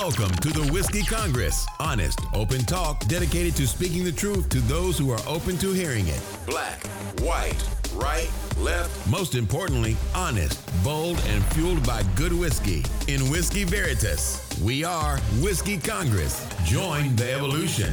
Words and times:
Welcome 0.00 0.30
to 0.36 0.50
the 0.50 0.70
Whiskey 0.72 1.02
Congress. 1.02 1.66
Honest, 1.80 2.20
open 2.32 2.60
talk 2.60 3.04
dedicated 3.08 3.56
to 3.56 3.66
speaking 3.66 4.04
the 4.04 4.12
truth 4.12 4.48
to 4.50 4.60
those 4.60 4.96
who 4.96 5.10
are 5.10 5.18
open 5.26 5.58
to 5.58 5.72
hearing 5.72 6.06
it. 6.06 6.22
Black, 6.46 6.86
white, 7.18 7.60
right, 7.94 8.30
left. 8.58 9.10
Most 9.10 9.34
importantly, 9.34 9.96
honest, 10.14 10.62
bold, 10.84 11.20
and 11.26 11.44
fueled 11.46 11.84
by 11.84 12.04
good 12.14 12.32
whiskey. 12.32 12.84
In 13.08 13.28
Whiskey 13.28 13.64
Veritas, 13.64 14.48
we 14.62 14.84
are 14.84 15.18
Whiskey 15.42 15.78
Congress. 15.78 16.46
Join 16.64 17.16
the 17.16 17.32
evolution. 17.32 17.92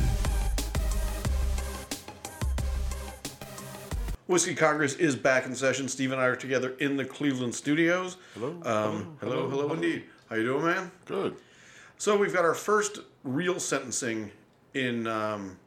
Whiskey 4.27 4.53
Congress 4.53 4.93
is 4.93 5.15
back 5.15 5.47
in 5.47 5.55
session. 5.55 5.87
Steve 5.87 6.11
and 6.11 6.21
I 6.21 6.25
are 6.25 6.35
together 6.35 6.75
in 6.79 6.97
the 6.97 7.05
Cleveland 7.05 7.55
studios. 7.55 8.17
Hello. 8.35 8.49
Um, 8.63 9.17
hello, 9.21 9.49
hello, 9.49 9.73
indeed. 9.73 10.03
How 10.29 10.35
you 10.35 10.43
doing, 10.43 10.65
man? 10.65 10.91
Good. 11.05 11.35
So 11.97 12.17
we've 12.17 12.33
got 12.33 12.45
our 12.45 12.54
first 12.54 12.99
real 13.23 13.59
sentencing 13.59 14.31
in 14.73 15.07
um, 15.07 15.57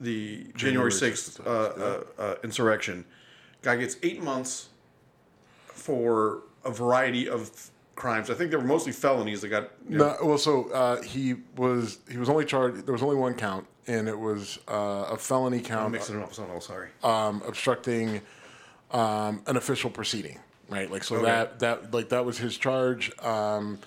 the 0.00 0.46
January 0.56 0.92
sixth 0.92 1.38
6th, 1.42 1.46
uh, 1.46 1.50
uh, 1.50 2.04
uh, 2.22 2.34
insurrection. 2.44 3.04
Guy 3.62 3.76
gets 3.76 3.96
eight 4.02 4.22
months 4.22 4.68
for 5.66 6.42
a 6.64 6.70
variety 6.70 7.28
of 7.28 7.70
crimes. 7.96 8.30
I 8.30 8.34
think 8.34 8.50
they 8.50 8.56
were 8.56 8.62
mostly 8.64 8.92
felonies 8.92 9.42
that 9.42 9.48
got. 9.48 9.70
you 9.88 9.98
know, 9.98 10.16
No, 10.20 10.26
well, 10.26 10.38
so 10.38 10.70
uh, 10.70 11.02
he 11.02 11.34
was 11.56 11.98
he 12.10 12.16
was 12.16 12.28
only 12.28 12.44
charged. 12.44 12.86
There 12.86 12.92
was 12.92 13.02
only 13.02 13.16
one 13.16 13.34
count, 13.34 13.66
and 13.86 14.08
it 14.08 14.18
was 14.18 14.58
uh, 14.68 15.08
a 15.10 15.16
felony 15.16 15.58
I'm 15.58 15.64
count 15.64 15.92
mixing 15.92 16.18
it 16.18 16.22
up. 16.22 16.32
So 16.32 16.44
I'm 16.44 16.60
sorry. 16.60 16.88
um, 17.02 17.42
obstructing 17.46 18.22
um, 18.92 19.42
an 19.46 19.56
official 19.56 19.90
proceeding. 19.90 20.38
Right, 20.68 20.88
like 20.90 21.02
so 21.04 21.16
Okay. 21.16 21.24
that 21.26 21.58
that 21.58 21.92
like 21.92 22.08
that 22.10 22.24
was 22.24 22.38
his 22.38 22.56
charge. 22.56 23.10
Um, 23.18 23.78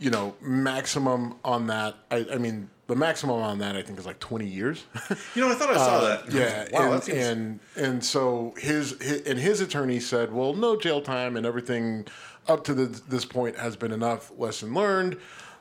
you 0.00 0.10
know, 0.10 0.34
maximum 0.40 1.36
on 1.44 1.66
that. 1.68 1.94
I, 2.10 2.26
I 2.32 2.38
mean, 2.38 2.70
the 2.86 2.96
maximum 2.96 3.36
on 3.36 3.58
that 3.58 3.76
I 3.76 3.82
think 3.82 3.98
is 3.98 4.06
like 4.06 4.18
twenty 4.18 4.46
years. 4.46 4.84
You 5.34 5.42
know, 5.42 5.50
I 5.52 5.54
thought 5.54 5.70
I 5.70 5.76
saw 5.76 6.00
that. 6.00 6.20
Uh, 6.22 6.24
Yeah, 6.32 6.68
Wow, 6.72 6.84
and, 6.84 6.92
that 6.94 7.04
seems. 7.04 7.18
and 7.18 7.60
and 7.76 8.04
so 8.04 8.54
his, 8.58 8.96
his 9.00 9.22
and 9.22 9.38
his 9.38 9.60
attorney 9.60 10.00
said, 10.00 10.32
well, 10.32 10.54
no 10.54 10.76
jail 10.76 11.00
time 11.00 11.36
and 11.36 11.46
everything 11.46 12.06
up 12.48 12.64
to 12.64 12.74
the, 12.74 12.86
this 13.08 13.24
point 13.24 13.56
has 13.56 13.76
been 13.76 13.92
enough. 13.92 14.32
Lesson 14.36 14.74
learned. 14.74 15.16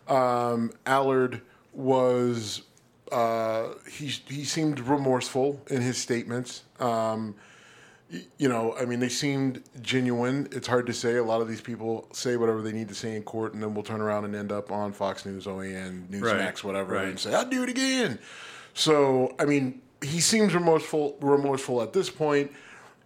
Um, 0.08 0.72
Allard 0.88 1.42
was 1.74 2.64
uh, 3.12 3.70
he 3.90 4.08
he 4.08 4.44
seemed 4.46 4.80
remorseful 4.80 5.62
in 5.68 5.82
his 5.82 5.98
statements. 5.98 6.64
Um, 6.80 7.36
you 8.38 8.50
know, 8.50 8.76
I 8.76 8.86
mean, 8.86 9.00
they 9.00 9.10
seemed 9.10 9.64
genuine. 9.82 10.48
It's 10.52 10.68
hard 10.68 10.88
to 10.88 10.94
say. 10.94 11.18
A 11.18 11.24
lot 11.24 11.42
of 11.42 11.48
these 11.48 11.62
people 11.62 12.08
say 12.12 12.38
whatever 12.38 12.62
they 12.62 12.72
need 12.72 12.90
to 12.90 12.96
say 12.96 13.16
in 13.16 13.24
court, 13.24 13.54
and 13.54 13.62
then 13.62 13.74
we'll 13.74 13.84
turn 13.84 14.02
around 14.02 14.26
and 14.26 14.36
end 14.36 14.52
up 14.52 14.72
on 14.72 14.92
Fox 14.94 15.26
News, 15.26 15.46
OAN, 15.46 16.08
Newsmax, 16.10 16.24
Right, 16.24 16.64
whatever, 16.64 16.94
right. 16.96 17.08
and 17.08 17.20
say, 17.20 17.34
"I'll 17.34 17.46
do 17.48 17.64
it 17.64 17.70
again." 17.70 18.18
So, 18.74 19.36
I 19.40 19.46
mean, 19.46 19.82
he 20.02 20.20
seems 20.20 20.54
remorseful, 20.54 21.18
remorseful 21.22 21.82
at 21.82 21.94
this 21.94 22.10
point, 22.10 22.52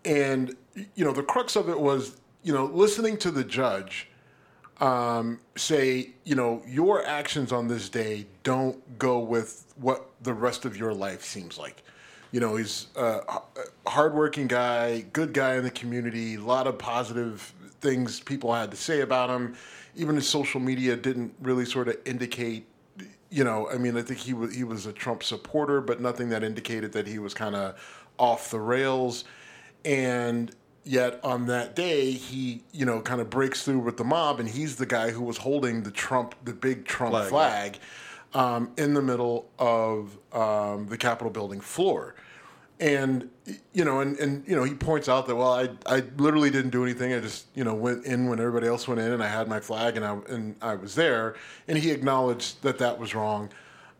and 0.06 0.56
you 0.96 1.04
know, 1.04 1.12
the 1.12 1.24
crux 1.24 1.56
of 1.56 1.70
it 1.70 1.80
was, 1.80 2.18
you 2.44 2.54
know, 2.54 2.66
listening 2.66 3.18
to 3.18 3.32
the 3.32 3.44
judge 3.44 4.08
um, 4.80 5.40
say, 5.56 6.12
you 6.24 6.36
know, 6.36 6.62
your 6.68 7.06
actions 7.06 7.52
on 7.52 7.68
this 7.68 7.90
day 7.90 8.26
don't 8.44 8.98
go 8.98 9.20
with 9.20 9.74
what 9.78 10.10
the 10.22 10.34
rest 10.34 10.66
of 10.66 10.76
your 10.76 10.94
life 10.94 11.24
seems 11.24 11.58
like. 11.58 11.84
You 12.34 12.40
know, 12.40 12.56
he's 12.56 12.88
a 12.96 13.22
hardworking 13.86 14.48
guy, 14.48 15.06
good 15.14 15.34
guy 15.34 15.56
in 15.56 15.64
the 15.64 15.70
community, 15.70 16.36
a 16.36 16.42
lot 16.42 16.68
of 16.68 16.80
positive 16.80 17.54
things 17.80 18.20
people 18.20 18.52
had 18.54 18.72
to 18.72 18.78
say 18.78 19.02
about 19.02 19.30
him. 19.30 19.56
Even 19.96 20.16
his 20.16 20.28
social 20.28 20.60
media 20.60 20.96
didn't 20.96 21.36
really 21.42 21.64
sort 21.64 21.88
of 21.88 21.98
indicate, 22.06 22.66
you 23.30 23.44
know, 23.44 23.70
I 23.70 23.78
mean, 23.78 23.96
I 23.96 24.02
think 24.02 24.20
he 24.20 24.34
was 24.34 24.56
he 24.56 24.64
was 24.64 24.88
a 24.88 24.94
Trump 24.94 25.22
supporter, 25.22 25.80
but 25.80 26.02
nothing 26.02 26.30
that 26.30 26.44
indicated 26.44 26.92
that 26.94 27.06
he 27.06 27.20
was 27.20 27.36
kind 27.36 27.56
of 27.56 27.76
off 28.18 28.50
the 28.50 28.60
rails. 28.60 29.26
And 29.86 30.56
yet 30.84 31.20
on 31.24 31.46
that 31.48 31.76
day, 31.76 32.12
he, 32.12 32.64
you 32.72 32.86
know, 32.86 33.00
kind 33.02 33.22
of 33.22 33.30
breaks 33.30 33.64
through 33.64 33.80
with 33.80 33.98
the 33.98 34.04
mob, 34.04 34.40
and 34.40 34.50
he's 34.50 34.78
the 34.78 34.88
guy 34.88 35.12
who 35.12 35.22
was 35.22 35.38
holding 35.38 35.84
the 35.84 35.92
Trump, 35.92 36.34
the 36.46 36.54
big 36.54 36.86
Trump 36.86 37.14
Flag, 37.14 37.30
flag, 37.30 37.80
um, 38.34 38.72
in 38.78 38.96
the 38.96 39.02
middle 39.02 39.50
of 39.60 40.18
um, 40.32 40.88
the 40.88 40.98
Capitol 40.98 41.32
building 41.32 41.62
floor. 41.62 42.16
And 42.84 43.30
you 43.72 43.86
know, 43.86 44.02
and, 44.02 44.20
and 44.20 44.46
you 44.46 44.58
know, 44.58 44.66
he 44.66 44.74
points 44.74 45.08
out 45.08 45.26
that 45.28 45.38
well, 45.38 45.54
I 45.54 45.70
I 45.86 46.04
literally 46.18 46.50
didn't 46.50 46.72
do 46.72 46.84
anything. 46.84 47.14
I 47.14 47.22
just 47.22 47.46
you 47.56 47.64
know 47.64 47.74
went 47.74 48.04
in 48.06 48.28
when 48.28 48.42
everybody 48.42 48.68
else 48.68 48.90
went 48.90 49.00
in, 49.00 49.14
and 49.14 49.24
I 49.24 49.28
had 49.30 49.48
my 49.48 49.62
flag, 49.62 49.96
and 49.96 50.06
I 50.06 50.18
and 50.28 50.58
I 50.62 50.76
was 50.76 50.94
there. 50.94 51.36
And 51.70 51.78
he 51.78 51.92
acknowledged 51.92 52.62
that 52.64 52.78
that 52.80 53.00
was 53.00 53.16
wrong. 53.16 53.50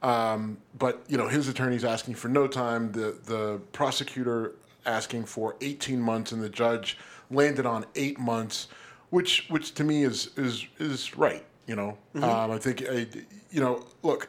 Um, 0.02 0.58
but 0.78 1.02
you 1.08 1.18
know, 1.18 1.30
his 1.30 1.48
attorney's 1.48 1.86
asking 1.86 2.16
for 2.16 2.28
no 2.28 2.46
time. 2.46 2.92
The 2.92 3.18
the 3.24 3.62
prosecutor 3.72 4.56
asking 4.86 5.26
for 5.28 5.56
18 5.62 6.02
months, 6.02 6.34
and 6.34 6.44
the 6.44 6.50
judge 6.50 6.98
landed 7.32 7.66
on 7.66 7.86
eight 7.96 8.20
months, 8.20 8.68
which 9.12 9.46
which 9.48 9.76
to 9.76 9.86
me 9.86 10.04
is 10.04 10.32
is 10.36 10.68
is 10.78 11.16
right. 11.16 11.46
You 11.68 11.78
know, 11.78 11.98
um, 12.16 12.52
I 12.52 12.58
think 12.58 12.84
I, 12.86 13.08
you 13.50 13.62
know, 13.62 13.86
look. 14.02 14.28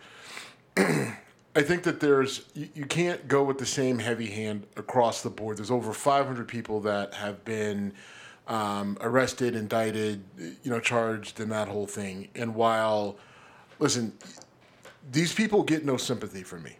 I 1.56 1.62
think 1.62 1.84
that 1.84 2.00
there's 2.00 2.44
you, 2.54 2.68
you 2.74 2.86
can't 2.86 3.26
go 3.28 3.44
with 3.44 3.58
the 3.58 3.66
same 3.66 3.98
heavy 3.98 4.26
hand 4.26 4.66
across 4.76 5.22
the 5.22 5.30
board. 5.30 5.58
There's 5.58 5.70
over 5.70 5.92
500 5.92 6.48
people 6.48 6.80
that 6.80 7.14
have 7.14 7.44
been 7.44 7.92
um, 8.48 8.98
arrested, 9.00 9.54
indicted, 9.54 10.22
you 10.38 10.70
know, 10.70 10.80
charged, 10.80 11.40
and 11.40 11.50
that 11.52 11.68
whole 11.68 11.86
thing. 11.86 12.28
And 12.34 12.54
while, 12.54 13.16
listen, 13.78 14.12
these 15.12 15.32
people 15.32 15.62
get 15.62 15.84
no 15.84 15.96
sympathy 15.96 16.42
from 16.42 16.64
me, 16.64 16.76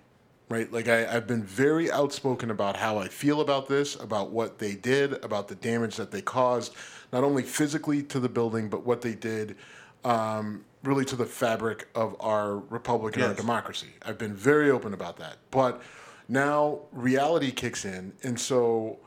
right? 0.49 0.71
Like 0.73 0.89
I, 0.89 1.07
I've 1.07 1.27
been 1.27 1.45
very 1.45 1.91
outspoken 1.91 2.51
about 2.51 2.77
how 2.77 2.99
I 2.99 3.09
feel 3.09 3.41
about 3.41 3.69
this, 3.69 3.95
about 3.95 4.31
what 4.31 4.59
they 4.59 4.75
did, 4.75 5.25
about 5.25 5.49
the 5.49 5.55
damage 5.55 5.97
that 5.97 6.11
they 6.11 6.21
caused, 6.21 6.75
not 7.13 7.23
only 7.23 7.45
physically 7.45 8.03
to 8.05 8.19
the 8.19 8.29
building, 8.29 8.69
but 8.69 8.85
what 8.85 9.03
they 9.03 9.15
did 9.15 9.57
um, 10.05 10.65
really 10.85 11.05
to 11.07 11.17
the 11.17 11.27
fabric 11.27 11.89
of 11.95 12.17
our 12.21 12.59
republic 12.59 13.17
and 13.17 13.25
our 13.25 13.35
democracy. 13.35 13.89
I've 14.03 14.19
been 14.19 14.35
very 14.35 14.71
open 14.71 14.95
about 14.95 15.17
that. 15.19 15.39
But 15.51 15.83
now 16.29 16.81
reality 16.93 17.51
kicks 17.51 17.85
in, 17.85 18.13
and 18.23 18.39
so 18.39 18.99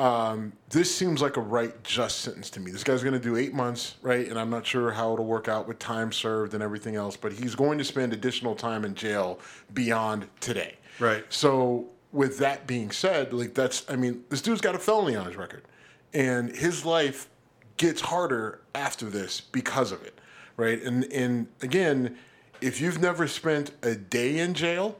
um, 0.00 0.54
this 0.70 0.94
seems 0.94 1.20
like 1.20 1.36
a 1.36 1.40
right 1.42 1.82
just 1.84 2.20
sentence 2.20 2.48
to 2.50 2.60
me. 2.60 2.70
This 2.70 2.82
guy's 2.82 3.02
going 3.02 3.12
to 3.12 3.20
do 3.20 3.36
eight 3.36 3.52
months, 3.52 3.96
right? 4.00 4.26
And 4.28 4.38
I'm 4.38 4.48
not 4.48 4.66
sure 4.66 4.90
how 4.90 5.12
it'll 5.12 5.26
work 5.26 5.46
out 5.46 5.68
with 5.68 5.78
time 5.78 6.10
served 6.10 6.54
and 6.54 6.62
everything 6.62 6.96
else, 6.96 7.16
but 7.16 7.32
he's 7.32 7.54
going 7.54 7.76
to 7.78 7.84
spend 7.84 8.14
additional 8.14 8.54
time 8.54 8.86
in 8.86 8.94
jail 8.94 9.38
beyond 9.74 10.26
today. 10.40 10.76
Right. 10.98 11.24
So, 11.28 11.86
with 12.12 12.38
that 12.38 12.66
being 12.66 12.90
said, 12.90 13.32
like 13.32 13.54
that's, 13.54 13.88
I 13.88 13.96
mean, 13.96 14.24
this 14.30 14.42
dude's 14.42 14.60
got 14.60 14.74
a 14.74 14.78
felony 14.78 15.16
on 15.16 15.26
his 15.26 15.36
record, 15.36 15.64
and 16.12 16.54
his 16.54 16.84
life 16.84 17.28
gets 17.76 18.00
harder 18.00 18.60
after 18.74 19.06
this 19.06 19.40
because 19.40 19.92
of 19.92 20.02
it, 20.02 20.19
right? 20.60 20.80
And 20.82 21.04
and 21.12 21.48
again, 21.62 22.16
if 22.60 22.80
you've 22.80 23.00
never 23.00 23.26
spent 23.26 23.72
a 23.82 23.94
day 23.94 24.38
in 24.38 24.54
jail, 24.54 24.98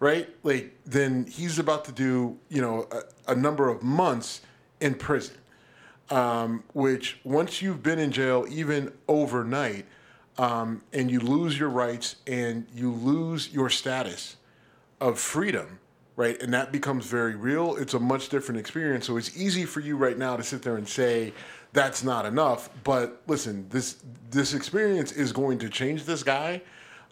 right? 0.00 0.28
Like 0.42 0.76
then 0.84 1.26
he's 1.26 1.58
about 1.58 1.84
to 1.84 1.92
do, 1.92 2.38
you 2.48 2.62
know, 2.62 2.88
a, 2.90 3.32
a 3.32 3.34
number 3.36 3.68
of 3.68 3.82
months 3.82 4.40
in 4.80 4.94
prison. 4.94 5.36
Um, 6.10 6.64
which 6.74 7.20
once 7.24 7.62
you've 7.62 7.82
been 7.82 7.98
in 7.98 8.12
jail, 8.12 8.44
even 8.50 8.92
overnight, 9.08 9.86
um, 10.36 10.82
and 10.92 11.10
you 11.10 11.20
lose 11.20 11.58
your 11.58 11.70
rights 11.70 12.16
and 12.26 12.66
you 12.74 12.92
lose 12.92 13.52
your 13.52 13.70
status 13.70 14.36
of 15.00 15.18
freedom, 15.18 15.78
right? 16.16 16.40
And 16.42 16.52
that 16.52 16.70
becomes 16.70 17.06
very 17.06 17.34
real. 17.34 17.76
It's 17.76 17.94
a 17.94 17.98
much 18.00 18.28
different 18.28 18.60
experience. 18.60 19.06
So 19.06 19.16
it's 19.16 19.34
easy 19.36 19.64
for 19.64 19.80
you 19.80 19.96
right 19.96 20.18
now 20.18 20.36
to 20.36 20.42
sit 20.42 20.62
there 20.62 20.76
and 20.76 20.86
say 20.86 21.32
that's 21.72 22.04
not 22.04 22.26
enough. 22.26 22.70
But 22.84 23.22
listen, 23.26 23.66
this 23.68 24.02
this 24.30 24.54
experience 24.54 25.12
is 25.12 25.32
going 25.32 25.58
to 25.60 25.68
change 25.68 26.04
this 26.04 26.22
guy 26.22 26.62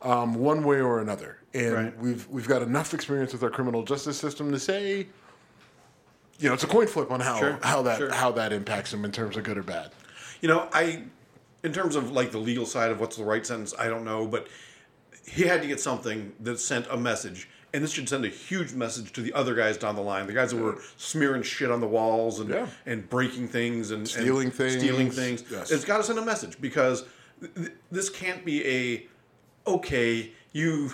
um, 0.03 0.35
one 0.35 0.65
way 0.65 0.81
or 0.81 1.01
another. 1.01 1.39
And 1.55 1.73
Right. 1.75 1.99
we've 1.99 2.29
we've 2.29 2.49
got 2.49 2.63
enough 2.63 2.95
experience 2.95 3.33
with 3.33 3.43
our 3.43 3.51
criminal 3.51 3.83
justice 3.83 4.19
system 4.19 4.51
to 4.53 4.59
say, 4.59 5.07
you 6.39 6.49
know, 6.49 6.55
it's 6.55 6.65
a 6.65 6.69
coin 6.69 6.87
flip 6.87 7.11
on 7.11 7.21
how 7.21 7.39
Sure, 7.39 7.59
how 7.63 7.83
that 7.83 7.99
sure. 7.99 8.13
how 8.13 8.31
that 8.33 8.53
impacts 8.53 8.93
him 8.93 9.05
in 9.05 9.13
terms 9.13 9.37
of 9.37 9.45
good 9.45 9.59
or 9.59 9.63
bad. 9.63 9.91
You 10.41 10.49
know, 10.49 10.69
I, 10.73 11.03
in 11.63 11.73
terms 11.73 11.97
of 11.97 12.13
like 12.13 12.31
the 12.31 12.39
legal 12.39 12.65
side 12.67 12.91
of 12.91 13.01
what's 13.01 13.17
the 13.17 13.25
right 13.25 13.45
sentence, 13.45 13.75
I 13.79 13.89
don't 13.89 14.05
know, 14.05 14.27
but 14.27 14.49
he 15.27 15.43
had 15.43 15.61
to 15.63 15.69
get 15.69 15.81
something 15.81 16.33
that 16.41 16.59
sent 16.59 16.87
a 16.91 16.97
message, 16.97 17.49
and 17.73 17.83
this 17.85 17.93
should 17.93 18.09
send 18.09 18.25
a 18.25 18.29
huge 18.29 18.73
message 18.73 19.13
to 19.13 19.21
the 19.23 19.33
other 19.33 19.55
guys 19.55 19.77
down 19.77 19.95
the 19.97 20.03
line, 20.03 20.27
the 20.27 20.33
guys 20.33 20.51
that 20.51 20.57
were 20.61 20.79
smearing 20.97 21.43
shit 21.43 21.71
on 21.71 21.81
the 21.81 21.87
walls 21.87 22.41
and 22.41 22.51
Yeah. 22.51 22.67
and 22.87 23.09
breaking 23.09 23.49
things 23.49 23.91
and 23.93 24.07
Stealing 24.09 24.47
and 24.49 24.55
things. 24.55 24.79
stealing 24.79 25.11
things. 25.11 25.45
Yes. 25.51 25.71
It's 25.71 25.85
got 25.85 25.99
to 25.99 26.05
send 26.05 26.19
a 26.19 26.25
message 26.25 26.61
because 26.61 27.05
th- 27.41 27.55
th- 27.55 27.73
this 27.93 28.09
can't 28.11 28.45
be 28.45 28.67
a 28.67 29.07
okay 29.71 30.33
you 30.53 30.93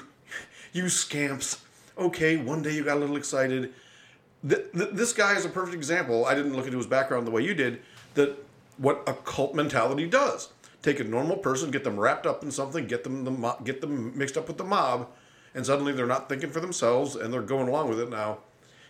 you 0.73 0.89
scamps. 0.89 1.59
Okay, 1.99 2.37
one 2.37 2.61
day 2.63 2.73
you 2.75 2.85
got 2.85 2.99
a 2.99 3.01
little 3.01 3.17
excited. 3.17 3.73
Th- 4.47 4.67
th- 4.77 4.91
this 4.93 5.13
guy 5.15 5.35
is 5.35 5.47
a 5.47 5.49
perfect 5.49 5.75
example. 5.75 6.27
I 6.27 6.35
didn't 6.35 6.55
look 6.55 6.67
into 6.67 6.77
his 6.77 6.87
background 6.87 7.27
the 7.27 7.31
way 7.31 7.43
you 7.43 7.55
did. 7.55 7.81
That 8.15 8.37
what 8.77 9.03
a 9.07 9.15
cult 9.15 9.55
mentality 9.55 10.07
does. 10.07 10.51
take 10.83 11.01
a 11.01 11.05
normal 11.05 11.37
person, 11.39 11.73
get 11.73 11.83
them 11.83 11.99
wrapped 11.99 12.27
up 12.27 12.45
in 12.45 12.51
something, 12.53 12.87
get 12.87 13.03
them 13.03 13.25
the 13.25 13.31
mo- 13.31 13.57
get 13.65 13.81
them 13.81 14.17
mixed 14.17 14.37
up 14.37 14.47
with 14.47 14.57
the 14.57 14.63
mob, 14.63 15.09
and 15.57 15.67
suddenly 15.67 15.93
they're 15.93 16.07
not 16.07 16.29
thinking 16.29 16.51
for 16.51 16.61
themselves 16.61 17.17
and 17.17 17.33
they're 17.33 17.43
going 17.43 17.67
along 17.67 17.89
with 17.89 17.99
it 17.99 18.11
now. 18.11 18.39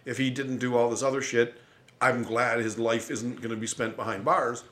If 0.04 0.18
he 0.18 0.28
didn't 0.30 0.58
do 0.58 0.76
all 0.76 0.90
this 0.90 1.02
other 1.02 1.22
shit, 1.22 1.54
I'm 2.00 2.22
glad 2.24 2.58
his 2.58 2.78
life 2.78 3.10
isn't 3.10 3.36
going 3.36 3.50
to 3.50 3.56
be 3.56 3.66
spent 3.66 3.96
behind 3.96 4.24
bars. 4.24 4.64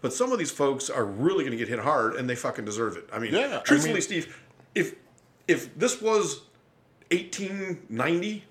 But 0.00 0.12
some 0.12 0.30
of 0.30 0.38
these 0.38 0.50
folks 0.52 0.88
are 0.90 1.04
really 1.04 1.40
going 1.44 1.50
to 1.50 1.56
get 1.56 1.66
hit 1.68 1.80
hard, 1.80 2.14
and 2.14 2.30
they 2.30 2.36
fucking 2.36 2.64
deserve 2.64 2.96
it. 2.96 3.08
I 3.12 3.18
mean, 3.18 3.34
Yeah, 3.34 3.58
I 3.58 3.62
truthfully, 3.62 3.94
mean- 3.94 4.02
Steve, 4.02 4.40
if 4.74 4.94
if 5.48 5.76
this 5.76 6.00
was 6.00 6.42
1890, 7.10 8.44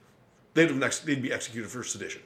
they'd 0.56 0.68
have 0.68 0.78
next 0.78 1.06
they'd 1.06 1.22
be 1.22 1.32
executed 1.32 1.70
for 1.70 1.84
sedition. 1.84 2.22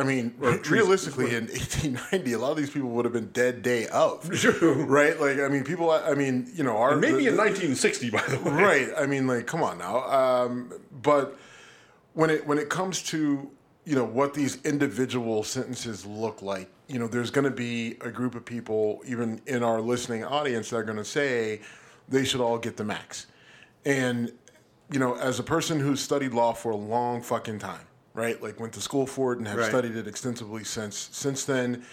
I 0.00 0.04
mean, 0.04 0.34
realistically, 0.38 1.34
in 1.34 1.46
1890, 1.48 2.32
a 2.32 2.38
lot 2.38 2.52
of 2.52 2.56
these 2.56 2.70
people 2.70 2.88
would 2.90 3.04
have 3.04 3.12
been 3.12 3.30
dead 3.32 3.62
day 3.62 3.86
of. 3.88 4.28
True. 4.34 4.84
Right? 4.84 5.20
Like, 5.20 5.38
I 5.40 5.48
mean, 5.48 5.62
people, 5.64 5.90
I 5.90 6.14
mean, 6.14 6.50
you 6.54 6.64
know, 6.64 6.76
our. 6.78 6.96
Maybe 6.96 7.24
the- 7.24 7.30
in 7.30 7.36
1960, 7.36 8.10
by 8.10 8.22
the 8.22 8.38
way. 8.38 8.50
right 8.50 8.88
i 8.98 9.06
mean 9.06 9.26
like 9.26 9.46
come 9.46 9.62
on 9.62 9.78
now 9.78 9.96
um, 10.10 10.72
but 11.02 11.38
when 12.14 12.30
it 12.30 12.46
when 12.46 12.58
it 12.58 12.68
comes 12.68 13.02
to 13.02 13.50
you 13.84 13.94
know 13.94 14.04
what 14.04 14.34
these 14.34 14.62
individual 14.64 15.42
sentences 15.42 16.04
look 16.06 16.42
like 16.42 16.68
you 16.88 16.98
know 16.98 17.06
there's 17.06 17.30
going 17.30 17.44
to 17.44 17.50
be 17.50 17.96
a 18.00 18.10
group 18.10 18.34
of 18.34 18.44
people 18.44 19.00
even 19.06 19.40
in 19.46 19.62
our 19.62 19.80
listening 19.80 20.24
audience 20.24 20.70
that 20.70 20.76
are 20.76 20.82
going 20.82 20.98
to 20.98 21.04
say 21.04 21.60
they 22.08 22.24
should 22.24 22.40
all 22.40 22.58
get 22.58 22.76
the 22.76 22.84
max 22.84 23.26
and 23.84 24.32
you 24.92 24.98
know 24.98 25.14
as 25.16 25.38
a 25.38 25.42
person 25.42 25.78
who's 25.80 26.00
studied 26.00 26.32
law 26.32 26.52
for 26.52 26.72
a 26.72 26.76
long 26.76 27.22
fucking 27.22 27.58
time 27.58 27.86
right 28.14 28.42
like 28.42 28.58
went 28.60 28.72
to 28.72 28.80
school 28.80 29.06
for 29.06 29.32
it 29.32 29.38
and 29.38 29.46
have 29.48 29.58
Right. 29.58 29.68
studied 29.68 29.96
it 29.96 30.06
extensively 30.06 30.64
since 30.64 31.08
since 31.12 31.44
then 31.44 31.84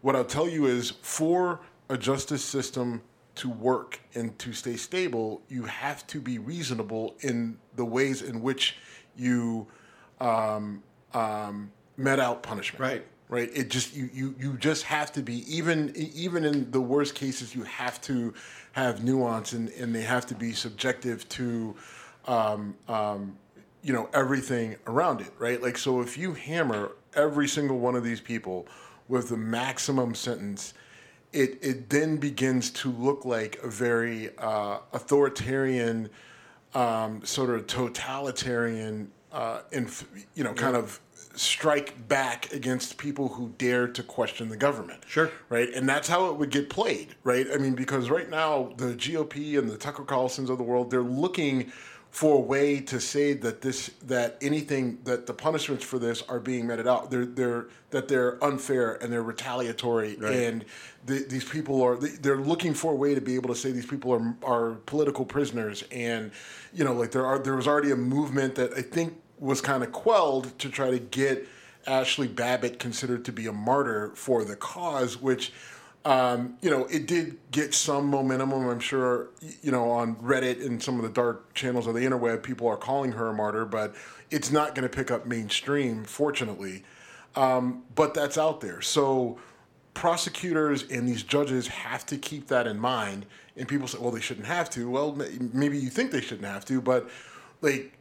what 0.00 0.16
i'll 0.16 0.24
tell 0.24 0.48
you 0.48 0.66
is 0.66 0.90
for 1.02 1.60
a 1.88 1.96
justice 1.96 2.44
system 2.44 3.02
to 3.36 3.50
work 3.50 4.00
and 4.14 4.36
to 4.38 4.52
stay 4.52 4.76
stable, 4.76 5.42
you 5.48 5.64
have 5.64 6.06
to 6.08 6.20
be 6.20 6.38
reasonable 6.38 7.14
in 7.20 7.58
the 7.76 7.84
ways 7.84 8.22
in 8.22 8.42
which 8.42 8.76
you 9.14 9.66
um, 10.20 10.82
um, 11.14 11.70
met 11.96 12.18
out 12.18 12.42
punishment. 12.42 12.80
Right. 12.80 13.06
Right. 13.28 13.50
It 13.52 13.70
just 13.70 13.94
you, 13.94 14.08
you 14.12 14.36
you 14.38 14.56
just 14.56 14.84
have 14.84 15.12
to 15.12 15.22
be 15.22 15.42
even 15.52 15.92
even 15.96 16.44
in 16.44 16.70
the 16.70 16.80
worst 16.80 17.16
cases 17.16 17.56
you 17.56 17.64
have 17.64 18.00
to 18.02 18.32
have 18.72 19.02
nuance 19.02 19.52
and, 19.52 19.68
and 19.70 19.92
they 19.92 20.02
have 20.02 20.26
to 20.26 20.34
be 20.36 20.52
subjective 20.52 21.28
to 21.30 21.74
um, 22.26 22.76
um, 22.86 23.36
you 23.82 23.92
know 23.92 24.08
everything 24.12 24.76
around 24.86 25.20
it. 25.20 25.32
Right. 25.38 25.62
Like 25.62 25.78
so 25.78 26.00
if 26.00 26.16
you 26.18 26.34
hammer 26.34 26.92
every 27.14 27.48
single 27.48 27.78
one 27.78 27.94
of 27.94 28.04
these 28.04 28.20
people 28.20 28.66
with 29.08 29.28
the 29.28 29.36
maximum 29.36 30.14
sentence 30.14 30.74
it, 31.36 31.58
it 31.60 31.90
then 31.90 32.16
begins 32.16 32.70
to 32.70 32.90
look 32.90 33.24
like 33.24 33.58
a 33.62 33.68
very 33.68 34.30
uh, 34.38 34.78
authoritarian, 34.92 36.08
um, 36.74 37.24
sort 37.24 37.50
of 37.50 37.66
totalitarian, 37.66 39.10
uh, 39.32 39.60
inf- 39.72 40.08
you 40.34 40.42
know, 40.42 40.54
kind 40.54 40.76
of 40.76 41.00
strike 41.34 42.08
back 42.08 42.50
against 42.52 42.96
people 42.96 43.28
who 43.28 43.50
dare 43.58 43.86
to 43.86 44.02
question 44.02 44.48
the 44.48 44.56
government. 44.56 45.02
Sure. 45.06 45.30
Right. 45.50 45.68
And 45.74 45.86
that's 45.86 46.08
how 46.08 46.30
it 46.30 46.36
would 46.36 46.50
get 46.50 46.70
played. 46.70 47.14
Right. 47.22 47.46
I 47.52 47.58
mean, 47.58 47.74
because 47.74 48.08
right 48.08 48.30
now 48.30 48.72
the 48.78 48.94
GOP 48.94 49.58
and 49.58 49.68
the 49.68 49.76
Tucker 49.76 50.04
Carlsons 50.04 50.48
of 50.48 50.56
the 50.56 50.64
world, 50.64 50.90
they're 50.90 51.02
looking 51.02 51.70
for 52.16 52.38
a 52.38 52.40
way 52.40 52.80
to 52.80 52.98
say 52.98 53.34
that 53.34 53.60
this 53.60 53.90
that 54.04 54.38
anything 54.40 54.98
that 55.04 55.26
the 55.26 55.34
punishments 55.34 55.84
for 55.84 55.98
this 55.98 56.22
are 56.30 56.40
being 56.40 56.66
meted 56.66 56.88
out. 56.88 57.10
They're 57.10 57.26
they're 57.26 57.66
that 57.90 58.08
they're 58.08 58.42
unfair 58.42 58.94
and 59.02 59.12
they're 59.12 59.22
retaliatory 59.22 60.16
and 60.24 60.64
the, 61.04 61.26
these 61.28 61.44
people 61.44 61.82
are 61.82 61.96
they're 61.96 62.38
looking 62.38 62.72
for 62.72 62.92
a 62.92 62.94
way 62.96 63.14
to 63.14 63.20
be 63.20 63.34
able 63.34 63.50
to 63.50 63.54
say 63.54 63.70
these 63.70 63.84
people 63.84 64.14
are 64.14 64.34
are 64.42 64.76
political 64.86 65.26
prisoners 65.26 65.84
and 65.92 66.30
you 66.72 66.84
know 66.84 66.94
like 66.94 67.10
there 67.10 67.26
are 67.26 67.38
there 67.38 67.54
was 67.54 67.68
already 67.68 67.90
a 67.90 67.96
movement 67.96 68.54
that 68.54 68.72
I 68.72 68.80
think 68.80 69.20
was 69.38 69.60
kind 69.60 69.82
of 69.82 69.92
quelled 69.92 70.58
to 70.60 70.70
try 70.70 70.90
to 70.90 70.98
get 70.98 71.46
Ashley 71.86 72.28
Babbitt 72.28 72.78
considered 72.78 73.26
to 73.26 73.32
be 73.32 73.46
a 73.46 73.52
martyr 73.52 74.12
for 74.14 74.42
the 74.42 74.56
cause 74.56 75.20
which 75.20 75.52
um, 76.06 76.56
you 76.62 76.70
know, 76.70 76.84
it 76.84 77.08
did 77.08 77.36
get 77.50 77.74
some 77.74 78.06
momentum. 78.06 78.52
I'm 78.52 78.78
sure, 78.78 79.30
you 79.60 79.72
know, 79.72 79.90
on 79.90 80.14
Reddit 80.16 80.64
and 80.64 80.80
some 80.80 80.98
of 80.98 81.02
the 81.02 81.08
dark 81.08 81.52
channels 81.52 81.88
of 81.88 81.94
the 81.94 82.00
interweb, 82.00 82.44
people 82.44 82.68
are 82.68 82.76
calling 82.76 83.10
her 83.10 83.26
a 83.26 83.34
martyr, 83.34 83.64
but 83.64 83.96
it's 84.30 84.52
not 84.52 84.76
going 84.76 84.88
to 84.88 84.96
pick 84.96 85.10
up 85.10 85.26
mainstream, 85.26 86.04
fortunately. 86.04 86.84
Um, 87.34 87.82
but 87.96 88.14
that's 88.14 88.38
out 88.38 88.60
there. 88.60 88.80
So 88.82 89.40
prosecutors 89.94 90.84
and 90.84 91.08
these 91.08 91.24
judges 91.24 91.66
have 91.66 92.06
to 92.06 92.16
keep 92.16 92.46
that 92.46 92.68
in 92.68 92.78
mind. 92.78 93.26
And 93.56 93.66
people 93.66 93.88
say, 93.88 93.98
well, 93.98 94.12
they 94.12 94.20
shouldn't 94.20 94.46
have 94.46 94.70
to. 94.70 94.88
Well, 94.88 95.18
maybe 95.52 95.76
you 95.76 95.90
think 95.90 96.12
they 96.12 96.20
shouldn't 96.20 96.46
have 96.46 96.64
to, 96.66 96.80
but 96.80 97.10
like, 97.62 97.98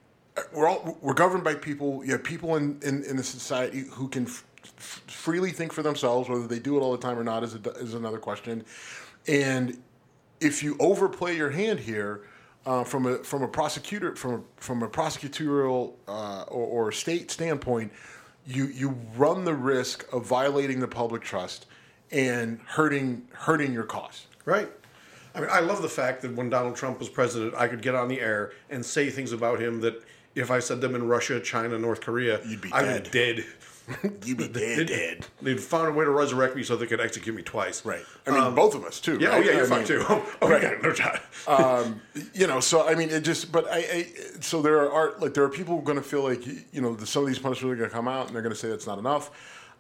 we're 0.54 0.68
all 0.68 0.98
we're 1.02 1.14
governed 1.14 1.44
by 1.44 1.56
people. 1.56 2.06
You 2.06 2.12
have 2.12 2.24
people 2.24 2.56
in, 2.56 2.78
in, 2.84 3.04
in 3.06 3.16
the 3.16 3.24
society 3.24 3.86
who 3.90 4.10
can 4.10 4.28
f- 4.86 5.02
freely 5.08 5.52
think 5.52 5.74
for 5.74 5.84
themselves. 5.84 6.30
Whether 6.30 6.48
they 6.48 6.60
do 6.60 6.78
it 6.78 6.82
all 6.82 6.92
the 6.92 6.98
time 6.98 7.18
or 7.18 7.24
not 7.24 7.44
is 7.44 7.56
a, 7.56 7.70
is 7.72 7.94
another 7.94 8.20
question. 8.20 8.64
And 9.28 9.82
if 10.40 10.62
you 10.62 10.78
overplay 10.80 11.36
your 11.36 11.50
hand 11.50 11.80
here, 11.80 12.22
uh, 12.66 12.84
from 12.84 13.06
a 13.06 13.18
from 13.20 13.44
a 13.44 13.48
prosecutor 13.48 14.16
from 14.16 14.34
a, 14.34 14.42
from 14.58 14.84
a 14.84 14.88
prosecutorial 14.88 15.94
uh, 16.08 16.44
or, 16.48 16.88
or 16.88 16.92
state 16.92 17.30
standpoint, 17.30 17.92
you 18.46 18.66
you 18.68 18.98
run 19.16 19.46
the 19.46 19.54
risk 19.54 20.12
of 20.12 20.26
violating 20.26 20.80
the 20.80 20.88
public 20.88 21.22
trust 21.22 21.68
and 22.12 22.60
hurting 22.66 23.28
hurting 23.34 23.72
your 23.74 23.84
cause. 23.84 24.28
Right. 24.46 24.70
I 25.36 25.42
mean, 25.42 25.50
I 25.52 25.60
love 25.60 25.82
the 25.82 25.90
fact 25.90 26.22
that 26.22 26.34
when 26.34 26.50
Donald 26.50 26.76
Trump 26.76 26.98
was 26.98 27.10
president, 27.10 27.56
I 27.56 27.68
could 27.68 27.82
get 27.82 27.94
on 27.94 28.08
the 28.08 28.22
air 28.22 28.54
and 28.70 28.86
say 28.86 29.10
things 29.10 29.34
about 29.34 29.60
him 29.60 29.82
that 29.82 30.02
if 30.34 30.50
I 30.50 30.60
said 30.60 30.80
them 30.80 30.96
in 30.96 31.08
Russia, 31.08 31.40
China, 31.42 31.78
North 31.78 32.02
Korea, 32.02 32.40
You'd 32.46 32.62
be 32.62 32.72
I 32.72 32.84
would 32.84 33.04
be 33.06 33.10
dead. 33.10 33.46
You 34.26 34.36
be 34.36 34.48
dead, 34.48 34.88
dead. 34.88 35.26
They'd 35.42 35.60
found 35.60 35.88
a 35.90 35.92
way 35.92 36.06
to 36.06 36.12
resurrect 36.12 36.56
me 36.56 36.64
so 36.64 36.76
they 36.76 36.88
could 36.88 37.00
execute 37.02 37.36
me 37.36 37.44
twice. 37.44 37.86
Right. 37.86 38.04
I 38.26 38.32
mean, 38.32 38.56
both 38.56 38.74
of 38.76 38.84
us 38.84 39.00
too. 39.00 39.14
Um, 39.16 39.20
Yeah. 39.22 39.28
right? 39.30 39.38
Oh, 39.38 39.50
yeah. 39.52 39.58
You're 39.58 39.74
I 39.74 39.78
mean, 39.78 39.86
too. 39.88 40.06
Oh, 40.10 40.50
right. 40.50 40.64
yeah. 40.64 40.76
No 40.82 40.92
time. 40.94 41.20
um, 41.48 42.02
you 42.34 42.48
know, 42.48 42.60
so 42.60 42.88
I 42.88 42.96
mean, 42.96 43.10
it 43.12 43.22
just, 43.22 43.52
but 43.52 43.68
I, 43.72 43.78
I 43.78 44.08
so 44.42 44.62
there 44.62 44.92
are 44.92 45.14
like 45.20 45.34
there 45.34 45.44
are 45.44 45.50
people 45.50 45.76
who 45.76 45.82
are 45.82 45.86
going 45.86 45.98
to 45.98 46.04
feel 46.04 46.24
like 46.24 46.46
you 46.74 46.82
know 46.82 46.96
the, 46.96 47.06
some 47.06 47.22
of 47.24 47.28
these 47.28 47.40
punishments 47.40 47.72
are 47.74 47.76
going 47.78 47.90
to 47.90 47.96
come 47.96 48.08
out 48.08 48.28
and 48.28 48.36
they're 48.36 48.42
going 48.42 48.54
to 48.54 48.60
say 48.60 48.70
that's 48.70 48.88
not 48.88 48.98
enough, 49.00 49.30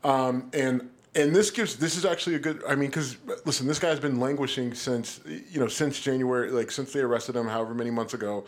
um, 0.03 0.49
and 0.53 0.89
and 1.15 1.35
this 1.35 1.49
gives 1.49 1.77
this 1.77 1.95
is 1.97 2.05
actually 2.05 2.35
a 2.35 2.39
good. 2.39 2.61
I 2.67 2.75
mean, 2.75 2.89
because 2.89 3.17
listen, 3.45 3.65
this 3.67 3.79
guy's 3.79 3.99
been 3.99 4.19
languishing 4.19 4.73
since 4.73 5.19
you 5.25 5.59
know 5.59 5.67
since 5.67 5.99
January, 5.99 6.51
like 6.51 6.69
since 6.71 6.93
they 6.93 6.99
arrested 7.01 7.35
him, 7.35 7.47
however 7.47 7.73
many 7.73 7.89
months 7.91 8.13
ago. 8.13 8.45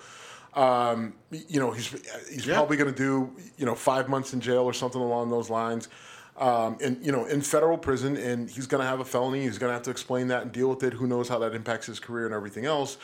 Um, 0.53 1.13
you 1.31 1.59
know, 1.59 1.71
he's 1.71 1.87
he's 2.31 2.45
Yeah. 2.45 2.55
probably 2.55 2.77
going 2.77 2.91
to 2.93 2.97
do 2.97 3.31
you 3.57 3.65
know 3.65 3.75
five 3.75 4.09
months 4.09 4.33
in 4.33 4.39
jail 4.41 4.63
or 4.63 4.73
something 4.73 5.01
along 5.01 5.29
those 5.29 5.49
lines. 5.49 5.89
Um, 6.37 6.77
and 6.83 7.03
you 7.03 7.11
know, 7.11 7.25
in 7.25 7.41
federal 7.41 7.77
prison, 7.77 8.15
and 8.15 8.49
he's 8.49 8.67
going 8.67 8.81
to 8.81 8.87
have 8.87 8.99
a 8.99 9.05
felony. 9.05 9.41
He's 9.41 9.57
going 9.57 9.69
to 9.69 9.73
have 9.73 9.83
to 9.83 9.91
explain 9.91 10.27
that 10.27 10.43
and 10.43 10.51
deal 10.51 10.69
with 10.69 10.83
it. 10.83 10.93
Who 10.93 11.07
knows 11.07 11.27
how 11.29 11.39
that 11.39 11.53
impacts 11.55 11.87
his 11.87 11.99
career 11.99 12.25
and 12.25 12.33
everything 12.35 12.65
else? 12.65 12.97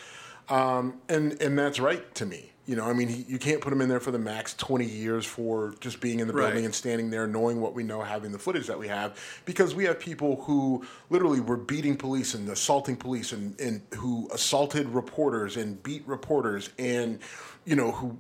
Um, 0.50 0.96
and 1.10 1.42
and 1.42 1.58
that's 1.58 1.80
right 1.80 2.14
to 2.16 2.26
me. 2.26 2.50
You 2.66 2.78
know, 2.78 2.86
I 2.86 2.94
mean, 2.94 3.10
he, 3.10 3.26
you 3.28 3.40
can't 3.40 3.60
put 3.60 3.74
him 3.74 3.82
in 3.82 3.90
there 3.90 4.00
for 4.00 4.12
the 4.12 4.20
max 4.20 4.54
twenty 4.54 4.86
years 4.86 5.26
for 5.26 5.76
just 5.82 6.00
being 6.00 6.20
in 6.22 6.28
the 6.28 6.34
Right. 6.34 6.46
building 6.46 6.64
and 6.66 6.74
standing 6.74 7.10
there, 7.10 7.28
knowing 7.28 7.60
what 7.60 7.74
we 7.74 7.84
know, 7.84 8.02
having 8.02 8.32
the 8.32 8.40
footage 8.40 8.68
that 8.68 8.80
we 8.80 8.88
have, 8.88 9.20
because 9.44 9.76
we 9.76 9.84
have 9.84 10.00
people 10.00 10.42
who 10.44 10.86
literally 11.10 11.42
were 11.42 11.58
beating 11.58 11.98
police 11.98 12.34
and 12.36 12.48
assaulting 12.48 12.96
police, 12.96 13.34
and, 13.34 13.60
and 13.60 13.82
who 13.98 14.30
assaulted 14.34 14.88
reporters 14.90 15.58
and 15.58 15.82
beat 15.84 16.08
reporters, 16.08 16.70
and 16.80 17.20
you 17.66 17.76
know 17.76 17.92
who, 17.92 18.18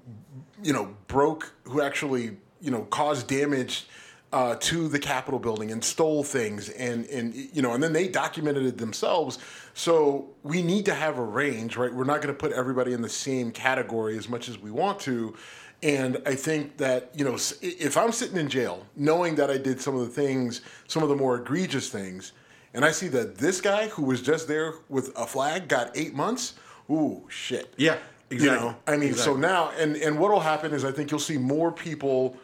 you 0.62 0.74
know, 0.74 0.94
broke, 1.08 1.54
who 1.64 1.82
actually 1.82 2.36
you 2.60 2.72
know 2.72 2.82
caused 2.90 3.28
damage 3.28 3.88
uh, 4.34 4.56
to 4.60 4.88
the 4.90 5.00
Capitol 5.00 5.40
building 5.40 5.72
and 5.72 5.82
stole 5.84 6.22
things, 6.24 6.68
and 6.70 7.06
and 7.06 7.34
you 7.34 7.62
know, 7.62 7.74
and 7.74 7.82
then 7.82 7.94
they 7.94 8.10
documented 8.10 8.66
it 8.66 8.78
themselves. 8.78 9.40
So 9.74 10.30
we 10.44 10.62
need 10.62 10.86
to 10.86 10.94
have 10.94 11.18
a 11.18 11.24
range, 11.24 11.78
right? 11.78 11.94
We're 11.94 12.04
not 12.04 12.22
going 12.22 12.34
to 12.34 12.40
put 12.40 12.52
everybody 12.52 12.94
in 12.94 13.02
the 13.02 13.10
same 13.10 13.52
category 13.52 14.18
as 14.18 14.30
much 14.30 14.48
as 14.48 14.60
we 14.60 14.72
want 14.72 15.00
to. 15.02 15.36
And 15.82 16.22
I 16.26 16.36
think 16.36 16.78
that 16.78 17.12
you 17.14 17.26
know, 17.26 17.36
if 17.62 17.98
I'm 17.98 18.12
sitting 18.12 18.38
in 18.38 18.48
jail, 18.48 18.86
knowing 18.96 19.36
that 19.36 19.50
I 19.50 19.58
did 19.58 19.82
some 19.82 19.96
of 19.96 20.02
the 20.02 20.14
things, 20.14 20.62
some 20.88 21.04
of 21.04 21.10
the 21.10 21.16
more 21.16 21.36
egregious 21.36 21.90
things, 21.90 22.32
and 22.74 22.86
I 22.86 22.92
see 22.92 23.08
that 23.10 23.38
this 23.38 23.62
guy 23.62 23.88
who 23.90 24.04
was 24.04 24.22
just 24.22 24.48
there 24.48 24.76
with 24.90 25.12
a 25.18 25.28
flag 25.28 25.68
got 25.68 25.96
eight 25.96 26.14
months, 26.14 26.54
ooh, 26.90 27.24
shit. 27.30 27.74
Yeah. 27.78 27.98
Exactly. 28.30 28.58
You 28.58 28.72
know, 28.72 28.76
I 28.88 28.98
mean, 28.98 29.14
so 29.14 29.36
now, 29.36 29.72
and 29.78 29.96
and 29.98 30.18
what'll 30.18 30.40
happen 30.40 30.74
is 30.74 30.84
I 30.84 30.92
think 30.92 31.12
you'll 31.12 31.20
see 31.20 31.38
more 31.38 31.72
people 31.72 32.38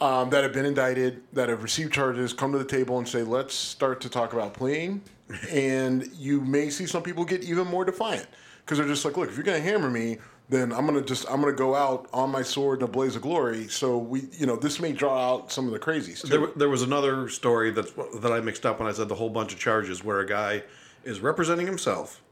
um, 0.00 0.30
that 0.30 0.42
have 0.42 0.52
been 0.52 0.64
indicted, 0.64 1.22
that 1.32 1.48
have 1.48 1.62
received 1.62 1.92
charges, 1.92 2.32
come 2.32 2.52
to 2.52 2.58
the 2.58 2.64
table 2.64 2.98
and 2.98 3.06
say, 3.06 3.22
let's 3.22 3.54
start 3.54 4.00
to 4.02 4.08
talk 4.08 4.32
about 4.32 4.54
pleading. 4.54 5.02
And 5.50 6.08
you 6.16 6.40
may 6.40 6.70
see 6.70 6.86
some 6.86 7.02
people 7.02 7.24
get 7.24 7.42
even 7.44 7.66
more 7.66 7.84
defiant 7.84 8.26
because 8.64 8.78
they're 8.78 8.86
just 8.86 9.04
like, 9.04 9.16
look, 9.16 9.28
if 9.28 9.36
you're 9.36 9.44
going 9.44 9.62
to 9.62 9.68
hammer 9.68 9.90
me, 9.90 10.18
then 10.50 10.72
I'm 10.72 10.86
gonna 10.86 11.02
just 11.02 11.26
I'm 11.30 11.40
gonna 11.42 11.52
go 11.52 11.74
out 11.74 12.08
on 12.10 12.30
my 12.30 12.40
sword 12.40 12.78
in 12.78 12.84
a 12.84 12.88
blaze 12.88 13.14
of 13.16 13.20
glory. 13.20 13.68
So 13.68 13.98
we, 13.98 14.28
you 14.32 14.46
know, 14.46 14.56
this 14.56 14.80
may 14.80 14.92
draw 14.92 15.34
out 15.34 15.52
some 15.52 15.66
of 15.66 15.72
the 15.74 15.78
crazies 15.78 16.22
too. 16.22 16.28
There, 16.28 16.46
there 16.56 16.68
was 16.70 16.80
another 16.80 17.28
story 17.28 17.70
that 17.72 17.94
that 18.22 18.32
I 18.32 18.40
mixed 18.40 18.64
up 18.64 18.78
when 18.80 18.88
I 18.88 18.92
said 18.92 19.10
the 19.10 19.14
whole 19.14 19.28
bunch 19.28 19.52
of 19.52 19.58
charges 19.58 20.02
where 20.02 20.20
a 20.20 20.26
guy 20.26 20.62
is 21.04 21.20
representing 21.20 21.66
himself 21.66 22.22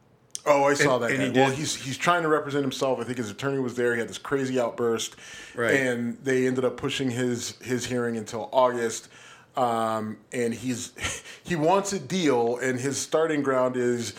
Oh, 0.47 0.65
I 0.65 0.73
saw 0.75 0.95
And- 0.95 1.05
that. 1.05 1.11
and 1.11 1.35
he 1.37 1.41
well, 1.41 1.51
he's 1.51 1.75
he's 1.75 1.99
trying 1.99 2.23
to 2.23 2.29
represent 2.29 2.63
himself. 2.63 2.99
I 3.01 3.05
think 3.05 3.19
his 3.19 3.29
attorney 3.31 3.59
was 3.59 3.75
there. 3.75 3.93
He 3.93 3.99
had 4.01 4.09
this 4.09 4.17
crazy 4.17 4.59
outburst, 4.59 5.17
Right. 5.55 5.75
and 5.75 6.17
they 6.25 6.47
ended 6.47 6.65
up 6.65 6.79
pushing 6.79 7.11
his 7.11 7.59
his 7.61 7.85
hearing 7.85 8.17
until 8.17 8.49
August. 8.51 9.09
Um, 9.57 10.19
and 10.33 10.53
he's 10.53 10.93
he 11.45 11.57
wants 11.57 11.93
a 11.93 11.99
deal, 11.99 12.59
and 12.59 12.79
his 12.79 12.99
starting 12.99 13.43
ground 13.43 13.77
is, 13.77 14.15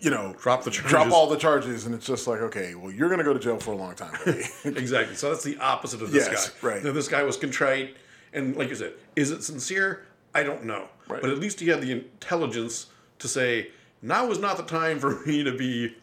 you 0.00 0.10
know, 0.10 0.34
Drop 0.40 0.64
the 0.64 0.70
charges. 0.70 0.90
drop 0.90 1.12
all 1.12 1.28
the 1.28 1.36
charges, 1.36 1.86
and 1.86 1.94
it's 1.94 2.06
just 2.06 2.26
like, 2.26 2.40
okay, 2.40 2.74
well, 2.74 2.90
you're 2.92 3.10
gonna 3.10 3.24
go 3.24 3.34
to 3.34 3.40
jail 3.40 3.58
for 3.58 3.72
a 3.72 3.76
long 3.76 3.94
time. 3.94 4.14
Exactly. 4.64 5.16
So 5.16 5.30
that's 5.30 5.44
the 5.44 5.58
opposite 5.58 6.00
of 6.02 6.10
this 6.12 6.26
Yes, 6.26 6.48
guy. 6.50 6.68
right. 6.68 6.84
Now, 6.84 6.92
this 6.92 7.08
guy 7.08 7.22
was 7.22 7.36
contrite, 7.36 7.96
and 8.32 8.56
like 8.56 8.68
you 8.70 8.74
said, 8.74 8.94
is 9.16 9.30
it 9.30 9.42
sincere? 9.42 10.06
I 10.34 10.42
don't 10.42 10.64
know. 10.64 10.88
Right. 11.08 11.20
But 11.20 11.30
at 11.30 11.38
least 11.38 11.60
he 11.60 11.68
had 11.68 11.80
the 11.80 11.92
intelligence 11.92 12.86
to 13.20 13.28
say, 13.28 13.70
now 14.02 14.30
is 14.30 14.38
not 14.38 14.56
the 14.56 14.62
time 14.64 14.98
for 14.98 15.20
me 15.26 15.44
to 15.44 15.56
be 15.56 15.94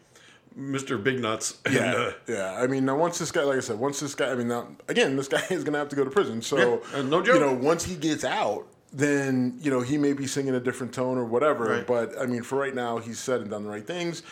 Mr. 0.58 1.02
Big 1.02 1.20
Nuts. 1.20 1.58
And, 1.66 1.74
Yeah, 1.74 1.92
uh, 1.94 2.12
yeah. 2.28 2.54
I 2.60 2.66
mean, 2.66 2.84
now 2.84 2.96
once 2.96 3.18
this 3.18 3.30
guy, 3.32 3.42
like 3.42 3.56
I 3.56 3.60
said, 3.60 3.78
once 3.78 4.00
this 4.00 4.14
guy, 4.14 4.30
I 4.30 4.34
mean, 4.34 4.48
now 4.48 4.68
again, 4.88 5.16
this 5.16 5.28
guy 5.28 5.42
is 5.50 5.64
going 5.64 5.72
to 5.72 5.78
have 5.78 5.88
to 5.90 5.96
go 5.96 6.04
to 6.04 6.10
prison. 6.10 6.42
So, 6.42 6.82
Yeah, 6.92 6.98
uh, 6.98 7.02
no 7.02 7.22
joke. 7.22 7.34
You 7.34 7.40
know, 7.40 7.52
once 7.52 7.84
he 7.84 7.96
gets 7.96 8.24
out, 8.24 8.66
then 8.92 9.56
you 9.62 9.70
know 9.70 9.80
he 9.80 9.96
may 9.96 10.12
be 10.12 10.26
singing 10.26 10.54
a 10.54 10.60
different 10.60 10.92
tone 10.92 11.16
or 11.16 11.24
whatever. 11.24 11.64
Right. 11.64 11.86
But 11.86 12.18
I 12.20 12.26
mean, 12.26 12.42
for 12.42 12.58
right 12.58 12.74
now, 12.74 12.98
he's 12.98 13.18
said 13.18 13.40
and 13.40 13.50
done 13.50 13.64
the 13.64 13.70
right 13.70 13.86
things. 13.86 14.22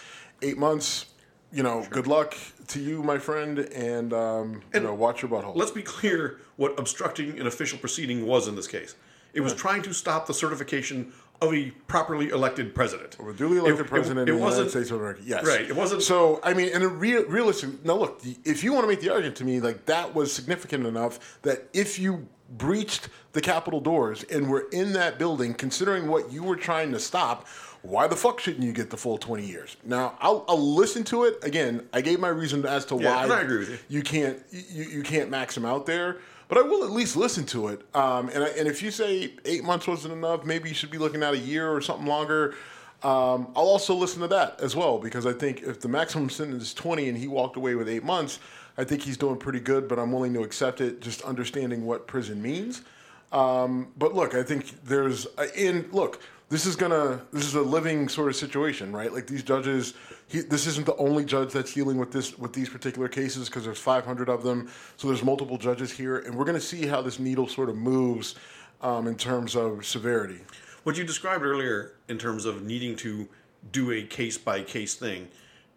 Eight 0.43 0.59
months. 0.59 1.07
You 1.53 1.65
know, 1.65 1.85
good 1.91 2.07
luck 2.07 2.37
to 2.69 2.79
you, 2.81 3.03
my 3.03 3.19
friend, 3.19 3.59
and, 3.59 4.12
um, 4.12 4.62
you 4.73 4.79
know, 4.79 4.95
watch 4.95 5.21
your 5.21 5.29
butthole. 5.33 5.57
let's 5.57 5.73
be 5.73 5.83
clear 5.83 6.39
what 6.55 6.79
obstructing 6.79 7.41
an 7.41 7.49
official 7.49 7.77
proceeding 7.77 8.25
was 8.25 8.47
in 8.47 8.55
this 8.55 8.69
case. 8.69 8.95
It 9.33 9.41
was 9.41 9.53
trying 9.53 9.83
to 9.83 9.93
stop 9.93 10.29
the 10.29 10.35
certification 10.35 11.12
of 11.40 11.54
a 11.54 11.70
properly 11.87 12.28
elected 12.28 12.75
president. 12.75 13.18
Of 13.18 13.28
A 13.28 13.32
duly 13.32 13.59
elected 13.59 13.80
It- 13.80 13.87
it- 13.87 13.88
president 13.88 14.18
it 14.28 14.32
of 14.32 14.38
the 14.38 14.40
United 14.40 14.44
wasn't- 14.44 14.70
States 14.70 14.90
of 14.90 14.99
America. 14.99 15.20
Yes. 15.25 15.47
Right, 15.47 15.62
it 15.62 15.75
wasn't- 15.75 16.02
So, 16.02 16.40
I 16.42 16.52
mean, 16.54 16.70
and 16.75 16.82
a 16.85 16.88
real, 16.88 17.25
realistic. 17.25 17.85
Now, 17.85 17.94
look, 17.94 18.20
if 18.44 18.62
you 18.62 18.73
want 18.73 18.85
to 18.85 18.88
make 18.88 19.00
the 19.00 19.11
argument 19.11 19.37
to 19.37 19.44
me, 19.44 19.61
like 19.61 19.87
that 19.87 20.14
was 20.14 20.32
significant 20.32 20.87
enough 20.87 21.38
that 21.42 21.68
if 21.73 21.99
you 21.99 22.28
breached 22.59 23.09
the 23.32 23.40
Capitol 23.40 23.80
doors 23.80 24.25
and 24.25 24.49
were 24.50 24.66
in 24.73 24.92
that 24.94 25.18
building, 25.18 25.54
considering 25.54 26.09
what 26.09 26.32
you 26.32 26.42
were 26.42 26.56
trying 26.56 26.90
to 26.92 26.99
stop, 26.99 27.47
why 27.82 28.06
the 28.06 28.16
fuck 28.16 28.40
shouldn't 28.40 28.64
you 28.64 28.73
get 28.73 28.90
the 28.90 28.97
full 28.97 29.16
20 29.16 29.47
years? 29.47 29.76
Now, 29.85 30.18
I'll, 30.20 30.44
I'll 30.49 30.75
listen 30.75 31.04
to 31.04 31.25
it. 31.25 31.38
Again, 31.42 31.88
I 31.94 32.00
gave 32.02 32.20
my 32.20 32.28
reason 32.28 32.66
as 32.66 32.85
to 32.87 32.97
Yeah, 32.97 33.26
why 33.26 33.35
I 33.37 33.40
agree 33.40 33.59
with 33.59 33.70
you. 33.70 33.78
you 33.88 34.02
can't 34.02 34.38
you, 34.50 34.85
you 34.85 35.02
can't 35.02 35.30
max 35.30 35.54
them 35.54 35.64
out 35.64 35.87
there. 35.87 36.18
But 36.50 36.59
I 36.59 36.62
will 36.62 36.83
at 36.83 36.90
least 36.90 37.16
listen 37.16 37.47
to 37.47 37.69
it. 37.69 37.83
Um, 37.95 38.28
and 38.30 38.42
I, 38.42 38.49
and 38.49 38.66
if 38.66 38.83
you 38.83 38.90
say 38.90 39.35
eight 39.45 39.62
months 39.62 39.87
wasn't 39.87 40.14
enough, 40.14 40.45
maybe 40.45 40.69
you 40.69 40.75
should 40.75 40.90
be 40.90 40.99
looking 40.99 41.23
at 41.23 41.33
a 41.33 41.38
year 41.38 41.71
or 41.71 41.80
something 41.80 42.07
longer. 42.07 42.57
Um, 43.04 43.52
I'll 43.54 43.69
also 43.69 43.95
listen 43.95 44.21
to 44.23 44.28
that 44.28 44.61
as 44.61 44.75
well 44.75 44.99
because 44.99 45.26
I 45.26 45.33
think 45.33 45.62
if 45.62 45.80
the 45.80 45.88
maximum 45.88 46.28
sentence 46.28 46.64
is 46.64 46.75
twenty 46.75 47.09
and 47.09 47.16
he 47.16 47.28
walked 47.28 47.57
away 47.57 47.76
with 47.76 47.88
eight 47.88 48.02
months, 48.02 48.40
I 48.76 48.83
think 48.83 49.00
he's 49.02 49.16
doing 49.16 49.37
pretty 49.37 49.61
good. 49.61 49.87
But 49.87 50.00
I'm 50.00 50.11
willing 50.11 50.35
to 50.35 50.42
accept 50.42 50.80
it, 50.80 51.00
just 51.00 51.23
understanding 51.23 51.87
what 51.87 52.09
prison 52.09 52.42
means. 52.42 52.83
Um, 53.30 53.92
but 53.97 54.14
look, 54.14 54.35
I 54.35 54.42
think 54.42 54.85
there's 54.85 55.28
in 55.57 55.88
look. 55.92 56.21
This 56.50 56.66
is 56.66 56.75
gonna. 56.75 57.23
This 57.33 57.45
is 57.45 57.54
a 57.54 57.62
living 57.62 58.09
sort 58.09 58.28
of 58.28 58.35
situation, 58.35 58.92
right? 58.92 59.12
Like 59.12 59.28
these 59.28 59.45
judges. 59.45 59.95
He, 60.26 60.40
this 60.40 60.66
isn't 60.66 60.85
the 60.85 60.97
only 60.97 61.25
judge 61.25 61.52
that's 61.52 61.73
dealing 61.73 61.97
with 61.97 62.11
this 62.11 62.37
with 62.38 62.52
these 62.52 62.69
particular 62.69 63.07
cases 63.07 63.49
because 63.49 63.64
there's 63.64 63.78
500 63.78 64.28
of 64.28 64.42
them. 64.42 64.69
So 64.97 65.07
there's 65.07 65.23
multiple 65.23 65.59
judges 65.59 65.92
here, 65.92 66.19
and 66.19 66.35
we're 66.35 66.45
gonna 66.45 66.61
see 66.61 66.87
how 66.87 67.02
this 67.02 67.21
needle 67.21 67.47
sort 67.47 67.69
of 67.69 67.76
moves 67.76 68.35
um, 68.83 69.07
in 69.07 69.14
terms 69.14 69.54
of 69.54 69.87
severity. 69.87 70.40
What 70.83 70.99
you 70.99 71.04
described 71.04 71.45
earlier 71.45 71.92
in 72.09 72.19
terms 72.19 72.45
of 72.45 72.62
needing 72.62 72.97
to 72.97 73.28
do 73.71 73.92
a 73.92 74.02
case 74.02 74.37
by 74.37 74.62
case 74.62 74.97
thing 74.97 75.28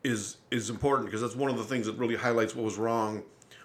is 0.04 0.38
is 0.50 0.72
important 0.72 1.06
because 1.06 1.22
that's 1.22 1.36
one 1.36 1.52
of 1.52 1.58
the 1.58 1.64
things 1.64 1.86
that 1.86 2.00
really 2.00 2.16
highlights 2.16 2.56
what 2.56 2.66
was 2.66 2.78
wrong 2.80 3.22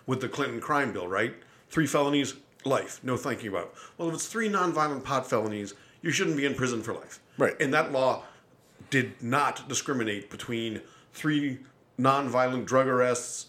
with 0.06 0.20
the 0.20 0.28
Clinton 0.28 0.60
crime 0.60 0.92
bill, 0.92 1.08
right? 1.08 1.32
Three 1.70 1.86
felonies, 1.86 2.34
life, 2.66 3.00
no 3.02 3.16
thinking 3.16 3.48
about. 3.48 3.68
it. 3.68 3.74
Well, 3.96 4.08
if 4.08 4.14
it's 4.14 4.26
three 4.26 4.50
nonviolent 4.50 5.04
pot 5.04 5.28
felonies, 5.28 5.72
you 6.02 6.10
shouldn't 6.10 6.36
be 6.36 6.44
in 6.46 6.54
prison 6.54 6.82
for 6.82 6.94
life. 6.94 7.20
Right. 7.36 7.54
And 7.60 7.72
that 7.74 7.92
law 7.92 8.24
did 8.90 9.22
not 9.22 9.68
discriminate 9.68 10.30
between 10.30 10.80
three 11.12 11.58
nonviolent 11.98 12.64
drug 12.66 12.86
arrests. 12.86 13.46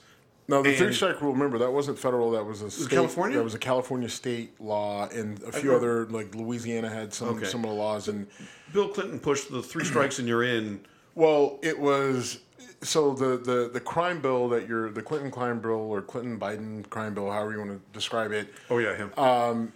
Now 0.48 0.64
the 0.64 0.76
three 0.76 0.94
strike 0.94 1.22
rule. 1.22 1.34
Remember 1.34 1.60
that 1.60 1.72
wasn't 1.72 2.00
federal. 2.00 2.32
That 2.32 2.44
was 2.44 2.64
a 2.64 2.72
state, 2.72 2.90
California? 2.90 3.38
That 3.38 3.44
was 3.44 3.54
a 3.54 3.60
California 3.60 4.10
state 4.10 4.60
law, 4.60 5.08
and 5.10 5.42
a 5.44 5.52
few 5.52 5.76
other 5.76 6.08
like 6.08 6.34
Louisiana 6.34 6.90
had 6.90 7.14
some 7.14 7.30
Okay. 7.38 7.46
similar 7.46 7.74
laws. 7.76 8.08
And 8.08 8.26
Bill 8.74 8.88
Clinton 8.90 9.20
pushed 9.20 9.52
the 9.52 9.62
three 9.62 9.86
strikes 9.86 10.18
and 10.18 10.28
you're 10.28 10.44
in. 10.44 10.82
Well, 11.14 11.60
it 11.62 11.80
was 11.80 12.40
so 12.82 13.14
the, 13.14 13.38
the, 13.38 13.70
the 13.72 13.80
crime 13.80 14.22
bill 14.22 14.50
that 14.50 14.68
you're 14.68 14.90
the 14.90 15.02
Clinton 15.04 15.30
crime 15.30 15.60
bill 15.60 15.72
or 15.72 16.02
Clinton 16.02 16.40
Biden 16.40 16.90
crime 16.90 17.14
bill, 17.14 17.30
however 17.32 17.52
you 17.52 17.60
want 17.60 17.72
to 17.72 17.82
describe 17.94 18.32
it, 18.32 18.52
Oh 18.72 18.80
yeah, 18.80 18.96
him. 18.96 19.14
Um, 19.18 19.72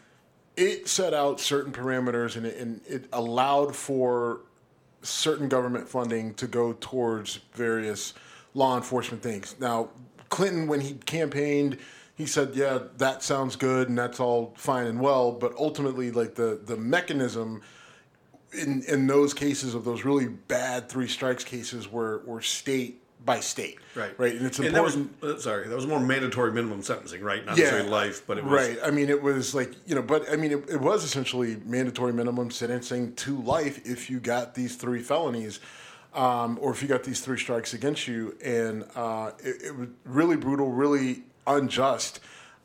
it 0.56 0.88
set 0.88 1.14
out 1.14 1.40
certain 1.40 1.72
parameters 1.72 2.36
and 2.36 2.46
it, 2.46 2.58
and 2.58 2.82
it 2.88 3.06
allowed 3.14 3.76
for 3.76 4.42
certain 5.02 5.50
government 5.50 5.88
funding 5.88 6.34
to 6.36 6.48
go 6.48 6.74
towards 6.74 7.40
various 7.54 8.14
law 8.54 8.78
enforcement 8.78 9.22
things. 9.22 9.56
Now, 9.60 9.90
Clinton, 10.30 10.68
when 10.68 10.82
he 10.82 10.94
campaigned, 11.06 11.78
he 12.16 12.26
said, 12.26 12.56
"Yeah, 12.56 12.80
that 12.98 13.24
sounds 13.24 13.56
good 13.56 13.90
and 13.90 13.98
that's 13.98 14.20
all 14.20 14.54
fine 14.56 14.88
and 14.88 15.00
well," 15.00 15.32
but 15.32 15.56
ultimately, 15.58 16.12
like 16.12 16.36
the 16.36 16.60
the 16.64 16.78
mechanism 16.78 17.62
in 18.54 18.84
in 18.84 19.08
those 19.08 19.34
cases 19.34 19.74
of 19.74 19.84
those 19.84 20.06
really 20.06 20.28
bad 20.28 20.90
three 20.90 21.08
strikes 21.08 21.44
cases 21.44 21.92
were 21.92 22.22
were 22.26 22.42
state 22.42 23.03
by 23.25 23.39
state, 23.39 23.77
Right. 23.96 24.13
Right, 24.18 24.36
and 24.36 24.46
it's 24.46 24.60
And 24.60 24.75
that 24.75 24.84
was 24.84 24.96
important. 24.96 25.38
uh, 25.38 25.42
sorry, 25.42 25.68
that 25.68 25.75
was 25.75 25.88
more 25.88 26.00
mandatory 26.00 26.51
minimum 26.51 26.82
sentencing, 26.82 27.22
right? 27.22 27.46
Not 27.46 27.58
necessarily 27.58 27.89
life, 27.89 28.24
but 28.27 28.38
it 28.38 28.44
was 28.44 28.53
right. 28.53 28.77
I 28.84 28.92
mean, 28.92 29.10
it 29.10 29.22
was 29.22 29.56
like 29.56 29.72
you 29.86 29.96
know, 29.96 30.01
but 30.01 30.30
I 30.32 30.36
mean, 30.36 30.51
it, 30.51 30.70
it 30.70 30.82
was 30.82 31.03
essentially 31.03 31.58
mandatory 31.65 32.12
minimum 32.13 32.51
sentencing 32.51 33.15
to 33.15 33.42
life 33.42 33.86
if 33.86 34.10
you 34.10 34.20
got 34.20 34.56
these 34.56 34.75
three 34.75 35.01
felonies, 35.01 35.60
um, 36.13 36.58
or 36.62 36.72
if 36.72 36.82
you 36.82 36.88
got 36.88 37.03
these 37.03 37.22
three 37.22 37.38
strikes 37.38 37.74
against 37.74 38.08
you, 38.08 38.36
and 38.44 38.84
uh, 38.96 39.32
it, 39.39 39.62
it 39.63 39.77
was 39.77 39.88
really 40.06 40.36
brutal, 40.36 40.72
really 40.72 41.24
unjust. 41.48 42.20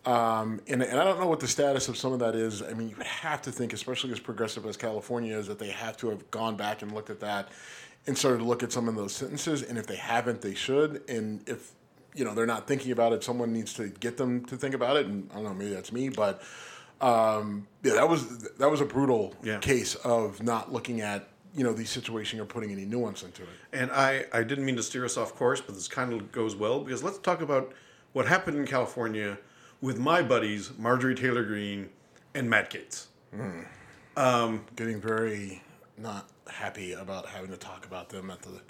Um, 0.06 0.60
and, 0.68 0.82
and 0.82 0.98
I 0.98 1.04
don't 1.04 1.20
know 1.20 1.26
what 1.26 1.40
the 1.40 1.48
status 1.48 1.88
of 1.88 1.96
some 1.96 2.12
of 2.14 2.20
that 2.20 2.34
is. 2.34 2.62
I 2.62 2.72
mean, 2.72 2.88
you 2.88 2.96
would 2.96 3.06
have 3.06 3.42
to 3.42 3.52
think, 3.52 3.74
especially 3.74 4.10
as 4.12 4.20
progressive 4.20 4.64
as 4.64 4.76
California 4.76 5.36
is, 5.36 5.48
that 5.48 5.58
they 5.58 5.68
have 5.68 5.98
to 5.98 6.08
have 6.08 6.30
gone 6.30 6.56
back 6.56 6.80
and 6.80 6.92
looked 6.92 7.10
at 7.10 7.20
that 7.20 7.48
and 8.08 8.18
started 8.18 8.38
to 8.38 8.44
look 8.44 8.64
at 8.64 8.72
some 8.72 8.88
of 8.88 8.96
those 8.96 9.14
sentences. 9.14 9.62
And 9.62 9.78
if 9.78 9.86
they 9.86 9.94
haven't, 9.96 10.40
they 10.42 10.54
should. 10.54 11.02
And 11.08 11.48
if 11.48 11.70
you 12.14 12.24
know 12.24 12.34
they're 12.34 12.46
not 12.46 12.66
thinking 12.66 12.90
about 12.90 13.12
it, 13.12 13.22
someone 13.22 13.52
needs 13.52 13.72
to 13.74 13.88
get 13.88 14.16
them 14.16 14.44
to 14.46 14.56
think 14.56 14.74
about 14.74 14.96
it. 14.96 15.06
And 15.06 15.30
I 15.30 15.34
don't 15.36 15.44
know, 15.44 15.54
maybe 15.54 15.74
that's 15.74 15.92
me, 15.92 16.08
but 16.08 16.42
um, 17.00 17.68
yeah, 17.84 17.92
that 17.94 18.08
was 18.08 18.48
that 18.58 18.68
was 18.70 18.80
a 18.80 18.84
brutal 18.84 19.34
Yeah. 19.44 19.58
case 19.58 19.94
of 19.96 20.42
not 20.42 20.72
looking 20.72 21.00
at 21.00 21.28
you 21.54 21.62
know 21.64 21.72
the 21.72 21.84
situation 21.84 22.40
or 22.40 22.44
putting 22.44 22.72
any 22.72 22.84
nuance 22.84 23.22
into 23.22 23.42
it. 23.42 23.48
And 23.72 23.90
I, 23.92 24.24
I 24.32 24.42
didn't 24.42 24.64
mean 24.64 24.76
to 24.76 24.82
steer 24.82 25.04
us 25.04 25.16
off 25.16 25.34
course, 25.36 25.60
but 25.60 25.74
this 25.74 25.86
kind 25.88 26.12
of 26.12 26.32
goes 26.32 26.56
well 26.56 26.80
because 26.80 27.02
let's 27.04 27.18
talk 27.18 27.40
about 27.40 27.72
what 28.14 28.26
happened 28.26 28.56
in 28.56 28.66
California 28.66 29.38
with 29.80 29.98
my 29.98 30.22
buddies 30.22 30.72
Marjorie 30.78 31.14
Taylor 31.14 31.44
Greene 31.44 31.90
and 32.34 32.48
Matt 32.50 32.70
Gaetz. 32.72 33.06
Getting 34.76 35.00
very 35.00 35.62
not 36.00 36.28
happy 36.48 36.92
about 36.92 37.26
having 37.26 37.50
to 37.50 37.56
talk 37.56 37.86
about 37.86 38.08
them 38.08 38.30
at 38.30 38.42
the 38.42 38.60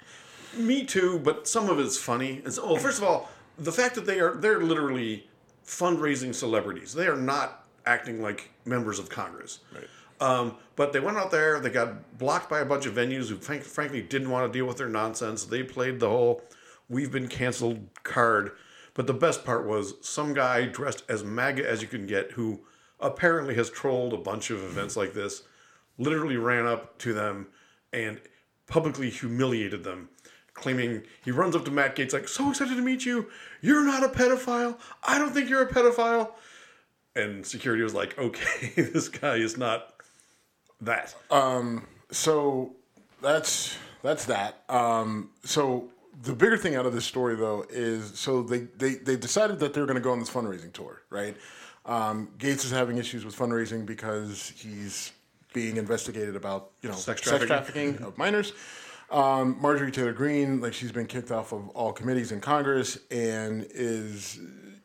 Me 0.57 0.83
too, 0.83 1.19
but 1.19 1.47
some 1.47 1.69
of 1.69 1.79
it's 1.79 1.97
funny. 1.97 2.41
It's 2.45 2.57
oh, 2.57 2.77
first 2.77 2.97
of 2.97 3.03
all, 3.03 3.29
the 3.57 3.71
fact 3.71 3.95
that 3.95 4.05
they 4.05 4.19
are 4.19 4.35
they're 4.35 4.61
literally 4.61 5.27
fundraising 5.65 6.33
celebrities. 6.33 6.93
They 6.93 7.07
are 7.07 7.15
not 7.15 7.65
acting 7.85 8.21
like 8.21 8.49
members 8.65 8.99
of 8.99 9.09
Congress. 9.09 9.59
Right. 9.73 9.87
Um, 10.21 10.55
but 10.75 10.91
they 10.91 10.99
went 10.99 11.17
out 11.17 11.31
there. 11.31 11.59
They 11.59 11.69
got 11.69 12.17
blocked 12.17 12.49
by 12.49 12.59
a 12.59 12.65
bunch 12.65 12.85
of 12.85 12.93
venues 12.93 13.29
who, 13.29 13.37
frank, 13.37 13.63
frankly, 13.63 14.01
didn't 14.01 14.29
want 14.29 14.51
to 14.51 14.57
deal 14.57 14.65
with 14.65 14.77
their 14.77 14.89
nonsense. 14.89 15.45
They 15.45 15.63
played 15.63 15.99
the 15.99 16.09
whole 16.09 16.43
"we've 16.89 17.11
been 17.11 17.27
canceled" 17.27 17.87
card. 18.03 18.51
But 18.95 19.07
the 19.07 19.13
best 19.13 19.45
part 19.45 19.65
was 19.65 19.93
some 20.01 20.33
guy 20.33 20.65
dressed 20.65 21.03
as 21.07 21.23
MAGA 21.23 21.67
as 21.67 21.81
you 21.81 21.87
can 21.87 22.05
get, 22.05 22.31
who 22.31 22.61
apparently 22.99 23.55
has 23.55 23.69
trolled 23.69 24.13
a 24.13 24.17
bunch 24.17 24.49
of 24.49 24.61
events 24.61 24.97
like 24.97 25.13
this, 25.13 25.43
literally 25.99 26.37
ran 26.37 26.65
up 26.65 26.97
to 26.99 27.13
them 27.13 27.47
and 27.93 28.19
publicly 28.65 29.09
humiliated 29.09 29.83
them, 29.83 30.09
claiming 30.53 31.03
he 31.23 31.31
runs 31.31 31.55
up 31.55 31.65
to 31.65 31.71
Matt 31.71 31.95
Gaetz 31.95 32.13
like, 32.13 32.27
"So 32.27 32.49
excited 32.49 32.75
to 32.75 32.81
meet 32.81 33.05
you! 33.05 33.29
You're 33.61 33.85
not 33.85 34.03
a 34.03 34.07
pedophile. 34.07 34.79
I 35.03 35.19
don't 35.19 35.33
think 35.33 35.49
you're 35.49 35.61
a 35.61 35.71
pedophile." 35.71 36.31
And 37.15 37.45
security 37.45 37.83
was 37.83 37.93
like, 37.93 38.17
"Okay, 38.17 38.69
this 38.81 39.09
guy 39.09 39.35
is 39.35 39.57
not 39.57 39.93
that." 40.81 41.13
Um. 41.29 41.85
so 42.11 42.75
that's 43.21 43.77
that's 44.01 44.25
that. 44.25 44.63
Um, 44.69 45.31
so 45.43 45.89
the 46.21 46.33
bigger 46.33 46.57
thing 46.57 46.75
out 46.75 46.85
of 46.85 46.93
this 46.93 47.05
story, 47.05 47.35
though, 47.35 47.65
is 47.69 48.17
so 48.19 48.41
they 48.43 48.59
they, 48.77 48.95
they 48.95 49.15
decided 49.15 49.59
that 49.59 49.73
they're 49.73 49.85
going 49.85 49.95
to 49.95 50.01
go 50.01 50.11
on 50.11 50.19
this 50.19 50.29
fundraising 50.29 50.73
tour, 50.73 51.01
right? 51.09 51.35
Um, 51.85 52.29
Gaetz 52.37 52.65
is 52.65 52.71
having 52.71 52.97
issues 52.97 53.25
with 53.25 53.35
fundraising 53.35 53.85
because 53.85 54.53
he's 54.55 55.11
being 55.53 55.77
investigated 55.77 56.35
about 56.35 56.71
you 56.81 56.89
know 56.89 56.95
Sex 56.95 57.23
sex 57.23 57.45
trafficking. 57.45 57.93
trafficking 57.93 58.07
of 58.07 58.17
minors. 58.17 58.53
Um, 59.11 59.57
Marjorie 59.59 59.91
Taylor 59.91 60.13
Greene, 60.13 60.61
like 60.61 60.73
she's 60.73 60.91
been 60.91 61.07
kicked 61.07 61.31
off 61.31 61.51
of 61.51 61.69
all 61.69 61.91
committees 61.91 62.31
in 62.31 62.41
Congress 62.41 62.99
and 63.09 63.65
is, 63.71 64.37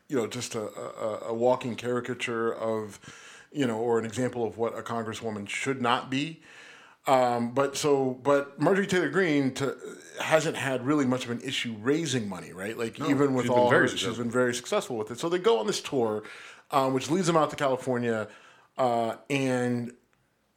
you 0.07 0.15
know, 0.15 0.25
just 0.25 0.55
a, 0.55 0.61
a, 0.61 1.19
a 1.27 1.33
walking 1.33 1.75
caricature 1.75 2.53
of, 2.55 2.99
you 3.51 3.67
know, 3.67 3.77
or 3.77 3.99
an 3.99 4.05
example 4.05 4.43
of 4.45 4.57
what 4.57 4.77
a 4.77 4.81
congresswoman 4.81 5.47
should 5.47 5.79
not 5.79 6.09
be. 6.09 6.41
Um, 7.05 7.51
but 7.51 7.77
so, 7.77 8.19
but 8.23 8.59
Marjorie 8.59 8.87
Taylor 8.87 9.09
Greene 9.09 9.53
to, 9.55 9.77
hasn't 10.19 10.57
had 10.57 10.83
really 10.83 11.05
much 11.05 11.25
of 11.25 11.29
an 11.29 11.41
issue 11.41 11.75
raising 11.79 12.27
money, 12.27 12.51
right? 12.51 12.75
Like 12.75 12.99
even 12.99 13.35
with 13.35 13.47
all, 13.47 13.69
her, 13.69 13.87
she's 13.87 13.99
successful. 13.99 14.23
been 14.23 14.31
very 14.31 14.55
successful 14.55 14.97
with 14.97 15.11
it. 15.11 15.19
So 15.19 15.29
they 15.29 15.37
go 15.37 15.59
on 15.59 15.67
this 15.67 15.81
tour, 15.81 16.23
um, 16.71 16.95
which 16.95 17.11
leads 17.11 17.27
them 17.27 17.37
out 17.37 17.51
to 17.51 17.55
California, 17.55 18.27
uh, 18.79 19.17
and 19.29 19.93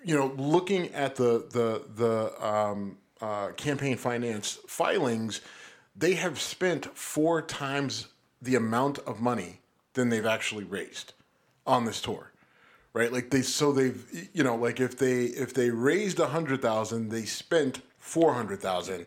you 0.05 0.17
know, 0.17 0.33
looking 0.37 0.93
at 0.95 1.17
the 1.17 1.47
the 1.51 1.83
the 1.95 2.47
um, 2.47 2.99
uh, 3.21 3.49
campaign 3.53 3.97
finance 3.97 4.59
filings, 4.67 5.41
they 5.97 6.15
have 6.15 6.41
spent 6.41 6.97
four 6.97 7.43
times 7.43 8.09
the 8.41 8.55
amount 8.55 8.99
of 9.01 9.21
money 9.21 9.61
than 9.95 10.09
they've 10.09 10.27
actually 10.27 10.65
raised 10.65 11.15
on 11.67 11.85
this 11.85 12.01
tour, 12.01 12.33
right? 12.93 13.13
Like 13.13 13.31
they 13.31 13.43
so 13.43 13.73
they've 13.73 14.29
you 14.33 14.45
know 14.45 14.57
like 14.57 14.81
if 14.81 14.97
they 14.97 15.25
if 15.25 15.53
they 15.55 15.71
raised 15.71 16.21
a 16.21 16.29
hundred 16.29 16.63
thousand, 16.63 17.09
they 17.09 17.25
spent 17.25 17.81
four 17.99 18.35
hundred 18.35 18.61
thousand. 18.61 19.07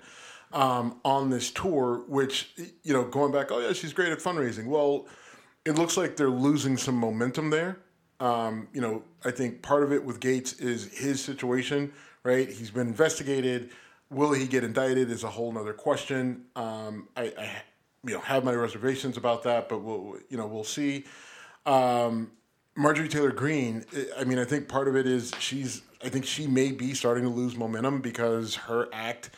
Um, 0.53 0.99
on 1.05 1.29
this 1.29 1.49
tour, 1.49 2.03
which 2.09 2.51
you 2.83 2.91
know, 2.91 3.05
going 3.05 3.31
back, 3.31 3.53
oh 3.53 3.59
yeah, 3.59 3.71
she's 3.71 3.93
great 3.93 4.11
at 4.11 4.19
fundraising. 4.19 4.65
Well, 4.65 5.07
it 5.63 5.75
looks 5.75 5.95
like 5.95 6.17
they're 6.17 6.29
losing 6.29 6.75
some 6.75 6.95
momentum 6.95 7.51
there. 7.51 7.77
Um, 8.21 8.67
you 8.71 8.81
know, 8.81 9.01
I 9.25 9.31
think 9.31 9.63
part 9.63 9.81
of 9.81 9.91
it 9.91 10.05
with 10.05 10.19
Gaetz 10.19 10.61
is 10.61 10.93
his 10.93 11.19
situation, 11.21 11.91
right? 12.23 12.47
He's 12.47 12.69
been 12.69 12.87
investigated. 12.87 13.71
Will 14.11 14.31
he 14.31 14.45
get 14.45 14.63
indicted 14.63 15.09
is 15.09 15.23
a 15.23 15.29
whole 15.29 15.51
nother 15.51 15.73
question. 15.73 16.45
Um, 16.55 17.07
I, 17.17 17.33
I, 17.37 17.61
you 18.05 18.13
know, 18.13 18.19
have 18.19 18.43
my 18.43 18.53
reservations 18.53 19.17
about 19.17 19.41
that, 19.43 19.67
but 19.67 19.79
we'll, 19.79 20.17
you 20.29 20.37
know, 20.37 20.45
we'll 20.45 20.63
see. 20.63 21.05
Um, 21.65 22.31
Marjorie 22.75 23.07
Taylor 23.07 23.31
Greene, 23.31 23.85
I 24.17 24.23
mean, 24.23 24.37
I 24.37 24.45
think 24.45 24.67
part 24.67 24.87
of 24.87 24.95
it 24.95 25.07
is 25.07 25.31
she's, 25.39 25.81
I 26.03 26.09
think 26.09 26.25
she 26.25 26.45
may 26.45 26.71
be 26.71 26.93
starting 26.93 27.23
to 27.23 27.29
lose 27.29 27.55
momentum 27.55 28.01
because 28.01 28.55
her 28.55 28.87
act, 28.93 29.31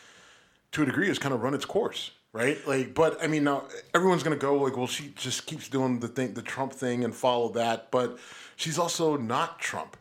to 0.72 0.82
a 0.82 0.86
degree, 0.86 1.08
has 1.08 1.18
kind 1.18 1.34
of 1.34 1.42
run 1.42 1.54
its 1.54 1.64
course, 1.64 2.10
right? 2.32 2.58
Like, 2.68 2.94
but 2.94 3.22
I 3.22 3.28
mean, 3.28 3.44
now 3.44 3.64
everyone's 3.94 4.22
gonna 4.22 4.36
go 4.36 4.56
like, 4.56 4.76
well, 4.76 4.86
she 4.86 5.12
just 5.16 5.46
keeps 5.46 5.68
doing 5.68 6.00
the 6.00 6.08
thing, 6.08 6.34
the 6.34 6.42
Trump 6.42 6.72
thing, 6.72 7.02
and 7.02 7.14
follow 7.14 7.48
that, 7.50 7.90
but 7.90 8.18
she's 8.64 8.78
also 8.78 9.18
not 9.18 9.60
Trump, 9.60 9.94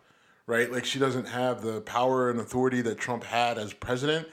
right? 0.47 0.71
Like, 0.71 0.85
she 0.85 0.97
doesn't 0.97 1.27
have 1.27 1.61
the 1.61 1.81
power 1.81 2.29
and 2.29 2.39
authority 2.39 2.81
that 2.83 2.97
Trump 2.97 3.25
had 3.25 3.57
as 3.57 3.73
president. 3.73 4.25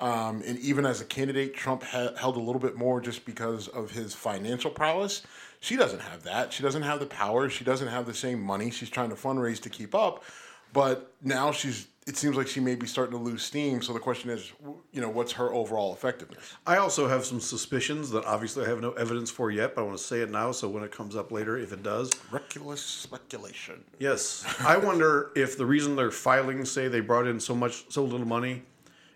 Um, 0.00 0.42
and 0.44 0.58
even 0.58 0.84
as 0.84 1.00
a 1.00 1.04
candidate, 1.04 1.54
Trump 1.54 1.84
ha- 1.84 2.10
held 2.18 2.36
a 2.36 2.40
little 2.40 2.60
bit 2.60 2.76
more 2.76 3.00
just 3.00 3.24
because 3.24 3.68
of 3.68 3.92
his 3.92 4.12
financial 4.12 4.72
prowess. 4.72 5.22
She 5.60 5.76
doesn't 5.76 6.00
have 6.00 6.24
that. 6.24 6.52
She 6.52 6.64
doesn't 6.64 6.82
have 6.82 6.98
the 6.98 7.06
power. 7.06 7.48
She 7.48 7.62
doesn't 7.62 7.86
have 7.86 8.06
the 8.06 8.14
same 8.14 8.40
money. 8.42 8.72
She's 8.72 8.90
trying 8.90 9.10
to 9.10 9.14
fundraise 9.14 9.60
to 9.60 9.70
keep 9.70 9.94
up. 9.94 10.24
But 10.72 11.12
now 11.22 11.52
she's, 11.52 11.86
it 12.06 12.16
seems 12.16 12.36
like 12.36 12.46
she 12.46 12.60
may 12.60 12.76
be 12.76 12.86
starting 12.86 13.18
to 13.18 13.22
lose 13.22 13.42
steam. 13.42 13.82
So 13.82 13.92
the 13.92 13.98
question 13.98 14.30
is, 14.30 14.52
you 14.92 15.00
know, 15.00 15.08
what's 15.08 15.32
her 15.32 15.52
overall 15.52 15.92
effectiveness? 15.92 16.54
I 16.64 16.76
also 16.76 17.08
have 17.08 17.24
some 17.24 17.40
suspicions 17.40 18.10
that 18.10 18.24
obviously 18.24 18.64
I 18.64 18.68
have 18.68 18.80
no 18.80 18.92
evidence 18.92 19.28
for 19.28 19.50
yet, 19.50 19.74
but 19.74 19.82
I 19.82 19.84
want 19.84 19.98
to 19.98 20.04
say 20.04 20.20
it 20.20 20.30
now 20.30 20.52
so 20.52 20.68
when 20.68 20.84
it 20.84 20.92
comes 20.92 21.16
up 21.16 21.32
later, 21.32 21.58
if 21.58 21.72
it 21.72 21.82
does. 21.82 22.12
Reckless 22.30 22.80
speculation. 22.80 23.82
Yes. 23.98 24.44
I 24.60 24.76
wonder 24.76 25.32
if 25.34 25.58
the 25.58 25.66
reason 25.66 25.96
their 25.96 26.12
filings 26.12 26.70
say 26.70 26.86
they 26.86 27.00
brought 27.00 27.26
in 27.26 27.40
so 27.40 27.56
much, 27.56 27.86
so 27.90 28.04
little 28.04 28.26
money 28.26 28.62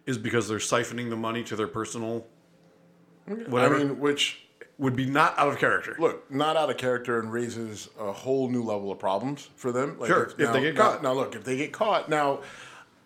is 0.07 0.19
because 0.19 0.49
they're 0.49 0.59
siphoning 0.59 1.11
the 1.11 1.17
money 1.17 1.45
to 1.45 1.55
their 1.55 1.69
personal 1.69 2.27
mm-hmm. 3.29 3.49
whatever. 3.53 3.77
I 3.77 3.85
mean, 3.85 4.01
which, 4.01 4.47
would 4.79 4.97
be 4.97 5.05
not 5.05 5.39
out 5.39 5.49
of 5.49 5.59
character. 5.59 5.95
look, 5.99 6.29
not 6.33 6.57
out 6.57 6.71
of 6.71 6.79
character 6.79 7.21
and 7.21 7.31
raises 7.31 7.91
a 7.99 8.11
whole 8.11 8.49
new 8.49 8.63
level 8.63 8.91
of 8.91 8.99
problems 8.99 9.51
for 9.55 9.73
them. 9.73 9.99
Like 9.99 10.09
Sure, 10.09 10.23
if 10.25 10.37
they 10.39 10.45
now- 10.45 10.53
get 10.55 10.75
now- 10.75 10.81
caught. 10.81 11.03
Now, 11.03 11.13
look, 11.13 11.37
if 11.37 11.45
they 11.45 11.59
get 11.59 11.71
caught, 11.71 12.09
now 12.09 12.41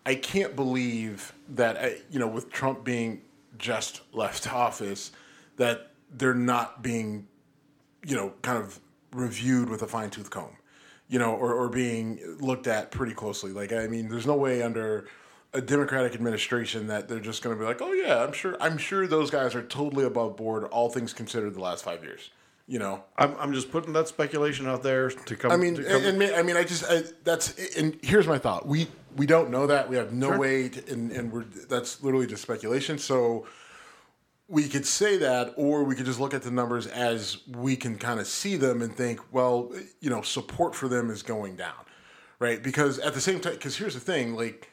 I 0.05 0.15
can't 0.15 0.55
believe 0.55 1.33
that 1.49 1.77
uh, 1.77 1.89
you 2.11 2.19
know, 2.19 2.27
with 2.27 2.51
Trump 2.51 2.83
being 2.83 3.21
just 3.57 4.01
left 4.13 4.51
office, 4.53 5.11
that 5.57 5.91
they're 6.11 6.33
not 6.33 6.83
being, 6.83 7.27
you 8.05 8.15
know, 8.15 8.33
kind 8.41 8.57
of 8.57 8.79
reviewed 9.13 9.69
with 9.69 9.81
a 9.81 9.87
fine 9.87 10.09
tooth 10.09 10.29
comb, 10.29 10.57
you 11.07 11.19
know, 11.19 11.33
or, 11.33 11.53
or 11.53 11.69
being 11.69 12.19
looked 12.39 12.67
at 12.67 12.91
pretty 12.91 13.13
closely. 13.13 13.51
Like, 13.51 13.73
I 13.73 13.87
mean, 13.87 14.09
there's 14.09 14.27
no 14.27 14.35
way 14.35 14.61
under 14.61 15.07
a 15.53 15.61
Democratic 15.61 16.13
administration 16.13 16.87
that 16.87 17.07
they're 17.07 17.19
just 17.19 17.41
going 17.41 17.55
to 17.55 17.59
be 17.59 17.65
like, 17.65 17.81
oh 17.81 17.93
yeah, 17.93 18.23
I'm 18.23 18.33
sure, 18.33 18.57
I'm 18.59 18.77
sure 18.77 19.07
those 19.07 19.31
guys 19.31 19.55
are 19.55 19.63
totally 19.63 20.03
above 20.03 20.35
board, 20.35 20.65
all 20.65 20.89
things 20.89 21.13
considered, 21.13 21.53
the 21.53 21.61
last 21.61 21.83
five 21.83 22.03
years. 22.03 22.29
You 22.67 22.79
know, 22.79 23.03
I'm, 23.17 23.35
I'm 23.39 23.53
just 23.53 23.71
putting 23.71 23.93
that 23.93 24.07
speculation 24.07 24.67
out 24.67 24.81
there 24.81 25.11
to 25.11 25.35
come. 25.35 25.51
I 25.51 25.55
mean, 25.55 25.75
come 25.75 25.85
and, 25.85 26.21
and 26.21 26.35
I 26.35 26.41
mean, 26.41 26.57
I 26.57 26.63
just 26.63 26.83
I, 26.89 27.03
that's 27.23 27.77
and 27.77 27.97
here's 28.01 28.27
my 28.27 28.39
thought. 28.39 28.67
We 28.67 28.87
we 29.15 29.25
don't 29.25 29.49
know 29.49 29.67
that. 29.67 29.89
We 29.89 29.95
have 29.95 30.11
no 30.13 30.29
Sure. 30.29 30.39
way, 30.39 30.69
to, 30.69 30.91
and 30.93 31.11
and 31.11 31.31
we're 31.31 31.43
that's 31.43 32.03
literally 32.03 32.27
just 32.27 32.41
speculation. 32.41 32.97
So 32.97 33.47
we 34.47 34.67
could 34.67 34.85
say 34.85 35.17
that, 35.17 35.53
or 35.57 35.83
we 35.83 35.95
could 35.95 36.05
just 36.05 36.19
look 36.19 36.33
at 36.33 36.43
the 36.43 36.51
numbers 36.51 36.85
as 36.87 37.37
we 37.47 37.75
can 37.75 37.97
kind 37.97 38.19
of 38.19 38.27
see 38.27 38.55
them 38.55 38.81
and 38.81 38.95
think, 38.95 39.19
well, 39.31 39.71
you 40.01 40.09
know, 40.09 40.21
support 40.21 40.75
for 40.75 40.87
them 40.87 41.09
is 41.09 41.23
going 41.23 41.55
down, 41.55 41.73
right? 42.39 42.61
Because 42.61 42.99
at 42.99 43.13
the 43.15 43.21
same 43.21 43.39
time, 43.39 43.53
because 43.53 43.75
here's 43.75 43.95
the 43.95 43.99
thing, 43.99 44.35
like 44.35 44.69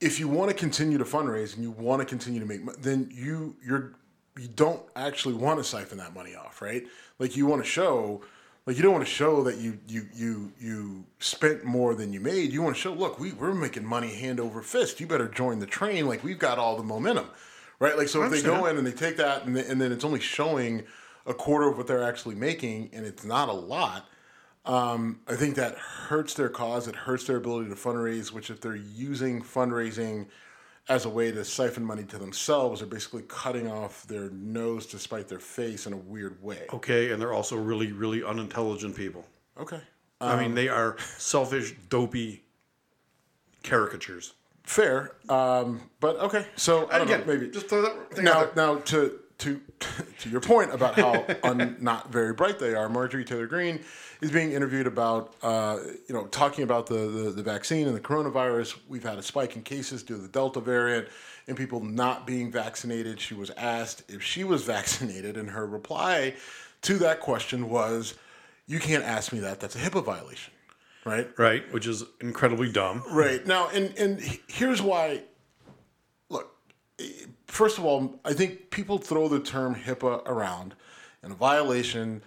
if 0.00 0.20
you 0.20 0.28
want 0.28 0.50
to 0.50 0.56
continue 0.56 0.98
to 0.98 1.04
fundraise 1.04 1.54
and 1.54 1.62
you 1.62 1.70
want 1.70 2.00
to 2.00 2.06
continue 2.06 2.40
to 2.40 2.46
make 2.46 2.62
money, 2.62 2.78
then 2.80 3.08
you 3.12 3.56
you're 3.64 3.94
you 4.38 4.48
don't 4.48 4.82
actually 4.94 5.34
want 5.34 5.58
to 5.58 5.64
siphon 5.64 5.98
that 5.98 6.14
money 6.14 6.34
off, 6.36 6.62
right? 6.62 6.84
Like 7.18 7.36
you 7.36 7.46
want 7.46 7.62
to 7.64 7.68
show, 7.68 8.22
like 8.68 8.76
you 8.76 8.82
don't 8.82 8.92
want 8.92 9.06
to 9.06 9.10
show 9.10 9.42
that 9.44 9.56
you 9.56 9.78
you 9.88 10.06
you 10.14 10.52
you 10.60 11.04
spent 11.20 11.64
more 11.64 11.94
than 11.94 12.12
you 12.12 12.20
made. 12.20 12.52
You 12.52 12.60
want 12.60 12.76
to 12.76 12.80
show, 12.82 12.92
look, 12.92 13.18
we 13.18 13.32
we're 13.32 13.54
making 13.54 13.82
money 13.82 14.14
hand 14.14 14.38
over 14.38 14.60
fist. 14.60 15.00
You 15.00 15.06
better 15.06 15.26
join 15.26 15.58
the 15.58 15.64
train. 15.64 16.06
Like 16.06 16.22
we've 16.22 16.38
got 16.38 16.58
all 16.58 16.76
the 16.76 16.82
momentum, 16.82 17.30
right? 17.78 17.96
Like 17.96 18.08
so 18.08 18.22
if 18.24 18.30
they 18.30 18.42
go 18.42 18.66
in 18.66 18.76
and 18.76 18.86
they 18.86 18.92
take 18.92 19.16
that 19.16 19.46
and, 19.46 19.56
and 19.56 19.80
then 19.80 19.90
it's 19.90 20.04
only 20.04 20.20
showing 20.20 20.84
a 21.24 21.32
quarter 21.32 21.66
of 21.66 21.78
what 21.78 21.86
they're 21.86 22.02
actually 22.02 22.34
making, 22.34 22.90
and 22.92 23.06
it's 23.06 23.24
not 23.24 23.48
a 23.48 23.54
lot. 23.54 24.04
Um, 24.66 25.20
I 25.26 25.34
think 25.34 25.54
that 25.54 25.76
hurts 25.76 26.34
their 26.34 26.50
cause. 26.50 26.88
It 26.88 26.94
hurts 26.94 27.24
their 27.24 27.38
ability 27.38 27.70
to 27.70 27.74
fundraise. 27.74 28.32
Which, 28.32 28.50
if 28.50 28.60
they're 28.60 28.76
using 28.76 29.40
fundraising 29.40 30.26
as 30.88 31.04
a 31.04 31.08
way 31.08 31.30
to 31.30 31.44
siphon 31.44 31.84
money 31.84 32.04
to 32.04 32.18
themselves, 32.18 32.80
they're 32.80 32.88
basically 32.88 33.22
cutting 33.28 33.70
off 33.70 34.06
their 34.06 34.30
nose 34.30 34.86
to 34.86 34.98
spite 34.98 35.28
their 35.28 35.38
face 35.38 35.86
in 35.86 35.92
a 35.92 35.96
weird 35.96 36.42
way. 36.42 36.66
okay, 36.72 37.10
and 37.12 37.20
they're 37.20 37.32
also 37.34 37.56
really, 37.56 37.92
really 37.92 38.24
unintelligent 38.24 38.96
people. 38.96 39.24
Okay, 39.60 39.80
I 40.20 40.40
mean, 40.40 40.54
they 40.54 40.68
are 40.68 40.96
selfish, 41.18 41.74
dopey 41.90 42.42
caricatures. 43.62 44.34
fair. 44.64 45.12
Um, 45.28 45.82
but 46.00 46.16
okay, 46.16 46.46
so 46.56 46.88
I 46.90 46.98
don't 46.98 47.08
again, 47.08 47.20
know, 47.20 47.26
maybe 47.34 47.50
just 47.50 47.68
throw 47.68 47.82
that 47.82 48.10
thing 48.14 48.24
now 48.24 48.48
now 48.56 48.76
to 48.76 49.18
to 49.38 49.60
to 50.18 50.28
your 50.28 50.40
point 50.40 50.72
about 50.72 50.94
how 50.94 51.24
un, 51.42 51.76
not 51.80 52.12
very 52.12 52.32
bright 52.32 52.58
they 52.58 52.74
are, 52.74 52.88
Marjorie 52.88 53.24
Taylor 53.24 53.46
Greene 53.46 53.80
is 54.20 54.30
being 54.30 54.52
interviewed 54.52 54.86
about 54.86 55.34
uh, 55.42 55.78
you 56.08 56.14
know 56.14 56.26
talking 56.26 56.64
about 56.64 56.86
the, 56.86 56.94
the 56.94 57.30
the 57.30 57.42
vaccine 57.42 57.86
and 57.86 57.96
the 57.96 58.00
coronavirus. 58.00 58.76
We've 58.88 59.04
had 59.04 59.18
a 59.18 59.22
spike 59.22 59.56
in 59.56 59.62
cases 59.62 60.02
due 60.02 60.16
to 60.16 60.22
the 60.22 60.28
Delta 60.28 60.60
variant 60.60 61.08
and 61.46 61.56
people 61.56 61.82
not 61.82 62.26
being 62.26 62.50
vaccinated. 62.50 63.20
She 63.20 63.34
was 63.34 63.50
asked 63.50 64.04
if 64.08 64.22
she 64.22 64.44
was 64.44 64.64
vaccinated, 64.76 65.36
and 65.36 65.50
her 65.50 65.66
reply 65.66 66.34
to 66.82 66.98
that 66.98 67.20
question 67.20 67.68
was, 67.70 68.14
"You 68.66 68.80
can't 68.80 69.04
ask 69.04 69.32
me 69.32 69.38
that. 69.40 69.60
That's 69.60 69.76
a 69.76 69.78
HIPAA 69.78 70.04
violation." 70.04 70.52
Right. 71.04 71.30
Right, 71.38 71.72
which 71.72 71.86
is 71.86 72.04
incredibly 72.20 72.70
dumb. 72.70 73.02
Right 73.10 73.46
now, 73.46 73.68
and 73.68 73.96
and 73.96 74.20
here's 74.48 74.82
why. 74.82 75.22
First 77.58 77.76
of 77.76 77.84
all, 77.84 78.20
I 78.24 78.34
think 78.34 78.70
people 78.70 78.98
throw 78.98 79.26
the 79.26 79.40
term 79.40 79.74
HIPAA 79.74 80.24
around 80.26 80.76
and 81.24 81.32
a 81.32 81.34
violation, 81.34 82.22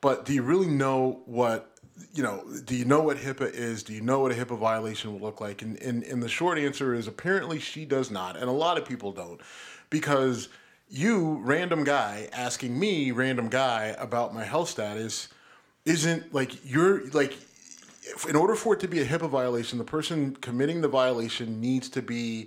but 0.00 0.24
do 0.24 0.32
you 0.32 0.42
really 0.42 0.68
know 0.68 1.22
what 1.26 1.76
you 2.14 2.22
know? 2.22 2.44
Do 2.64 2.76
you 2.76 2.84
know 2.84 3.00
what 3.00 3.16
HIPAA 3.16 3.52
is? 3.52 3.82
Do 3.82 3.92
you 3.92 4.00
know 4.00 4.20
what 4.20 4.30
a 4.30 4.36
HIPAA 4.36 4.56
violation 4.56 5.12
will 5.12 5.18
look 5.18 5.40
like? 5.40 5.60
And 5.60 5.76
and, 5.82 6.04
and 6.04 6.22
the 6.22 6.28
short 6.28 6.56
answer 6.56 6.94
is 6.94 7.08
apparently 7.08 7.58
she 7.58 7.84
does 7.84 8.12
not, 8.12 8.36
and 8.36 8.48
a 8.48 8.52
lot 8.52 8.78
of 8.78 8.86
people 8.86 9.10
don't, 9.10 9.40
because 9.90 10.50
you 10.88 11.40
random 11.42 11.82
guy 11.82 12.28
asking 12.32 12.78
me 12.78 13.10
random 13.10 13.48
guy 13.48 13.86
about 13.98 14.32
my 14.32 14.44
health 14.44 14.68
status 14.68 15.30
isn't 15.84 16.32
like 16.32 16.64
you're 16.64 17.10
like 17.10 17.36
in 18.28 18.36
order 18.36 18.54
for 18.54 18.74
it 18.74 18.78
to 18.80 18.86
be 18.86 19.00
a 19.00 19.04
HIPAA 19.04 19.28
violation, 19.28 19.78
the 19.78 19.84
person 19.84 20.36
committing 20.36 20.80
the 20.80 20.86
violation 20.86 21.60
needs 21.60 21.88
to 21.88 22.02
be 22.02 22.46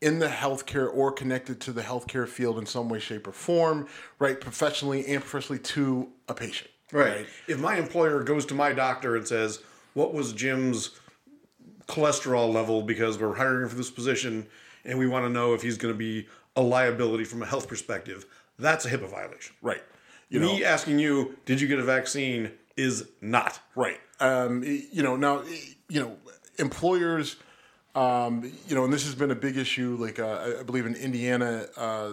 in 0.00 0.18
the 0.18 0.28
healthcare 0.28 0.90
or 0.92 1.12
connected 1.12 1.60
to 1.60 1.72
the 1.72 1.82
healthcare 1.82 2.26
field 2.26 2.58
in 2.58 2.66
some 2.66 2.88
way, 2.88 2.98
shape, 2.98 3.26
or 3.26 3.32
form, 3.32 3.86
right? 4.18 4.40
Professionally 4.40 5.06
and 5.06 5.20
professionally 5.22 5.58
to 5.58 6.08
a 6.28 6.34
patient. 6.34 6.70
Right. 6.92 7.26
If 7.46 7.60
my 7.60 7.76
employer 7.76 8.22
goes 8.22 8.46
to 8.46 8.54
my 8.54 8.72
doctor 8.72 9.14
and 9.16 9.26
says, 9.26 9.62
"What 9.94 10.12
was 10.12 10.32
Jim's 10.32 10.98
cholesterol 11.86 12.52
level 12.52 12.82
because 12.82 13.18
we're 13.18 13.34
hiring 13.34 13.62
him 13.62 13.68
for 13.68 13.74
this 13.74 13.90
position 13.90 14.46
and 14.84 14.98
we 14.98 15.06
want 15.06 15.24
to 15.24 15.28
know 15.28 15.54
if 15.54 15.62
he's 15.62 15.76
going 15.76 15.92
to 15.92 15.98
be 15.98 16.26
a 16.56 16.62
liability 16.62 17.24
from 17.24 17.42
a 17.42 17.46
health 17.46 17.68
perspective, 17.68 18.26
that's 18.58 18.84
a 18.84 18.90
HIPAA 18.90 19.10
violation. 19.10 19.54
Right. 19.60 19.82
You 20.28 20.40
Me 20.40 20.60
know, 20.60 20.66
asking 20.66 20.98
you, 21.00 21.36
did 21.44 21.60
you 21.60 21.66
get 21.66 21.78
a 21.78 21.84
vaccine, 21.84 22.52
is 22.76 23.08
not. 23.20 23.58
Right. 23.74 23.98
Um, 24.20 24.62
you 24.62 25.02
know, 25.02 25.16
now, 25.16 25.42
you 25.88 26.00
know, 26.00 26.16
employers, 26.58 27.36
um, 27.94 28.50
you 28.68 28.74
know, 28.74 28.84
and 28.84 28.92
this 28.92 29.04
has 29.04 29.14
been 29.14 29.30
a 29.30 29.34
big 29.36 29.56
issue. 29.56 29.96
Like, 29.98 30.18
uh, 30.18 30.56
I- 30.60 30.62
believe 30.62 30.86
in 30.86 30.94
Indiana, 30.94 31.66
uh, 31.76 32.12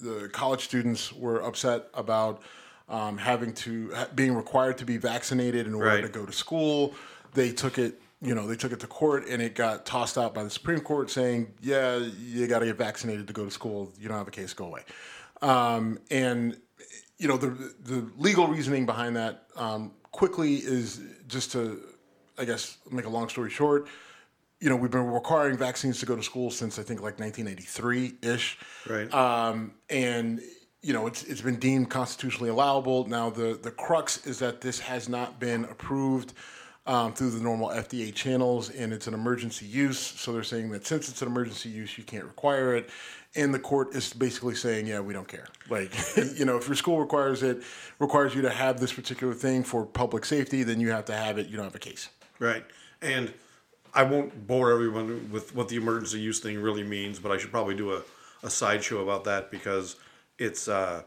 the 0.00 0.28
college 0.32 0.62
students 0.64 1.12
were 1.12 1.40
upset 1.42 1.88
about 1.94 2.40
um, 2.88 3.16
having 3.16 3.54
to 3.54 3.92
being 4.14 4.34
required 4.34 4.76
to 4.78 4.84
be 4.84 4.96
vaccinated 4.98 5.66
in 5.66 5.74
order 5.74 5.88
Right. 5.88 6.02
to 6.02 6.08
go 6.08 6.26
to 6.26 6.32
school. 6.32 6.94
They 7.32 7.50
took 7.52 7.78
it, 7.78 8.00
you 8.20 8.34
know, 8.34 8.46
they 8.46 8.56
took 8.56 8.72
it 8.72 8.80
to 8.80 8.86
court, 8.86 9.26
and 9.28 9.40
it 9.40 9.54
got 9.54 9.86
tossed 9.86 10.18
out 10.18 10.34
by 10.34 10.44
the 10.44 10.50
Supreme 10.50 10.80
Court, 10.80 11.10
saying, 11.10 11.54
"Yeah, 11.62 11.96
you 11.96 12.46
got 12.46 12.58
to 12.58 12.66
get 12.66 12.76
vaccinated 12.76 13.26
to 13.28 13.32
go 13.32 13.44
to 13.46 13.50
school. 13.50 13.92
You 13.98 14.08
don't 14.08 14.18
have 14.18 14.28
a 14.28 14.32
case, 14.32 14.52
go 14.52 14.66
away." 14.66 14.82
Um, 15.40 15.98
and 16.10 16.60
you 17.18 17.28
know, 17.28 17.36
the 17.36 17.72
the 17.82 18.06
legal 18.18 18.46
reasoning 18.48 18.84
behind 18.84 19.16
that 19.16 19.44
um, 19.56 19.92
quickly 20.10 20.56
is 20.56 21.00
just 21.28 21.52
to, 21.52 21.80
I 22.36 22.44
guess, 22.44 22.76
make 22.90 23.06
a 23.06 23.08
long 23.08 23.28
story 23.28 23.48
short. 23.50 23.86
You 24.62 24.68
know, 24.68 24.76
we've 24.76 24.90
been 24.90 25.06
requiring 25.06 25.58
vaccines 25.58 25.98
to 26.00 26.06
go 26.06 26.14
to 26.14 26.22
school 26.22 26.50
since 26.50 26.78
I 26.78 26.82
think 26.82 27.00
like 27.00 27.18
1983 27.18 28.14
ish. 28.22 28.58
Right. 28.88 29.12
Um, 29.12 29.72
and 29.90 30.40
you 30.82 30.92
know, 30.92 31.06
it's 31.08 31.24
it's 31.24 31.40
been 31.40 31.58
deemed 31.58 31.90
constitutionally 31.90 32.48
allowable. 32.48 33.06
Now 33.06 33.28
the 33.28 33.58
the 33.60 33.72
crux 33.72 34.24
is 34.26 34.38
that 34.38 34.60
this 34.60 34.78
has 34.78 35.08
not 35.08 35.40
been 35.40 35.64
approved 35.64 36.32
um, 36.86 37.12
through 37.12 37.30
the 37.30 37.40
normal 37.40 37.68
FDA 37.68 38.14
channels, 38.14 38.70
and 38.70 38.92
it's 38.92 39.06
an 39.06 39.14
emergency 39.14 39.66
use. 39.66 39.98
So 39.98 40.32
they're 40.32 40.42
saying 40.42 40.70
that 40.70 40.86
since 40.86 41.08
it's 41.08 41.22
an 41.22 41.28
emergency 41.28 41.68
use, 41.68 41.96
you 41.98 42.04
can't 42.04 42.24
require 42.24 42.76
it. 42.76 42.90
And 43.34 43.54
the 43.54 43.58
court 43.58 43.94
is 43.94 44.12
basically 44.12 44.54
saying, 44.54 44.86
yeah, 44.86 45.00
we 45.00 45.14
don't 45.14 45.26
care. 45.26 45.46
Like, 45.70 45.90
you 46.36 46.44
know, 46.44 46.56
if 46.56 46.66
your 46.66 46.76
school 46.76 47.00
requires 47.00 47.42
it, 47.42 47.62
requires 47.98 48.34
you 48.34 48.42
to 48.42 48.50
have 48.50 48.78
this 48.78 48.92
particular 48.92 49.32
thing 49.32 49.64
for 49.64 49.86
public 49.86 50.24
safety, 50.24 50.64
then 50.64 50.80
you 50.80 50.90
have 50.90 51.06
to 51.06 51.14
have 51.14 51.38
it. 51.38 51.46
You 51.48 51.56
don't 51.56 51.64
have 51.64 51.74
a 51.74 51.80
case. 51.80 52.10
Right. 52.38 52.64
And 53.00 53.32
I 53.94 54.02
won't 54.04 54.46
bore 54.46 54.72
everyone 54.72 55.30
with 55.30 55.54
what 55.54 55.68
the 55.68 55.76
emergency 55.76 56.20
use 56.20 56.40
thing 56.40 56.60
really 56.60 56.82
means, 56.82 57.18
but 57.18 57.30
I 57.32 57.36
should 57.38 57.50
probably 57.50 57.74
do 57.74 57.92
a, 57.92 58.02
a 58.42 58.50
sideshow 58.50 59.02
about 59.02 59.24
that 59.24 59.50
because 59.50 59.96
it's 60.38 60.66
uh, 60.68 61.02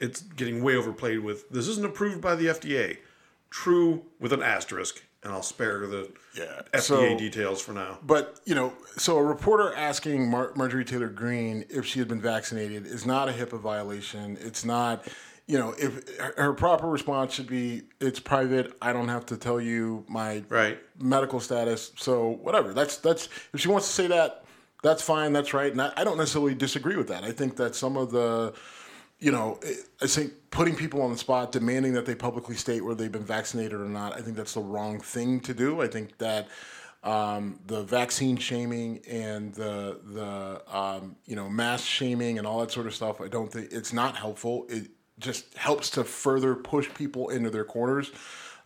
it's 0.00 0.20
getting 0.22 0.62
way 0.62 0.76
overplayed 0.76 1.20
with 1.20 1.48
this 1.50 1.68
isn't 1.68 1.84
approved 1.84 2.20
by 2.20 2.34
the 2.34 2.46
FDA. 2.46 2.98
True 3.50 4.02
with 4.18 4.32
an 4.32 4.42
asterisk, 4.42 5.02
and 5.22 5.32
I'll 5.32 5.42
spare 5.42 5.86
the 5.86 6.10
Yeah. 6.36 6.62
FDA 6.72 6.80
So- 6.82 7.18
details 7.18 7.62
for 7.62 7.72
now. 7.72 7.98
But 8.02 8.40
you 8.44 8.54
know, 8.54 8.72
so 8.96 9.18
a 9.18 9.22
reporter 9.22 9.72
asking 9.74 10.30
Mar- 10.30 10.52
Marjorie 10.56 10.84
Taylor 10.84 11.08
Greene 11.08 11.64
if 11.70 11.86
she 11.86 11.98
had 12.00 12.08
been 12.08 12.20
vaccinated 12.20 12.86
is 12.86 13.06
not 13.06 13.28
a 13.28 13.32
HIPAA 13.32 13.60
violation. 13.60 14.36
It's 14.40 14.64
not, 14.64 15.06
you 15.46 15.58
know, 15.58 15.74
if 15.78 16.18
her- 16.18 16.52
proper 16.54 16.86
response 16.88 17.32
should 17.34 17.46
be, 17.46 17.82
"It's 18.00 18.18
private. 18.20 18.76
I 18.82 18.92
don't 18.92 19.08
have 19.08 19.26
to 19.26 19.36
tell 19.36 19.60
you 19.60 20.04
my 20.08 20.44
Right. 20.48 20.78
medical 20.98 21.40
status." 21.40 21.92
So 21.96 22.38
whatever. 22.42 22.72
That's 22.72 22.96
that's 22.98 23.28
if 23.52 23.60
she 23.60 23.68
wants 23.68 23.86
to 23.86 23.92
say 23.92 24.06
that, 24.08 24.44
that's 24.82 25.02
fine. 25.02 25.32
That's 25.32 25.54
right. 25.54 25.70
And 25.70 25.80
I, 25.80 25.92
I 25.96 26.04
don't 26.04 26.18
necessarily 26.18 26.54
disagree 26.54 26.96
with 26.96 27.08
that. 27.08 27.22
I 27.24 27.32
think 27.32 27.56
that 27.56 27.74
some 27.74 27.96
of 27.96 28.10
the 28.10 28.54
you 29.18 29.32
know, 29.32 29.58
I 30.02 30.06
think 30.06 30.32
putting 30.50 30.74
people 30.76 31.00
on 31.00 31.10
the 31.10 31.16
spot, 31.16 31.50
demanding 31.50 31.94
that 31.94 32.04
they 32.04 32.14
publicly 32.14 32.54
state 32.54 32.84
whether 32.84 32.96
they've 33.02 33.10
been 33.10 33.24
vaccinated 33.24 33.72
or 33.80 33.88
not, 33.88 34.12
I 34.14 34.20
think 34.20 34.36
that's 34.36 34.52
the 34.52 34.60
wrong 34.60 35.00
thing 35.00 35.40
to 35.40 35.54
do. 35.54 35.80
I 35.80 35.86
think 35.86 36.18
that 36.18 36.48
um, 37.02 37.60
the 37.66 37.82
vaccine 37.82 38.36
shaming 38.36 39.00
and 39.08 39.54
the 39.54 40.00
the 40.04 40.62
um, 40.76 41.16
you 41.24 41.36
know 41.36 41.48
mass 41.48 41.82
shaming 41.82 42.36
and 42.38 42.46
all 42.46 42.60
that 42.60 42.70
sort 42.72 42.86
of 42.86 42.94
stuff, 42.94 43.20
I 43.20 43.28
don't 43.28 43.50
think 43.50 43.72
it's 43.72 43.92
not 43.92 44.16
helpful. 44.16 44.66
It 44.68 44.90
just 45.18 45.54
helps 45.56 45.90
to 45.90 46.04
further 46.04 46.54
push 46.54 46.92
people 46.94 47.30
into 47.30 47.50
their 47.50 47.64
corners. 47.64 48.10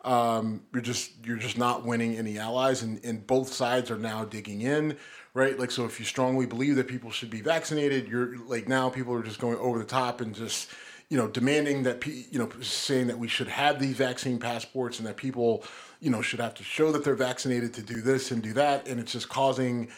Um, 0.02 0.62
you're 0.72 0.82
just 0.82 1.12
you're 1.24 1.36
just 1.36 1.58
not 1.58 1.84
winning 1.84 2.16
any 2.16 2.38
allies, 2.38 2.82
and, 2.82 3.04
and 3.04 3.26
both 3.26 3.52
sides 3.52 3.90
are 3.90 3.98
now 3.98 4.24
digging 4.24 4.62
in, 4.62 4.96
right? 5.34 5.58
Like 5.58 5.70
so, 5.70 5.84
if 5.84 5.98
you 5.98 6.06
strongly 6.06 6.46
believe 6.46 6.76
that 6.76 6.88
people 6.88 7.10
should 7.10 7.30
be 7.30 7.42
vaccinated, 7.42 8.08
you're 8.08 8.38
like 8.38 8.66
now 8.66 8.88
people 8.88 9.12
are 9.12 9.22
just 9.22 9.40
going 9.40 9.58
over 9.58 9.78
the 9.78 9.84
top 9.84 10.22
and 10.22 10.34
just 10.34 10.70
you 11.10 11.18
know 11.18 11.28
demanding 11.28 11.82
that 11.82 12.04
you 12.06 12.38
know 12.38 12.48
saying 12.62 13.08
that 13.08 13.18
we 13.18 13.28
should 13.28 13.48
have 13.48 13.78
these 13.78 13.96
vaccine 13.96 14.38
passports 14.38 14.98
and 14.98 15.06
that 15.06 15.16
people 15.16 15.64
you 16.00 16.10
know 16.10 16.22
should 16.22 16.40
have 16.40 16.54
to 16.54 16.64
show 16.64 16.90
that 16.92 17.04
they're 17.04 17.14
vaccinated 17.14 17.74
to 17.74 17.82
do 17.82 18.00
this 18.00 18.30
and 18.30 18.42
do 18.42 18.54
that, 18.54 18.88
and 18.88 18.98
it's 18.98 19.12
just 19.12 19.28
causing 19.28 19.90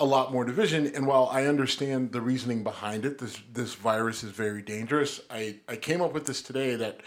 a 0.00 0.04
lot 0.04 0.32
more 0.32 0.44
division. 0.44 0.86
And 0.94 1.06
while 1.06 1.28
I 1.30 1.44
understand 1.44 2.12
the 2.12 2.20
reasoning 2.20 2.64
behind 2.64 3.04
it, 3.04 3.18
this 3.18 3.40
this 3.52 3.74
virus 3.74 4.24
is 4.24 4.32
very 4.32 4.62
dangerous. 4.62 5.20
I 5.30 5.56
I 5.68 5.76
came 5.76 6.00
up 6.00 6.12
with 6.12 6.26
this 6.26 6.42
today 6.42 6.74
that 6.76 7.00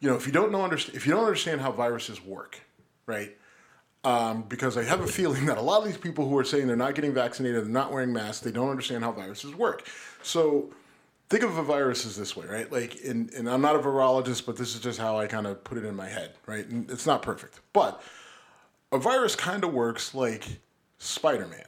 you 0.00 0.08
know, 0.08 0.16
if 0.16 0.26
you 0.26 0.32
don't 0.32 0.52
know 0.52 0.62
understand 0.62 0.96
if 0.96 1.06
you 1.06 1.12
don't 1.12 1.24
understand 1.24 1.60
how 1.60 1.72
viruses 1.72 2.24
work, 2.24 2.60
right? 3.06 3.36
Um, 4.04 4.42
because 4.48 4.76
I 4.76 4.84
have 4.84 5.00
a 5.00 5.06
feeling 5.06 5.46
that 5.46 5.58
a 5.58 5.60
lot 5.60 5.80
of 5.80 5.84
these 5.84 5.96
people 5.96 6.28
who 6.28 6.38
are 6.38 6.44
saying 6.44 6.68
they're 6.68 6.76
not 6.76 6.94
getting 6.94 7.12
vaccinated, 7.12 7.64
they're 7.64 7.70
not 7.70 7.92
wearing 7.92 8.12
masks, 8.12 8.40
they 8.44 8.52
don't 8.52 8.70
understand 8.70 9.02
how 9.02 9.10
viruses 9.10 9.54
work. 9.54 9.88
So 10.22 10.70
think 11.28 11.42
of 11.42 11.58
a 11.58 11.62
virus 11.62 12.06
as 12.06 12.16
this 12.16 12.36
way, 12.36 12.46
right? 12.46 12.70
Like, 12.70 12.98
and, 13.04 13.30
and 13.34 13.50
I'm 13.50 13.60
not 13.60 13.74
a 13.74 13.80
virologist, 13.80 14.46
but 14.46 14.56
this 14.56 14.74
is 14.74 14.80
just 14.80 14.98
how 14.98 15.18
I 15.18 15.26
kind 15.26 15.46
of 15.46 15.62
put 15.64 15.78
it 15.78 15.84
in 15.84 15.96
my 15.96 16.08
head, 16.08 16.34
right? 16.46 16.66
And 16.66 16.88
it's 16.90 17.06
not 17.06 17.22
perfect, 17.22 17.60
but 17.72 18.00
a 18.92 18.98
virus 18.98 19.34
kind 19.34 19.64
of 19.64 19.72
works 19.72 20.14
like 20.14 20.60
Spider-Man 20.98 21.67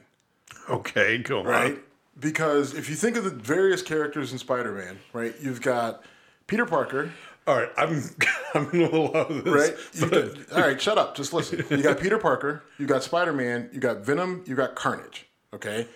Okay, 0.71 1.17
go 1.19 1.39
on. 1.39 1.45
right? 1.45 1.77
Because 2.19 2.73
if 2.73 2.89
you 2.89 2.95
think 2.95 3.17
of 3.17 3.23
the 3.23 3.29
various 3.29 3.81
characters 3.81 4.31
in 4.31 4.37
Spider-Man, 4.37 4.99
right, 5.13 5.33
you've 5.41 5.61
got 5.61 6.03
Peter 6.47 6.65
Parker, 6.65 7.11
All 7.47 7.55
right, 7.57 7.69
I'm 7.77 8.01
I'm 8.53 8.69
in 8.71 8.81
a 8.81 8.85
little 8.85 9.15
out 9.15 9.31
of 9.31 9.43
this. 9.43 9.53
right? 9.53 9.75
You've 9.93 10.11
got- 10.49 10.57
all 10.57 10.67
right, 10.67 10.81
shut 10.81 10.97
up. 10.97 11.15
Just 11.15 11.33
listen. 11.33 11.63
You 11.69 11.81
got 11.83 11.99
Peter 11.99 12.17
Parker, 12.17 12.63
you 12.77 12.85
got 12.85 13.03
Spider-Man, 13.03 13.69
you 13.73 13.79
got 13.79 13.97
Venom, 13.99 14.43
you 14.45 14.55
got 14.55 14.75
Carnage. 14.75 15.27
Okay, 15.53 15.87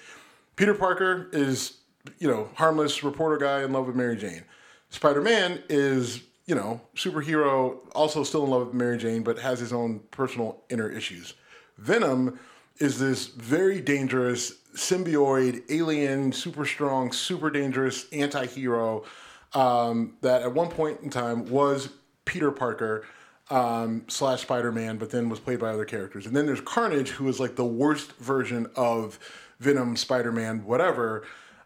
Peter 0.55 0.73
Parker 0.73 1.29
is 1.31 1.77
you 2.19 2.27
know 2.27 2.49
harmless 2.55 3.03
reporter 3.03 3.37
guy 3.37 3.63
in 3.63 3.71
love 3.73 3.87
with 3.87 3.95
Mary 3.95 4.15
Jane. 4.17 4.43
Spider-Man 4.89 5.63
is 5.69 6.21
you 6.45 6.55
know 6.55 6.81
superhero, 6.95 7.77
also 7.93 8.23
still 8.23 8.43
in 8.45 8.49
love 8.49 8.67
with 8.67 8.73
Mary 8.75 8.97
Jane, 8.97 9.21
but 9.23 9.37
has 9.39 9.59
his 9.59 9.71
own 9.73 9.99
personal 10.11 10.61
inner 10.69 10.89
issues. 10.89 11.33
Venom 11.77 12.39
is 12.77 12.99
this 12.99 13.27
very 13.27 13.81
dangerous 13.81 14.53
symbiote 14.75 15.63
alien, 15.69 16.31
super 16.31 16.65
strong, 16.65 17.11
super 17.11 17.49
dangerous 17.49 18.07
anti-hero 18.11 19.05
um, 19.53 20.17
that 20.21 20.41
at 20.41 20.53
one 20.53 20.69
point 20.69 20.99
in 21.01 21.09
time 21.09 21.45
was 21.49 21.89
Peter 22.25 22.51
Parker 22.51 23.05
um, 23.49 24.03
slash 24.07 24.41
Spider 24.41 24.71
Man, 24.71 24.97
but 24.97 25.11
then 25.11 25.29
was 25.29 25.39
played 25.39 25.59
by 25.59 25.69
other 25.69 25.85
characters. 25.85 26.25
And 26.25 26.35
then 26.35 26.45
there's 26.45 26.61
Carnage, 26.61 27.09
who 27.09 27.27
is 27.29 27.39
like 27.39 27.55
the 27.55 27.65
worst 27.65 28.11
version 28.13 28.67
of 28.75 29.19
Venom, 29.59 29.95
Spider 29.95 30.31
Man, 30.31 30.65
whatever. 30.65 31.23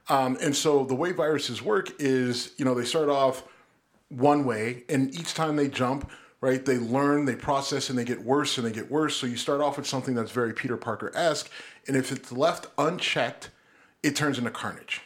Um, 0.09 0.37
and 0.41 0.55
so 0.55 0.83
the 0.83 0.95
way 0.95 1.11
viruses 1.11 1.61
work 1.61 1.91
is, 1.99 2.51
you 2.57 2.65
know, 2.65 2.75
they 2.75 2.85
start 2.85 3.09
off 3.09 3.43
one 4.09 4.43
way, 4.43 4.83
and 4.89 5.13
each 5.13 5.33
time 5.33 5.55
they 5.55 5.67
jump, 5.67 6.09
right, 6.41 6.63
they 6.65 6.77
learn, 6.77 7.25
they 7.25 7.35
process, 7.35 7.89
and 7.89 7.97
they 7.99 8.03
get 8.05 8.21
worse 8.23 8.57
and 8.57 8.65
they 8.65 8.71
get 8.71 8.89
worse. 8.89 9.15
So 9.15 9.27
you 9.27 9.35
start 9.37 9.61
off 9.61 9.77
with 9.77 9.87
something 9.87 10.15
that's 10.15 10.31
very 10.31 10.53
Peter 10.53 10.77
Parker 10.77 11.11
esque, 11.15 11.49
and 11.87 11.95
if 11.97 12.11
it's 12.11 12.31
left 12.31 12.67
unchecked, 12.77 13.49
it 14.03 14.15
turns 14.15 14.37
into 14.37 14.49
Carnage, 14.51 15.01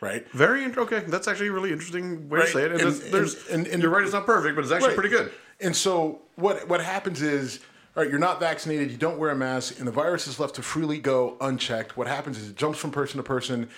right? 0.00 0.28
Very 0.32 0.64
okay. 0.76 1.00
That's 1.06 1.28
actually 1.28 1.48
a 1.48 1.52
really 1.52 1.72
interesting 1.72 2.28
way 2.28 2.40
Right. 2.40 2.46
to 2.46 2.52
say 2.52 2.62
it. 2.64 2.72
And, 2.72 2.80
And- 2.80 2.92
there's, 2.92 3.10
there's 3.10 3.46
and- 3.48 3.66
and- 3.68 3.82
you're 3.82 3.90
right. 3.92 4.02
It's 4.02 4.12
not 4.12 4.26
perfect, 4.26 4.56
but 4.56 4.64
it's 4.64 4.72
actually 4.72 4.88
Right. 4.88 4.96
pretty 4.96 5.10
good. 5.10 5.30
And 5.60 5.74
so 5.76 6.22
what 6.34 6.68
what 6.68 6.80
happens 6.82 7.22
is, 7.22 7.60
all 7.96 8.02
right, 8.02 8.10
you're 8.10 8.18
not 8.18 8.40
vaccinated, 8.40 8.90
you 8.90 8.96
don't 8.96 9.18
wear 9.18 9.30
a 9.30 9.36
mask, 9.36 9.78
and 9.78 9.86
the 9.86 9.92
virus 9.92 10.26
is 10.26 10.40
left 10.40 10.56
to 10.56 10.62
freely 10.62 10.98
go 10.98 11.36
unchecked. 11.40 11.96
What 11.96 12.08
happens 12.08 12.38
is 12.38 12.48
it 12.50 12.56
jumps 12.56 12.80
from 12.80 12.90
person 12.90 13.18
to 13.18 13.22
person. 13.22 13.68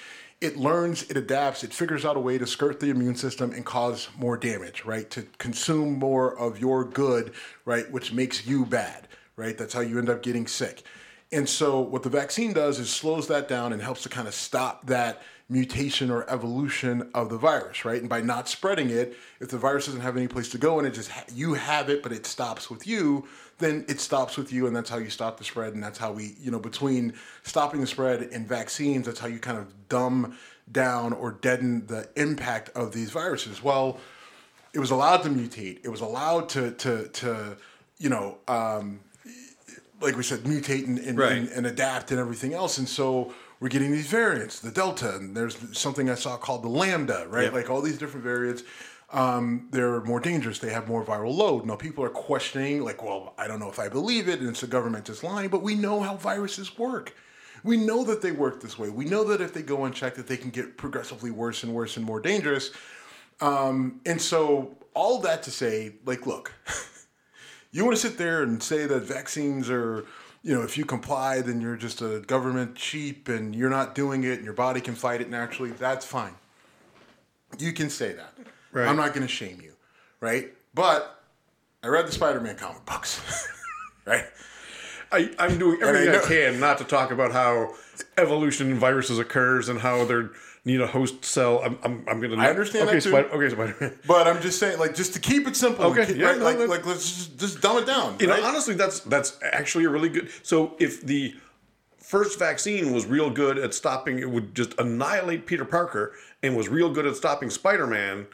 It 0.41 0.57
learns, 0.57 1.05
it 1.05 1.17
adapts, 1.17 1.65
it 1.65 1.73
figures 1.73 2.05
out 2.05 2.17
a 2.17 2.21
way 2.21 2.37
to 2.37 2.47
skirt 2.47 2.79
the 2.79 2.91
immune 2.91 3.17
system 3.17 3.53
and 3.53 3.65
cause 3.65 4.09
more 4.19 4.37
damage, 4.37 4.85
right? 4.85 5.09
To 5.11 5.23
consume 5.39 5.99
more 5.99 6.39
of 6.39 6.59
your 6.59 6.85
good, 6.85 7.33
right? 7.65 7.91
Which 7.91 8.13
makes 8.13 8.47
you 8.47 8.67
bad, 8.67 9.09
right? 9.37 9.57
That's 9.57 9.73
how 9.73 9.81
you 9.81 9.99
end 9.99 10.11
up 10.11 10.23
getting 10.23 10.47
sick. 10.47 10.83
And 11.33 11.49
so 11.49 11.81
what 11.81 12.03
the 12.03 12.11
vaccine 12.11 12.53
does 12.53 12.79
is 12.79 12.91
slows 12.91 13.29
that 13.29 13.49
down 13.49 13.73
and 13.73 13.81
helps 13.81 14.03
to 14.03 14.09
kind 14.11 14.29
of 14.29 14.35
stop 14.35 14.87
that 14.87 15.23
mutation 15.49 16.11
or 16.11 16.29
evolution 16.29 17.11
of 17.15 17.31
the 17.31 17.39
virus, 17.39 17.85
right? 17.85 18.01
And 18.01 18.09
by 18.09 18.21
not 18.21 18.49
spreading 18.49 18.91
it, 18.91 19.17
if 19.41 19.49
the 19.49 19.59
virus 19.59 19.87
doesn't 19.87 20.01
have 20.01 20.17
any 20.17 20.29
place 20.29 20.49
to 20.51 20.59
go 20.59 20.79
and 20.79 20.87
it 20.87 20.93
just 20.93 21.11
you 21.33 21.55
have 21.55 21.89
it, 21.89 22.03
but 22.03 22.13
it 22.13 22.27
stops 22.27 22.69
with 22.69 22.87
you, 22.87 23.27
then 23.59 23.85
it 23.89 24.01
stops 24.01 24.37
with 24.37 24.53
you, 24.53 24.67
and 24.67 24.77
that's 24.77 24.91
how 24.91 24.99
you 24.99 25.11
stop 25.11 25.39
the 25.39 25.45
spread. 25.45 25.73
And 25.75 25.83
that's 25.83 25.99
how 25.99 26.13
we, 26.13 26.35
you 26.41 26.51
know, 26.51 26.59
between 26.59 27.15
stopping 27.43 27.81
the 27.81 27.87
spread 27.87 28.23
and 28.33 28.47
vaccines, 28.47 29.07
that's 29.07 29.19
how 29.21 29.29
you 29.29 29.39
kind 29.39 29.59
of 29.59 29.89
dumb 29.89 30.37
down 30.71 31.13
or 31.13 31.33
deaden 31.33 31.87
the 31.87 32.09
impact 32.17 32.71
of 32.71 32.93
these 32.93 33.11
viruses. 33.11 33.63
Well, 33.63 33.99
it 34.75 34.79
was 34.79 34.91
allowed 34.91 35.23
to 35.23 35.29
mutate. 35.31 35.81
It 35.85 35.89
was 35.89 36.01
allowed 36.01 36.49
to 36.51 36.73
to 36.73 37.09
to 37.09 37.57
you 37.99 38.11
know 38.11 38.39
um, 38.49 39.01
like 40.01 40.17
we 40.17 40.23
said, 40.23 40.41
mutate 40.41 40.87
and, 40.87 40.99
and, 40.99 41.19
Right. 41.19 41.33
and, 41.33 41.49
and 41.49 41.67
adapt 41.67 42.11
and 42.11 42.21
everything 42.21 42.53
else. 42.53 42.77
And 42.79 42.87
so 42.89 43.33
we're 43.61 43.69
getting 43.71 43.91
these 43.91 44.07
variants, 44.09 44.61
the 44.61 44.71
Delta, 44.71 45.17
and 45.17 45.35
there's 45.35 45.57
something 45.73 46.11
I 46.11 46.15
saw 46.15 46.37
called 46.37 46.63
the 46.63 46.69
Lambda, 46.69 47.27
right? 47.29 47.45
Yep. 47.45 47.53
Like 47.55 47.71
all 47.71 47.81
these 47.81 47.97
different 47.97 48.23
variants. 48.25 48.63
Um, 49.13 49.69
they're 49.71 50.01
more 50.03 50.19
dangerous. 50.19 50.59
They 50.59 50.73
have 50.73 50.89
more 50.89 51.05
viral 51.05 51.35
load. 51.35 51.65
Now 51.65 51.77
people 51.77 52.05
are 52.05 52.09
questioning, 52.11 52.83
like, 52.83 53.03
well, 53.03 53.35
I 53.39 53.47
don't 53.47 53.61
know 53.61 53.71
if 53.71 53.79
I 53.79 53.89
believe 53.89 54.29
it, 54.29 54.41
and 54.41 54.49
it's 54.49 54.63
the 54.63 54.67
government 54.67 55.05
just 55.05 55.23
lying. 55.23 55.49
But 55.49 55.63
we 55.63 55.75
know 55.75 56.01
how 56.01 56.17
viruses 56.17 56.77
work. 56.77 57.15
We 57.63 57.77
know 57.77 58.05
that 58.05 58.23
they 58.23 58.33
work 58.33 58.61
this 58.61 58.79
way. 58.79 58.91
We 58.91 59.05
know 59.05 59.25
that 59.25 59.41
if 59.41 59.53
they 59.53 59.63
go 59.63 59.85
unchecked, 59.85 60.17
that 60.17 60.27
they 60.27 60.37
can 60.37 60.51
get 60.51 60.77
progressively 60.77 61.31
worse 61.31 61.63
and 61.63 61.75
worse 61.75 61.97
and 61.97 62.05
more 62.05 62.21
dangerous. 62.21 62.71
Um, 63.41 64.01
and 64.07 64.21
so 64.21 64.77
all 64.95 65.19
that 65.21 65.43
to 65.45 65.51
say, 65.51 65.95
like, 66.05 66.27
look, 66.27 66.53
you 67.73 67.85
want 67.85 67.97
to 67.97 68.01
sit 68.01 68.19
there 68.19 68.43
and 68.43 68.63
say 68.63 68.87
that 68.87 69.03
vaccines 69.03 69.69
are, 69.69 70.05
you 70.43 70.55
know, 70.55 70.63
if 70.63 70.79
you 70.79 70.85
comply, 70.85 71.41
then 71.43 71.61
you're 71.61 71.77
just 71.77 72.01
a 72.03 72.21
government 72.21 72.77
cheap 72.77 73.29
and 73.29 73.55
you're 73.55 73.71
not 73.71 73.95
doing 73.95 74.25
it 74.25 74.35
and 74.35 74.45
your 74.45 74.55
body 74.55 74.81
can 74.81 74.95
fight 74.95 75.21
it 75.21 75.29
naturally. 75.29 75.73
That's 75.73 76.07
fine. 76.07 76.35
You 77.59 77.73
can 77.73 77.91
say 77.91 78.13
that. 78.13 78.36
Right. 78.77 78.89
I'm 78.89 78.97
not 78.97 79.15
going 79.15 79.27
to 79.27 79.33
shame 79.33 79.59
you, 79.63 79.73
right? 80.21 80.53
But 80.75 81.19
I 81.83 81.89
read 81.89 82.07
the 82.07 82.13
Spider-Man 82.13 82.57
comic 82.57 82.85
books, 82.85 83.49
right? 84.05 84.27
I, 85.11 85.31
I'm 85.39 85.59
doing 85.59 85.81
everything 85.83 86.11
I, 86.11 86.13
know- 86.13 86.27
can 86.27 86.61
not 86.61 86.77
to 86.79 86.85
talk 86.85 87.11
about 87.11 87.33
how 87.33 87.75
evolution 88.19 88.71
in 88.71 88.79
viruses 88.79 89.19
occurs 89.19 89.71
and 89.71 89.81
how 89.81 90.05
they 90.05 90.25
need 90.67 90.83
a 90.83 90.87
host 90.87 91.25
cell. 91.25 91.63
I'm, 91.65 91.79
I'm, 91.83 92.05
I'm 92.07 92.21
gonna. 92.21 92.37
I 92.37 92.51
understand 92.51 92.89
okay, 92.89 92.97
that 92.99 93.03
too. 93.03 93.11
Spider, 93.11 93.29
okay, 93.31 93.49
Spider-Man. 93.49 93.99
But 94.07 94.27
I'm 94.27 94.43
just 94.43 94.59
saying, 94.59 94.79
like, 94.79 94.95
just 94.95 95.15
to 95.15 95.21
keep 95.21 95.47
it 95.49 95.57
simple, 95.57 95.87
Okay, 95.87 96.05
keep- 96.05 96.17
yeah, 96.17 96.27
right? 96.27 96.39
no, 96.39 96.45
like, 96.45 96.59
like, 96.69 96.85
let's 96.85 97.11
just, 97.11 97.39
just 97.39 97.61
dumb 97.63 97.79
it 97.79 97.87
down. 97.87 98.17
You 98.21 98.27
know, 98.27 98.45
honestly, 98.45 98.75
that's 98.75 99.01
that's 99.01 99.39
actually 99.43 99.87
a 99.87 99.89
really 99.89 100.11
good. 100.11 100.29
So 100.43 100.75
if 100.79 101.01
the 101.01 101.35
first 101.97 102.39
vaccine 102.39 102.93
was 102.93 103.07
real 103.07 103.31
good 103.31 103.57
at 103.57 103.73
stopping, 103.73 104.19
it 104.19 104.31
would 104.31 104.55
just 104.55 104.79
annihilate 104.79 105.47
Peter 105.47 105.65
Parker 105.65 106.13
and 106.43 106.55
was 106.55 106.69
real 106.69 106.91
good 106.91 107.07
at 107.07 107.17
stopping 107.17 107.49
Spider-Man, 107.49 108.27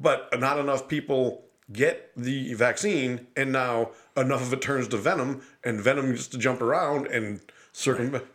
but 0.00 0.28
not 0.40 0.58
enough 0.58 0.88
people 0.88 1.44
get 1.72 2.10
the 2.16 2.54
vaccine, 2.54 3.26
and 3.36 3.52
now 3.52 3.90
enough 4.16 4.42
of 4.42 4.52
it 4.52 4.60
turns 4.60 4.88
to 4.88 4.96
Venom, 4.96 5.42
and 5.62 5.80
Venom 5.80 6.10
gets 6.12 6.26
to 6.28 6.38
jump 6.38 6.60
around 6.60 7.06
and 7.06 7.40
circum. 7.72 8.20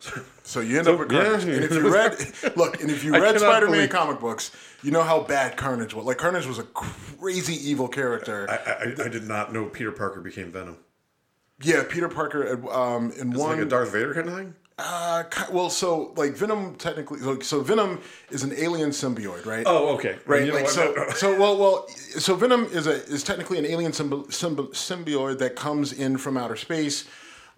So 0.46 0.60
you 0.60 0.76
end 0.78 0.84
So, 0.86 0.94
up 0.94 1.00
with 1.00 1.10
yeah. 1.12 1.24
Carnage. 1.24 1.44
And 1.44 1.64
if 1.64 1.72
you 1.72 1.92
read, 1.92 2.12
look, 2.56 2.80
and 2.80 2.88
if 2.88 3.02
you 3.02 3.10
read 3.12 3.36
Spider-Man 3.40 3.72
believe- 3.74 3.90
comic 3.90 4.20
books, 4.20 4.52
you 4.84 4.92
know 4.92 5.02
how 5.02 5.20
bad 5.22 5.56
Carnage 5.56 5.92
was. 5.92 6.04
Like 6.06 6.18
Carnage 6.18 6.46
was 6.46 6.60
a 6.60 6.62
crazy 6.62 7.54
evil 7.68 7.88
character. 7.88 8.48
I, 8.48 8.54
I, 9.02 9.06
I 9.06 9.08
did 9.08 9.24
not 9.24 9.52
know 9.52 9.64
Peter 9.66 9.90
Parker 9.90 10.20
became 10.20 10.52
Venom. 10.52 10.76
yeah, 11.60 11.82
Peter 11.88 12.08
Parker. 12.08 12.64
um, 12.72 13.10
in 13.18 13.30
It's 13.32 13.38
one, 13.40 13.56
like 13.56 13.66
a 13.66 13.68
Darth 13.68 13.90
Vader 13.90 14.14
kind 14.14 14.28
of 14.28 14.36
thing. 14.36 14.54
Uh, 14.78 15.24
well, 15.50 15.70
so 15.70 16.12
like 16.16 16.32
Venom 16.34 16.74
technically, 16.76 17.18
so, 17.20 17.40
so 17.40 17.60
Venom 17.62 18.00
is 18.30 18.42
an 18.42 18.52
alien 18.56 18.90
symbiote, 18.90 19.46
right? 19.46 19.64
Oh, 19.66 19.94
okay. 19.96 20.18
Right, 20.26 20.42
You 20.42 20.48
know 20.48 20.54
like 20.54 20.64
what? 20.64 20.72
so, 20.74 20.94
so 21.14 21.38
well, 21.40 21.56
well, 21.56 21.88
so 21.88 22.34
Venom 22.34 22.64
is 22.66 22.86
a 22.86 23.02
is 23.06 23.22
technically 23.22 23.58
an 23.58 23.64
alien 23.64 23.92
symbi- 23.92 24.26
symbi- 24.26 24.70
symbiote 24.72 25.38
that 25.38 25.56
comes 25.56 25.94
in 25.94 26.18
from 26.18 26.36
outer 26.36 26.56
space, 26.56 27.06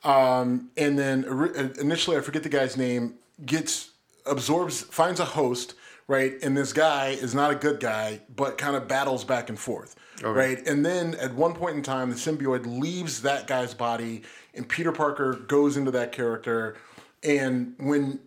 um, 0.04 0.70
and 0.76 0.96
then 0.96 1.24
ori- 1.24 1.70
initially 1.80 2.16
I 2.16 2.20
forget 2.20 2.44
the 2.44 2.48
guy's 2.48 2.76
name 2.76 3.14
gets 3.44 3.90
absorbs 4.24 4.82
finds 4.82 5.18
a 5.18 5.24
host, 5.24 5.74
right, 6.06 6.34
and 6.42 6.56
this 6.56 6.72
guy 6.72 7.08
is 7.08 7.34
not 7.34 7.50
a 7.50 7.54
good 7.56 7.80
guy, 7.80 8.20
but 8.36 8.58
kind 8.58 8.76
of 8.76 8.86
battles 8.86 9.24
back 9.24 9.48
and 9.48 9.58
forth, 9.58 9.96
right, 10.22 10.64
and 10.68 10.86
then 10.86 11.16
at 11.16 11.34
one 11.34 11.52
point 11.52 11.74
in 11.76 11.82
time 11.82 12.10
the 12.10 12.16
symbiote 12.16 12.64
leaves 12.80 13.22
that 13.22 13.48
guy's 13.48 13.74
body, 13.74 14.22
and 14.54 14.68
Peter 14.68 14.92
Parker 14.92 15.34
goes 15.48 15.76
into 15.76 15.90
that 15.90 16.12
character, 16.12 16.76
and 17.22 17.74
when 17.78 18.20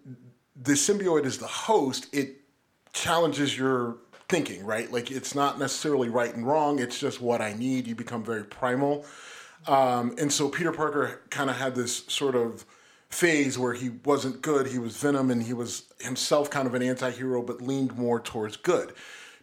the 0.62 0.74
symbiote 0.74 1.26
is 1.26 1.38
the 1.38 1.48
host, 1.48 2.08
it 2.14 2.38
challenges 2.94 3.58
your 3.58 3.98
thinking, 4.30 4.66
right? 4.66 4.92
Like 4.92 5.12
it's 5.12 5.36
not 5.36 5.60
necessarily 5.60 6.10
right 6.10 6.34
and 6.34 6.46
wrong. 6.46 6.80
It's 6.80 7.00
just 7.00 7.22
what 7.22 7.42
I 7.42 7.54
need. 7.54 7.88
You 7.88 7.96
become 7.96 8.24
very 8.24 8.44
primal. 8.44 9.06
Um, 9.68 10.16
and 10.18 10.32
so 10.32 10.50
Peter 10.50 10.72
Parker 10.72 11.22
kind 11.30 11.50
of 11.50 11.58
had 11.58 11.76
this 11.76 12.06
sort 12.08 12.36
of 12.36 12.66
phase 13.10 13.60
where 13.60 13.74
he 13.74 13.90
wasn't 14.06 14.42
good. 14.42 14.68
He 14.68 14.80
was 14.80 14.98
Venom 14.98 15.30
and 15.30 15.44
he 15.44 15.54
was 15.54 15.94
himself 16.00 16.50
kind 16.50 16.68
of 16.68 16.74
an 16.74 16.82
anti 16.82 17.12
hero, 17.12 17.44
but 17.44 17.62
leaned 17.62 17.98
more 17.98 18.20
towards 18.20 18.58
good. 18.58 18.94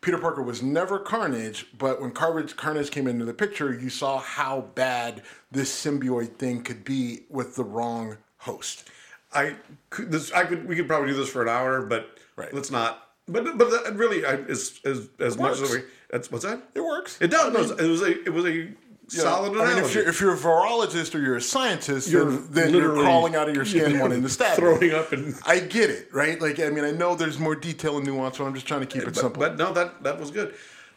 Peter 0.01 0.19
Parker 0.19 0.43
was 0.43 0.63
never 0.63 0.99
Carnage, 0.99 1.67
but 1.77 2.01
when 2.01 2.13
Carnage, 2.13 2.57
Carnage 2.57 2.91
came 2.91 3.07
into 3.07 3.25
the 3.25 3.35
picture, 3.35 3.75
you 3.75 3.91
saw 3.91 4.19
how 4.19 4.63
bad 4.75 5.23
this 5.51 5.71
symbiote 5.85 6.37
thing 6.37 6.63
could 6.63 6.85
be 6.85 7.25
with 7.29 7.57
the 7.57 7.65
wrong 7.65 8.17
host. 8.39 8.89
I 9.33 9.57
could 9.91 10.11
this 10.11 10.33
I 10.33 10.45
could 10.45 10.67
we 10.69 10.77
could 10.77 10.89
probably 10.89 11.09
do 11.11 11.17
this 11.17 11.29
for 11.29 11.43
an 11.43 11.49
hour, 11.49 11.83
but 11.83 12.19
Right. 12.37 12.53
let's 12.55 12.71
not. 12.71 13.09
But 13.27 13.59
but 13.59 13.71
that 13.71 13.95
really 13.97 14.25
I, 14.25 14.35
as 14.35 14.81
as 14.85 15.09
as 15.19 15.37
much 15.37 15.61
as 15.61 15.71
we 15.71 15.83
that's 16.11 16.31
what's 16.31 16.45
that? 16.45 16.63
It 16.75 16.81
works. 16.81 17.19
It 17.21 17.29
does. 17.31 17.53
no, 17.53 17.77
it 17.77 17.89
was 17.89 18.03
a 18.03 18.23
it 18.25 18.33
was 18.33 18.47
a 18.47 18.71
solid 19.09 19.59
I 19.59 19.75
mean, 19.75 19.85
if 19.85 19.95
you're, 19.95 20.07
if 20.09 20.21
you're 20.21 20.35
a 20.35 20.37
virologist 20.37 21.15
or 21.15 21.19
you're 21.19 21.37
a 21.37 21.41
scientist, 21.41 22.09
You're 22.11 22.27
then, 22.27 22.73
then 22.73 22.75
you're 22.75 22.93
crawling 22.95 23.37
out 23.37 23.49
of 23.49 23.55
your 23.57 23.65
skin 23.65 23.99
wanting 24.01 24.23
to 24.23 24.29
stab. 24.29 24.57
throwing 24.59 24.93
up 24.93 25.13
and 25.13 25.35
I 25.47 25.61
get 25.61 25.89
it, 25.89 26.13
right? 26.13 26.39
Like, 26.41 26.61
I 26.61 26.69
mean, 26.69 26.85
I 26.85 26.91
know 26.91 27.15
there's 27.15 27.39
more 27.39 27.55
detail 27.55 27.97
and 27.97 28.07
nuance, 28.07 28.37
but 28.39 28.45
I'm 28.45 28.55
just 28.55 28.67
trying 28.69 28.81
to 28.81 28.87
keep 28.87 29.03
it 29.03 29.07
but, 29.07 29.17
simple. 29.17 29.41
but 29.41 29.57
no, 29.57 29.73
that 29.73 30.03
that 30.03 30.21
was 30.21 30.31
good. 30.31 30.55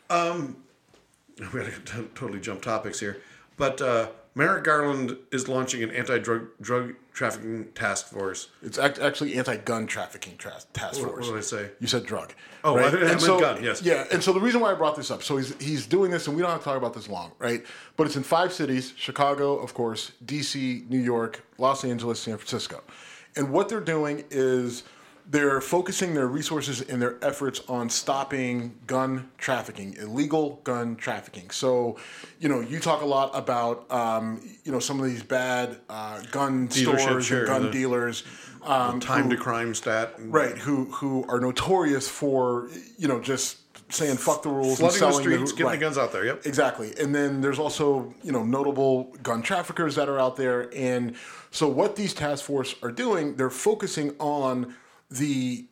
Um, 0.10 0.58
we 1.39 1.46
got 1.62 1.86
to 1.88 2.04
totally 2.15 2.39
jump 2.41 2.62
topics 2.62 3.00
here, 3.00 3.17
but 3.58 3.82
uh, 3.82 4.08
Merrick 4.34 4.63
Garland 4.63 5.17
is 5.32 5.50
launching 5.50 5.84
an 5.84 5.91
anti-drug 5.91 6.48
drug 6.62 6.94
trafficking 7.13 7.67
task 7.76 8.08
force. 8.08 8.48
it's 8.63 8.78
act- 8.78 8.98
actually 9.00 9.36
anti-gun 9.36 9.86
trafficking 9.88 10.38
tra- 10.38 10.54
task 10.72 11.02
force. 11.02 11.28
what 11.28 11.34
did 11.34 11.38
I 11.38 11.41
say? 11.41 11.72
You 11.82 11.88
said 11.88 12.06
drug. 12.06 12.34
Oh, 12.63 12.78
I 12.78 12.84
didn't- 12.91 13.08
I 13.10 13.12
And 13.12 13.22
meant 13.22 13.39
gun, 13.41 13.63
yes. 13.63 13.82
Yeah, 13.82 14.06
and 14.10 14.24
so 14.24 14.32
the 14.32 14.39
reason 14.39 14.62
why 14.62 14.72
I 14.72 14.74
brought 14.76 14.96
this 14.96 15.12
up, 15.12 15.22
so 15.22 15.36
he's 15.36 15.54
he's 15.62 15.86
doing 15.86 16.12
this, 16.12 16.28
and 16.28 16.36
we 16.36 16.41
don't 16.41 16.52
have 16.52 16.60
to 16.62 16.65
talk 16.65 16.78
about 16.78 16.94
this 16.94 17.10
long, 17.10 17.34
right? 17.39 17.65
But 17.98 18.08
it's 18.08 18.15
in 18.15 18.24
five 18.24 18.54
cities: 18.54 18.94
Chicago, 18.96 19.58
of 19.58 19.74
course, 19.74 20.13
D.C., 20.26 20.86
New 20.88 21.00
York, 21.00 21.44
Los 21.58 21.84
Angeles, 21.84 22.20
San 22.22 22.38
Francisco. 22.38 22.82
And 23.36 23.52
what 23.52 23.67
they're 23.67 23.80
doing 23.82 24.24
is 24.30 24.84
they're 25.29 25.62
focusing 25.62 26.13
their 26.13 26.27
resources 26.27 26.81
and 26.81 27.01
their 27.01 27.17
efforts 27.23 27.62
on 27.67 27.89
stopping 27.89 28.75
gun 28.88 29.29
trafficking, 29.38 29.95
illegal 29.99 30.60
gun 30.63 30.95
trafficking. 30.95 31.49
So, 31.51 31.97
you 32.39 32.49
know, 32.49 32.60
you 32.62 32.79
talk 32.79 33.01
a 33.01 33.05
lot 33.05 33.31
about, 33.34 33.89
um, 33.91 34.41
you 34.63 34.71
know, 34.71 34.79
some 34.79 34.99
of 34.99 35.05
these 35.05 35.23
bad 35.23 35.77
uh, 35.89 36.21
gun 36.31 36.67
Dealership, 36.67 36.99
stores 36.99 37.31
and 37.31 37.47
gun 37.47 37.63
the- 37.63 37.71
dealers. 37.71 38.23
Um, 38.63 38.99
Time 38.99 39.27
to 39.31 39.38
crime 39.38 39.73
stat. 39.73 40.13
right 40.19 40.55
who 40.55 40.86
who 40.91 41.25
are 41.27 41.39
notorious 41.39 42.07
for 42.07 42.69
you 42.95 43.07
know 43.07 43.19
just 43.19 43.57
saying 43.91 44.17
fuck 44.17 44.43
the 44.43 44.49
rules 44.49 44.77
Flooding 44.77 45.01
and 45.01 45.07
the 45.10 45.12
selling 45.13 45.23
streets, 45.23 45.51
getting 45.51 45.65
right. 45.65 45.79
the 45.79 45.86
guns 45.86 45.97
out 45.97 46.12
there. 46.12 46.25
Yep. 46.25 46.45
exactly 46.45 46.93
and 46.99 47.13
then 47.15 47.41
there's 47.41 47.57
also 47.57 48.13
you 48.21 48.31
know 48.31 48.43
notable 48.43 49.05
gun 49.23 49.41
traffickers 49.41 49.95
that 49.95 50.07
are 50.10 50.19
out 50.19 50.36
there 50.36 50.69
and 50.75 51.15
so 51.49 51.67
what 51.67 51.95
these 51.95 52.13
task 52.13 52.45
force 52.45 52.75
are 52.84 52.91
doing 52.91 53.36
they're 53.36 53.49
focusing 53.49 54.13
on 54.19 54.75
the 55.12 55.67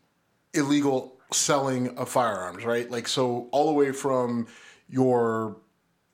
illegal 0.53 1.15
selling 1.31 1.95
of 1.97 2.09
firearms 2.09 2.65
right 2.65 2.89
like 2.91 3.07
so 3.07 3.47
all 3.51 3.67
the 3.67 3.73
way 3.73 3.91
from 3.91 4.47
your 4.89 5.57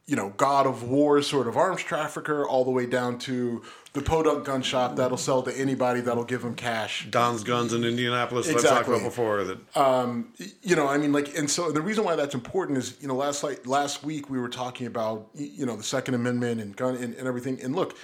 you 0.08 0.16
know, 0.16 0.34
God 0.38 0.68
of 0.68 0.84
War 0.84 1.22
sort 1.24 1.48
of 1.48 1.58
arms 1.58 1.82
trafficker, 1.82 2.48
all 2.48 2.64
the 2.64 2.70
way 2.70 2.86
down 2.86 3.18
to 3.20 3.64
the 3.94 4.02
podunk 4.02 4.46
gun 4.46 4.62
shop 4.62 4.98
that'll 4.98 5.18
sell 5.18 5.42
to 5.44 5.58
anybody 5.58 6.00
that'll 6.02 6.24
give 6.26 6.44
them 6.44 6.54
cash. 6.54 7.08
Don's 7.10 7.44
Guns 7.44 7.74
in 7.74 7.84
Indianapolis. 7.84 8.46
That 8.46 8.52
I've 8.52 8.56
Exactly. 8.58 8.94
talked 8.94 9.02
about 9.02 9.10
before. 9.10 9.44
That 9.46 9.78
um, 9.78 10.32
You 10.62 10.76
know, 10.76 10.88
I 10.88 11.00
mean, 11.00 11.12
like, 11.12 11.36
and 11.36 11.50
so 11.50 11.72
the 11.72 11.82
reason 11.82 12.04
why 12.04 12.16
that's 12.16 12.36
important 12.36 12.78
is, 12.78 12.98
you 13.02 13.08
know, 13.08 13.16
last 13.16 13.44
like 13.44 13.66
last 13.66 14.04
week 14.04 14.30
we 14.30 14.40
were 14.40 14.50
talking 14.50 14.86
about, 14.86 15.30
you 15.34 15.66
know, 15.66 15.76
the 15.76 15.84
Second 15.84 16.14
Amendment 16.14 16.62
and 16.62 16.76
gun 16.76 16.96
and, 16.98 17.16
and 17.16 17.28
everything. 17.28 17.60
And 17.64 17.76
look, 17.76 17.98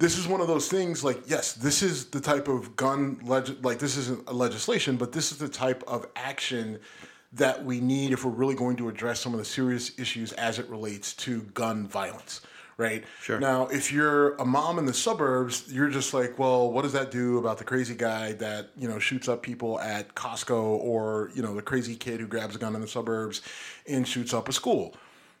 this 0.00 0.18
is 0.18 0.26
one 0.26 0.40
of 0.40 0.48
those 0.48 0.66
things. 0.68 1.04
Like, 1.04 1.22
yes, 1.28 1.52
this 1.52 1.82
is 1.82 2.06
the 2.06 2.20
type 2.20 2.48
of 2.48 2.74
gun 2.74 3.20
leg- 3.22 3.64
like 3.64 3.78
this 3.78 3.96
isn't 3.96 4.28
a 4.28 4.32
legislation, 4.32 4.96
but 4.96 5.12
this 5.12 5.30
is 5.30 5.38
the 5.38 5.48
type 5.48 5.84
of 5.86 6.06
action 6.16 6.80
that 7.34 7.64
we 7.64 7.80
need 7.80 8.10
if 8.12 8.24
we're 8.24 8.32
really 8.32 8.56
going 8.56 8.76
to 8.78 8.88
address 8.88 9.20
some 9.20 9.32
of 9.32 9.38
the 9.38 9.44
serious 9.44 9.96
issues 9.98 10.32
as 10.32 10.58
it 10.58 10.68
relates 10.68 11.12
to 11.14 11.42
gun 11.54 11.86
violence. 11.86 12.40
Right 12.76 13.04
Sure. 13.20 13.38
now, 13.38 13.66
if 13.66 13.92
you're 13.92 14.36
a 14.36 14.44
mom 14.46 14.78
in 14.78 14.86
the 14.86 14.94
suburbs, 14.94 15.70
you're 15.70 15.90
just 15.90 16.14
like, 16.14 16.38
well, 16.38 16.72
what 16.72 16.80
does 16.80 16.94
that 16.94 17.10
do 17.10 17.36
about 17.36 17.58
the 17.58 17.64
crazy 17.64 17.94
guy 17.94 18.32
that 18.32 18.70
you 18.74 18.88
know 18.88 18.98
shoots 18.98 19.28
up 19.28 19.42
people 19.42 19.78
at 19.80 20.14
Costco, 20.14 20.54
or 20.80 21.30
you 21.34 21.42
know 21.42 21.54
the 21.54 21.60
crazy 21.60 21.94
kid 21.94 22.20
who 22.20 22.26
grabs 22.26 22.56
a 22.56 22.58
gun 22.58 22.74
in 22.74 22.80
the 22.80 22.88
suburbs 22.88 23.42
and 23.86 24.08
shoots 24.08 24.32
up 24.32 24.48
a 24.48 24.52
school? 24.54 24.94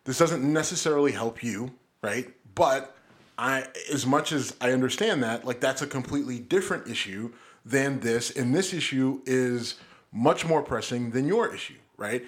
This 0.04 0.18
doesn't 0.18 0.42
necessarily 0.44 1.12
help 1.12 1.42
you, 1.42 1.70
right? 2.02 2.28
But 2.54 2.94
I, 3.40 3.66
as 3.90 4.04
much 4.04 4.32
as 4.32 4.54
I 4.60 4.72
understand 4.72 5.22
that, 5.22 5.46
like 5.46 5.60
that's 5.60 5.80
a 5.80 5.86
completely 5.86 6.38
different 6.38 6.86
issue 6.86 7.32
than 7.64 8.00
this, 8.00 8.30
and 8.30 8.54
this 8.54 8.74
issue 8.74 9.22
is 9.24 9.76
much 10.12 10.44
more 10.44 10.62
pressing 10.62 11.10
than 11.10 11.26
your 11.26 11.52
issue, 11.54 11.78
right? 11.96 12.22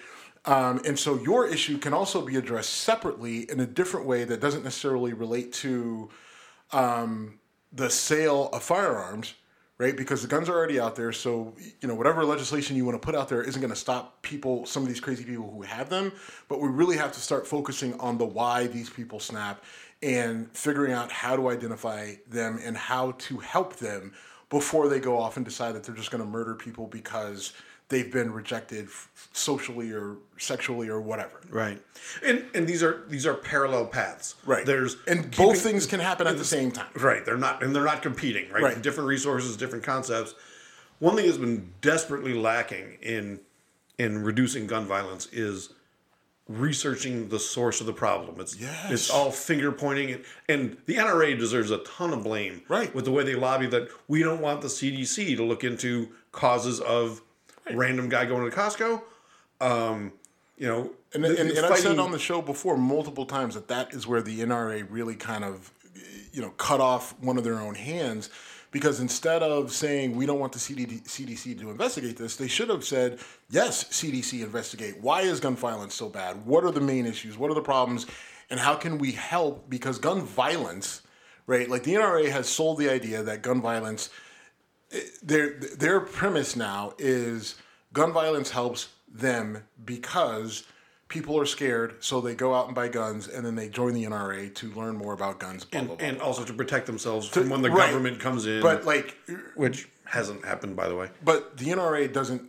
Um, 0.46 0.80
and 0.86 0.98
so 0.98 1.18
your 1.22 1.46
issue 1.46 1.76
can 1.76 1.92
also 1.92 2.24
be 2.24 2.36
addressed 2.36 2.72
separately 2.72 3.50
in 3.50 3.60
a 3.60 3.66
different 3.66 4.06
way 4.06 4.24
that 4.24 4.40
doesn't 4.40 4.64
necessarily 4.64 5.12
relate 5.12 5.52
to 5.54 6.08
um, 6.72 7.38
the 7.72 7.90
sale 7.90 8.48
of 8.54 8.62
firearms, 8.62 9.34
right? 9.76 9.94
Because 9.94 10.22
the 10.22 10.28
guns 10.28 10.48
are 10.48 10.54
already 10.54 10.80
out 10.80 10.96
there. 10.96 11.12
So, 11.12 11.54
you 11.82 11.88
know, 11.88 11.94
whatever 11.94 12.24
legislation 12.24 12.74
you 12.74 12.86
want 12.86 13.00
to 13.00 13.04
put 13.04 13.14
out 13.14 13.28
there 13.28 13.42
isn't 13.42 13.60
going 13.60 13.72
to 13.72 13.78
stop 13.78 14.22
people, 14.22 14.64
some 14.64 14.82
of 14.82 14.88
these 14.88 15.00
crazy 15.00 15.24
people 15.24 15.50
who 15.50 15.60
have 15.62 15.90
them. 15.90 16.10
But 16.48 16.60
we 16.60 16.68
really 16.68 16.96
have 16.96 17.12
to 17.12 17.20
start 17.20 17.46
focusing 17.46 18.00
on 18.00 18.16
the 18.16 18.24
why 18.24 18.66
these 18.66 18.88
people 18.88 19.20
snap 19.20 19.62
and 20.02 20.50
figuring 20.56 20.92
out 20.92 21.12
how 21.12 21.36
to 21.36 21.48
identify 21.48 22.14
them 22.28 22.58
and 22.62 22.76
how 22.76 23.12
to 23.12 23.38
help 23.38 23.76
them 23.76 24.12
before 24.50 24.88
they 24.88 25.00
go 25.00 25.18
off 25.18 25.36
and 25.36 25.46
decide 25.46 25.74
that 25.74 25.84
they're 25.84 25.94
just 25.94 26.10
going 26.10 26.22
to 26.22 26.28
murder 26.28 26.54
people 26.54 26.86
because 26.86 27.52
they've 27.88 28.10
been 28.10 28.32
rejected 28.32 28.88
socially 29.32 29.92
or 29.92 30.16
sexually 30.38 30.88
or 30.88 31.00
whatever. 31.00 31.40
Right. 31.50 31.80
And 32.24 32.44
and 32.54 32.66
these 32.66 32.82
are 32.82 33.04
these 33.08 33.26
are 33.26 33.34
parallel 33.34 33.86
paths. 33.86 34.34
Right. 34.44 34.66
There's 34.66 34.96
and 35.06 35.30
keeping- 35.30 35.46
both 35.46 35.60
things 35.60 35.86
can 35.86 36.00
happen 36.00 36.26
at 36.26 36.38
the 36.38 36.44
same 36.44 36.72
time. 36.72 36.90
Right. 36.94 37.24
They're 37.24 37.36
not 37.36 37.62
and 37.62 37.74
they're 37.74 37.84
not 37.84 38.02
competing, 38.02 38.50
right? 38.50 38.62
Right. 38.62 38.82
Different 38.82 39.08
resources, 39.08 39.56
different 39.56 39.84
concepts. 39.84 40.34
One 40.98 41.16
thing 41.16 41.26
that's 41.26 41.38
been 41.38 41.72
desperately 41.80 42.34
lacking 42.34 42.98
in 43.02 43.40
in 43.98 44.24
reducing 44.24 44.66
gun 44.66 44.86
violence 44.86 45.26
is 45.32 45.70
researching 46.48 47.28
the 47.28 47.38
source 47.38 47.80
of 47.80 47.86
the 47.86 47.92
problem. 47.92 48.40
It's 48.40 48.56
Yes. 48.56 48.90
it's 48.90 49.10
all 49.10 49.30
finger 49.30 49.70
pointing 49.72 50.10
and, 50.12 50.24
and 50.48 50.76
the 50.86 50.96
NRA 50.96 51.38
deserves 51.38 51.70
a 51.70 51.78
ton 51.78 52.12
of 52.12 52.22
blame 52.24 52.62
Right. 52.68 52.94
with 52.94 53.04
the 53.04 53.12
way 53.12 53.22
they 53.24 53.34
lobby 53.34 53.66
that 53.68 53.88
we 54.08 54.22
don't 54.22 54.40
want 54.40 54.60
the 54.60 54.68
CDC 54.68 55.36
to 55.36 55.44
look 55.44 55.62
into 55.64 56.08
causes 56.32 56.80
of 56.80 57.22
random 57.72 58.08
guy 58.08 58.24
going 58.24 58.48
to 58.50 58.54
Costco. 58.56 59.02
Um, 59.60 60.12
you 60.58 60.66
know, 60.66 60.90
And, 61.14 61.24
and, 61.24 61.50
and 61.50 61.66
I've 61.66 61.78
said 61.78 61.98
on 61.98 62.10
the 62.10 62.18
show 62.18 62.42
before 62.42 62.76
multiple 62.76 63.24
times 63.24 63.54
that 63.54 63.68
that 63.68 63.94
is 63.94 64.06
where 64.06 64.20
the 64.20 64.40
NRA 64.40 64.84
really 64.90 65.14
kind 65.14 65.44
of, 65.44 65.70
you 66.32 66.42
know, 66.42 66.50
cut 66.50 66.80
off 66.80 67.14
one 67.20 67.38
of 67.38 67.44
their 67.44 67.60
own 67.60 67.74
hands. 67.76 68.30
Because 68.72 68.98
instead 68.98 69.42
of 69.42 69.70
saying 69.70 70.16
we 70.16 70.26
don't 70.26 70.40
want 70.40 70.52
the 70.52 70.58
CDC 70.58 71.60
to 71.60 71.70
investigate 71.70 72.16
this, 72.16 72.34
they 72.34 72.48
should 72.48 72.70
have 72.70 72.84
said, 72.84 73.20
yes, 73.50 73.84
CDC 73.84 74.42
investigate. 74.42 75.00
Why 75.00 75.20
is 75.20 75.38
gun 75.38 75.54
violence 75.54 75.94
so 75.94 76.08
bad? 76.08 76.44
What 76.44 76.64
are 76.64 76.72
the 76.72 76.80
main 76.80 77.06
issues? 77.06 77.38
What 77.38 77.50
are 77.50 77.54
the 77.54 77.60
problems? 77.60 78.06
And 78.50 78.58
how 78.58 78.74
can 78.74 78.98
we 78.98 79.12
help? 79.12 79.70
Because 79.70 79.98
gun 79.98 80.22
violence, 80.22 81.02
right? 81.46 81.68
Like 81.68 81.84
the 81.84 81.94
NRA 81.94 82.28
has 82.30 82.48
sold 82.48 82.78
the 82.78 82.90
idea 82.90 83.22
that 83.22 83.42
gun 83.42 83.60
violence 83.60 84.10
their 85.22 85.54
their 85.54 86.00
premise 86.00 86.56
now 86.56 86.92
is 86.98 87.56
gun 87.92 88.12
violence 88.12 88.50
helps 88.50 88.88
them 89.08 89.64
because 89.84 90.64
people 91.12 91.38
are 91.38 91.44
scared, 91.44 91.94
so 92.02 92.22
they 92.22 92.34
go 92.34 92.54
out 92.54 92.66
and 92.66 92.74
buy 92.74 92.88
guns, 92.88 93.28
and 93.28 93.44
then 93.44 93.54
they 93.54 93.68
join 93.68 93.92
the 93.92 94.02
NRA 94.04 94.52
to 94.54 94.70
learn 94.72 94.96
more 94.96 95.12
about 95.12 95.38
guns. 95.38 95.62
Blah, 95.66 95.82
blah, 95.82 95.96
blah. 95.96 96.06
and 96.06 96.18
also 96.22 96.42
to 96.42 96.54
protect 96.54 96.86
themselves 96.86 97.28
from 97.28 97.50
when 97.50 97.60
the 97.60 97.70
right. 97.70 97.90
government 97.90 98.18
comes 98.18 98.46
in. 98.46 98.62
but 98.62 98.86
like, 98.86 99.18
which 99.54 99.88
hasn't 100.06 100.42
happened, 100.42 100.74
by 100.74 100.88
the 100.88 100.96
way. 100.96 101.10
but 101.22 101.56
the 101.58 101.66
NRA 101.66 102.10
doesn't 102.10 102.42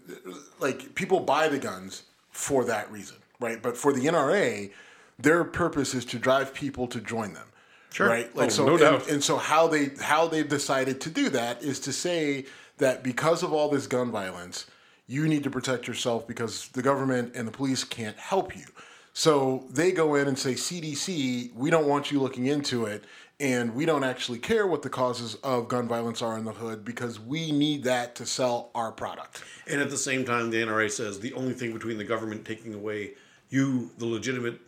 like 0.61 0.95
people 0.95 1.19
buy 1.19 1.49
the 1.49 1.59
guns 1.59 2.03
for 2.31 2.63
that 2.63 2.89
reason, 2.89 3.17
right? 3.41 3.61
But 3.61 3.75
for 3.75 3.91
the 3.91 4.05
NRA, 4.05 4.71
their 5.19 5.43
purpose 5.43 5.93
is 5.93 6.05
to 6.05 6.17
drive 6.17 6.53
people 6.53 6.87
to 6.87 7.01
join 7.01 7.33
them. 7.33 7.47
Sure. 7.91 8.07
Right. 8.07 8.33
Like 8.35 8.47
Oh, 8.47 8.49
so 8.49 8.65
no 8.65 8.71
and, 8.71 8.79
doubt. 8.79 9.09
and 9.09 9.23
so 9.23 9.35
how 9.37 9.67
they 9.67 9.91
how 10.01 10.27
they've 10.27 10.47
decided 10.47 10.99
to 11.01 11.09
do 11.09 11.29
that 11.29 11.61
is 11.61 11.79
to 11.81 11.91
say 11.93 12.45
that 12.77 13.03
because 13.03 13.43
of 13.43 13.53
all 13.53 13.69
this 13.69 13.85
gun 13.87 14.09
violence, 14.09 14.65
you 15.07 15.27
need 15.27 15.43
to 15.43 15.49
protect 15.49 15.87
yourself 15.87 16.27
because 16.27 16.69
the 16.69 16.81
government 16.81 17.33
and 17.35 17.47
the 17.47 17.51
police 17.51 17.83
can't 17.83 18.17
help 18.17 18.55
you. 18.55 18.65
So 19.13 19.65
they 19.69 19.91
go 19.91 20.15
in 20.15 20.27
and 20.27 20.37
say, 20.37 20.53
CDC, 20.53 21.53
we 21.53 21.69
don't 21.69 21.87
want 21.87 22.11
you 22.11 22.19
looking 22.19 22.47
into 22.47 22.85
it, 22.85 23.03
and 23.39 23.75
we 23.75 23.85
don't 23.85 24.03
actually 24.03 24.39
care 24.39 24.65
what 24.65 24.81
the 24.81 24.89
causes 24.89 25.35
of 25.43 25.67
gun 25.67 25.87
violence 25.87 26.21
are 26.21 26.37
in 26.37 26.45
the 26.45 26.51
hood 26.53 26.83
because 26.83 27.19
we 27.19 27.51
need 27.51 27.83
that 27.83 28.15
to 28.15 28.25
sell 28.25 28.71
our 28.73 28.91
product. 28.91 29.43
And 29.67 29.79
at 29.81 29.89
the 29.91 29.97
same 29.97 30.25
time, 30.25 30.49
the 30.49 30.57
NRA 30.63 30.89
says 30.89 31.19
the 31.19 31.33
only 31.33 31.53
thing 31.53 31.73
between 31.73 31.97
the 31.97 32.03
government 32.03 32.45
taking 32.45 32.73
away 32.73 33.11
you, 33.49 33.91
the 33.99 34.05
legitimate 34.07 34.59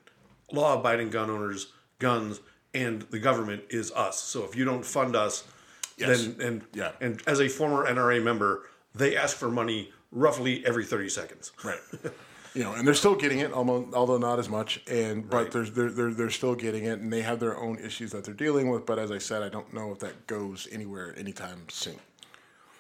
law-abiding 0.52 1.10
gun 1.10 1.30
owners, 1.32 1.72
guns, 1.98 2.40
and 2.76 3.02
the 3.04 3.18
government 3.20 3.64
is 3.70 3.92
us. 3.94 4.20
So 4.20 4.44
if 4.44 4.56
you 4.56 4.66
don't 4.66 4.86
fund 4.86 5.16
us, 5.16 5.44
Yes. 5.98 6.24
then 6.26 6.36
and 6.42 6.62
Yeah. 6.74 6.92
and 7.00 7.24
as 7.26 7.40
a 7.40 7.48
former 7.48 7.88
NRA 7.88 8.20
member, 8.22 8.64
they 8.94 9.16
ask 9.16 9.36
for 9.38 9.50
money 9.50 9.94
roughly 10.16 10.66
every 10.66 10.84
thirty 10.86 11.10
seconds. 11.10 11.52
Right. 11.64 11.80
you 12.56 12.64
know, 12.64 12.74
and 12.74 12.88
they're 12.88 12.94
still 12.96 13.16
getting 13.16 13.40
it, 13.40 13.52
although 13.54 14.18
not 14.18 14.40
as 14.40 14.50
much. 14.50 14.82
And 14.90 15.30
but 15.30 15.38
Right. 15.38 15.52
there's 15.52 15.72
they're, 15.74 15.92
they're 15.92 16.14
they're 16.14 16.30
still 16.32 16.56
getting 16.56 16.86
it, 16.86 17.00
and 17.00 17.14
they 17.14 17.22
have 17.22 17.40
their 17.40 17.56
own 17.58 17.78
issues 17.78 18.12
that 18.14 18.24
they're 18.24 18.34
dealing 18.34 18.70
with. 18.72 18.86
But 18.88 18.98
as 18.98 19.12
I 19.12 19.20
said, 19.20 19.44
I 19.44 19.50
don't 19.50 19.72
know 19.74 19.92
if 19.92 20.00
that 20.00 20.26
goes 20.26 20.68
anywhere 20.72 21.14
anytime 21.18 21.68
soon. 21.70 21.98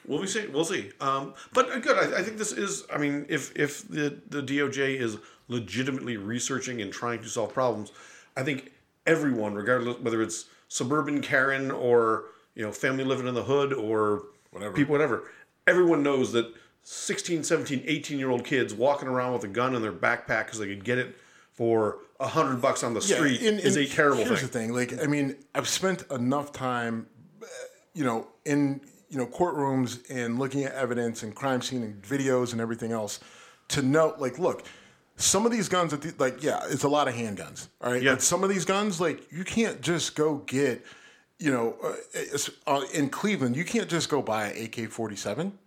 We'll 0.08 0.22
be 0.22 0.28
see. 0.28 0.48
We'll 0.48 0.66
see. 0.66 0.92
Um, 1.02 1.34
but 1.54 1.70
uh, 1.70 1.80
good. 1.80 1.98
I, 1.98 2.20
I 2.20 2.24
think 2.24 2.38
this 2.38 2.52
is. 2.52 2.86
I 2.94 2.98
mean, 2.98 3.26
if 3.30 3.56
if 3.56 3.88
the 3.88 4.18
the 4.30 4.42
DOJ 4.42 5.00
is 5.00 5.18
legitimately 5.48 6.18
researching 6.18 6.82
and 6.82 6.92
trying 6.92 7.22
to 7.22 7.30
solve 7.30 7.54
problems, 7.54 7.92
I 8.38 8.44
think 8.44 8.72
everyone, 9.06 9.54
regardless 9.56 9.98
whether 10.00 10.22
it's 10.22 10.46
suburban 10.68 11.22
Karen 11.22 11.70
or 11.72 12.26
you 12.56 12.64
know 12.64 12.72
family 12.72 13.04
living 13.04 13.28
in 13.28 13.34
the 13.36 13.44
hood 13.44 13.74
or 13.74 14.24
Whatever. 14.52 14.74
people, 14.76 14.92
whatever, 14.94 15.24
everyone 15.68 16.02
knows 16.04 16.32
that 16.34 16.54
16, 16.88 17.44
17, 17.44 17.84
18 17.86 18.20
year 18.20 18.30
old 18.30 18.44
kids 18.46 18.74
walking 18.74 19.08
around 19.08 19.34
with 19.34 19.44
a 19.44 19.48
gun 19.48 19.74
in 19.76 19.82
their 19.82 19.92
backpack 19.92 20.46
because 20.46 20.60
they 20.60 20.68
could 20.68 20.84
get 20.84 21.00
it 21.00 21.18
for 21.52 21.98
a 22.20 22.28
hundred 22.28 22.62
bucks 22.62 22.84
on 22.84 22.94
the 22.94 23.02
street 23.02 23.42
and- 23.42 23.60
is 23.60 23.76
a 23.76 23.82
and 23.82 23.92
terrible 23.92 24.24
here's 24.24 24.42
thing. 24.42 24.70
the 24.70 24.74
thing. 24.78 24.94
Like, 24.98 25.04
I 25.04 25.08
mean, 25.08 25.36
I've 25.56 25.68
spent 25.68 26.04
enough 26.12 26.52
time, 26.52 27.08
uh, 27.42 27.46
you 27.96 28.04
know, 28.04 28.28
in 28.46 28.82
you 29.10 29.18
know 29.18 29.26
courtrooms 29.26 30.00
and 30.12 30.38
looking 30.38 30.64
at 30.64 30.74
evidence 30.74 31.24
and 31.24 31.34
crime 31.36 31.62
scene 31.62 31.82
and 31.82 32.02
videos 32.04 32.52
and 32.52 32.62
everything 32.62 32.92
else 32.92 33.20
to 33.70 33.82
know, 33.82 34.14
like, 34.20 34.38
look. 34.40 34.64
Some 35.18 35.46
of 35.46 35.52
these 35.54 35.70
guns, 35.70 35.94
at 35.94 36.02
the, 36.02 36.14
like, 36.20 36.44
yeah, 36.44 36.60
it's 36.70 36.84
a 36.84 36.90
lot 36.90 37.08
of 37.08 37.14
handguns. 37.14 37.70
All 37.80 37.90
right, 37.94 38.02
Yeah. 38.04 38.12
but 38.16 38.22
some 38.22 38.44
of 38.44 38.50
these 38.50 38.66
guns, 38.66 39.00
like, 39.00 39.32
you 39.32 39.46
can't 39.46 39.80
just 39.80 40.14
go 40.14 40.40
get, 40.40 40.86
you 41.40 41.52
know, 41.54 41.78
uh, 41.82 42.38
uh, 42.68 42.82
in 42.94 43.08
Cleveland, 43.10 43.56
you 43.56 43.64
can't 43.64 43.88
just 43.90 44.10
go 44.10 44.22
buy 44.22 44.48
an 44.48 44.66
AK 44.66 44.92
forty 44.92 45.16
seven 45.16 45.58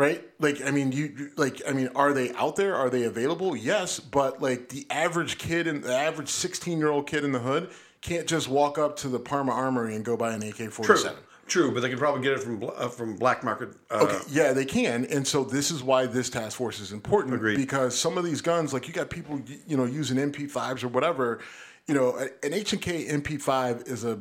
right? 0.00 0.24
Like, 0.38 0.62
I 0.64 0.70
mean, 0.70 0.92
you 0.92 1.30
like, 1.36 1.60
I 1.68 1.72
mean, 1.72 1.88
are 1.94 2.12
they 2.12 2.32
out 2.32 2.56
there? 2.56 2.74
Are 2.74 2.88
they 2.88 3.04
available? 3.04 3.54
Yes, 3.54 4.00
but 4.00 4.40
like 4.40 4.70
the 4.70 4.86
average 4.90 5.36
kid 5.38 5.66
and 5.66 5.84
the 5.84 5.94
average 5.94 6.28
sixteen-year-old 6.30 7.06
kid 7.06 7.22
in 7.24 7.32
the 7.32 7.38
hood 7.38 7.70
can't 8.00 8.26
just 8.26 8.48
walk 8.48 8.78
up 8.78 8.96
to 8.96 9.08
the 9.08 9.18
Parma 9.18 9.52
Armory 9.52 9.94
and 9.94 10.02
go 10.04 10.16
buy 10.16 10.32
an 10.32 10.42
AK 10.42 10.72
47. 10.72 11.14
true, 11.46 11.70
but 11.74 11.80
they 11.80 11.90
could 11.90 11.98
probably 11.98 12.22
get 12.22 12.32
it 12.32 12.40
from 12.40 12.64
uh, 12.64 12.88
from 12.88 13.16
black 13.16 13.44
market. 13.44 13.70
Uh, 13.90 13.98
Okay, 14.06 14.18
yeah, 14.30 14.52
they 14.54 14.64
can, 14.64 15.04
and 15.06 15.26
so 15.26 15.44
this 15.44 15.70
is 15.70 15.82
why 15.82 16.06
this 16.06 16.30
task 16.30 16.56
force 16.56 16.80
is 16.80 16.92
important 16.92 17.34
Agreed. 17.34 17.56
because 17.58 17.98
some 17.98 18.16
of 18.16 18.24
these 18.24 18.40
guns, 18.40 18.72
like 18.72 18.88
you 18.88 18.94
got 18.94 19.10
people, 19.10 19.38
you 19.66 19.76
know, 19.76 19.84
using 19.84 20.16
MP5s 20.16 20.82
or 20.82 20.88
whatever. 20.88 21.40
You 21.86 21.94
know, 21.94 22.16
an 22.42 22.54
H 22.54 22.72
and 22.72 22.80
K 22.80 23.04
MP5 23.06 23.88
is 23.88 24.04
a, 24.04 24.18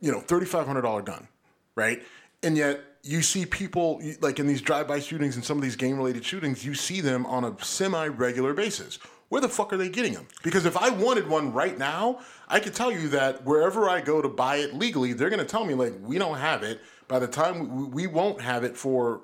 you 0.00 0.10
know, 0.10 0.20
thirty-five 0.20 0.66
hundred 0.66 0.82
dollar 0.82 1.02
gun, 1.02 1.28
right? 1.76 2.02
And 2.42 2.56
yet 2.56 2.80
you 3.02 3.22
see 3.22 3.46
people 3.46 4.02
like 4.20 4.38
in 4.38 4.46
these 4.46 4.60
drive-by 4.60 5.00
shootings 5.00 5.36
and 5.36 5.44
some 5.44 5.56
of 5.56 5.62
these 5.62 5.76
game-related 5.76 6.24
shootings, 6.24 6.64
you 6.64 6.74
see 6.74 7.00
them 7.00 7.24
on 7.26 7.44
a 7.44 7.54
semi-regular 7.62 8.54
basis. 8.54 8.98
Where 9.30 9.40
the 9.40 9.48
fuck 9.48 9.72
are 9.72 9.76
they 9.76 9.88
getting 9.88 10.12
them? 10.12 10.26
Because 10.42 10.66
if 10.66 10.76
I 10.76 10.90
wanted 10.90 11.28
one 11.28 11.52
right 11.52 11.78
now, 11.78 12.18
I 12.48 12.58
could 12.58 12.74
tell 12.74 12.90
you 12.90 13.08
that 13.10 13.44
wherever 13.44 13.88
I 13.88 14.00
go 14.00 14.20
to 14.20 14.28
buy 14.28 14.56
it 14.56 14.74
legally, 14.74 15.12
they're 15.12 15.30
going 15.30 15.40
to 15.40 15.46
tell 15.46 15.64
me 15.64 15.74
like 15.74 15.94
we 16.02 16.18
don't 16.18 16.38
have 16.38 16.62
it. 16.64 16.80
By 17.06 17.20
the 17.20 17.28
time 17.28 17.76
we, 17.76 17.84
we 17.84 18.06
won't 18.06 18.40
have 18.40 18.64
it 18.64 18.76
for 18.76 19.22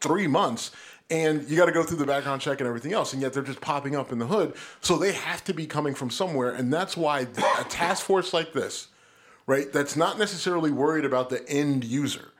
three 0.00 0.28
months, 0.28 0.70
and 1.10 1.48
you 1.48 1.56
got 1.56 1.66
to 1.66 1.72
go 1.72 1.82
through 1.82 1.96
the 1.96 2.06
background 2.06 2.40
check 2.40 2.60
and 2.60 2.68
everything 2.68 2.92
else, 2.92 3.12
and 3.12 3.20
yet 3.20 3.32
they're 3.32 3.42
just 3.42 3.60
popping 3.60 3.96
up 3.96 4.12
in 4.12 4.18
the 4.18 4.26
hood. 4.26 4.54
So 4.80 4.96
they 4.96 5.12
have 5.12 5.42
to 5.44 5.54
be 5.54 5.66
coming 5.66 5.94
from 5.94 6.10
somewhere, 6.10 6.50
and 6.50 6.72
that's 6.72 6.96
why 6.96 7.26
a 7.58 7.64
task 7.64 8.04
force 8.04 8.32
like 8.32 8.52
this, 8.52 8.88
right? 9.46 9.72
That's 9.72 9.96
not 9.96 10.18
necessarily 10.18 10.70
worried 10.70 11.04
about 11.04 11.30
the 11.30 11.48
end 11.48 11.82
user, 11.82 12.30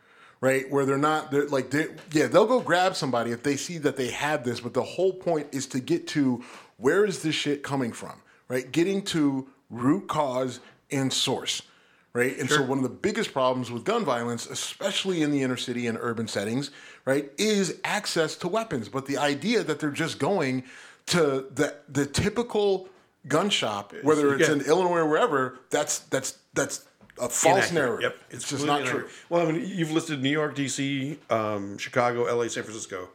right? 0.41 0.71
Where 0.71 0.85
they're 0.87 0.99
not 0.99 1.31
they're 1.31 1.47
like 1.49 1.71
they're, 1.71 1.91
yeah 2.13 2.27
they'll 2.27 2.47
go 2.47 2.61
grab 2.61 2.95
somebody 2.97 3.33
if 3.33 3.43
they 3.43 3.57
see 3.57 3.79
that 3.79 3.97
they 3.97 4.09
have 4.11 4.45
this, 4.45 4.61
but 4.61 4.75
the 4.75 4.83
whole 4.83 5.13
point 5.13 5.49
is 5.53 5.67
to 5.69 5.81
get 5.81 6.07
to 6.09 6.43
where 6.77 7.05
is 7.05 7.23
this 7.23 7.35
shit 7.35 7.63
coming 7.63 7.93
from, 7.93 8.21
right? 8.49 8.71
Getting 8.71 9.03
to 9.07 9.49
root 9.71 10.09
cause 10.09 10.61
and 10.91 11.13
source. 11.13 11.63
Right. 12.15 12.37
And 12.39 12.49
so 12.51 12.63
one 12.63 12.79
of 12.79 12.83
the 12.83 12.89
biggest 12.89 13.33
problems 13.33 13.71
with 13.71 13.85
gun 13.85 14.05
violence, 14.05 14.47
especially 14.47 15.23
in 15.23 15.31
the 15.31 15.43
inner 15.43 15.59
city 15.59 15.87
and 15.87 15.97
urban 16.01 16.27
settings, 16.27 16.71
right, 17.05 17.31
is 17.39 17.79
access 17.85 18.35
to 18.37 18.49
weapons. 18.49 18.89
But 18.89 19.07
the 19.07 19.19
idea 19.19 19.63
that 19.63 19.79
they're 19.79 19.91
just 19.91 20.19
going 20.19 20.65
to 21.07 21.47
the 21.55 21.77
the 21.89 22.07
typical 22.07 22.89
gun 23.29 23.51
shop, 23.51 23.93
whether 24.03 24.35
it's 24.35 24.49
Yeah. 24.49 24.55
in 24.55 24.63
Illinois 24.63 25.01
or 25.01 25.07
wherever, 25.09 25.59
that's 25.71 26.01
that's 26.01 26.39
that's 26.55 26.87
a 27.21 27.29
false 27.29 27.71
inaccurate. 27.71 27.73
narrative. 27.75 28.03
Yep, 28.03 28.17
It's, 28.31 28.49
just 28.49 28.63
completely 28.63 28.67
not 28.67 28.79
true. 28.89 28.99
inaccurate. 29.01 29.13
Well, 29.29 29.49
I 29.49 29.53
mean, 29.53 29.63
you've 29.67 29.91
listed 29.93 30.23
New 30.23 30.31
York, 30.31 30.55
D.C., 30.55 31.19
um, 31.31 31.79
Chicago, 31.79 32.27
L.A., 32.27 32.49
San 32.49 32.63
Francisco. 32.63 33.09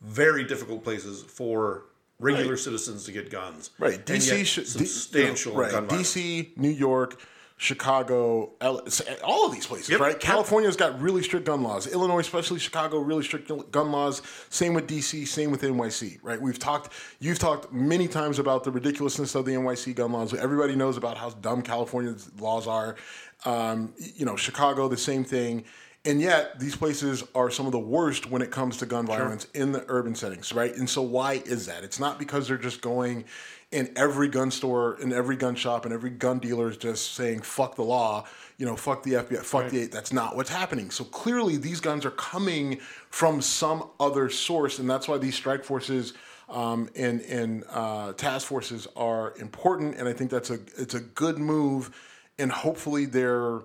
Very 0.00 0.44
difficult 0.44 0.82
places 0.84 1.22
for 1.22 1.84
regular 2.18 2.56
citizens 2.56 3.04
to 3.04 3.12
get 3.12 3.30
guns. 3.30 3.70
Right. 3.78 4.04
DC 4.04 4.44
should 4.46 4.66
substantial 4.66 5.52
D, 5.52 5.58
right. 5.58 5.70
gun 5.70 5.86
violence. 5.86 6.14
DC, 6.14 6.56
New 6.56 6.68
York, 6.70 7.20
Chicago, 7.62 8.50
L- 8.60 8.82
all 9.22 9.46
of 9.46 9.52
these 9.54 9.66
places, 9.68 9.88
Yep, 9.90 10.00
right? 10.00 10.12
yep. 10.14 10.20
California's 10.20 10.74
got 10.76 11.00
really 11.00 11.22
strict 11.22 11.46
gun 11.46 11.62
laws. 11.62 11.86
Illinois, 11.86 12.18
especially 12.18 12.58
Chicago, 12.58 12.98
really 12.98 13.22
strict 13.22 13.50
gun 13.70 13.92
laws. 13.92 14.20
Same 14.50 14.74
with 14.74 14.88
DC, 14.88 15.24
same 15.28 15.52
with 15.52 15.62
NYC, 15.62 16.18
right? 16.24 16.40
We've 16.42 16.58
talked, 16.58 16.92
you've 17.20 17.38
talked 17.38 17.72
many 17.72 18.08
times 18.08 18.40
about 18.40 18.64
the 18.64 18.72
ridiculousness 18.72 19.36
of 19.36 19.44
the 19.44 19.52
NYC 19.52 19.94
gun 19.94 20.10
laws. 20.10 20.34
Everybody 20.34 20.74
knows 20.74 20.96
about 20.96 21.16
how 21.16 21.30
dumb 21.30 21.62
California's 21.62 22.30
laws 22.40 22.66
are. 22.66 22.96
Um, 23.44 23.94
you 24.16 24.26
know, 24.26 24.34
Chicago, 24.34 24.88
the 24.88 24.96
same 24.96 25.22
thing. 25.22 25.62
And 26.04 26.20
yet, 26.20 26.58
these 26.58 26.74
places 26.74 27.22
are 27.32 27.48
some 27.48 27.66
of 27.66 27.70
the 27.72 27.78
worst 27.78 28.28
when 28.28 28.42
it 28.42 28.50
comes 28.50 28.76
to 28.78 28.86
gun 28.86 29.06
violence 29.06 29.46
in 29.54 29.70
the 29.70 29.84
urban 29.86 30.16
settings, 30.16 30.52
right? 30.52 30.74
And 30.74 30.90
so, 30.90 31.00
why 31.00 31.34
is 31.44 31.66
that? 31.66 31.84
It's 31.84 32.00
not 32.00 32.18
because 32.18 32.48
they're 32.48 32.58
just 32.58 32.80
going 32.80 33.24
in 33.72 33.90
every 33.96 34.28
gun 34.28 34.50
store, 34.50 34.98
in 35.00 35.12
every 35.12 35.36
gun 35.36 35.54
shop, 35.54 35.84
and 35.84 35.92
every 35.92 36.10
gun 36.10 36.38
dealer 36.38 36.68
is 36.68 36.76
just 36.76 37.14
saying 37.14 37.40
"fuck 37.40 37.74
the 37.74 37.82
law," 37.82 38.26
you 38.58 38.66
know, 38.66 38.76
"fuck 38.76 39.02
the 39.02 39.12
FBI," 39.12 39.42
"fuck 39.42 39.70
the." 39.70 39.86
That's 39.86 40.12
not 40.12 40.36
what's 40.36 40.50
happening. 40.50 40.90
So 40.90 41.04
clearly, 41.04 41.56
these 41.56 41.80
guns 41.80 42.04
are 42.04 42.10
coming 42.12 42.78
from 43.10 43.40
some 43.40 43.88
other 43.98 44.30
source, 44.30 44.78
and 44.78 44.88
that's 44.88 45.08
why 45.08 45.18
these 45.18 45.34
strike 45.34 45.64
forces. 45.64 46.12
Um, 46.48 46.90
and 46.94 47.22
and 47.22 47.64
uh, 47.70 48.12
task 48.12 48.46
forces 48.46 48.86
are 48.94 49.34
important, 49.38 49.96
and 49.96 50.06
I 50.06 50.12
think 50.12 50.30
that's 50.30 50.50
a 50.50 50.58
it's 50.76 50.94
a 50.94 51.00
good 51.00 51.38
move, 51.38 51.96
and 52.38 52.52
hopefully 52.52 53.06
they're 53.06 53.60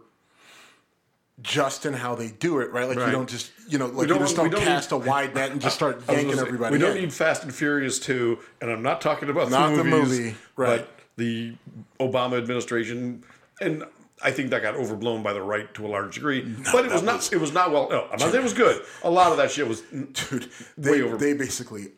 just 1.41 1.85
in 1.85 1.93
how 1.93 2.15
they 2.15 2.29
do 2.29 2.59
it, 2.59 2.71
right? 2.71 2.87
Like 2.87 2.97
you 2.97 3.11
don't 3.11 3.29
just 3.29 3.51
you 3.67 3.77
know 3.77 3.85
like 3.87 4.07
you 4.07 4.13
don't- 4.13 4.19
just 4.19 4.35
don't, 4.35 4.49
don't 4.49 4.61
cast 4.63 4.91
need- 4.91 4.97
a 5.03 5.07
wide 5.09 5.35
net 5.35 5.51
and 5.51 5.61
just 5.61 5.75
start 5.81 6.01
yanking 6.09 6.33
say, 6.35 6.41
everybody. 6.41 6.73
We 6.73 6.79
don't 6.79 6.95
in. 6.97 7.03
need 7.03 7.13
Fast 7.13 7.43
and 7.43 7.53
Furious 7.53 7.99
2, 7.99 8.39
and 8.61 8.71
I'm 8.71 8.81
not 8.81 9.01
talking 9.01 9.29
about 9.29 9.49
Not 9.51 9.71
the 9.71 9.77
the 9.77 9.83
movie, 9.83 10.35
right. 10.55 10.79
but 10.79 10.89
the 11.15 11.55
Obama 11.99 12.37
administration, 12.37 13.23
and 13.61 13.83
I 14.23 14.31
think 14.31 14.49
that 14.49 14.63
got 14.63 14.73
overblown 14.75 15.21
by 15.21 15.33
the 15.33 15.41
right 15.43 15.71
to 15.75 15.85
a 15.85 15.89
large 15.89 16.15
degree. 16.15 16.41
but 16.71 16.85
it 16.85 16.91
was 16.91 17.03
not. 17.03 17.31
it 17.31 17.37
was 17.39 17.53
not 17.53 17.71
well. 17.71 17.87
No, 17.89 18.03
I'm 18.05 18.09
not 18.11 18.19
saying 18.21 18.35
it 18.35 18.43
was 18.43 18.53
good. 18.53 18.81
A 19.03 19.09
lot 19.11 19.31
of 19.31 19.37
that 19.37 19.51
shit 19.51 19.67
was 19.67 19.81
dude. 19.81 20.49
They 20.77 21.01
over. 21.03 21.17
they 21.17 21.33
basically 21.33 21.91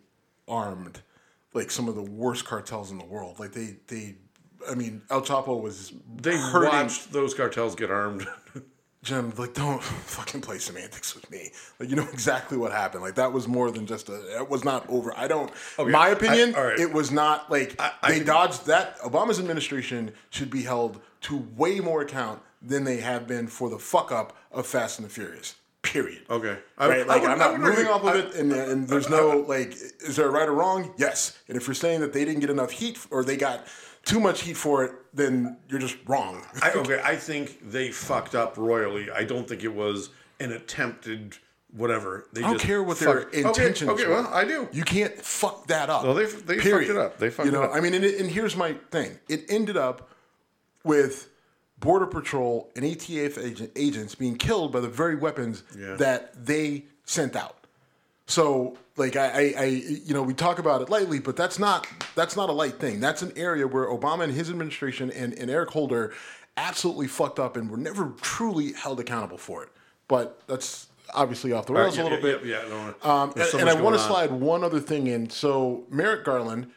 armed 0.47 1.01
like 1.53 1.71
some 1.71 1.87
of 1.87 1.95
the 1.95 2.03
worst 2.03 2.43
cartels 2.45 2.91
in 2.91 2.97
the 2.97 3.05
world. 3.05 3.39
Like 3.39 3.53
they 3.53 3.77
they, 3.87 4.15
I 4.69 4.75
mean, 4.75 5.01
El 5.09 5.21
Chapo 5.21 5.61
was 5.61 5.93
they 6.17 6.35
hurting. 6.37 6.69
watched 6.71 7.13
those 7.13 7.33
cartels 7.33 7.75
get 7.75 7.89
armed. 7.89 8.27
Jim, 9.01 9.31
like, 9.37 9.53
don't 9.53 9.81
fucking 9.83 10.41
play 10.41 10.57
semantics 10.57 11.15
with 11.15 11.29
me. 11.31 11.51
Like, 11.79 11.89
you 11.89 11.95
know 11.95 12.07
exactly 12.11 12.57
what 12.57 12.71
happened. 12.71 13.01
Like, 13.03 13.15
that 13.15 13.31
was 13.31 13.47
more 13.47 13.71
than 13.71 13.85
just 13.85 14.09
a. 14.09 14.39
It 14.39 14.49
was 14.49 14.63
not 14.65 14.89
over. 14.89 15.13
I 15.17 15.27
don't. 15.27 15.51
my 15.79 16.09
opinion, 16.09 16.53
I- 16.55 16.63
right. 16.63 16.79
it 16.79 16.91
was 16.91 17.11
not 17.11 17.49
like 17.49 17.75
I 17.79 17.91
they 18.09 18.17
can- 18.17 18.27
dodged 18.27 18.65
that. 18.65 18.99
Obama's 18.99 19.39
administration 19.39 20.11
should 20.31 20.49
be 20.49 20.63
held 20.63 20.99
to 21.21 21.37
way 21.55 21.79
more 21.79 22.01
account 22.01 22.41
than 22.61 22.83
they 22.83 22.97
have 22.97 23.25
been 23.25 23.47
for 23.47 23.69
the 23.69 23.79
fuck 23.79 24.11
up 24.11 24.35
of 24.51 24.67
Fast 24.67 24.99
and 24.99 25.07
the 25.07 25.13
Furious. 25.13 25.55
Period. 25.81 26.23
Okay. 26.29 26.57
I- 26.77 26.89
right. 26.89 26.99
I 27.01 27.03
Like, 27.05 27.23
I'm 27.23 27.39
not 27.39 27.57
moving 27.57 27.87
off 27.87 28.01
of 28.03 28.09
I- 28.09 28.17
it, 28.17 28.35
and, 28.35 28.51
and 28.51 28.85
there's 28.89 29.09
no 29.09 29.45
like, 29.47 29.71
is 30.01 30.17
there 30.17 30.27
a 30.27 30.31
right 30.31 30.47
or 30.49 30.53
wrong? 30.53 30.93
Yes. 30.97 31.39
And 31.47 31.55
if 31.55 31.67
you're 31.67 31.73
saying 31.73 32.01
that 32.01 32.11
they 32.11 32.25
didn't 32.25 32.41
get 32.41 32.49
enough 32.49 32.71
heat 32.71 32.99
or 33.11 33.23
they 33.23 33.37
got 33.37 33.65
too 34.09 34.19
much 34.19 34.41
heat 34.41 34.57
for 34.57 34.83
it, 34.83 34.91
then 35.13 35.57
you're 35.69 35.79
just 35.79 35.97
wrong. 36.07 36.41
I, 36.61 36.71
okay, 36.71 37.01
I 37.03 37.15
think 37.15 37.71
they 37.71 37.91
fucked 37.91 38.35
up 38.35 38.57
royally. 38.57 39.11
I 39.11 39.23
don't 39.23 39.47
think 39.47 39.63
it 39.63 39.73
was 39.73 40.09
an 40.39 40.51
attempted 40.51 41.37
whatever. 41.71 42.27
They 42.33 42.41
I 42.41 42.49
don't 42.49 42.59
care 42.59 42.81
what 42.81 42.97
their 42.97 43.29
intentions 43.29 43.89
Okay, 43.91 44.03
okay 44.03 44.11
well, 44.11 44.27
I 44.33 44.43
do. 44.43 44.67
You 44.71 44.83
can't 44.83 45.15
fuck 45.21 45.67
that 45.67 45.89
up. 45.89 46.03
Well, 46.03 46.15
they- 46.15 46.25
they 46.25 46.57
fucked 46.57 46.89
it 46.89 46.97
up. 46.97 47.19
They 47.19 47.29
fucked 47.29 47.45
you 47.45 47.51
know, 47.51 47.63
it 47.63 47.69
up. 47.69 47.75
I 47.75 47.79
mean, 47.79 47.93
and, 47.93 48.03
it, 48.03 48.19
and 48.19 48.29
here's 48.29 48.55
my 48.55 48.73
thing. 48.89 49.19
It 49.27 49.45
ended 49.49 49.77
up 49.77 50.09
with 50.83 51.29
Border 51.79 52.07
Patrol 52.07 52.71
and 52.75 52.83
ATF 52.83 53.37
agent, 53.37 53.71
agents 53.75 54.15
being 54.15 54.37
killed 54.37 54.71
by 54.71 54.79
the 54.79 54.87
very 54.89 55.15
weapons 55.15 55.63
Yeah. 55.77 55.93
that 55.95 56.45
they 56.45 56.85
sent 57.05 57.35
out. 57.35 57.58
So, 58.29 58.77
like, 58.95 59.15
I, 59.15 59.27
I, 59.27 59.53
I, 59.57 59.65
you 59.65 60.13
know, 60.13 60.21
we 60.21 60.35
talk 60.35 60.59
about 60.59 60.83
it 60.83 60.89
lightly, 60.89 61.17
but 61.17 61.35
that's 61.35 61.57
not 61.57 61.87
that's 62.13 62.35
not 62.35 62.49
a 62.49 62.53
light 62.53 62.79
thing. 62.79 62.99
That's 62.99 63.23
an 63.23 63.33
area 63.35 63.67
where 63.67 63.87
Obama 63.87 64.23
and 64.23 64.31
his 64.31 64.51
administration 64.51 65.09
and, 65.11 65.33
and 65.33 65.49
Eric 65.49 65.71
Holder 65.71 66.13
absolutely 66.55 67.07
fucked 67.07 67.39
up 67.39 67.57
and 67.57 67.71
were 67.71 67.77
never 67.77 68.13
truly 68.21 68.73
held 68.73 68.99
accountable 68.99 69.39
for 69.39 69.63
it. 69.63 69.69
But 70.07 70.41
that's 70.45 70.89
obviously 71.11 71.53
off 71.53 71.65
the 71.65 71.73
rails 71.73 71.97
yeah, 71.97 72.03
a 72.03 72.05
little 72.05 72.17
yeah, 72.19 72.37
bit. 72.37 72.45
yeah, 72.45 72.61
yeah, 72.61 72.93
no, 73.03 73.11
Um, 73.11 73.33
and 73.35 73.45
so 73.45 73.57
and 73.57 73.67
I 73.67 73.73
want 73.73 73.95
to 73.95 74.01
slide 74.01 74.31
one 74.31 74.63
other 74.63 74.79
thing 74.79 75.07
in. 75.07 75.31
So 75.31 75.85
Merrick 75.89 76.23
Garland 76.23 76.69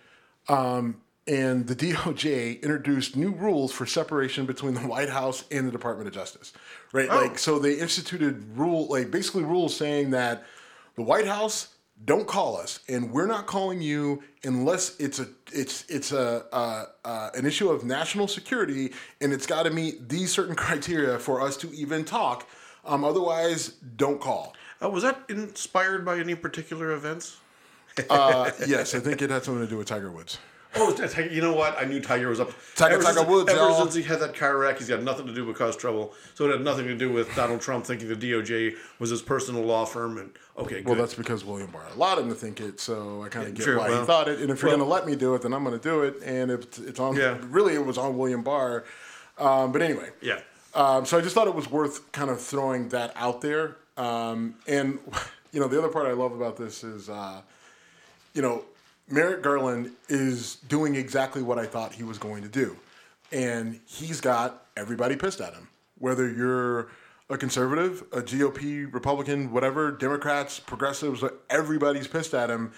um, 0.49 1.03
and 1.27 1.67
the 1.67 1.77
DOJ 1.93 2.63
introduced 2.63 3.15
new 3.15 3.31
rules 3.31 3.73
for 3.73 3.85
separation 3.85 4.47
between 4.47 4.73
the 4.73 4.81
White 4.81 5.11
House 5.11 5.45
and 5.51 5.69
the 5.69 5.73
Department 5.73 6.09
of 6.09 6.15
Justice. 6.15 6.55
Right? 6.95 7.09
Oh. 7.11 7.17
Like 7.17 7.39
so 7.39 7.59
they 7.59 7.75
instituted 7.75 8.57
rule 8.57 8.87
like 8.87 9.11
basically 9.11 9.45
rules 9.45 9.77
saying 9.77 10.13
that 10.13 10.45
the 10.95 11.03
White 11.03 11.26
House 11.26 11.68
don't 12.05 12.26
call 12.26 12.57
us 12.57 12.80
and 12.88 13.12
we're 13.12 13.26
not 13.26 13.47
calling 13.47 13.80
you 13.80 14.22
unless 14.45 14.99
it's 14.99 15.20
a 15.20 15.28
it's 15.53 15.84
it's 15.88 16.11
a 16.11 16.45
uh, 16.53 16.86
uh, 17.05 17.30
an 17.34 17.47
issue 17.47 17.70
of 17.70 17.84
national 17.84 18.26
security 18.26 18.93
and 19.20 19.32
it's 19.32 19.47
got 19.47 19.64
to 19.64 19.70
meet 19.70 20.09
these 20.09 20.32
certain 20.32 20.55
criteria 20.66 21.18
for 21.18 21.40
us 21.40 21.57
to 21.57 21.72
even 21.72 22.05
talk 22.05 22.49
um, 22.84 23.05
otherwise 23.05 23.68
don't 23.97 24.20
call 24.20 24.55
Uh, 24.82 24.88
was 24.88 25.05
that 25.05 25.20
inspired 25.28 26.05
by 26.05 26.18
any 26.18 26.34
particular 26.34 26.90
events? 26.93 27.36
Uh, 28.11 28.51
yes, 28.66 28.95
I 28.95 29.01
think 29.01 29.22
it 29.22 29.30
had 29.30 29.45
something 29.45 29.62
to 29.62 29.70
do 29.70 29.76
with 29.76 29.86
Tiger 29.86 30.11
Woods. 30.11 30.38
Oh, 30.75 30.91
Tiger- 30.93 31.29
you 31.29 31.41
know 31.43 31.53
what? 31.53 31.77
I 31.79 31.85
knew 31.85 32.01
Tiger 32.01 32.29
was 32.29 32.41
up. 32.41 32.51
Tiger- 32.77 32.95
ever 32.95 33.03
Tiger 33.05 33.16
since, 33.18 33.29
Woods, 33.29 33.51
Ever 33.51 33.59
y'all. 33.59 33.81
since 33.83 33.95
he 33.95 34.03
had 34.03 34.20
that 34.20 34.35
car 34.35 34.57
wreck, 34.57 34.79
he's 34.79 34.89
got 34.89 35.03
nothing 35.03 35.27
to 35.27 35.35
do 35.35 35.45
but 35.45 35.55
cause 35.57 35.77
trouble. 35.77 36.14
So 36.35 36.47
it 36.47 36.53
had 36.53 36.62
nothing 36.62 36.87
to 36.87 36.95
do 36.97 37.12
with 37.12 37.35
Donald 37.37 37.61
Trump 37.61 37.85
thinking 37.87 38.09
the 38.09 38.16
DOJ 38.16 38.75
was 38.99 39.11
his 39.11 39.20
personal 39.20 39.62
law 39.64 39.85
firm. 39.85 40.16
And 40.18 40.31
okay, 40.57 40.77
good. 40.77 40.87
Well, 40.87 40.95
that's 40.95 41.14
because 41.14 41.45
William 41.45 41.70
Barr 41.70 41.85
allowed 41.95 42.18
him 42.20 42.29
to 42.31 42.35
think 42.35 42.61
it, 42.61 42.81
so 42.81 43.23
I 43.23 43.29
kind 43.29 43.49
of 43.49 43.55
get 43.55 43.64
Sure, 43.64 43.79
why 43.79 43.91
well, 43.91 44.01
he 44.01 44.07
thought 44.07 44.29
it. 44.29 44.41
And 44.41 44.51
if 44.51 44.62
you're 44.62 44.70
well- 44.70 44.79
going 44.79 44.89
to 44.89 44.93
let 44.95 45.07
me 45.07 45.14
do 45.14 45.35
it, 45.35 45.43
then 45.43 45.53
I'm 45.53 45.62
going 45.64 45.79
to 45.79 45.83
do 45.83 46.03
it. 46.03 46.23
And 46.25 46.51
if 46.51 46.79
it's 46.79 46.99
on, 46.99 47.16
Yeah. 47.16 47.37
really, 47.43 47.75
it 47.75 47.85
was 47.85 47.99
on 47.99 48.16
William 48.16 48.43
Barr. 48.43 48.85
Um, 49.39 49.73
but 49.73 49.83
anyway, 49.83 50.11
yeah. 50.20 50.41
Um, 50.75 51.05
so 51.05 51.18
I 51.18 51.20
just 51.20 51.35
thought 51.35 51.49
it 51.49 51.55
was 51.55 51.70
worth 51.70 52.11
kind 52.12 52.31
of 52.31 52.41
throwing 52.41 52.89
that 52.91 53.12
out 53.16 53.43
there. 53.43 53.77
Um, 53.99 54.55
and 54.66 54.99
you 55.53 55.61
know, 55.61 55.68
the 55.68 55.79
other 55.79 55.89
part 55.89 56.07
I 56.07 56.12
love 56.12 56.33
about 56.33 56.57
this 56.57 56.83
is, 56.83 57.11
uh, 57.11 57.43
you 58.33 58.41
know, 58.41 58.64
Merrick 59.09 59.43
Garland 59.43 59.93
is 60.09 60.57
doing 60.57 60.95
exactly 60.95 61.43
what 61.43 61.59
I 61.59 61.67
thought 61.67 61.93
he 61.93 62.03
was 62.03 62.19
going 62.19 62.43
to 62.43 62.49
do, 62.49 62.77
and 63.31 63.81
he's 63.87 64.21
got 64.21 64.67
everybody 64.77 65.17
pissed 65.17 65.41
at 65.41 65.55
him. 65.55 65.69
Whether 65.99 66.31
you're 66.31 66.89
a 67.29 67.37
conservative, 67.39 68.03
a 68.13 68.23
GOP, 68.23 68.93
Republican, 68.93 69.53
whatever, 69.53 69.91
Democrats, 69.91 70.61
progressives, 70.61 71.23
everybody's 71.51 72.07
pissed 72.07 72.35
at 72.35 72.51
him, 72.51 72.73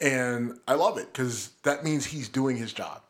and 0.00 0.58
I 0.66 0.74
love 0.74 0.98
it 0.98 1.12
because 1.12 1.50
that 1.62 1.84
means 1.84 2.06
he's 2.06 2.28
doing 2.28 2.56
his 2.56 2.72
job. 2.72 3.02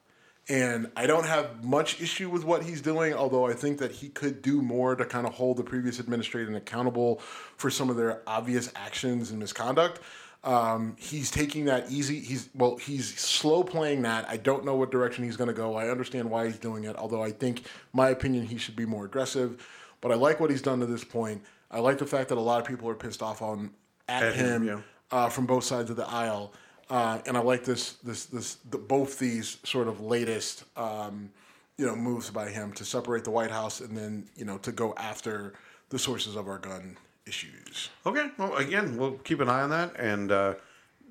And 0.51 0.91
I 0.97 1.07
don't 1.07 1.27
have 1.27 1.63
much 1.63 2.01
issue 2.01 2.31
with 2.31 2.43
what 2.43 2.63
he's 2.63 2.81
doing, 2.81 3.13
although 3.13 3.47
I 3.47 3.53
think 3.53 3.79
that 3.81 3.93
he 3.93 4.09
could 4.09 4.41
do 4.41 4.63
more 4.63 4.97
to 4.97 5.05
kind 5.05 5.27
of 5.27 5.35
hold 5.35 5.59
the 5.59 5.63
previous 5.63 6.01
administration 6.01 6.55
accountable 6.55 7.19
for 7.57 7.71
some 7.71 7.91
of 7.91 7.97
their 7.97 8.23
obvious 8.27 8.73
actions 8.75 9.31
and 9.31 9.39
misconduct. 9.39 10.01
Um, 10.45 10.97
he's 10.99 11.31
taking 11.31 11.65
that 11.65 11.91
easy. 11.91 12.21
He's 12.21 12.49
well, 12.55 12.77
he's 12.77 13.19
slow 13.19 13.63
playing 13.65 14.03
that. 14.03 14.29
I 14.29 14.37
don't 14.37 14.65
know 14.65 14.77
what 14.77 14.91
direction 14.91 15.25
he's 15.25 15.37
going 15.37 15.49
to 15.49 15.55
go. 15.55 15.75
I 15.75 15.89
understand 15.89 16.31
why 16.31 16.47
he's 16.47 16.59
doing 16.59 16.85
it, 16.85 16.97
although 16.97 17.23
I 17.23 17.33
think, 17.33 17.63
my 17.93 18.11
opinion, 18.11 18.47
he 18.47 18.57
should 18.57 18.77
be 18.77 18.87
more 18.87 19.05
aggressive. 19.05 19.67
But 20.01 20.13
I 20.13 20.15
like 20.15 20.39
what 20.39 20.51
he's 20.51 20.63
done 20.63 20.79
to 20.81 20.87
this 20.87 21.03
point. 21.05 21.43
I 21.71 21.81
like 21.81 21.99
the 21.99 22.07
fact 22.07 22.29
that 22.29 22.39
a 22.39 22.41
lot 22.41 22.61
of 22.61 22.67
people 22.67 22.89
are 22.89 22.95
pissed 22.95 23.23
off 23.23 23.43
on 23.43 23.71
at, 24.09 24.23
At 24.23 24.35
him, 24.37 24.63
him, 24.63 24.69
yeah. 24.69 24.81
uh, 25.19 25.29
from 25.29 25.45
both 25.47 25.65
sides 25.65 25.91
of 25.91 25.97
the 25.97 26.09
aisle. 26.09 26.53
Uh, 26.89 27.19
and 27.27 27.37
I 27.37 27.41
like 27.41 27.65
this, 27.65 27.95
this, 28.05 28.27
this, 28.27 28.55
the, 28.71 28.79
both 28.79 29.19
these 29.19 29.59
sort 29.65 29.89
of 29.89 30.01
latest, 30.01 30.65
um, 30.77 31.31
you 31.77 31.85
know, 31.85 31.95
moves 31.95 32.31
by 32.31 32.49
him 32.49 32.73
to 32.75 32.85
separate 32.85 33.25
the 33.25 33.31
White 33.31 33.51
House 33.51 33.81
and 33.81 33.95
then, 33.95 34.25
you 34.37 34.45
know, 34.45 34.57
to 34.59 34.73
go 34.73 34.95
after 34.97 35.53
the 35.91 35.99
sources 35.99 36.37
of 36.37 36.49
our 36.49 36.59
gun 36.59 36.97
issues. 37.29 37.91
Okay. 38.07 38.31
Well, 38.39 38.55
again, 38.57 38.97
we'll 38.97 39.13
keep 39.19 39.41
an 39.41 39.49
eye 39.49 39.61
on 39.63 39.71
that 39.71 39.95
and 39.99 40.33
uh, 40.33 40.55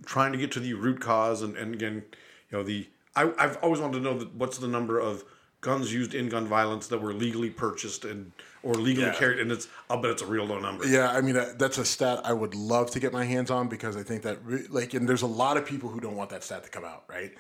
trying 0.06 0.32
to 0.32 0.38
get 0.38 0.52
to 0.54 0.60
the 0.60 0.74
root 0.74 1.00
cause. 1.00 1.42
And, 1.42 1.56
and 1.56 1.74
again, 1.74 2.04
you 2.52 2.58
know, 2.58 2.64
the 2.64 2.88
I, 3.16 3.32
I've 3.38 3.58
always 3.58 3.80
wanted 3.80 3.98
to 3.98 4.04
know 4.04 4.18
that 4.18 4.34
what's 4.36 4.58
the 4.58 4.68
number 4.68 5.00
of 5.00 5.24
guns 5.62 5.92
used 5.92 6.14
in 6.14 6.30
gun 6.30 6.46
violence 6.48 6.88
that 6.88 7.02
were 7.02 7.14
legally 7.14 7.50
purchased 7.50 8.06
and 8.06 8.32
or 8.64 8.76
legally 8.76 9.08
Yeah. 9.08 9.14
carried, 9.14 9.40
and 9.40 9.52
it's 9.52 9.68
I'll 9.90 10.02
bet 10.02 10.12
it's 10.12 10.22
a 10.22 10.26
real 10.26 10.46
low 10.46 10.60
number. 10.60 10.86
Yeah, 10.88 11.12
I 11.12 11.22
mean 11.22 11.36
that's 11.58 11.78
a 11.78 11.86
stat 11.86 12.22
I 12.24 12.34
would 12.34 12.54
love 12.54 12.92
to 12.92 13.00
get 13.00 13.12
my 13.14 13.26
hands 13.26 13.50
on 13.50 13.68
because 13.68 13.96
I 13.98 14.04
think 14.04 14.24
that 14.24 14.72
like 14.72 14.94
and 14.94 15.08
there's 15.10 15.24
a 15.24 15.28
lot 15.28 15.58
of 15.58 15.66
people 15.66 15.90
who 15.90 16.00
don't 16.00 16.16
want 16.16 16.30
that 16.30 16.44
stat 16.44 16.64
to 16.64 16.70
come 16.70 16.86
out, 16.86 17.04
right? 17.08 17.34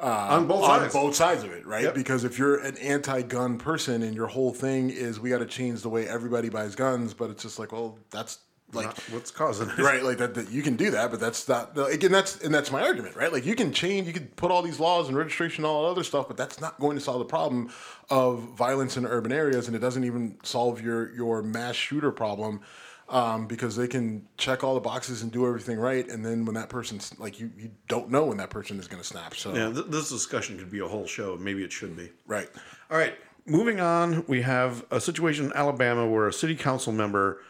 Uh, 0.00 0.28
on 0.30 0.46
both 0.46 0.62
on 0.62 0.80
sides. 0.80 0.94
both 0.94 1.14
sides 1.16 1.42
of 1.42 1.50
it, 1.50 1.66
right? 1.66 1.82
Yep. 1.84 1.94
Because 1.94 2.22
if 2.22 2.38
you're 2.38 2.58
an 2.60 2.76
anti-gun 2.78 3.58
person 3.58 4.02
and 4.04 4.14
your 4.14 4.28
whole 4.28 4.52
thing 4.52 4.90
is 4.90 5.18
we 5.18 5.30
got 5.30 5.38
to 5.38 5.46
change 5.46 5.82
the 5.82 5.88
way 5.88 6.06
everybody 6.06 6.48
buys 6.48 6.76
guns, 6.76 7.14
but 7.14 7.30
it's 7.30 7.42
just 7.42 7.58
like, 7.58 7.72
well, 7.72 7.98
that's 8.10 8.38
like 8.74 8.84
Not 8.84 8.98
what's 9.10 9.30
causing 9.30 9.68
it? 9.70 9.78
right 9.78 10.02
like 10.04 10.18
that, 10.18 10.34
that 10.34 10.50
you 10.50 10.62
can 10.62 10.76
do 10.76 10.90
that 10.90 11.10
but 11.10 11.18
that's 11.18 11.48
not 11.48 11.70
again 11.90 12.12
that's 12.12 12.42
and 12.42 12.52
that's 12.54 12.70
my 12.70 12.82
argument 12.82 13.16
right 13.16 13.32
like 13.32 13.46
you 13.46 13.54
can 13.54 13.72
change 13.72 14.06
you 14.06 14.12
can 14.12 14.26
put 14.36 14.50
all 14.50 14.60
these 14.60 14.78
laws 14.78 15.08
and 15.08 15.16
registration 15.16 15.64
and 15.64 15.70
all 15.70 15.84
that 15.84 15.88
other 15.88 16.04
stuff 16.04 16.28
but 16.28 16.36
that's 16.36 16.60
not 16.60 16.78
going 16.78 16.94
to 16.94 17.02
solve 17.02 17.18
the 17.18 17.24
problem 17.24 17.70
of 18.10 18.40
violence 18.58 18.98
in 18.98 19.06
urban 19.06 19.32
areas 19.32 19.68
and 19.68 19.74
it 19.74 19.78
doesn't 19.78 20.04
even 20.04 20.36
solve 20.42 20.82
your 20.82 21.10
your 21.14 21.42
mass 21.42 21.76
shooter 21.76 22.10
problem 22.10 22.60
um, 23.08 23.46
because 23.46 23.74
they 23.76 23.88
can 23.88 24.26
check 24.36 24.62
all 24.62 24.74
the 24.74 24.80
boxes 24.80 25.22
and 25.22 25.32
do 25.32 25.46
everything 25.46 25.78
right 25.78 26.08
and 26.08 26.24
then 26.24 26.44
when 26.44 26.54
that 26.54 26.68
person's 26.68 27.18
like 27.18 27.40
you 27.40 27.50
you 27.56 27.70
don't 27.88 28.10
know 28.10 28.26
when 28.26 28.36
that 28.36 28.50
person 28.50 28.78
is 28.78 28.86
going 28.86 29.00
to 29.02 29.06
snap 29.08 29.34
so 29.34 29.54
Yeah, 29.54 29.72
th- 29.72 29.86
this 29.88 30.10
discussion 30.10 30.58
could 30.58 30.70
be 30.70 30.80
a 30.80 30.86
whole 30.88 31.06
show. 31.06 31.36
Maybe 31.36 31.64
it 31.64 31.72
should 31.72 31.96
be. 31.96 32.10
right 32.26 32.48
All 32.90 32.98
right, 32.98 33.14
moving 33.46 33.80
on. 33.80 34.24
We 34.26 34.42
have 34.42 34.84
a 34.90 35.00
situation 35.00 35.46
in 35.46 35.52
Alabama 35.54 36.06
where 36.06 36.26
a 36.28 36.32
city 36.32 36.54
council 36.54 36.92
member. 36.92 37.40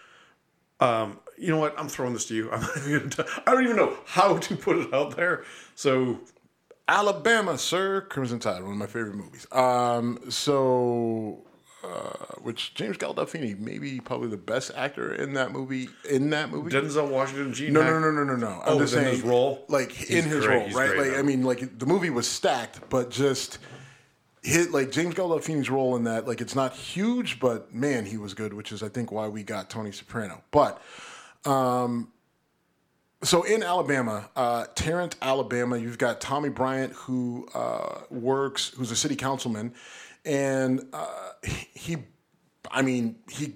Um, 0.80 1.18
you 1.36 1.48
know 1.48 1.58
what? 1.58 1.74
I'm 1.78 1.88
throwing 1.88 2.12
this 2.12 2.26
to 2.26 2.34
you. 2.34 2.50
I'm 2.52 2.60
not 2.60 2.86
even 2.86 3.10
t- 3.10 3.22
I 3.46 3.52
don't 3.52 3.64
even 3.64 3.76
know 3.76 3.96
how 4.06 4.36
to 4.38 4.56
put 4.56 4.76
it 4.76 4.94
out 4.94 5.16
there. 5.16 5.44
So 5.74 6.20
Alabama, 6.86 7.58
sir. 7.58 8.00
Crimson 8.02 8.38
Tide, 8.38 8.62
one 8.62 8.72
of 8.72 8.78
my 8.78 8.86
favorite 8.86 9.14
movies. 9.16 9.46
Um, 9.52 10.18
so, 10.30 11.44
uh, 11.88 12.34
which 12.42 12.74
James 12.74 12.96
Gandolfini, 12.96 13.58
maybe 13.58 14.00
probably 14.00 14.28
the 14.28 14.36
best 14.36 14.70
actor 14.76 15.14
in 15.14 15.32
that 15.34 15.52
movie. 15.52 15.88
In 16.10 16.30
that 16.30 16.50
movie, 16.50 16.70
Denzel 16.70 17.08
Washington, 17.08 17.52
Gene. 17.52 17.72
no, 17.72 17.82
no, 17.82 17.98
no, 17.98 18.10
no, 18.10 18.24
no, 18.24 18.36
no. 18.36 18.60
I'm 18.64 18.74
Oh, 18.74 18.78
just 18.80 18.94
in 18.94 19.00
saying 19.00 19.14
his 19.16 19.22
role? 19.22 19.64
like 19.68 19.90
He's 19.92 20.10
in 20.10 20.24
his 20.28 20.44
great. 20.44 20.56
role, 20.56 20.66
He's 20.66 20.74
right? 20.74 20.96
Like, 20.96 21.06
in 21.08 21.14
I 21.14 21.22
mean, 21.22 21.42
like 21.42 21.78
the 21.78 21.86
movie 21.86 22.10
was 22.10 22.28
stacked, 22.28 22.88
but 22.90 23.10
just 23.10 23.58
hit 24.42 24.70
like 24.70 24.90
James 24.92 25.14
Gandolfini's 25.14 25.68
role 25.70 25.96
in 25.96 26.04
that, 26.04 26.26
like 26.28 26.40
it's 26.40 26.54
not 26.54 26.74
huge, 26.74 27.40
but 27.40 27.74
man, 27.74 28.04
he 28.06 28.16
was 28.16 28.34
good, 28.34 28.52
which 28.54 28.70
is 28.72 28.82
I 28.82 28.88
think 28.88 29.10
why 29.10 29.28
we 29.28 29.42
got 29.42 29.68
Tony 29.70 29.90
Soprano. 29.92 30.42
But 30.50 30.80
um, 31.44 32.12
so 33.22 33.42
in 33.42 33.62
Alabama, 33.64 34.30
uh, 34.36 34.66
Tarrant, 34.74 35.16
Alabama, 35.20 35.76
you've 35.76 35.98
got 35.98 36.20
Tommy 36.20 36.50
Bryant 36.50 36.92
who 36.92 37.48
uh, 37.54 38.00
works, 38.10 38.68
who's 38.76 38.90
a 38.92 38.96
city 38.96 39.16
councilman, 39.16 39.74
and 40.28 40.86
uh, 40.92 41.30
he, 41.74 41.96
I 42.70 42.82
mean, 42.82 43.16
he, 43.30 43.54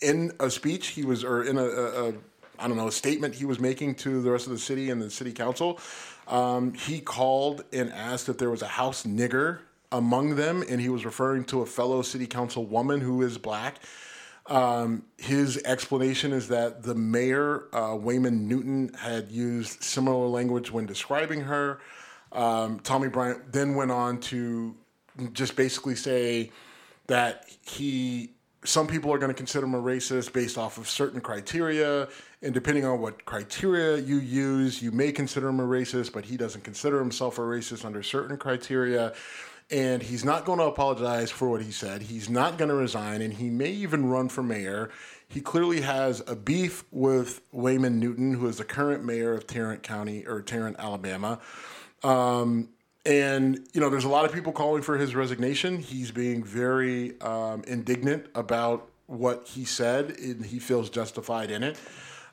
in 0.00 0.32
a 0.40 0.50
speech 0.50 0.88
he 0.88 1.04
was, 1.04 1.22
or 1.22 1.44
in 1.44 1.58
a, 1.58 1.64
a, 1.64 2.08
a, 2.08 2.12
I 2.58 2.66
don't 2.66 2.76
know, 2.76 2.88
a 2.88 2.92
statement 2.92 3.34
he 3.34 3.44
was 3.44 3.60
making 3.60 3.96
to 3.96 4.22
the 4.22 4.30
rest 4.30 4.46
of 4.46 4.52
the 4.52 4.58
city 4.58 4.90
and 4.90 5.00
the 5.02 5.10
city 5.10 5.32
council, 5.32 5.78
um, 6.26 6.72
he 6.72 7.00
called 7.00 7.62
and 7.72 7.92
asked 7.92 8.28
if 8.28 8.38
there 8.38 8.50
was 8.50 8.62
a 8.62 8.68
house 8.68 9.04
nigger 9.04 9.58
among 9.92 10.36
them, 10.36 10.64
and 10.68 10.80
he 10.80 10.88
was 10.88 11.04
referring 11.04 11.44
to 11.44 11.60
a 11.60 11.66
fellow 11.66 12.00
city 12.02 12.26
council 12.26 12.64
woman 12.64 13.00
who 13.00 13.22
is 13.22 13.36
black. 13.36 13.76
Um, 14.46 15.04
his 15.18 15.62
explanation 15.64 16.32
is 16.32 16.48
that 16.48 16.82
the 16.82 16.94
mayor, 16.94 17.68
uh, 17.74 17.94
Wayman 17.96 18.48
Newton, 18.48 18.94
had 18.94 19.30
used 19.30 19.82
similar 19.82 20.26
language 20.26 20.70
when 20.70 20.86
describing 20.86 21.42
her. 21.42 21.80
Um, 22.32 22.80
Tommy 22.80 23.08
Bryant 23.08 23.52
then 23.52 23.74
went 23.74 23.90
on 23.90 24.20
to 24.20 24.74
just 25.32 25.56
basically 25.56 25.94
say 25.94 26.50
that 27.06 27.44
he, 27.62 28.32
some 28.64 28.86
people 28.86 29.12
are 29.12 29.18
going 29.18 29.30
to 29.30 29.36
consider 29.36 29.66
him 29.66 29.74
a 29.74 29.82
racist 29.82 30.32
based 30.32 30.58
off 30.58 30.78
of 30.78 30.88
certain 30.88 31.20
criteria, 31.20 32.08
and 32.42 32.54
depending 32.54 32.84
on 32.84 33.00
what 33.00 33.24
criteria 33.24 33.96
you 33.98 34.18
use, 34.18 34.82
you 34.82 34.92
may 34.92 35.12
consider 35.12 35.48
him 35.48 35.60
a 35.60 35.66
racist, 35.66 36.12
but 36.12 36.24
he 36.24 36.36
doesn't 36.36 36.64
consider 36.64 36.98
himself 36.98 37.38
a 37.38 37.42
racist 37.42 37.84
under 37.84 38.02
certain 38.02 38.36
criteria 38.36 39.14
and 39.70 40.02
he's 40.02 40.24
not 40.24 40.44
going 40.44 40.58
to 40.58 40.64
apologize 40.64 41.30
for 41.30 41.48
what 41.48 41.62
he 41.62 41.70
said. 41.70 42.02
He's 42.02 42.30
not 42.30 42.56
going 42.56 42.70
to 42.70 42.74
resign, 42.74 43.20
and 43.20 43.34
he 43.34 43.50
may 43.50 43.70
even 43.70 44.06
run 44.06 44.28
for 44.28 44.42
mayor. 44.42 44.90
He 45.28 45.40
clearly 45.40 45.82
has 45.82 46.22
a 46.26 46.34
beef 46.34 46.84
with 46.90 47.42
Wayman 47.52 47.98
Newton, 47.98 48.34
who 48.34 48.48
is 48.48 48.56
the 48.56 48.64
current 48.64 49.04
mayor 49.04 49.34
of 49.34 49.46
Tarrant 49.46 49.82
County 49.82 50.26
or 50.26 50.40
Tarrant, 50.40 50.76
Alabama. 50.78 51.38
Um, 52.02 52.70
and 53.08 53.66
you 53.72 53.80
know, 53.80 53.88
there's 53.88 54.04
a 54.04 54.08
lot 54.08 54.26
of 54.26 54.32
people 54.32 54.52
calling 54.52 54.82
for 54.82 54.98
his 54.98 55.14
resignation. 55.14 55.78
He's 55.78 56.10
being 56.10 56.44
very 56.44 57.18
um, 57.22 57.64
indignant 57.66 58.26
about 58.34 58.90
what 59.06 59.46
he 59.46 59.64
said, 59.64 60.10
and 60.18 60.44
he 60.44 60.58
feels 60.58 60.90
justified 60.90 61.50
in 61.50 61.62
it. 61.62 61.80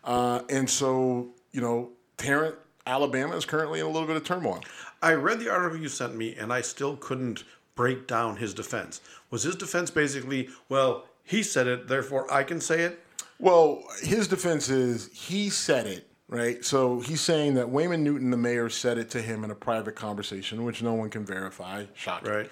Uh, 0.03 0.41
and 0.49 0.69
so, 0.69 1.29
you 1.53 1.61
know, 1.61 1.91
Tarrant, 2.17 2.55
Alabama, 2.85 3.37
is 3.37 3.45
currently 3.45 3.79
in 3.79 3.85
a 3.85 3.89
little 3.89 4.05
bit 4.05 4.17
of 4.17 4.25
turmoil. 4.25 4.61
I 5.01 5.13
read 5.13 5.39
the 5.39 5.49
article 5.49 5.79
you 5.79 5.87
sent 5.87 6.13
me, 6.15 6.35
and 6.35 6.51
I 6.51 6.59
still 6.59 6.97
couldn't 6.97 7.45
break 7.75 8.05
down 8.05 8.35
his 8.35 8.53
defense. 8.53 8.99
Was 9.31 9.43
his 9.43 9.55
defense 9.55 9.89
basically, 9.89 10.49
well, 10.67 11.05
he 11.23 11.41
said 11.41 11.67
it, 11.67 11.87
therefore 11.87 12.31
I 12.31 12.43
can 12.43 12.59
say 12.59 12.81
it? 12.81 13.01
Well, 13.39 13.83
his 14.01 14.27
defense 14.27 14.69
is 14.69 15.09
he 15.13 15.49
said 15.49 15.87
it, 15.87 16.07
right? 16.27 16.63
So 16.65 16.99
he's 16.99 17.21
saying 17.21 17.55
that 17.55 17.69
Wayman 17.69 18.03
Newton, 18.03 18.31
the 18.31 18.37
mayor, 18.37 18.69
said 18.69 18.97
it 18.97 19.09
to 19.11 19.21
him 19.21 19.43
in 19.43 19.51
a 19.51 19.55
private 19.55 19.95
conversation, 19.95 20.63
which 20.63 20.81
no 20.81 20.93
one 20.93 21.09
can 21.09 21.25
verify. 21.25 21.85
Shocking. 21.93 22.31
Right. 22.31 22.51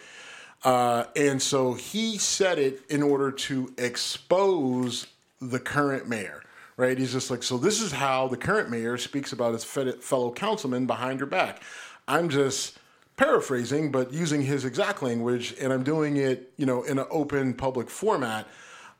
Uh, 0.63 1.05
and 1.15 1.41
so 1.41 1.73
he 1.73 2.17
said 2.17 2.57
it 2.57 2.81
in 2.89 3.03
order 3.03 3.31
to 3.31 3.73
expose 3.77 5.07
the 5.41 5.59
current 5.59 6.07
mayor, 6.07 6.41
right? 6.77 6.97
He's 6.97 7.11
just 7.11 7.29
like, 7.29 7.43
so 7.43 7.57
this 7.57 7.81
is 7.81 7.91
how 7.91 8.27
the 8.27 8.37
current 8.37 8.69
mayor 8.69 8.97
speaks 8.97 9.33
about 9.33 9.53
his 9.53 9.65
fellow 9.65 10.31
councilman 10.31 10.85
behind 10.85 11.19
your 11.19 11.27
back. 11.27 11.61
I'm 12.07 12.29
just 12.29 12.79
paraphrasing, 13.17 13.91
but 13.91 14.13
using 14.13 14.41
his 14.41 14.63
exact 14.63 15.03
language, 15.03 15.53
and 15.59 15.73
I'm 15.73 15.83
doing 15.83 16.17
it, 16.17 16.53
you 16.57 16.65
know, 16.65 16.83
in 16.83 16.97
an 16.97 17.05
open 17.11 17.53
public 17.53 17.89
format. 17.89 18.47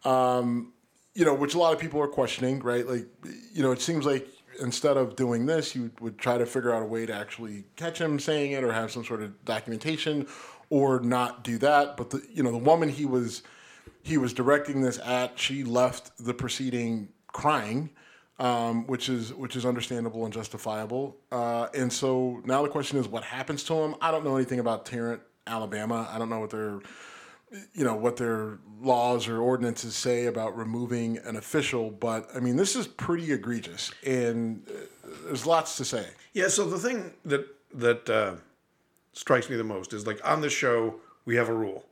Um, 0.03 0.73
you 1.15 1.23
know, 1.23 1.33
which 1.33 1.53
a 1.53 1.59
lot 1.59 1.73
of 1.73 1.79
people 1.79 2.01
are 2.01 2.07
questioning, 2.07 2.59
right? 2.59 2.87
Like, 2.87 3.05
you 3.53 3.61
know, 3.61 3.71
it 3.71 3.81
seems 3.81 4.05
like 4.05 4.27
instead 4.59 4.97
of 4.97 5.15
doing 5.15 5.45
this, 5.45 5.75
you 5.75 5.91
would 5.99 6.17
try 6.17 6.37
to 6.37 6.45
figure 6.45 6.73
out 6.73 6.81
a 6.81 6.85
way 6.85 7.05
to 7.05 7.13
actually 7.13 7.65
catch 7.75 7.99
him 7.99 8.19
saying 8.19 8.51
it 8.51 8.63
or 8.63 8.71
have 8.71 8.91
some 8.91 9.03
sort 9.03 9.21
of 9.21 9.45
documentation 9.45 10.27
or 10.69 10.99
not 10.99 11.43
do 11.43 11.57
that. 11.59 11.97
But 11.97 12.09
the, 12.09 12.25
you 12.31 12.43
know, 12.43 12.51
the 12.51 12.57
woman 12.57 12.89
he 12.89 13.05
was, 13.05 13.43
he 14.01 14.17
was 14.17 14.33
directing 14.33 14.81
this 14.81 14.99
at, 14.99 15.37
she 15.39 15.63
left 15.63 16.17
the 16.17 16.33
proceeding 16.33 17.09
crying, 17.27 17.89
um, 18.39 18.87
which 18.87 19.09
is, 19.09 19.33
which 19.33 19.55
is 19.55 19.65
understandable 19.65 20.25
and 20.25 20.33
justifiable. 20.33 21.17
Uh, 21.31 21.67
and 21.73 21.91
so 21.91 22.41
now 22.45 22.61
the 22.61 22.69
question 22.69 22.97
is 22.97 23.07
what 23.07 23.23
happens 23.23 23.63
to 23.65 23.73
him? 23.73 23.95
I 24.01 24.11
don't 24.11 24.23
know 24.23 24.35
anything 24.35 24.59
about 24.59 24.85
Tarrant, 24.85 25.21
Alabama. 25.45 26.09
I 26.11 26.17
don't 26.17 26.29
know 26.29 26.39
what 26.39 26.49
their, 26.49 26.79
you 27.73 27.83
know 27.83 27.95
what 27.95 28.17
their 28.17 28.59
laws 28.81 29.27
or 29.27 29.39
ordinances 29.41 29.95
say 29.95 30.25
about 30.25 30.57
removing 30.57 31.17
an 31.19 31.35
official, 31.35 31.89
but 31.91 32.27
I 32.35 32.39
mean 32.39 32.55
this 32.55 32.75
is 32.75 32.87
pretty 32.87 33.31
egregious, 33.31 33.91
and 34.05 34.63
uh, 34.69 35.09
there's 35.25 35.45
lots 35.45 35.77
to 35.77 35.85
say. 35.85 36.07
Yeah, 36.33 36.47
so 36.47 36.65
the 36.69 36.79
thing 36.79 37.13
that 37.25 37.45
that 37.73 38.09
uh, 38.09 38.35
strikes 39.13 39.49
me 39.49 39.55
the 39.55 39.63
most 39.63 39.93
is 39.93 40.05
like 40.07 40.19
on 40.27 40.41
the 40.41 40.49
show 40.49 40.95
we 41.25 41.35
have 41.35 41.49
a 41.49 41.53
rule. 41.53 41.85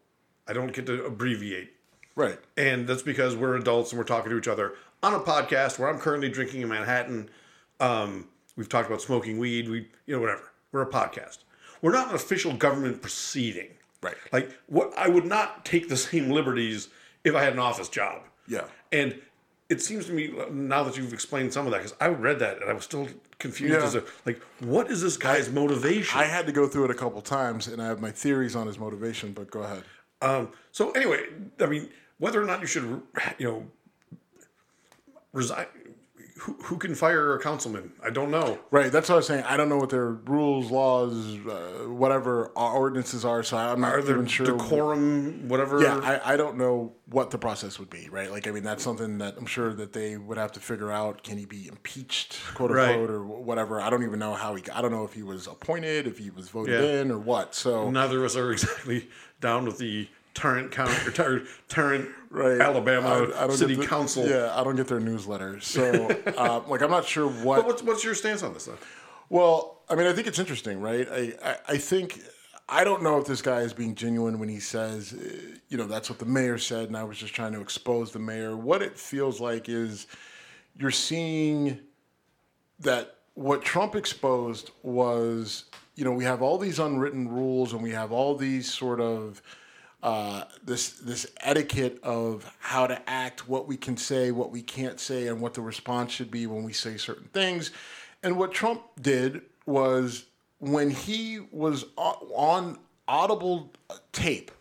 I 0.47 0.53
don't 0.53 0.73
get 0.73 0.85
to 0.87 1.05
abbreviate, 1.05 1.71
Right. 2.15 2.39
and 2.57 2.87
that's 2.87 3.03
because 3.03 3.35
we're 3.35 3.55
adults 3.55 3.91
and 3.91 3.99
we're 3.99 4.05
talking 4.05 4.31
to 4.31 4.37
each 4.37 4.47
other 4.47 4.73
on 5.03 5.13
a 5.13 5.19
podcast 5.19 5.79
where 5.79 5.87
I'm 5.89 5.99
currently 5.99 6.29
drinking 6.29 6.61
in 6.61 6.67
Manhattan. 6.67 7.29
Um, 7.79 8.27
we've 8.57 8.67
talked 8.67 8.87
about 8.89 9.01
smoking 9.01 9.37
weed. 9.37 9.69
We, 9.69 9.87
you 10.07 10.15
know, 10.15 10.19
whatever. 10.19 10.51
We're 10.71 10.81
a 10.81 10.89
podcast. 10.89 11.39
We're 11.81 11.91
not 11.93 12.09
an 12.09 12.15
official 12.15 12.53
government 12.53 13.01
proceeding. 13.01 13.69
Right. 14.01 14.15
Like 14.31 14.57
what 14.67 14.93
I 14.97 15.07
would 15.07 15.25
not 15.25 15.65
take 15.65 15.89
the 15.89 15.97
same 15.97 16.29
liberties 16.29 16.89
if 17.23 17.35
I 17.35 17.43
had 17.43 17.53
an 17.53 17.59
office 17.59 17.87
job. 17.89 18.23
Yeah. 18.47 18.65
And 18.91 19.19
it 19.69 19.81
seems 19.81 20.07
to 20.07 20.11
me 20.11 20.33
now 20.51 20.83
that 20.83 20.97
you've 20.97 21.13
explained 21.13 21.53
some 21.53 21.65
of 21.65 21.71
that, 21.71 21.77
because 21.79 21.95
I 22.01 22.07
read 22.07 22.39
that 22.39 22.61
and 22.61 22.69
I 22.69 22.73
was 22.73 22.83
still 22.83 23.07
confused 23.39 23.73
Yeah. 23.73 23.83
as 23.85 23.93
to 23.93 24.03
like, 24.25 24.41
what 24.59 24.91
is 24.91 25.01
this 25.01 25.17
guy's 25.17 25.49
motivation? 25.49 26.19
I 26.19 26.25
had 26.25 26.45
to 26.47 26.51
go 26.51 26.67
through 26.67 26.85
it 26.85 26.91
a 26.91 26.95
couple 26.95 27.21
times, 27.21 27.67
and 27.67 27.81
I 27.81 27.85
have 27.85 28.01
my 28.01 28.11
theories 28.11 28.55
on 28.55 28.67
his 28.67 28.77
motivation. 28.77 29.31
But 29.33 29.49
go 29.49 29.61
ahead. 29.61 29.83
Um, 30.21 30.49
so 30.71 30.91
anyway, 30.91 31.27
I 31.59 31.67
mean, 31.67 31.89
whether 32.17 32.41
or 32.41 32.45
not 32.45 32.59
you 32.61 32.67
should, 32.67 33.01
you 33.37 33.47
know, 33.47 33.65
resign. 35.33 35.67
Who, 36.41 36.53
who 36.63 36.77
can 36.77 36.95
fire 36.95 37.35
a 37.35 37.39
councilman? 37.39 37.91
I 38.03 38.09
don't 38.09 38.31
know. 38.31 38.57
Right. 38.71 38.91
That's 38.91 39.09
what 39.09 39.13
I 39.13 39.17
was 39.17 39.27
saying. 39.27 39.43
I 39.43 39.57
don't 39.57 39.69
know 39.69 39.77
what 39.77 39.91
their 39.91 40.09
rules, 40.09 40.71
laws, 40.71 41.13
uh, 41.47 41.87
whatever 41.87 42.51
our 42.55 42.73
ordinances 42.73 43.23
are, 43.23 43.43
so 43.43 43.57
I'm 43.57 43.79
not 43.81 43.93
Are 43.93 43.99
even 43.99 44.25
sure. 44.25 44.47
decorum, 44.47 45.47
whatever? 45.47 45.81
Yeah, 45.83 45.99
I, 46.03 46.33
I 46.33 46.37
don't 46.37 46.57
know 46.57 46.93
what 47.05 47.29
the 47.29 47.37
process 47.37 47.77
would 47.77 47.91
be, 47.91 48.09
right? 48.09 48.31
Like, 48.31 48.47
I 48.47 48.51
mean, 48.51 48.63
that's 48.63 48.83
something 48.83 49.19
that 49.19 49.35
I'm 49.37 49.45
sure 49.45 49.71
that 49.75 49.93
they 49.93 50.17
would 50.17 50.39
have 50.39 50.51
to 50.53 50.59
figure 50.59 50.91
out. 50.91 51.21
Can 51.21 51.37
he 51.37 51.45
be 51.45 51.67
impeached, 51.67 52.39
quote 52.55 52.71
Right. 52.71 52.89
unquote, 52.89 53.11
or 53.11 53.23
whatever? 53.23 53.79
I 53.79 53.91
don't 53.91 54.03
even 54.03 54.17
know 54.17 54.33
how 54.33 54.55
he. 54.55 54.63
I 54.73 54.81
don't 54.81 54.91
know 54.91 55.03
if 55.03 55.13
he 55.13 55.21
was 55.21 55.45
appointed, 55.45 56.07
if 56.07 56.17
he 56.17 56.31
was 56.31 56.49
voted 56.49 56.73
Yeah. 56.81 57.01
in, 57.01 57.11
or 57.11 57.19
what. 57.19 57.53
So, 57.53 57.91
Neither 57.91 58.17
of 58.17 58.23
us 58.25 58.35
are 58.35 58.51
exactly 58.53 59.09
down 59.39 59.65
with 59.65 59.77
the 59.77 60.07
Tarrant 60.33 60.71
County 60.71 60.93
or 61.05 61.11
Tar- 61.11 61.41
Tarrant, 61.67 62.09
right, 62.29 62.59
Alabama 62.61 63.07
I- 63.07 63.43
I 63.43 63.47
don't 63.47 63.57
City 63.57 63.75
the- 63.75 63.85
Council. 63.85 64.25
Yeah, 64.27 64.51
I 64.57 64.63
don't 64.63 64.75
get 64.75 64.87
their 64.87 64.99
newsletter, 64.99 65.59
so 65.59 66.09
uh, 66.37 66.61
like, 66.67 66.81
I'm 66.81 66.89
not 66.91 67.05
sure 67.05 67.27
what. 67.27 67.57
But 67.57 67.65
what's 67.67 67.83
what's 67.83 68.03
your 68.03 68.15
stance 68.15 68.43
on 68.43 68.53
this? 68.53 68.65
though? 68.65 68.77
Well, 69.29 69.81
I 69.89 69.95
mean, 69.95 70.07
I 70.07 70.13
think 70.13 70.27
it's 70.27 70.39
interesting, 70.39 70.79
right? 70.81 71.07
I, 71.11 71.33
I, 71.43 71.55
I 71.69 71.77
think 71.77 72.21
I 72.69 72.83
don't 72.83 73.03
know 73.03 73.17
if 73.19 73.25
this 73.25 73.41
guy 73.41 73.61
is 73.61 73.73
being 73.73 73.95
genuine 73.95 74.39
when 74.39 74.49
he 74.49 74.59
says, 74.59 75.13
uh, 75.13 75.57
you 75.69 75.77
know, 75.77 75.85
that's 75.85 76.09
what 76.09 76.19
the 76.19 76.25
mayor 76.25 76.57
said, 76.57 76.87
and 76.87 76.95
I 76.97 77.03
was 77.03 77.17
just 77.17 77.33
trying 77.33 77.51
to 77.53 77.61
expose 77.61 78.11
the 78.11 78.19
mayor. 78.19 78.55
What 78.55 78.81
it 78.81 78.97
feels 78.97 79.39
like 79.41 79.67
is 79.67 80.07
you're 80.77 80.91
seeing 80.91 81.79
that 82.79 83.15
what 83.33 83.63
Trump 83.63 83.95
exposed 83.95 84.71
was, 84.83 85.65
you 85.95 86.03
know, 86.05 86.11
we 86.11 86.23
have 86.23 86.41
all 86.41 86.57
these 86.57 86.79
unwritten 86.79 87.27
rules 87.29 87.73
and 87.73 87.81
we 87.83 87.91
have 87.91 88.11
all 88.11 88.35
these 88.35 88.71
sort 88.71 88.99
of 88.99 89.41
uh, 90.03 90.45
this 90.63 90.91
this 90.93 91.27
etiquette 91.41 91.99
of 92.03 92.51
how 92.59 92.87
to 92.87 93.09
act, 93.09 93.47
what 93.47 93.67
we 93.67 93.77
can 93.77 93.97
say, 93.97 94.31
what 94.31 94.51
we 94.51 94.61
can't 94.61 94.99
say, 94.99 95.27
and 95.27 95.39
what 95.39 95.53
the 95.53 95.61
response 95.61 96.11
should 96.11 96.31
be 96.31 96.47
when 96.47 96.63
we 96.63 96.73
say 96.73 96.97
certain 96.97 97.29
things. 97.33 97.71
And 98.23 98.37
what 98.37 98.51
Trump 98.51 98.81
did 99.01 99.41
was 99.65 100.25
when 100.59 100.89
he 100.89 101.39
was 101.51 101.85
on 101.97 102.77
audible 103.07 103.71
tape 104.11 104.51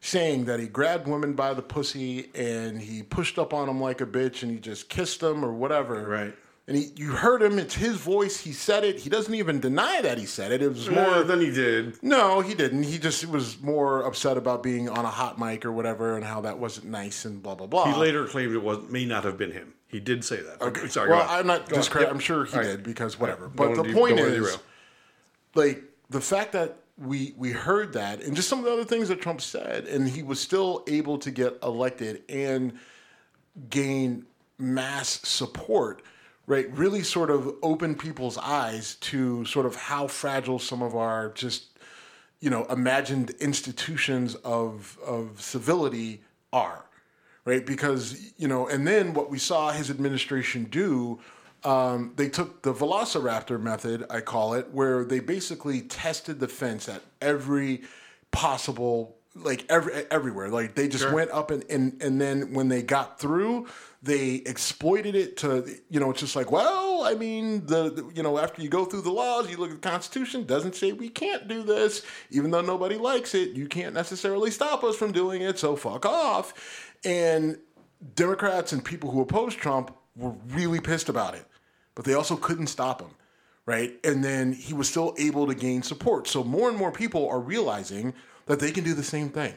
saying 0.00 0.44
that 0.44 0.60
he 0.60 0.66
grabbed 0.66 1.08
women 1.08 1.32
by 1.32 1.54
the 1.54 1.62
pussy 1.62 2.30
and 2.34 2.80
he 2.80 3.02
pushed 3.02 3.38
up 3.38 3.52
on 3.52 3.66
them 3.66 3.80
like 3.80 4.00
a 4.00 4.06
bitch 4.06 4.42
and 4.42 4.52
he 4.52 4.58
just 4.58 4.88
kissed 4.88 5.20
them 5.20 5.44
or 5.44 5.52
whatever. 5.52 6.08
Right. 6.08 6.34
And 6.68 6.76
he, 6.76 6.90
you 6.96 7.12
heard 7.12 7.42
him. 7.42 7.60
It's 7.60 7.76
his 7.76 7.96
voice. 7.96 8.40
He 8.40 8.52
said 8.52 8.82
it. 8.82 8.98
He 8.98 9.08
doesn't 9.08 9.34
even 9.34 9.60
deny 9.60 10.00
that 10.02 10.18
he 10.18 10.26
said 10.26 10.50
it. 10.50 10.62
It 10.62 10.68
was 10.68 10.88
eh, 10.88 10.92
more 10.92 11.10
More 11.10 11.22
than 11.22 11.40
he 11.40 11.52
did. 11.52 12.02
no, 12.02 12.40
he 12.40 12.54
didn't. 12.54 12.82
He 12.82 12.98
just 12.98 13.24
was 13.26 13.60
more 13.62 14.02
upset 14.02 14.36
about 14.36 14.64
being 14.64 14.88
on 14.88 15.04
a 15.04 15.10
hot 15.10 15.38
mic 15.38 15.64
or 15.64 15.70
whatever, 15.70 16.16
and 16.16 16.24
how 16.24 16.40
that 16.40 16.58
wasn't 16.58 16.86
nice 16.86 17.24
and 17.24 17.40
blah 17.40 17.54
blah 17.54 17.68
blah. 17.68 17.92
He 17.92 17.98
later 17.98 18.26
claimed 18.26 18.52
it 18.52 18.62
was 18.62 18.80
may 18.90 19.04
not 19.04 19.22
have 19.22 19.38
been 19.38 19.52
him. 19.52 19.74
He 19.86 20.00
did 20.00 20.24
say 20.24 20.42
that. 20.42 20.60
Okay. 20.60 20.88
Sorry. 20.88 21.10
well. 21.10 21.24
I'm 21.28 21.46
not 21.46 21.68
discrediting. 21.68 22.08
Yep. 22.08 22.14
I'm 22.14 22.20
sure 22.20 22.44
he 22.44 22.56
right. 22.56 22.64
did 22.64 22.82
because 22.82 23.18
whatever. 23.18 23.46
Don't 23.54 23.76
But 23.76 23.84
the 23.84 23.92
point 23.94 24.18
is, 24.18 24.58
like 25.54 25.84
the 26.10 26.20
fact 26.20 26.52
that 26.52 26.76
we 26.98 27.32
we 27.36 27.52
heard 27.52 27.92
that, 27.92 28.22
and 28.22 28.34
just 28.34 28.48
some 28.48 28.58
of 28.58 28.64
the 28.64 28.72
other 28.72 28.84
things 28.84 29.08
that 29.08 29.20
Trump 29.20 29.40
said, 29.40 29.84
and 29.84 30.08
he 30.08 30.24
was 30.24 30.40
still 30.40 30.82
able 30.88 31.18
to 31.18 31.30
get 31.30 31.58
elected 31.62 32.22
and 32.28 32.72
gain 33.70 34.26
mass 34.58 35.20
support. 35.22 36.02
Right, 36.48 36.70
really 36.76 37.02
sort 37.02 37.30
of 37.30 37.56
opened 37.60 37.98
people's 37.98 38.38
eyes 38.38 38.94
to 39.00 39.44
sort 39.46 39.66
of 39.66 39.74
how 39.74 40.06
fragile 40.06 40.60
some 40.60 40.80
of 40.80 40.94
our 40.94 41.30
just 41.30 41.76
you 42.38 42.50
know 42.50 42.64
imagined 42.66 43.30
institutions 43.40 44.36
of 44.36 44.96
of 45.04 45.40
civility 45.40 46.22
are 46.52 46.84
right? 47.44 47.64
Because 47.64 48.32
you 48.36 48.46
know 48.46 48.68
and 48.68 48.86
then 48.86 49.14
what 49.14 49.30
we 49.30 49.38
saw 49.38 49.70
his 49.70 49.90
administration 49.90 50.64
do 50.64 51.18
um, 51.64 52.12
they 52.16 52.28
took 52.28 52.62
the 52.62 52.72
velociraptor 52.72 53.60
method 53.60 54.04
i 54.10 54.20
call 54.20 54.54
it 54.54 54.68
where 54.72 55.04
they 55.04 55.18
basically 55.18 55.80
tested 55.80 56.38
the 56.38 56.46
fence 56.46 56.88
at 56.88 57.02
every 57.20 57.82
possible 58.30 59.16
like 59.42 59.64
every 59.68 59.92
everywhere. 60.10 60.48
Like 60.48 60.74
they 60.74 60.88
just 60.88 61.10
went 61.10 61.30
up 61.30 61.50
and, 61.50 61.64
and 61.70 62.00
and 62.02 62.20
then 62.20 62.52
when 62.52 62.68
they 62.68 62.82
got 62.82 63.20
through 63.20 63.66
they 64.02 64.36
exploited 64.46 65.14
it 65.14 65.36
to 65.36 65.66
you 65.90 65.98
know 65.98 66.10
it's 66.10 66.20
just 66.20 66.36
like 66.36 66.50
well 66.52 67.02
i 67.04 67.14
mean 67.14 67.64
the, 67.66 67.90
the- 67.90 68.10
you 68.14 68.22
know 68.22 68.38
after 68.38 68.62
you 68.62 68.68
go 68.68 68.84
through 68.84 69.00
the 69.00 69.10
laws 69.10 69.50
you 69.50 69.56
look 69.56 69.70
at 69.70 69.82
the 69.82 69.88
constitution 69.88 70.44
doesn't 70.44 70.74
say 70.74 70.92
we 70.92 71.08
can't 71.08 71.48
do 71.48 71.62
this 71.62 72.02
even 72.30 72.50
though 72.50 72.60
nobody 72.60 72.96
likes 72.96 73.34
it 73.34 73.50
you 73.50 73.66
can't 73.66 73.94
necessarily 73.94 74.50
stop 74.50 74.84
us 74.84 74.96
from 74.96 75.12
doing 75.12 75.42
it 75.42 75.58
so 75.58 75.74
fuck 75.76 76.04
off 76.06 76.94
and 77.04 77.58
democrats 78.14 78.72
and 78.72 78.84
people 78.84 79.10
who 79.10 79.20
oppose 79.20 79.54
trump 79.54 79.94
were 80.16 80.34
really 80.48 80.80
pissed 80.80 81.08
about 81.08 81.34
it 81.34 81.46
but 81.94 82.04
they 82.04 82.14
also 82.14 82.36
couldn't 82.36 82.66
stop 82.68 83.00
him 83.00 83.10
right? 83.66 83.94
And 84.04 84.22
then 84.22 84.52
he 84.52 84.74
was 84.74 84.88
still 84.88 85.12
able 85.18 85.48
to 85.48 85.54
gain 85.54 85.82
support. 85.82 86.28
So 86.28 86.44
more 86.44 86.68
and 86.68 86.78
more 86.78 86.92
people 86.92 87.28
are 87.28 87.40
realizing 87.40 88.14
that 88.46 88.60
they 88.60 88.70
can 88.70 88.84
do 88.84 88.94
the 88.94 89.02
same 89.02 89.28
thing, 89.28 89.54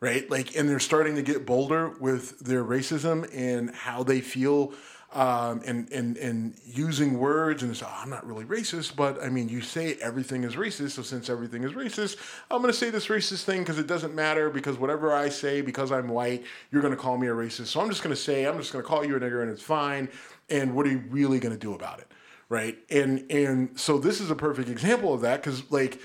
right? 0.00 0.28
Like, 0.30 0.56
and 0.56 0.68
they're 0.68 0.80
starting 0.80 1.14
to 1.16 1.22
get 1.22 1.46
bolder 1.46 1.90
with 2.00 2.38
their 2.40 2.64
racism 2.64 3.28
and 3.34 3.74
how 3.74 4.02
they 4.02 4.20
feel. 4.20 4.72
Um, 5.12 5.60
and, 5.66 5.90
and, 5.92 6.16
and 6.18 6.54
using 6.64 7.18
words 7.18 7.64
and 7.64 7.72
it's, 7.72 7.82
oh, 7.82 7.92
I'm 7.92 8.10
not 8.10 8.24
really 8.24 8.44
racist, 8.44 8.94
but 8.94 9.20
I 9.20 9.28
mean, 9.28 9.48
you 9.48 9.60
say 9.60 9.94
everything 10.00 10.44
is 10.44 10.54
racist. 10.54 10.92
So 10.92 11.02
since 11.02 11.28
everything 11.28 11.64
is 11.64 11.72
racist, 11.72 12.16
I'm 12.48 12.62
going 12.62 12.72
to 12.72 12.78
say 12.78 12.90
this 12.90 13.08
racist 13.08 13.42
thing 13.42 13.62
because 13.62 13.80
it 13.80 13.88
doesn't 13.88 14.14
matter 14.14 14.50
because 14.50 14.78
whatever 14.78 15.12
I 15.12 15.28
say, 15.28 15.62
because 15.62 15.90
I'm 15.90 16.06
white, 16.06 16.44
you're 16.70 16.80
going 16.80 16.94
to 16.94 17.00
call 17.00 17.18
me 17.18 17.26
a 17.26 17.32
racist. 17.32 17.66
So 17.66 17.80
I'm 17.80 17.88
just 17.88 18.04
going 18.04 18.14
to 18.14 18.22
say, 18.22 18.46
I'm 18.46 18.56
just 18.56 18.72
going 18.72 18.84
to 18.84 18.88
call 18.88 19.04
you 19.04 19.16
a 19.16 19.20
nigger 19.20 19.42
and 19.42 19.50
it's 19.50 19.62
fine. 19.62 20.08
And 20.48 20.76
what 20.76 20.86
are 20.86 20.90
you 20.90 21.02
really 21.10 21.40
going 21.40 21.54
to 21.54 21.58
do 21.58 21.74
about 21.74 21.98
it? 21.98 22.06
right? 22.50 22.76
And 22.90 23.24
and 23.30 23.80
so 23.80 23.96
this 23.96 24.20
is 24.20 24.30
a 24.30 24.34
perfect 24.34 24.68
example 24.68 25.14
of 25.14 25.22
that 25.22 25.42
because 25.42 25.70
like 25.70 25.98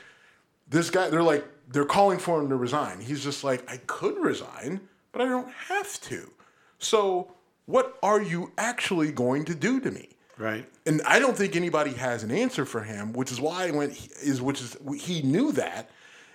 this 0.70 0.90
guy, 0.90 1.10
they're 1.10 1.22
like 1.22 1.46
they're 1.68 1.86
calling 1.86 2.20
for 2.20 2.42
him 2.42 2.50
to 2.50 2.56
resign. 2.56 3.00
He's 3.00 3.24
just 3.24 3.44
like, 3.44 3.70
I 3.70 3.78
could 3.88 4.18
resign, 4.18 4.82
but 5.12 5.22
I 5.22 5.26
don't 5.26 5.52
have 5.52 6.00
to. 6.02 6.32
So 6.80 7.32
what 7.66 7.98
are 8.04 8.22
you 8.22 8.52
actually 8.58 9.12
going 9.12 9.46
to 9.46 9.56
do 9.56 9.80
to 9.80 9.92
me? 9.92 10.10
Right. 10.38 10.68
And 10.86 11.02
I 11.06 11.20
don't 11.20 11.38
think 11.38 11.56
anybody 11.56 11.94
has 11.94 12.24
an 12.24 12.32
answer 12.32 12.66
for 12.66 12.82
him, 12.82 13.14
which 13.14 13.32
is 13.32 13.40
why 13.40 13.68
I 13.68 13.72
went 13.72 13.94
is 14.22 14.42
which 14.42 14.62
is 14.62 14.78
he 14.98 15.22
knew 15.22 15.52
that, 15.54 15.90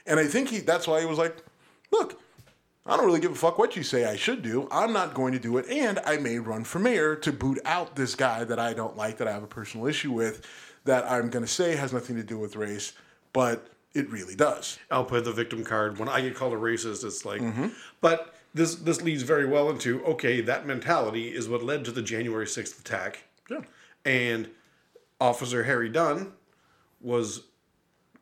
and 0.07 0.19
I 0.19 0.27
think 0.27 0.49
he 0.49 0.59
that's 0.61 0.87
why 0.87 1.01
he 1.01 1.07
was 1.07 1.19
like, 1.19 1.37
look. 1.93 2.21
I 2.87 2.97
don't 2.97 3.05
really 3.05 3.21
give 3.21 3.33
a 3.33 3.37
fuck 3.37 3.59
what 3.59 3.77
you 3.77 3.83
say 3.83 4.07
I 4.07 4.17
should 4.17 4.43
do. 4.43 4.67
I'm 4.73 4.93
not 4.95 5.13
going 5.13 5.35
to 5.35 5.39
do 5.39 5.59
it. 5.59 5.69
And 5.69 6.01
I 6.07 6.17
may 6.17 6.39
run 6.39 6.65
for 6.65 6.79
mayor 6.79 7.15
to 7.17 7.31
boot 7.31 7.61
out 7.67 7.95
this 7.95 8.15
guy 8.15 8.43
that 8.45 8.59
I 8.59 8.73
don't 8.73 8.97
like, 8.97 9.19
that 9.19 9.29
I 9.29 9.33
have 9.33 9.43
a 9.43 9.47
personal 9.47 9.87
issue 9.87 10.11
with, 10.11 10.47
that 10.87 11.09
I'm 11.09 11.29
going 11.29 11.45
to 11.45 11.51
say 11.51 11.77
has 11.77 11.93
nothing 11.93 12.17
to 12.17 12.23
do 12.23 12.39
with 12.39 12.57
race, 12.57 12.95
but 13.35 13.70
it 13.95 14.09
really 14.11 14.35
does. 14.37 14.79
I'll 14.91 15.05
play 15.05 15.21
the 15.21 15.33
victim 15.33 15.65
card. 15.65 15.99
When 15.99 16.09
I 16.09 16.21
get 16.21 16.35
called 16.35 16.53
a 16.53 16.57
racist, 16.57 17.05
it's 17.05 17.25
like, 17.25 17.41
Mm-hmm. 17.41 17.69
but 18.01 18.35
this 18.55 18.75
this 18.77 19.01
leads 19.03 19.23
very 19.23 19.47
well 19.47 19.71
into 19.71 20.05
okay, 20.05 20.41
that 20.41 20.67
mentality 20.67 21.29
is 21.29 21.49
what 21.49 21.63
led 21.63 21.85
to 21.85 21.93
the 21.93 22.03
January 22.03 22.47
sixth 22.47 22.81
attack. 22.81 23.25
Yeah. 23.49 23.61
And 24.05 24.49
Officer 25.21 25.65
Harry 25.65 25.89
Dunn 25.89 26.33
was 27.01 27.43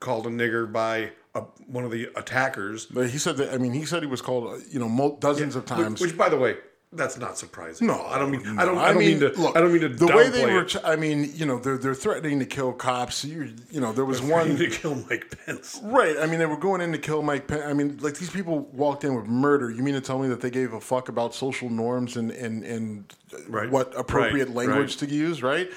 called 0.01 0.27
a 0.27 0.31
nigger 0.31 0.71
by 0.71 1.13
a, 1.35 1.41
one 1.67 1.85
of 1.85 1.91
the 1.91 2.09
attackers. 2.17 2.87
But 2.87 3.11
he 3.11 3.19
said 3.19 3.37
that, 3.39 3.53
I 3.53 3.59
mean, 3.59 3.73
he 3.73 3.85
said 3.85 4.03
he 4.03 4.09
was 4.09 4.21
called, 4.23 4.63
you 4.71 4.79
know, 4.79 5.17
dozens 5.21 5.57
of 5.57 5.63
Which, 5.65 5.69
times. 5.69 6.01
which, 6.01 6.17
by 6.17 6.29
the 6.29 6.37
way, 6.39 6.57
that's 6.93 7.19
not 7.19 7.37
surprising. 7.37 7.87
No, 7.87 8.05
I 8.07 8.19
don't 8.19 8.31
mean. 8.31 8.43
no. 8.43 8.63
I 8.63 8.65
don't. 8.65 8.79
I 8.79 8.89
don't 8.89 8.99
mean 8.99 9.21
to. 9.21 9.29
look, 9.39 9.57
I 9.57 9.61
don't 9.61 9.73
mean 9.73 9.83
to. 9.83 9.89
The 9.91 10.07
way 10.07 10.29
they 10.31 10.47
were, 10.53 10.65
ch- 10.65 10.83
I 10.83 10.97
mean, 10.97 11.31
you 11.35 11.45
know, 11.45 11.59
they're 11.59 11.77
they're 11.77 11.95
threatening 11.95 12.39
to 12.39 12.47
kill 12.47 12.73
cops. 12.73 13.25
You, 13.25 13.53
you 13.71 13.81
know, 13.81 13.93
there 13.93 14.05
was 14.07 14.23
Wanting 14.23 14.55
one 14.55 14.59
to 14.59 14.71
kill 14.71 14.95
Mike 15.09 15.37
Pence. 15.45 15.81
Right. 15.83 16.17
I 16.19 16.27
mean, 16.27 16.39
they 16.39 16.47
were 16.47 16.57
going 16.57 16.81
in 16.81 16.93
to 16.93 16.99
kill 16.99 17.23
Mike 17.23 17.47
Pence. 17.47 17.63
I 17.67 17.73
mean, 17.75 17.99
like 18.01 18.15
these 18.15 18.31
people 18.31 18.61
walked 18.73 19.05
in 19.05 19.15
with 19.15 19.27
murder. 19.27 19.71
You 19.71 19.83
mean 19.83 19.95
to 19.95 20.01
tell 20.01 20.19
me 20.19 20.29
that 20.29 20.41
they 20.41 20.51
gave 20.51 20.73
a 20.73 20.81
fuck 20.81 21.09
about 21.11 21.35
social 21.35 21.69
norms 21.69 22.17
and 22.17 22.31
and 22.31 22.65
and 22.65 23.15
Right. 23.49 23.71
what 23.71 23.93
appropriate 23.95 24.47
Right. 24.49 24.57
language 24.69 25.01
Right. 25.03 25.09
to 25.09 25.15
use, 25.15 25.43
right? 25.43 25.69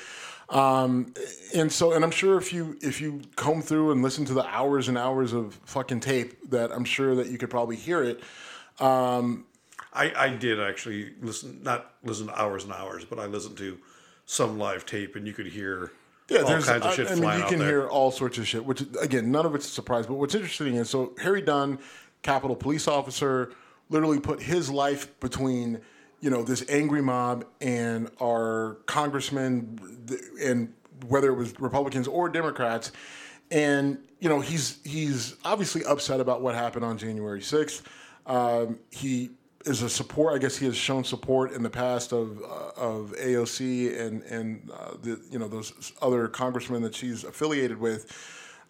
Um, 0.50 1.14
and 1.56 1.72
so, 1.72 1.94
and 1.94 2.04
I'm 2.04 2.12
sure 2.12 2.38
if 2.38 2.54
you 2.54 2.78
if 2.82 3.02
you 3.02 3.22
comb 3.36 3.62
through 3.62 3.92
and 3.92 4.02
listen 4.02 4.24
to 4.26 4.34
the 4.34 4.46
hours 4.46 4.88
and 4.88 4.98
hours 4.98 5.34
of 5.34 5.60
fucking 5.66 6.00
tape, 6.00 6.50
that 6.52 6.72
I'm 6.72 6.86
sure 6.86 7.16
that 7.16 7.28
you 7.28 7.38
could 7.38 7.50
probably 7.50 7.76
hear 7.76 8.02
it. 8.04 8.22
I, 9.94 10.12
I 10.16 10.30
did 10.30 10.60
actually 10.60 11.14
listen, 11.22 11.62
not 11.64 11.94
listen 12.04 12.28
to 12.28 12.40
hours 12.42 12.64
and 12.64 12.74
hours, 12.74 13.04
but 13.06 13.20
I 13.20 13.26
listened 13.26 13.58
to 13.58 13.78
some 14.26 14.58
live 14.58 14.86
tape, 14.86 15.16
and 15.16 15.28
you 15.28 15.34
could 15.34 15.48
hear 15.48 15.92
Yeah, 16.30 16.40
all 16.42 16.48
there's. 16.48 16.66
kinds 16.66 16.86
of 16.86 16.92
I, 16.92 16.96
shit 16.96 17.12
I 17.12 17.16
mean, 17.16 17.40
you 17.40 17.46
can 17.46 17.60
hear 17.60 17.88
all 17.88 18.12
sorts 18.12 18.38
of 18.38 18.48
shit. 18.48 18.64
Which 18.64 18.82
again, 19.02 19.32
none 19.32 19.46
of 19.46 19.54
it's 19.56 19.68
a 19.68 19.72
surprise. 19.72 20.08
But 20.08 20.14
what's 20.16 20.36
interesting 20.36 20.76
is 20.76 20.90
so 20.90 21.14
Harry 21.22 21.42
Dunn, 21.42 21.80
Capitol 22.22 22.56
Police 22.56 22.88
officer, 22.88 23.52
literally 23.90 24.20
put 24.20 24.42
his 24.42 24.70
life 24.70 25.20
between 25.20 25.82
you 26.22 26.30
know 26.30 26.44
this 26.44 26.64
angry 26.70 27.02
mob 27.02 27.46
and 27.60 28.10
our 28.22 28.78
congressman, 28.86 29.80
and 30.42 30.74
whether 31.08 31.30
it 31.30 31.36
was 31.36 31.60
Republicans 31.60 32.08
or 32.08 32.30
Democrats, 32.30 32.92
and 33.50 33.98
you 34.22 34.30
know 34.30 34.40
he's 34.40 34.80
he's 34.86 35.36
obviously 35.44 35.84
upset 35.84 36.22
about 36.22 36.42
what 36.42 36.56
happened 36.56 36.86
on 36.86 36.98
January 36.98 37.42
sixth. 37.42 37.86
Um, 38.28 38.80
he 38.92 39.32
is 39.66 39.82
a 39.82 39.90
support. 39.90 40.34
I 40.34 40.38
guess 40.38 40.58
he 40.58 40.66
has 40.66 40.76
shown 40.76 41.04
support 41.04 41.52
in 41.52 41.64
the 41.64 41.70
past 41.70 42.12
of 42.12 42.42
uh, 42.42 42.72
of 42.76 43.14
AOC 43.18 44.00
and 44.00 44.24
and 44.24 44.72
uh, 44.72 44.94
the 45.02 45.20
you 45.30 45.40
know 45.40 45.48
those 45.48 45.92
other 46.02 46.28
congressmen 46.28 46.82
that 46.84 46.96
she's 46.96 47.24
affiliated 47.24 47.80
with. 47.80 48.12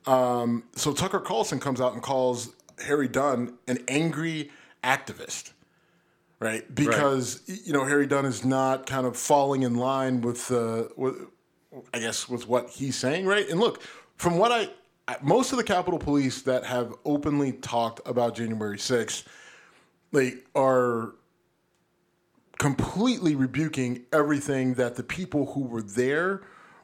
Um, 0.06 0.64
so 0.76 0.94
Tucker 0.94 1.20
Carlson 1.20 1.60
comes 1.60 1.80
out 1.80 1.94
and 1.94 2.02
calls 2.02 2.54
Harry 2.86 3.08
Dunn 3.08 3.58
an 3.68 3.80
angry 3.88 4.50
activist, 4.84 5.52
right? 6.40 6.64
Because 6.74 7.42
y 7.48 7.58
you 7.66 7.74
know 7.74 7.86
Harry 7.86 8.08
Dunn 8.08 8.26
is 8.26 8.44
not 8.44 8.86
kind 8.86 9.06
of 9.06 9.16
falling 9.18 9.64
in 9.64 9.76
line 9.76 10.22
with 10.22 10.52
uh, 10.52 10.86
with 10.98 11.16
I 11.94 12.00
guess 12.00 12.28
with 12.28 12.48
what 12.48 12.70
he's 12.70 12.96
saying, 12.98 13.26
right? 13.26 13.48
And 13.48 13.60
look, 13.60 13.82
from 14.18 14.38
what 14.38 14.52
I 14.52 14.70
I- 15.08 15.18
most 15.22 15.52
of 15.52 15.58
the 15.58 15.64
Capitol 15.64 16.00
Police 16.00 16.42
that 16.44 16.66
have 16.66 16.94
openly 17.06 17.54
talked 17.54 18.02
about 18.06 18.36
January 18.36 18.78
6th, 18.78 19.24
like 20.12 20.46
are 20.56 21.14
completely 22.58 23.36
rebuking 23.36 24.06
everything 24.14 24.76
that 24.76 24.96
the 24.96 25.04
people 25.04 25.54
who 25.54 25.62
were 25.62 25.82
there 25.82 26.42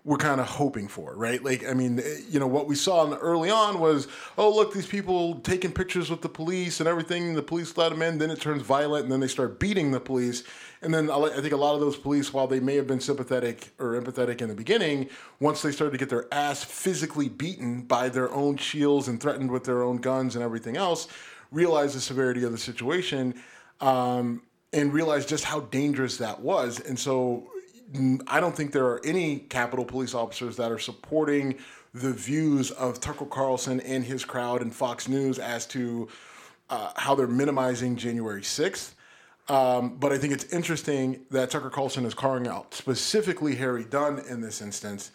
we're 0.08 0.16
kind 0.16 0.40
of 0.40 0.48
hoping 0.48 0.88
for, 0.88 1.14
right? 1.18 1.44
Like, 1.44 1.68
I 1.68 1.74
mean, 1.74 2.02
you 2.30 2.40
know, 2.40 2.48
what 2.48 2.66
we 2.66 2.76
saw 2.76 3.14
early 3.18 3.50
on 3.50 3.78
was, 3.78 4.08
oh, 4.38 4.50
look, 4.50 4.74
these 4.74 4.88
people 4.88 5.42
taking 5.42 5.74
pictures 5.74 6.10
with 6.10 6.22
the 6.22 6.30
police 6.30 6.80
and 6.80 6.88
everything. 6.88 7.34
The 7.34 7.44
police 7.44 7.76
let 7.76 7.90
them 7.90 8.02
in. 8.02 8.18
Then 8.18 8.32
it 8.32 8.40
turns 8.40 8.62
violent, 8.62 9.04
and 9.04 9.12
then 9.12 9.20
they 9.20 9.28
start 9.28 9.60
beating 9.60 9.92
the 9.92 10.00
police. 10.00 10.46
And 10.82 10.94
then 10.94 11.12
I 11.12 11.42
think 11.42 11.52
a 11.52 11.58
lot 11.58 11.76
of 11.76 11.82
those 11.82 11.98
police, 11.98 12.32
while 12.32 12.48
they 12.48 12.62
may 12.62 12.76
have 12.76 12.88
been 12.88 13.02
sympathetic 13.02 13.74
or 13.80 14.00
empathetic 14.00 14.42
in 14.42 14.48
the 14.48 14.56
beginning, 14.56 15.10
once 15.42 15.62
they 15.62 15.74
started 15.74 15.92
to 15.92 15.98
get 15.98 16.08
their 16.08 16.34
ass 16.34 16.64
physically 16.64 17.28
beaten 17.28 17.82
by 17.82 18.08
their 18.08 18.32
own 18.32 18.56
shields 18.56 19.10
and 19.10 19.20
threatened 19.20 19.52
with 19.52 19.66
their 19.66 19.84
own 19.84 19.98
guns 19.98 20.36
and 20.36 20.44
everything 20.44 20.78
else, 20.78 21.10
realized 21.52 21.96
the 21.96 22.02
severity 22.02 22.44
of 22.44 22.52
the 22.52 22.58
situation. 22.58 23.36
Um, 23.80 24.42
and 24.74 24.94
realize 24.94 25.26
just 25.26 25.44
how 25.44 25.62
dangerous 25.62 26.18
that 26.18 26.42
was. 26.42 26.80
And 26.80 27.00
so 27.00 27.48
I 28.28 28.40
don't 28.40 28.56
think 28.56 28.72
there 28.72 28.86
are 28.86 29.02
any 29.06 29.40
Capitol 29.40 29.86
police 29.86 30.14
officers 30.14 30.58
that 30.58 30.72
are 30.72 30.80
supporting 30.80 31.58
the 31.94 32.12
views 32.12 32.72
of 32.72 33.00
Tucker 33.00 33.26
Carlson 33.26 33.80
and 33.82 34.04
his 34.04 34.26
crowd 34.26 34.62
and 34.62 34.74
Fox 34.74 35.08
News 35.08 35.40
as 35.40 35.66
to 35.68 36.10
uh, 36.70 36.92
how 36.96 37.16
they're 37.16 37.28
minimizing 37.28 37.96
January 37.96 38.42
6th. 38.42 38.94
Um, 39.50 39.96
but 39.96 40.12
I 40.12 40.18
think 40.18 40.34
it's 40.34 40.52
interesting 40.52 41.22
that 41.32 41.50
Tucker 41.50 41.70
Carlson 41.70 42.06
is 42.06 42.14
calling 42.14 42.48
out 42.48 42.74
specifically 42.74 43.56
Harry 43.56 43.86
Dunn 43.86 44.22
in 44.30 44.42
this 44.42 44.62
instance. 44.62 45.12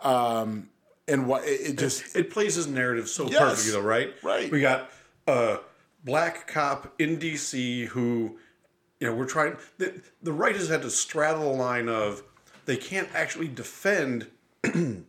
Um, 0.00 0.68
and 1.08 1.26
what 1.26 1.44
it, 1.44 1.60
it 1.70 1.78
just 1.78 2.14
it, 2.14 2.26
it, 2.26 2.30
plays 2.30 2.54
his 2.54 2.66
narrative 2.66 3.08
so 3.08 3.26
yes, 3.28 3.40
perfectly, 3.40 3.72
though, 3.72 3.80
right? 3.80 4.14
Right. 4.22 4.50
We 4.50 4.60
got 4.60 4.90
a 5.26 5.58
black 6.04 6.46
cop 6.46 6.94
in 6.98 7.18
D.C. 7.18 7.86
who 7.86 8.38
you 9.00 9.08
know, 9.08 9.14
we're 9.14 9.26
trying. 9.26 9.56
The, 9.78 10.00
the 10.22 10.32
right 10.32 10.54
has 10.54 10.68
had 10.68 10.82
to 10.82 10.90
straddle 10.90 11.52
the 11.52 11.58
line 11.58 11.88
of 11.88 12.22
they 12.66 12.76
can't 12.76 13.08
actually 13.14 13.48
defend 13.48 14.28
the 14.62 15.04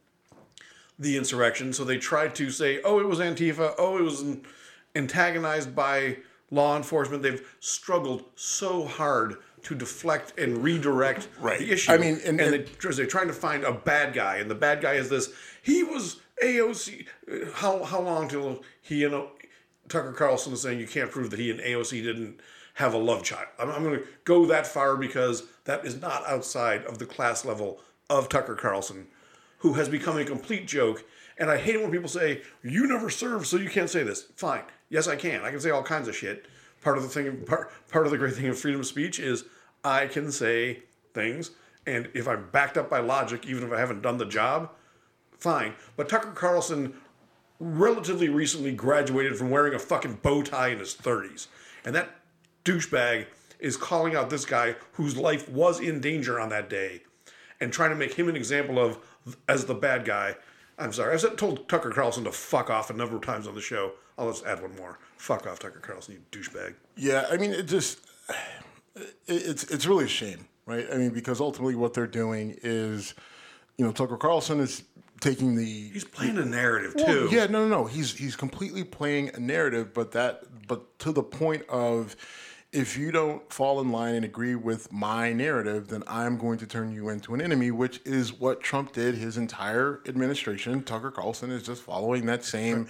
insurrection, 1.00 1.74
so 1.74 1.84
they 1.84 1.98
try 1.98 2.30
to 2.30 2.50
say, 2.50 2.82
"Oh, 2.84 3.00
it 3.00 3.08
was 3.08 3.20
Antifa. 3.20 3.76
Oh, 3.78 3.98
it 3.98 4.04
was 4.04 4.24
antagonized 4.96 5.76
by 5.76 6.18
law 6.50 6.78
enforcement." 6.78 7.22
They've 7.22 7.46
struggled 7.60 8.24
so 8.36 8.86
hard 8.86 9.36
to 9.64 9.76
deflect 9.76 10.40
and 10.40 10.64
redirect 10.64 11.28
right. 11.40 11.60
the 11.60 11.72
issue. 11.72 11.92
I 11.92 11.98
mean, 11.98 12.16
and, 12.26 12.40
and, 12.40 12.56
and 12.56 12.66
they, 12.66 12.90
they're 12.92 13.06
trying 13.06 13.28
to 13.28 13.34
find 13.34 13.66
a 13.66 13.74
bad 13.74 14.14
guy, 14.14 14.38
and 14.38 14.50
the 14.50 14.56
bad 14.56 14.82
guy 14.82 14.94
is 14.94 15.10
this. 15.10 15.34
He 15.62 15.84
was 15.84 16.22
AOC. 16.42 17.08
Uh, 17.30 17.52
how 17.56 17.84
how 17.84 18.00
long 18.00 18.30
till 18.30 18.64
he 18.82 19.04
and 19.04 19.28
Tucker 19.92 20.14
Carlson 20.14 20.54
is 20.54 20.62
saying 20.62 20.80
you 20.80 20.88
can't 20.88 21.12
prove 21.12 21.30
that 21.32 21.40
he 21.40 21.52
and 21.52 21.60
AOC 21.60 22.02
didn't 22.04 22.40
have 22.76 22.94
a 22.94 22.98
love 22.98 23.24
child. 23.24 23.48
I'm, 23.60 23.70
I'm 23.70 23.84
going 23.84 24.00
to 24.00 24.08
go 24.24 24.46
that 24.46 24.66
far 24.66 24.96
because 24.96 25.44
that 25.66 25.86
is 25.86 26.02
not 26.02 26.26
outside 26.26 26.84
of 26.86 26.98
the 26.98 27.06
class 27.06 27.46
level 27.46 27.82
of 28.10 28.30
Tucker 28.30 28.56
Carlson, 28.56 29.08
who 29.60 29.74
has 29.74 29.90
become 29.90 30.18
a 30.18 30.26
complete 30.26 30.68
joke. 30.68 31.04
And 31.38 31.50
I 31.50 31.58
hate 31.58 31.76
it 31.76 31.82
when 31.82 31.92
people 31.92 32.10
say, 32.10 32.42
You 32.64 32.88
never 32.88 33.10
served, 33.10 33.48
so 33.48 33.58
you 33.58 33.70
can't 33.70 33.90
say 33.90 34.04
this. 34.04 34.24
Fine. 34.36 34.64
Yes, 34.90 35.08
I 35.08 35.16
can. 35.16 35.42
I 35.42 35.52
can 35.52 35.60
say 35.60 35.70
all 35.70 35.84
kinds 35.84 36.08
of 36.08 36.16
shit. 36.16 36.46
Part 36.82 36.98
of 36.98 37.04
the 37.04 37.10
thing, 37.10 37.44
part, 37.46 37.72
part 37.90 38.06
of 38.06 38.12
the 38.12 38.18
great 38.18 38.36
thing 38.36 38.48
of 38.48 38.58
freedom 38.58 38.82
of 38.82 38.88
speech 38.88 39.20
is 39.20 39.46
I 39.84 40.08
can 40.08 40.32
say 40.32 40.84
things. 41.14 41.52
And 41.86 42.10
if 42.14 42.28
I'm 42.28 42.50
backed 42.52 42.78
up 42.78 42.90
by 42.90 43.00
logic, 43.00 43.46
even 43.48 43.64
if 43.64 43.74
I 43.74 43.80
haven't 43.80 44.02
done 44.02 44.18
the 44.18 44.26
job, 44.26 44.72
fine. 45.38 45.74
But 45.96 46.10
Tucker 46.10 46.32
Carlson 46.32 46.94
relatively 47.62 48.28
recently 48.28 48.74
graduated 48.74 49.38
from 49.38 49.52
wearing 49.52 49.76
a 49.76 49.80
fucking 49.80 50.20
bow 50.24 50.42
tie 50.42 50.70
in 50.70 50.80
his 50.80 50.96
30s. 50.96 51.48
And 51.86 51.96
that 51.96 52.10
douchebag 52.66 53.28
is 53.60 53.78
calling 53.78 54.16
out 54.16 54.32
this 54.32 54.46
guy 54.46 54.76
whose 54.94 55.16
life 55.16 55.48
was 55.48 55.80
in 55.80 56.02
danger 56.02 56.40
on 56.40 56.50
that 56.50 56.70
day 56.70 57.04
and 57.60 57.72
trying 57.72 57.92
to 57.92 57.96
make 57.96 58.16
him 58.16 58.28
an 58.28 58.36
example 58.36 58.80
of 58.80 58.98
as 59.48 59.66
the 59.66 59.76
bad 59.76 60.04
guy. 60.06 60.36
I'm 60.80 60.92
sorry, 60.92 61.14
I've 61.14 61.36
told 61.38 61.70
Tucker 61.70 61.92
Carlson 61.92 62.24
to 62.24 62.32
fuck 62.32 62.72
off 62.72 62.90
a 62.90 62.94
number 62.94 63.16
of 63.16 63.22
times 63.22 63.46
on 63.46 63.54
the 63.54 63.62
show. 63.62 63.92
I'll 64.18 64.32
just 64.32 64.44
add 64.46 64.62
one 64.62 64.76
more. 64.76 64.98
Fuck 65.18 65.46
off, 65.46 65.60
Tucker 65.60 65.80
Carlson, 65.80 66.16
you 66.16 66.40
douchebag. 66.40 66.74
Yeah, 66.98 67.28
I 67.30 67.38
mean, 67.38 67.52
it 67.52 67.68
just 67.68 68.00
it's 69.28 69.64
it's 69.66 69.86
really 69.86 70.06
a 70.06 70.10
shame, 70.10 70.48
right? 70.66 70.88
I 70.92 70.98
mean, 70.98 71.12
because 71.12 71.40
ultimately 71.40 71.76
what 71.76 71.94
they're 71.94 72.08
doing 72.08 72.58
is, 72.64 73.14
you 73.82 73.88
know, 73.88 73.92
Tucker 73.92 74.16
Carlson 74.16 74.60
is 74.60 74.84
taking 75.22 75.56
the 75.56 75.66
he's 75.66 76.04
playing 76.04 76.38
a 76.38 76.46
narrative 76.46 76.94
well, 76.96 77.08
too. 77.08 77.30
Yeah, 77.32 77.48
no, 77.48 77.68
no, 77.68 77.82
no. 77.82 77.86
He's 77.86 78.16
he's 78.16 78.36
completely 78.36 78.84
playing 78.84 79.32
a 79.34 79.40
narrative, 79.40 79.92
but 79.92 80.12
that 80.12 80.44
but 80.68 81.00
to 81.00 81.12
the 81.12 81.24
point 81.24 81.64
of 81.68 82.16
if 82.72 82.96
you 82.96 83.12
don't 83.12 83.52
fall 83.52 83.82
in 83.82 83.92
line 83.92 84.14
and 84.14 84.24
agree 84.24 84.54
with 84.54 84.94
my 84.94 85.34
narrative, 85.34 85.88
then 85.88 86.04
I'm 86.06 86.38
going 86.38 86.60
to 86.60 86.68
turn 86.68 86.94
you 86.94 87.10
into 87.10 87.34
an 87.34 87.42
enemy, 87.42 87.72
which 87.72 88.02
is 88.06 88.32
what 88.40 88.62
Trump 88.62 88.94
did 88.94 89.16
his 89.16 89.36
entire 89.36 90.02
administration. 90.08 90.84
Tucker 90.84 91.10
Carlson 91.10 91.50
is 91.50 91.64
just 91.64 91.82
following 91.82 92.28
that 92.28 92.46
same 92.46 92.88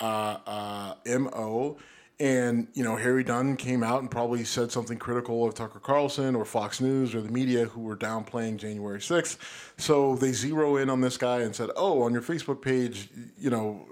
uh, 0.00 0.38
uh, 0.44 0.94
MO. 1.06 1.78
And, 2.22 2.68
you 2.72 2.84
know, 2.84 2.94
Harry 2.94 3.24
Dunn 3.24 3.56
came 3.56 3.82
out 3.82 4.00
and 4.00 4.08
probably 4.08 4.44
said 4.44 4.70
something 4.70 4.96
critical 4.96 5.44
of 5.44 5.54
Tucker 5.54 5.80
Carlson 5.80 6.36
or 6.36 6.44
Fox 6.44 6.80
News 6.80 7.16
or 7.16 7.20
the 7.20 7.32
media 7.32 7.64
who 7.64 7.80
were 7.80 7.96
downplaying 7.96 8.58
January 8.58 9.00
6th. 9.00 9.38
So 9.76 10.14
they 10.14 10.30
zero 10.30 10.76
in 10.76 10.88
on 10.88 11.00
this 11.00 11.16
guy 11.16 11.40
and 11.40 11.52
said, 11.52 11.70
oh, 11.74 12.02
on 12.02 12.12
your 12.12 12.22
Facebook 12.22 12.62
page, 12.62 13.08
you 13.36 13.50
know, 13.50 13.88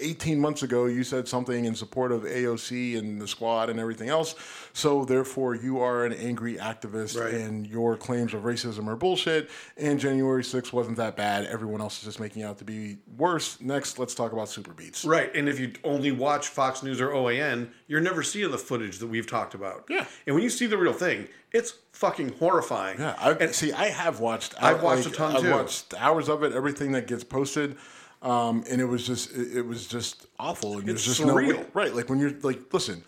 18 0.00 0.40
months 0.40 0.62
ago 0.62 0.86
you 0.86 1.04
said 1.04 1.28
something 1.28 1.64
in 1.64 1.74
support 1.74 2.12
of 2.12 2.22
AOC 2.22 2.98
and 2.98 3.20
the 3.20 3.28
squad 3.28 3.70
and 3.70 3.78
everything 3.78 4.08
else. 4.08 4.34
So 4.72 5.04
therefore 5.04 5.54
you 5.54 5.80
are 5.80 6.04
an 6.04 6.12
angry 6.12 6.56
activist 6.56 7.20
right. 7.20 7.34
and 7.34 7.66
your 7.66 7.96
claims 7.96 8.34
of 8.34 8.42
racism 8.42 8.86
are 8.88 8.96
bullshit. 8.96 9.50
And 9.76 9.98
January 9.98 10.42
6th 10.42 10.72
wasn't 10.72 10.96
that 10.96 11.16
bad. 11.16 11.46
Everyone 11.46 11.80
else 11.80 11.98
is 11.98 12.04
just 12.04 12.20
making 12.20 12.42
out 12.42 12.58
to 12.58 12.64
be 12.64 12.98
worse. 13.16 13.60
Next, 13.60 13.98
let's 13.98 14.14
talk 14.14 14.32
about 14.32 14.48
super 14.48 14.72
beats. 14.72 15.04
Right. 15.04 15.34
And 15.34 15.48
if 15.48 15.60
you 15.60 15.72
only 15.84 16.12
watch 16.12 16.48
Fox 16.48 16.82
News 16.82 17.00
or 17.00 17.10
OAN, 17.10 17.68
you're 17.86 18.00
never 18.00 18.22
seeing 18.22 18.50
the 18.50 18.58
footage 18.58 18.98
that 18.98 19.06
we've 19.06 19.26
talked 19.26 19.54
about. 19.54 19.84
Yeah. 19.88 20.06
And 20.26 20.34
when 20.34 20.42
you 20.42 20.50
see 20.50 20.66
the 20.66 20.78
real 20.78 20.92
thing, 20.92 21.28
it's 21.52 21.74
fucking 21.92 22.30
horrifying. 22.38 22.98
Yeah. 22.98 23.14
i 23.18 23.30
and 23.30 23.54
see, 23.54 23.72
I 23.72 23.86
have 23.86 24.20
watched. 24.20 24.54
I've 24.60 24.82
watched 24.82 25.04
like, 25.04 25.14
a 25.14 25.16
ton 25.16 25.36
I've 25.36 25.42
too. 25.42 25.48
I've 25.48 25.54
watched 25.54 25.94
hours 25.94 26.28
of 26.28 26.42
it, 26.42 26.52
everything 26.52 26.92
that 26.92 27.06
gets 27.06 27.24
posted. 27.24 27.76
Um, 28.24 28.64
and 28.70 28.80
it 28.80 28.86
was 28.86 29.06
just 29.06 29.32
it, 29.32 29.58
it 29.58 29.66
was 29.66 29.86
just 29.86 30.26
awful. 30.38 30.78
And 30.78 30.88
it's 30.88 31.04
there's 31.04 31.18
just 31.18 31.20
surreal. 31.20 31.58
no 31.58 31.66
right. 31.74 31.94
Like 31.94 32.08
when 32.08 32.18
you're 32.18 32.32
like, 32.40 32.72
listen, 32.72 33.04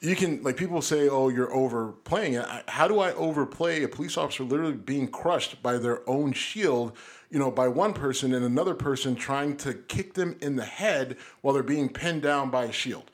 you 0.00 0.16
can 0.16 0.42
like 0.42 0.56
people 0.56 0.82
say, 0.82 1.08
oh, 1.08 1.28
you're 1.28 1.54
overplaying 1.54 2.34
it. 2.34 2.44
How 2.66 2.88
do 2.88 2.98
I 2.98 3.12
overplay 3.12 3.84
a 3.84 3.88
police 3.88 4.18
officer 4.18 4.42
literally 4.42 4.74
being 4.74 5.06
crushed 5.06 5.62
by 5.62 5.78
their 5.78 6.08
own 6.10 6.32
shield? 6.32 6.96
You 7.30 7.38
know, 7.38 7.52
by 7.52 7.68
one 7.68 7.92
person 7.92 8.34
and 8.34 8.44
another 8.44 8.74
person 8.74 9.14
trying 9.14 9.56
to 9.58 9.72
kick 9.72 10.14
them 10.14 10.36
in 10.40 10.56
the 10.56 10.64
head 10.64 11.16
while 11.42 11.54
they're 11.54 11.62
being 11.62 11.88
pinned 11.88 12.22
down 12.22 12.50
by 12.50 12.64
a 12.64 12.72
shield. 12.72 13.08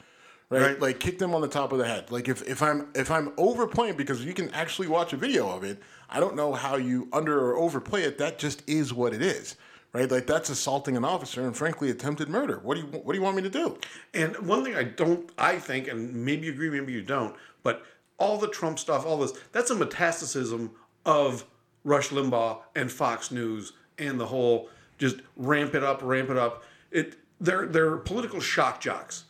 Right? 0.49 0.63
right? 0.63 0.81
Like 0.81 1.01
kick 1.01 1.19
them 1.19 1.35
on 1.35 1.43
the 1.43 1.49
top 1.49 1.71
of 1.73 1.79
the 1.79 1.87
head. 1.87 2.11
Like 2.11 2.29
if, 2.29 2.49
if 2.49 2.63
I'm 2.63 2.89
if 2.95 3.11
I'm 3.11 3.35
overplaying 3.37 3.99
because 3.99 4.25
you 4.25 4.33
can 4.33 4.49
actually 4.55 4.89
watch 4.89 5.13
a 5.13 5.19
video 5.19 5.51
of 5.51 5.65
it, 5.65 5.83
I 6.09 6.19
don't 6.19 6.35
know 6.35 6.55
how 6.55 6.77
you 6.77 7.11
under 7.13 7.39
or 7.39 7.57
overplay 7.57 8.05
it. 8.05 8.17
That 8.17 8.39
just 8.39 8.63
is 8.67 8.95
what 8.95 9.13
it 9.13 9.21
is 9.21 9.57
right? 9.97 10.11
Like 10.11 10.27
that's 10.27 10.51
assaulting 10.51 10.97
an 10.97 11.05
officer 11.05 11.45
and 11.45 11.57
frankly 11.57 11.91
attempted 11.91 12.29
murder. 12.29 12.61
What 12.63 12.75
do 12.75 12.83
you 12.83 12.87
what 12.87 13.13
do 13.13 13.19
you 13.19 13.25
want 13.25 13.37
me 13.37 13.43
to 13.43 13.51
do? 13.51 13.79
And 14.13 14.37
one 14.47 14.63
thing 14.63 14.77
I 14.77 14.85
don't 14.85 15.31
I 15.39 15.59
think 15.59 15.89
and 15.89 16.13
maybe 16.15 16.47
you 16.47 16.53
agree 16.53 16.71
maybe 16.71 16.93
you 16.93 17.03
don't, 17.03 17.35
but 17.63 17.83
all 18.19 18.39
the 18.39 18.49
Trump 18.49 18.79
stuff, 18.79 19.05
all 19.05 19.19
this, 19.19 19.33
that's 19.53 19.71
a 19.71 19.75
metastasis 19.75 20.71
of 21.05 21.45
Rush 21.85 22.09
Limbaugh 22.09 22.61
and 22.75 22.91
Fox 22.91 23.31
News 23.31 23.73
and 23.99 24.21
the 24.21 24.27
whole 24.27 24.69
just 24.99 25.17
ramp 25.37 25.75
it 25.75 25.83
up, 25.83 26.01
ramp 26.03 26.31
it 26.31 26.37
up. 26.37 26.65
It 26.91 27.17
they're 27.41 27.67
they're 27.67 27.97
political 27.97 28.41
shock 28.41 28.81
jocks. 28.81 29.25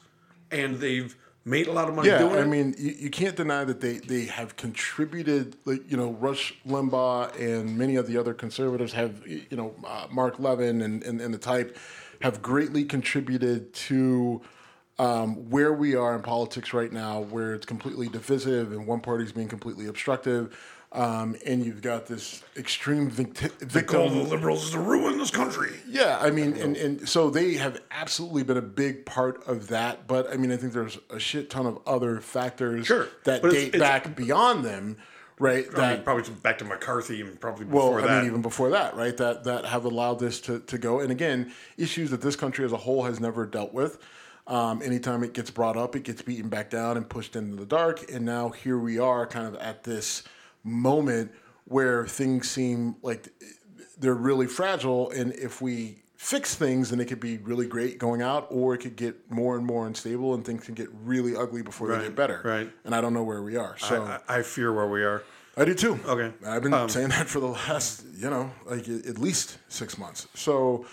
And 0.50 0.78
they've 0.78 1.16
made 1.46 1.68
a 1.68 1.72
lot 1.72 1.88
of 1.88 1.94
money 1.94 2.08
yeah, 2.08 2.18
doing 2.18 2.36
I 2.36 2.44
mean, 2.44 2.74
you, 2.76 2.92
you 2.98 3.10
can't 3.10 3.36
deny 3.36 3.62
that 3.64 3.80
they, 3.80 3.98
they 3.98 4.24
have 4.24 4.56
contributed, 4.56 5.56
like, 5.64 5.88
you 5.88 5.96
know, 5.96 6.10
Rush 6.14 6.54
Limbaugh 6.66 7.38
and 7.40 7.78
many 7.78 7.94
of 7.94 8.08
the 8.08 8.18
other 8.18 8.34
conservatives 8.34 8.92
have, 8.92 9.24
you 9.26 9.46
know, 9.52 9.74
uh, 9.86 10.08
Mark 10.10 10.40
Levin 10.40 10.82
and, 10.82 11.04
and, 11.04 11.20
and 11.20 11.32
the 11.32 11.38
type 11.38 11.78
have 12.20 12.42
greatly 12.42 12.84
contributed 12.84 13.72
to 13.74 14.42
um, 14.98 15.48
where 15.48 15.72
we 15.72 15.94
are 15.94 16.16
in 16.16 16.22
politics 16.22 16.72
right 16.72 16.92
now, 16.92 17.20
where 17.20 17.54
it's 17.54 17.66
completely 17.66 18.08
divisive 18.08 18.72
and 18.72 18.86
one 18.86 19.00
party's 19.00 19.30
being 19.30 19.48
completely 19.48 19.86
obstructive. 19.86 20.58
Um, 20.96 21.36
and 21.44 21.62
you've 21.62 21.82
got 21.82 22.06
this 22.06 22.42
extreme 22.56 23.10
victim. 23.10 23.52
They 23.58 23.82
call 23.82 24.08
the 24.08 24.22
liberals 24.22 24.70
to 24.70 24.78
ruin 24.78 25.18
this 25.18 25.30
country. 25.30 25.72
Yeah, 25.86 26.16
I 26.18 26.30
mean, 26.30 26.56
and, 26.56 26.74
and 26.74 27.06
so 27.06 27.28
they 27.28 27.54
have 27.54 27.82
absolutely 27.90 28.44
been 28.44 28.56
a 28.56 28.62
big 28.62 29.04
part 29.04 29.46
of 29.46 29.68
that. 29.68 30.06
But 30.06 30.32
I 30.32 30.38
mean, 30.38 30.50
I 30.50 30.56
think 30.56 30.72
there's 30.72 30.98
a 31.10 31.18
shit 31.18 31.50
ton 31.50 31.66
of 31.66 31.78
other 31.86 32.22
factors 32.22 32.86
sure. 32.86 33.08
that 33.24 33.42
but 33.42 33.50
date 33.50 33.66
it's, 33.66 33.74
it's, 33.74 33.78
back 33.78 34.16
beyond 34.16 34.64
them, 34.64 34.96
right? 35.38 35.66
I 35.68 35.76
that 35.76 35.94
mean, 35.96 36.04
probably 36.04 36.32
back 36.36 36.56
to 36.58 36.64
McCarthy 36.64 37.20
and 37.20 37.38
probably 37.38 37.66
before 37.66 37.96
well, 37.96 38.00
that. 38.00 38.10
I 38.10 38.18
mean, 38.20 38.30
even 38.30 38.40
before 38.40 38.70
that, 38.70 38.96
right? 38.96 39.14
That 39.18 39.44
that 39.44 39.66
have 39.66 39.84
allowed 39.84 40.18
this 40.18 40.40
to, 40.42 40.60
to 40.60 40.78
go. 40.78 41.00
And 41.00 41.12
again, 41.12 41.52
issues 41.76 42.10
that 42.10 42.22
this 42.22 42.36
country 42.36 42.64
as 42.64 42.72
a 42.72 42.78
whole 42.78 43.04
has 43.04 43.20
never 43.20 43.44
dealt 43.44 43.74
with. 43.74 43.98
Um, 44.46 44.80
anytime 44.80 45.22
it 45.24 45.34
gets 45.34 45.50
brought 45.50 45.76
up, 45.76 45.94
it 45.94 46.04
gets 46.04 46.22
beaten 46.22 46.48
back 46.48 46.70
down 46.70 46.96
and 46.96 47.06
pushed 47.06 47.36
into 47.36 47.56
the 47.56 47.66
dark. 47.66 48.10
And 48.10 48.24
now 48.24 48.48
here 48.48 48.78
we 48.78 48.98
are, 48.98 49.26
kind 49.26 49.46
of 49.46 49.56
at 49.56 49.84
this 49.84 50.22
moment 50.66 51.32
where 51.64 52.06
things 52.06 52.50
seem 52.50 52.96
like 53.02 53.28
they're 53.98 54.14
really 54.14 54.46
fragile, 54.46 55.10
and 55.10 55.32
if 55.34 55.62
we 55.62 56.02
fix 56.16 56.54
things, 56.54 56.90
then 56.90 57.00
it 57.00 57.06
could 57.06 57.20
be 57.20 57.38
really 57.38 57.66
great 57.66 57.98
going 57.98 58.22
out, 58.22 58.46
or 58.50 58.74
it 58.74 58.78
could 58.78 58.96
get 58.96 59.30
more 59.30 59.56
and 59.56 59.64
more 59.64 59.86
unstable, 59.86 60.34
and 60.34 60.44
things 60.44 60.64
can 60.64 60.74
get 60.74 60.88
really 61.04 61.36
ugly 61.36 61.62
before 61.62 61.88
they 61.88 62.02
get 62.04 62.16
better. 62.16 62.40
right. 62.44 62.70
And 62.84 62.94
I 62.94 63.00
don't 63.00 63.12
know 63.14 63.22
where 63.22 63.42
we 63.42 63.56
are. 63.56 63.76
So 63.78 64.02
I, 64.28 64.38
I 64.38 64.42
fear 64.42 64.72
where 64.72 64.86
we 64.88 65.02
are. 65.04 65.22
I 65.56 65.64
do 65.64 65.74
too. 65.74 65.98
Okay. 66.06 66.32
I've 66.46 66.62
been 66.62 66.74
Um, 66.74 66.88
saying 66.88 67.08
that 67.08 67.28
for 67.28 67.40
the 67.40 67.46
last, 67.48 68.04
you 68.14 68.28
know, 68.28 68.50
like 68.66 68.86
at 68.88 69.18
least 69.18 69.58
six 69.68 69.96
months. 69.96 70.26
So, 70.34 70.84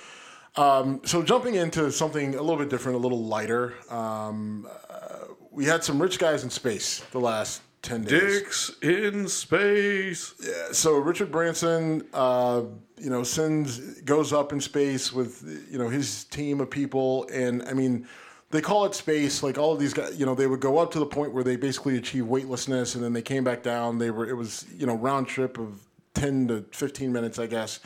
um, 0.55 1.01
so 1.03 1.21
jumping 1.21 1.55
into 1.55 1.91
something 1.91 2.35
a 2.35 2.41
little 2.41 2.57
bit 2.57 2.69
different, 2.69 2.95
a 2.97 3.01
little 3.01 3.25
lighter. 3.25 3.73
Um, 3.89 4.67
uh, 4.89 5.33
we 5.51 5.65
had 5.65 5.83
some 5.83 6.01
rich 6.01 6.17
guys 6.17 6.43
in 6.43 6.49
space 6.49 7.03
the 7.11 7.19
last 7.19 7.61
ten 7.83 8.03
days. 8.03 8.39
Dicks 8.41 8.71
in 8.81 9.27
space. 9.27 10.33
Yeah, 10.43 10.71
so 10.71 10.97
Richard 10.97 11.31
Branson, 11.31 12.07
uh, 12.13 12.63
you 12.97 13.11
know, 13.11 13.21
sends 13.21 14.01
goes 14.01 14.33
up 14.33 14.51
in 14.51 14.59
space 14.59 15.13
with 15.13 15.67
you 15.69 15.77
know 15.77 15.89
his 15.89 16.23
team 16.23 16.59
of 16.59 16.71
people, 16.71 17.27
and 17.31 17.61
I 17.63 17.73
mean. 17.73 18.07
They 18.49 18.61
call 18.61 18.85
it 18.85 18.93
space. 18.93 19.41
Like 19.41 19.57
all 19.57 19.73
of 19.73 19.79
these 19.79 19.95
guys, 19.95 20.15
you 20.15 20.27
know, 20.27 20.35
they 20.35 20.45
would 20.45 20.59
go 20.59 20.77
up 20.77 20.91
to 20.91 20.99
the 20.99 21.07
point 21.07 21.33
where 21.33 21.43
they 21.43 21.55
basically 21.55 21.97
achieve 21.97 22.27
weightlessness, 22.27 22.93
and 22.93 23.03
then 23.03 23.11
they 23.11 23.23
came 23.23 23.43
back 23.43 23.63
down. 23.63 23.97
They 23.97 24.11
were, 24.11 24.29
it 24.29 24.35
was, 24.35 24.67
you 24.77 24.85
know, 24.85 24.93
round 24.93 25.27
trip 25.27 25.57
of 25.57 25.81
ten 26.13 26.47
to 26.49 26.63
fifteen 26.71 27.11
minutes, 27.11 27.39
I 27.39 27.47
guess. 27.47 27.79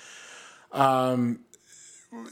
Um, 0.74 1.40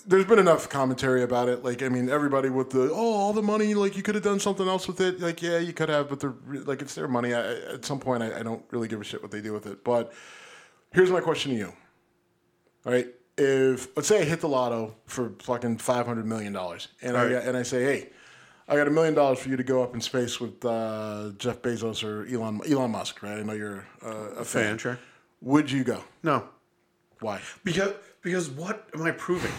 there's 0.05 0.25
been 0.25 0.39
enough 0.39 0.69
commentary 0.69 1.23
about 1.23 1.49
it. 1.49 1.63
Like, 1.63 1.81
I 1.83 1.89
mean, 1.89 2.09
everybody 2.09 2.49
with 2.49 2.69
the 2.69 2.91
oh, 2.91 3.13
all 3.13 3.33
the 3.33 3.41
money, 3.41 3.73
like 3.73 3.95
you 3.97 4.03
could 4.03 4.15
have 4.15 4.23
done 4.23 4.39
something 4.39 4.67
else 4.67 4.87
with 4.87 5.01
it. 5.01 5.19
Like, 5.19 5.41
yeah, 5.41 5.57
you 5.57 5.73
could 5.73 5.89
have, 5.89 6.09
but 6.09 6.19
they're 6.19 6.33
like 6.47 6.81
it's 6.81 6.95
their 6.95 7.07
money. 7.07 7.33
I, 7.33 7.53
at 7.73 7.85
some 7.85 7.99
point, 7.99 8.23
I, 8.23 8.39
I 8.39 8.43
don't 8.43 8.63
really 8.71 8.87
give 8.87 9.01
a 9.01 9.03
shit 9.03 9.21
what 9.21 9.31
they 9.31 9.41
do 9.41 9.53
with 9.53 9.65
it. 9.65 9.83
But 9.83 10.13
here's 10.93 11.11
my 11.11 11.21
question 11.21 11.51
to 11.51 11.57
you. 11.57 11.73
All 12.85 12.91
right, 12.91 13.07
if 13.37 13.87
let's 13.95 14.07
say 14.07 14.21
I 14.21 14.25
hit 14.25 14.41
the 14.41 14.49
lotto 14.49 14.95
for 15.05 15.33
fucking 15.39 15.77
five 15.77 16.05
hundred 16.05 16.25
million 16.27 16.53
dollars, 16.53 16.87
and 17.01 17.17
I 17.17 17.23
Right. 17.33 17.43
and 17.47 17.57
I 17.57 17.63
say, 17.63 17.83
hey, 17.83 18.09
I 18.67 18.75
got 18.75 18.87
a 18.87 18.91
million 18.91 19.13
dollars 19.13 19.39
for 19.39 19.49
you 19.49 19.57
to 19.57 19.63
go 19.63 19.81
up 19.83 19.95
in 19.95 20.01
space 20.01 20.39
with 20.39 20.63
uh, 20.63 21.31
Jeff 21.37 21.61
Bezos 21.61 22.03
or 22.03 22.25
Elon 22.27 22.61
Elon 22.69 22.91
Musk, 22.91 23.23
right? 23.23 23.39
I 23.39 23.43
know 23.43 23.53
you're 23.53 23.87
uh, 24.03 24.09
a 24.37 24.45
fan. 24.45 24.63
Fan, 24.63 24.77
sure. 24.77 24.99
Would 25.41 25.71
you 25.71 25.83
go? 25.83 26.03
No. 26.23 26.47
Why? 27.21 27.41
Because 27.63 27.93
because 28.21 28.49
what 28.49 28.87
am 28.93 29.01
I 29.03 29.11
proving? 29.11 29.51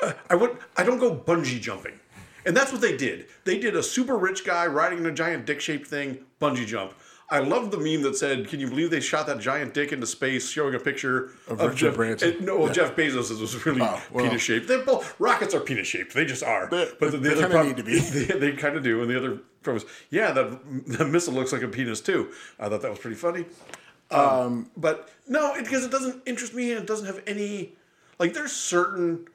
Uh, 0.00 0.12
I 0.28 0.34
would 0.34 0.58
I 0.76 0.82
don't 0.84 0.98
go 0.98 1.14
bungee 1.14 1.60
jumping, 1.60 1.98
and 2.44 2.56
that's 2.56 2.72
what 2.72 2.80
they 2.80 2.96
did. 2.96 3.26
They 3.44 3.58
did 3.58 3.76
a 3.76 3.82
super 3.82 4.16
rich 4.16 4.44
guy 4.44 4.66
riding 4.66 4.98
in 4.98 5.06
a 5.06 5.12
giant 5.12 5.46
dick 5.46 5.60
shaped 5.60 5.86
thing 5.86 6.18
bungee 6.40 6.66
jump. 6.66 6.92
I 7.28 7.40
love 7.40 7.72
the 7.72 7.78
meme 7.78 8.02
that 8.02 8.14
said, 8.16 8.46
"Can 8.46 8.60
you 8.60 8.68
believe 8.68 8.90
they 8.90 9.00
shot 9.00 9.26
that 9.26 9.40
giant 9.40 9.74
dick 9.74 9.90
into 9.92 10.06
space?" 10.06 10.48
Showing 10.48 10.74
a 10.74 10.78
picture 10.78 11.30
Of 11.48 11.60
of, 11.60 11.70
Richard 11.70 11.76
Jeff 11.76 11.94
Branson. 11.96 12.32
and- 12.36 12.46
no, 12.46 12.56
well, 12.58 12.66
Yeah. 12.68 12.72
Jeff 12.74 12.94
Bezos 12.94 13.40
was 13.40 13.66
really 13.66 13.80
Oh, 13.80 14.00
well. 14.12 14.24
penis 14.26 14.42
shaped. 14.42 14.68
They're 14.68 14.84
both 14.84 15.14
rockets 15.18 15.52
are 15.54 15.60
penis 15.60 15.88
shaped. 15.88 16.14
They 16.14 16.24
just 16.24 16.44
are. 16.44 16.68
They- 16.70 16.88
but 17.00 17.10
the, 17.12 17.18
they 17.18 17.30
the 17.30 17.44
other 17.46 17.48
kinda 17.48 17.64
need 17.64 17.76
to 17.78 17.82
be. 17.82 17.98
They, 18.26 18.38
they 18.38 18.52
kind 18.52 18.76
of 18.76 18.84
do. 18.84 19.00
And 19.02 19.10
the 19.10 19.16
other 19.18 19.38
premise, 19.62 19.84
yeah, 20.10 20.30
that 20.32 20.60
the 20.86 21.04
missile 21.04 21.32
looks 21.34 21.52
like 21.52 21.62
a 21.62 21.68
penis 21.68 22.00
too. 22.00 22.30
I 22.60 22.68
thought 22.68 22.82
that 22.82 22.90
was 22.90 23.00
pretty 23.00 23.16
funny. 23.16 23.46
Um, 24.10 24.70
but 24.76 25.08
no, 25.26 25.54
it, 25.54 25.64
because 25.64 25.84
it 25.84 25.90
doesn't 25.90 26.22
interest 26.26 26.54
me 26.54 26.70
and 26.72 26.80
it 26.82 26.86
doesn't 26.86 27.06
have 27.06 27.22
any. 27.26 27.74
Like, 28.20 28.34
there's 28.34 28.52
certain, 28.52 29.26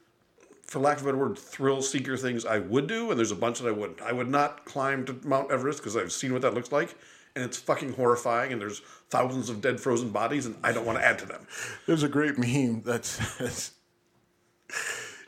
for 0.72 0.80
lack 0.80 0.95
of 0.95 1.03
a 1.03 1.05
better 1.07 1.17
word, 1.17 1.38
thrill 1.38 1.82
seeker 1.82 2.15
things 2.15 2.45
I 2.45 2.59
would 2.59 2.88
do, 2.88 3.09
and 3.09 3.19
there's 3.19 3.34
a 3.34 3.36
bunch 3.36 3.59
that 3.59 3.67
I 3.67 3.74
wouldn't. 3.74 4.01
I 4.01 4.13
would 4.13 4.30
not 4.30 4.63
climb 4.63 5.03
to 5.03 5.19
Mount 5.26 5.51
Everest 5.51 5.80
because 5.80 5.97
I've 5.97 6.13
seen 6.13 6.32
what 6.32 6.43
that 6.43 6.53
looks 6.53 6.72
like, 6.72 6.95
and 7.36 7.43
it's 7.43 7.57
fucking 7.57 7.91
horrifying, 7.91 8.53
and 8.53 8.61
there's 8.61 8.80
thousands 9.09 9.49
of 9.49 9.59
dead 9.59 9.82
frozen 9.82 10.11
bodies, 10.11 10.45
and 10.45 10.55
I 10.63 10.72
don't 10.72 10.86
want 10.86 10.97
to 10.97 11.05
add 11.05 11.19
to 11.19 11.26
them. 11.26 11.45
There's 11.88 12.03
a 12.03 12.07
great 12.07 12.38
meme 12.38 12.84
that 12.84 13.03
says, 13.03 13.72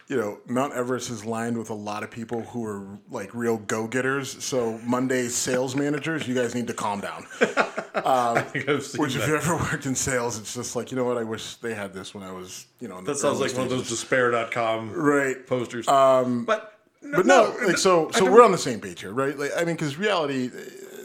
you 0.07 0.17
know, 0.17 0.39
Mount 0.47 0.73
Everest 0.73 1.09
is 1.09 1.25
lined 1.25 1.57
with 1.57 1.69
a 1.69 1.73
lot 1.73 2.03
of 2.03 2.11
people 2.11 2.41
who 2.41 2.65
are 2.65 2.85
like 3.09 3.33
real 3.33 3.57
go 3.57 3.87
getters. 3.87 4.43
So, 4.43 4.77
Monday 4.83 5.27
sales 5.29 5.75
managers, 5.75 6.27
you 6.27 6.35
guys 6.35 6.53
need 6.55 6.67
to 6.67 6.73
calm 6.73 6.99
down. 6.99 7.25
I 7.95 8.41
think 8.41 8.67
I've 8.67 8.83
seen 8.83 9.01
Which, 9.01 9.15
if 9.15 9.27
you 9.27 9.35
ever 9.35 9.55
worked 9.55 9.85
in 9.85 9.95
sales, 9.95 10.37
it's 10.39 10.53
just 10.55 10.75
like, 10.75 10.91
you 10.91 10.97
know 10.97 11.05
what? 11.05 11.17
I 11.17 11.23
wish 11.23 11.55
they 11.55 11.73
had 11.73 11.93
this 11.93 12.13
when 12.13 12.23
I 12.23 12.31
was, 12.31 12.65
you 12.79 12.87
know, 12.87 13.01
That 13.01 13.15
sounds 13.17 13.39
like 13.39 13.53
one 13.53 13.63
of 13.63 13.69
those 13.69 13.85
stages. 13.85 14.01
despair.com 14.01 14.91
Right. 14.93 15.45
posters. 15.47 15.87
Um, 15.87 16.43
but 16.45 16.79
But 17.01 17.25
no, 17.25 17.55
like 17.65 17.77
so, 17.77 18.09
so 18.11 18.29
we're 18.29 18.43
on 18.43 18.51
the 18.51 18.57
same 18.57 18.79
page 18.79 19.01
here, 19.01 19.11
right? 19.13 19.37
Like, 19.37 19.51
I 19.55 19.63
mean, 19.63 19.75
because 19.75 19.97
reality, 19.97 20.49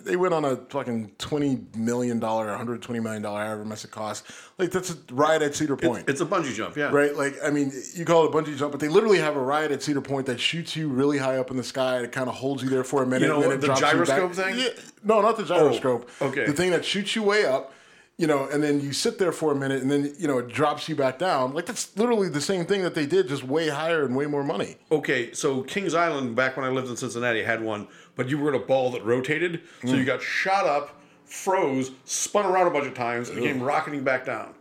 they 0.09 0.17
went 0.17 0.33
on 0.33 0.45
a 0.45 0.57
fucking 0.57 1.13
twenty 1.19 1.61
million 1.77 2.19
dollar, 2.19 2.49
hundred 2.57 2.81
twenty 2.83 2.99
million 3.01 3.21
dollar, 3.23 3.45
however 3.45 3.65
much 3.65 3.85
it 3.85 3.91
costs. 3.91 4.27
Like 4.57 4.71
that's 4.71 4.91
a 4.91 4.97
ride 5.13 5.43
at 5.43 5.55
Cedar 5.55 5.77
Point. 5.77 6.09
It's 6.09 6.23
a 6.23 6.27
bungee 6.27 6.55
jump, 6.55 6.77
yeah. 6.77 6.91
right? 6.91 7.15
Like, 7.15 7.37
I 7.45 7.51
mean, 7.51 7.71
you 7.95 8.05
call 8.05 8.25
it 8.25 8.35
a 8.35 8.37
bungee 8.37 8.57
jump, 8.57 8.73
but 8.73 8.81
they 8.81 8.89
literally 8.89 9.19
have 9.19 9.37
a 9.37 9.41
ride 9.41 9.71
at 9.71 9.83
Cedar 9.83 10.01
Point 10.01 10.27
that 10.27 10.41
shoots 10.41 10.75
you 10.75 10.89
really 10.89 11.19
high 11.19 11.37
up 11.37 11.51
in 11.51 11.57
the 11.59 11.63
sky. 11.63 11.97
and 11.97 12.07
It 12.07 12.13
kind 12.13 12.29
of 12.29 12.35
holds 12.35 12.63
you 12.63 12.71
there 12.71 12.85
for 12.85 13.03
a 13.03 13.07
minute. 13.07 13.29
know 13.29 13.43
and 13.43 13.53
then 13.53 13.61
the 13.61 13.69
you 13.69 13.77
gyroscope 13.77 14.35
back. 14.35 14.47
thing? 14.47 14.55
Oh, 14.57 14.59
Yeah, 14.59 14.69
no, 15.05 15.21
not 15.21 15.37
the 15.37 15.43
oh, 15.45 15.47
gyroscope. 15.47 16.11
okay. 16.23 16.47
The 16.47 16.53
thing 16.55 16.71
that 16.71 16.85
shoots 16.85 17.15
you 17.15 17.23
way 17.23 17.45
up, 17.45 17.73
you 18.17 18.27
know, 18.27 18.49
and 18.49 18.61
then 18.61 18.81
you 18.81 18.93
sit 18.93 19.17
there 19.21 19.31
for 19.31 19.53
a 19.53 19.55
minute, 19.55 19.81
and 19.81 19.89
then 19.89 20.13
you 20.19 20.27
know 20.27 20.39
it 20.39 20.49
drops 20.49 20.89
you 20.89 20.97
back 20.97 21.21
down. 21.21 21.55
Like 21.55 21.67
that's 21.67 21.97
literally 21.97 22.29
the 22.29 22.41
same 22.41 22.65
thing 22.67 22.83
that 22.83 22.97
they 22.97 23.07
did, 23.07 23.29
just 23.29 23.45
way 23.45 23.69
higher 23.69 24.05
and 24.05 24.17
way 24.17 24.27
more 24.27 24.43
money. 24.43 24.77
Okay, 24.91 25.33
so 25.33 25.63
Kings 25.63 25.95
Island, 25.95 26.35
back 26.35 26.57
when 26.57 26.67
I 26.67 26.71
lived 26.71 26.89
in 26.89 26.97
Cincinnati, 26.97 27.45
had 27.45 27.63
one, 27.63 27.87
but 28.19 28.29
you 28.29 28.37
were 28.37 28.49
in 28.53 28.61
a 28.61 28.65
ball 28.65 28.91
that 28.91 29.05
rotated, 29.05 29.63
so 29.87 29.95
you 29.95 30.05
got 30.05 30.21
shot 30.21 30.67
up, 30.67 31.01
froze, 31.25 31.93
spun 32.05 32.45
around 32.45 32.67
a 32.67 32.71
bunch 32.71 32.87
of 32.89 32.93
times, 32.93 33.31
and 33.31 33.39
came 33.39 33.63
rocketing 33.63 34.03
back 34.03 34.27
down. 34.27 34.55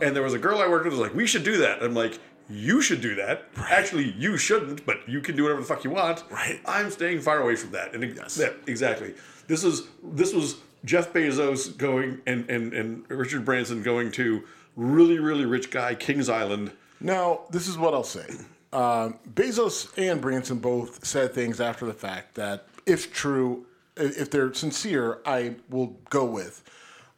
And 0.00 0.16
there 0.16 0.22
was 0.22 0.32
a 0.32 0.38
girl 0.38 0.58
I 0.58 0.66
worked 0.66 0.86
with 0.86 0.94
who 0.94 1.00
was 1.00 1.08
like, 1.08 1.14
"We 1.14 1.26
should 1.26 1.44
do 1.44 1.58
that." 1.58 1.82
I'm 1.82 1.94
like, 1.94 2.18
"You 2.48 2.80
should 2.80 3.02
do 3.02 3.14
that." 3.16 3.44
Actually, 3.68 4.12
you 4.18 4.38
shouldn't, 4.38 4.86
but 4.86 5.06
you 5.06 5.20
can 5.20 5.36
do 5.36 5.42
whatever 5.42 5.60
the 5.60 5.66
fuck 5.66 5.84
you 5.84 5.90
want. 5.90 6.24
Right. 6.30 6.60
I'm 6.64 6.90
staying 6.90 7.20
far 7.20 7.40
away 7.40 7.54
from 7.54 7.72
that. 7.72 7.94
And 7.94 8.02
ex- 8.02 8.38
yeah, 8.38 8.48
exactly. 8.66 9.14
This 9.46 9.62
is 9.62 9.82
this 10.02 10.32
was 10.32 10.56
Jeff 10.86 11.12
Bezos 11.12 11.76
going 11.76 12.22
and, 12.26 12.48
and 12.48 12.72
and 12.72 13.08
Richard 13.10 13.44
Branson 13.44 13.82
going 13.82 14.10
to 14.12 14.42
really 14.74 15.18
really 15.18 15.44
rich 15.44 15.70
guy 15.70 15.94
Kings 15.94 16.30
Island. 16.30 16.72
Now, 16.98 17.40
this 17.50 17.68
is 17.68 17.76
what 17.76 17.92
I'll 17.92 18.02
say. 18.04 18.26
Um, 18.72 19.18
Bezos 19.34 19.92
and 19.98 20.20
Branson 20.20 20.58
both 20.58 21.04
said 21.04 21.34
things 21.34 21.60
after 21.60 21.84
the 21.84 21.92
fact 21.92 22.36
that, 22.36 22.66
if 22.86 23.12
true, 23.12 23.66
if 23.96 24.30
they're 24.30 24.52
sincere, 24.54 25.20
I 25.26 25.56
will 25.68 25.98
go 26.10 26.24
with. 26.24 26.62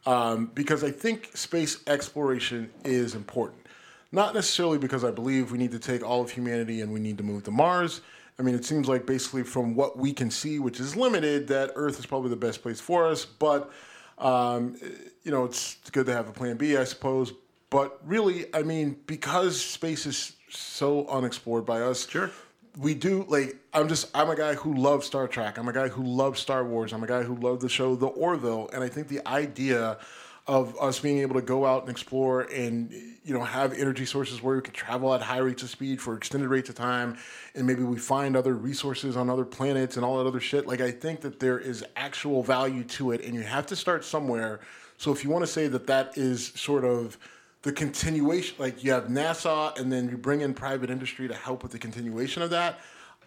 Um, 0.07 0.51
because 0.55 0.85
I 0.85 0.91
think 0.91 1.31
space 1.35 1.83
exploration 1.87 2.71
is 2.85 3.15
important. 3.15 3.67
Not 4.12 4.35
necessarily 4.35 4.79
because 4.79 5.03
I 5.03 5.11
believe 5.11 5.51
we 5.51 5.59
need 5.59 5.73
to 5.73 5.79
take 5.79 6.05
all 6.05 6.23
of 6.23 6.31
humanity 6.31 6.83
and 6.83 6.93
we 6.93 7.01
need 7.01 7.19
to 7.19 7.25
move 7.25 7.45
to 7.45 7.51
Mars. 7.51 8.01
I 8.39 8.43
mean, 8.43 8.55
it 8.55 8.65
seems 8.65 8.89
like 8.89 9.07
basically 9.07 9.45
from 9.45 9.75
what 9.75 9.97
we 9.97 10.12
can 10.12 10.31
see, 10.31 10.59
which 10.59 10.79
is 10.79 10.95
limited, 10.95 11.49
that 11.49 11.73
Earth 11.75 11.99
is 11.99 12.07
probably 12.07 12.31
the 12.31 12.37
best 12.37 12.62
place 12.62 12.81
for 12.81 13.07
us. 13.07 13.25
But, 13.25 13.73
um, 14.19 14.77
you 15.23 15.31
know, 15.31 15.45
it's 15.45 15.79
good 15.91 16.07
to 16.07 16.12
have 16.12 16.29
a 16.29 16.33
plan 16.33 16.57
B, 16.57 16.77
I 16.77 16.85
suppose. 16.85 17.33
But 17.71 17.99
really, 18.05 18.47
I 18.55 18.62
mean, 18.62 18.97
because 19.07 19.61
space 19.61 20.07
is 20.07 20.37
so 20.49 21.07
unexplored 21.09 21.65
by 21.67 21.81
us, 21.81 22.09
Sure. 22.09 22.31
We 22.77 22.95
do 22.95 23.25
like 23.29 23.57
I'm 23.72 23.89
just 23.89 24.11
I'm 24.16 24.31
a 24.31 24.37
guy 24.37 24.55
who 24.55 24.75
loves 24.75 25.07
Star 25.07 25.29
Trek. 25.29 25.59
I'm 25.59 25.68
a 25.68 25.72
guy 25.72 25.89
who 25.89 26.03
loves 26.03 26.41
Star 26.41 26.64
Wars. 26.64 26.93
I'm 26.93 27.03
a 27.03 27.07
guy 27.07 27.22
who 27.22 27.37
loved 27.37 27.61
the 27.61 27.68
show 27.68 27.95
The 27.95 28.07
Orville, 28.07 28.68
and 28.72 28.83
I 28.83 28.89
think 28.89 29.09
the 29.09 29.27
idea 29.27 29.99
of 30.47 30.77
us 30.79 31.01
being 31.01 31.18
able 31.20 31.35
to 31.35 31.43
go 31.43 31.64
out 31.64 31.83
and 31.83 31.91
explore 31.91 32.43
and 32.43 32.93
you 32.93 33.33
know 33.33 33.43
have 33.43 33.72
energy 33.72 34.05
sources 34.05 34.43
where 34.43 34.57
we 34.57 34.62
can 34.62 34.75
travel 34.75 35.14
at 35.14 35.22
high 35.22 35.39
rates 35.39 35.62
of 35.62 35.70
speed 35.70 36.01
for 36.01 36.16
extended 36.16 36.49
rates 36.49 36.68
of 36.68 36.75
time 36.75 37.16
and 37.55 37.66
maybe 37.66 37.83
we 37.83 37.97
find 37.97 38.37
other 38.37 38.55
resources 38.55 39.16
on 39.16 39.31
other 39.31 39.45
planets 39.47 39.97
and 39.97 40.05
all 40.05 40.18
that 40.18 40.29
other 40.29 40.41
shit 40.41 40.66
like 40.66 40.83
i 40.83 40.91
think 40.91 41.22
that 41.22 41.41
there 41.41 41.59
is 41.59 41.83
actual 41.97 42.43
value 42.43 42.85
to 42.85 43.11
it 43.11 43.25
and 43.25 43.35
you 43.35 43.41
have 43.41 43.64
to 43.64 43.75
start 43.75 44.05
somewhere 44.05 44.61
so 44.99 45.11
if 45.11 45.25
you 45.25 45.31
want 45.31 45.43
to 45.43 45.51
say 45.51 45.66
that 45.66 45.87
that 45.87 46.18
is 46.18 46.49
sort 46.55 46.85
of 46.85 47.16
the 47.65 47.73
continuation 47.73 48.55
like 48.59 48.83
you 48.85 48.93
have 48.93 49.05
nasa 49.09 49.77
and 49.79 49.93
then 49.93 50.09
you 50.09 50.17
bring 50.17 50.41
in 50.43 50.55
private 50.55 50.89
industry 50.91 51.27
to 51.29 51.35
help 51.35 51.62
with 51.62 51.73
the 51.73 51.79
continuation 51.79 52.43
of 52.43 52.51
that 52.51 52.79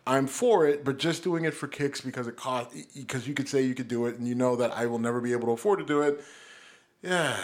i'm 0.07 0.25
for 0.27 0.65
it 0.67 0.85
but 0.85 0.97
just 0.97 1.23
doing 1.23 1.43
it 1.45 1.53
for 1.53 1.67
kicks 1.67 2.01
because 2.01 2.27
it 2.27 2.35
cost 2.37 2.69
because 2.95 3.27
you 3.27 3.33
could 3.33 3.49
say 3.49 3.61
you 3.61 3.75
could 3.75 3.87
do 3.87 4.05
it 4.05 4.17
and 4.17 4.27
you 4.27 4.35
know 4.35 4.55
that 4.55 4.71
i 4.71 4.85
will 4.85 4.99
never 4.99 5.19
be 5.21 5.31
able 5.33 5.47
to 5.47 5.51
afford 5.53 5.79
to 5.79 5.85
do 5.85 6.01
it 6.01 6.23
yeah 7.01 7.35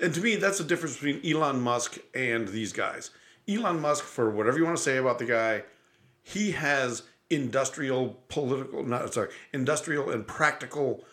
And 0.00 0.12
to 0.14 0.20
me, 0.20 0.34
that's 0.34 0.58
the 0.58 0.64
difference 0.64 0.94
between 0.98 1.20
Elon 1.24 1.60
Musk 1.60 1.96
and 2.12 2.48
these 2.48 2.72
guys. 2.72 3.10
Elon 3.48 3.78
Musk, 3.80 4.02
for 4.04 4.30
whatever 4.30 4.58
you 4.58 4.64
want 4.64 4.76
to 4.76 4.82
say 4.82 4.96
about 4.96 5.20
the 5.20 5.24
guy, 5.26 5.62
he 6.24 6.50
has 6.52 7.02
industrial, 7.30 8.18
political, 8.28 8.82
not 8.82 9.14
sorry, 9.14 9.28
industrial 9.52 10.10
and 10.10 10.26
practical 10.26 11.04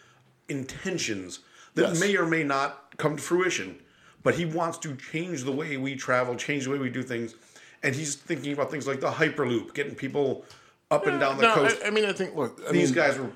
intentions 0.48 1.40
that 1.76 1.90
Yes. 1.90 2.00
may 2.00 2.18
or 2.18 2.26
may 2.26 2.44
not 2.44 2.98
come 2.98 3.16
to 3.18 3.22
fruition. 3.22 3.80
But 4.24 4.36
he 4.36 4.46
wants 4.46 4.78
to 4.80 4.96
change 4.96 5.44
the 5.44 5.52
way 5.52 5.78
we 5.78 5.96
travel, 5.96 6.36
change 6.36 6.66
the 6.66 6.72
way 6.72 6.78
we 6.78 6.90
do 6.90 7.04
things, 7.04 7.36
and 7.84 7.96
he's 7.96 8.16
thinking 8.16 8.54
about 8.54 8.70
things 8.70 8.86
like 8.88 9.00
the 9.00 9.10
Hyperloop, 9.10 9.74
getting 9.74 9.96
people 9.96 10.46
up 10.92 11.08
and 11.08 11.20
down 11.20 11.38
the 11.38 11.44
no, 11.44 11.54
coast. 11.54 11.78
I, 11.84 11.88
I 11.88 11.90
mean, 11.92 12.06
I 12.06 12.14
think 12.14 12.36
look, 12.36 12.60
I 12.68 12.72
these 12.72 12.90
mean, 12.90 12.96
guys 12.96 13.18
were 13.18 13.32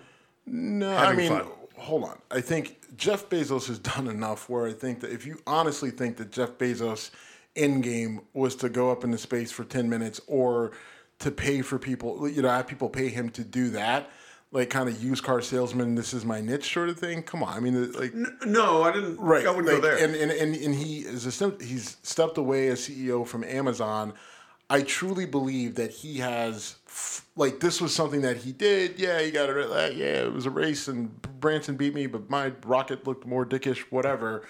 No, 0.46 0.96
I 0.96 1.14
mean, 1.14 1.30
fun. 1.30 1.46
hold 1.78 2.04
on. 2.04 2.20
I 2.32 2.42
think 2.42 2.80
Jeff 2.98 3.30
Bezos 3.30 3.68
has 3.68 3.80
done 3.80 4.08
enough 4.08 4.50
where 4.50 4.68
I 4.68 4.74
think 4.74 5.00
that 5.02 5.12
if 5.12 5.26
you 5.26 5.40
honestly 5.48 5.90
think 5.92 6.18
that 6.18 6.32
Jeff 6.32 6.52
Bezos 6.58 7.12
end 7.56 7.84
game 7.84 8.22
was 8.34 8.56
to 8.58 8.70
go 8.70 8.92
up 8.92 9.04
into 9.04 9.18
space 9.18 9.52
for 9.52 9.64
10 9.64 9.88
minutes 9.90 10.20
or 10.28 10.72
to 11.20 11.32
pay 11.32 11.62
for 11.62 11.80
people, 11.80 12.28
you 12.28 12.42
know, 12.42 12.50
have 12.50 12.68
people 12.68 12.90
pay 12.90 13.10
him 13.10 13.30
to 13.30 13.44
do 13.44 13.70
that. 13.70 14.10
Like 14.54 14.70
kind 14.70 14.88
of 14.88 15.04
used 15.04 15.24
car 15.24 15.42
salesman, 15.42 15.96
this 15.96 16.14
is 16.14 16.26
my 16.26 16.40
niche 16.40 16.72
sort 16.72 16.88
of 16.88 17.00
thing. 17.00 17.24
Come 17.24 17.42
on, 17.42 17.58
I 17.58 17.60
mean, 17.60 17.92
like 17.94 18.14
No, 18.46 18.84
I 18.84 18.92
didn't. 18.92 19.20
right 19.20 19.46
I 19.46 19.50
wouldn't 19.50 19.66
like, 19.68 19.82
go 19.82 19.82
there. 19.82 19.98
And, 19.98 20.16
and 20.16 20.32
and 20.32 20.56
and 20.56 20.76
he 20.76 21.00
is 21.00 21.26
a 21.42 21.54
he's 21.60 21.98
stepped 22.04 22.38
away 22.38 22.68
as 22.68 22.88
CEO 22.88 23.26
from 23.26 23.44
Amazon. 23.44 24.14
I 24.70 24.82
truly 24.82 25.26
believe 25.26 25.76
that 25.76 25.92
he 25.92 26.20
has 26.20 26.76
like 27.36 27.60
this 27.60 27.82
was 27.82 27.94
something 27.94 28.22
that 28.22 28.38
he 28.38 28.52
did. 28.52 29.00
Yeah, 29.00 29.20
he 29.22 29.32
got 29.32 29.50
it. 29.50 29.96
Yeah, 29.98 30.06
it 30.26 30.34
was 30.34 30.46
a 30.46 30.50
race, 30.52 30.88
and 30.88 31.20
Branson 31.40 31.76
beat 31.76 31.94
me, 31.94 32.08
but 32.08 32.30
my 32.30 32.54
rocket 32.66 33.06
looked 33.08 33.26
more 33.26 33.46
dickish. 33.46 33.80
Whatever. 33.90 34.44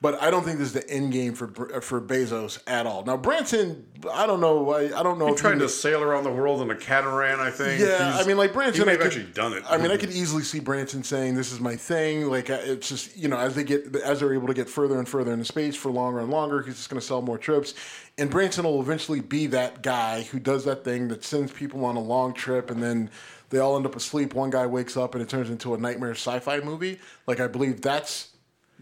But 0.00 0.22
I 0.22 0.30
don't 0.30 0.44
think 0.44 0.58
this 0.58 0.68
is 0.68 0.74
the 0.74 0.88
end 0.88 1.12
game 1.12 1.34
for 1.34 1.48
for 1.80 2.00
Bezos 2.00 2.60
at 2.68 2.86
all. 2.86 3.04
Now 3.04 3.16
Branson, 3.16 3.84
I 4.12 4.28
don't 4.28 4.40
know. 4.40 4.70
I, 4.70 4.96
I 4.96 5.02
don't 5.02 5.18
know. 5.18 5.26
if 5.30 5.36
trying 5.40 5.54
he 5.54 5.60
to 5.62 5.68
sail 5.68 6.04
around 6.04 6.22
the 6.22 6.30
world 6.30 6.62
in 6.62 6.70
a 6.70 6.76
catamaran, 6.76 7.40
I 7.40 7.50
think. 7.50 7.80
yeah, 7.80 8.12
He's- 8.12 8.24
I 8.24 8.28
mean, 8.28 8.36
like 8.36 8.50
he 8.50 8.54
Branson, 8.54 8.86
may 8.86 8.92
I 8.92 8.94
have 8.94 9.00
could- 9.00 9.06
actually 9.08 9.32
done 9.32 9.54
it. 9.54 9.64
I 9.68 9.76
mean, 9.76 9.90
I 9.90 9.96
could 9.96 10.10
easily 10.12 10.44
see 10.44 10.60
Branson 10.60 11.02
saying, 11.02 11.34
"This 11.34 11.50
is 11.50 11.58
my 11.58 11.74
thing." 11.74 12.28
Like 12.30 12.48
uh, 12.48 12.58
it's 12.62 12.88
just 12.88 13.16
you 13.16 13.26
know, 13.26 13.38
as 13.38 13.56
they 13.56 13.64
get 13.64 13.96
as 13.96 14.20
they're 14.20 14.32
able 14.34 14.46
to 14.46 14.54
get 14.54 14.68
further 14.70 15.00
and 15.00 15.08
further 15.08 15.32
into 15.32 15.44
space 15.44 15.74
for 15.74 15.90
longer 15.90 16.20
and 16.20 16.30
longer, 16.30 16.62
he's 16.62 16.76
just 16.76 16.90
going 16.90 17.00
to 17.00 17.04
sell 17.06 17.20
more 17.20 17.36
trips. 17.36 17.74
And 18.18 18.30
Branson 18.30 18.64
will 18.66 18.80
eventually 18.80 19.20
be 19.20 19.48
that 19.48 19.82
guy 19.82 20.22
who 20.22 20.38
does 20.38 20.64
that 20.66 20.84
thing 20.84 21.08
that 21.08 21.24
sends 21.24 21.50
people 21.50 21.84
on 21.84 21.96
a 21.96 22.00
long 22.00 22.34
trip, 22.34 22.70
and 22.70 22.80
then 22.80 23.10
they 23.50 23.58
all 23.58 23.74
end 23.76 23.84
up 23.84 23.96
asleep. 23.96 24.32
One 24.34 24.50
guy 24.50 24.64
wakes 24.66 24.96
up, 24.96 25.16
and 25.16 25.22
it 25.22 25.28
turns 25.28 25.50
into 25.50 25.74
a 25.74 25.76
nightmare 25.78 26.12
sci-fi 26.12 26.60
movie. 26.60 27.00
Like 27.26 27.40
I 27.40 27.48
believe 27.48 27.80
that's 27.80 28.28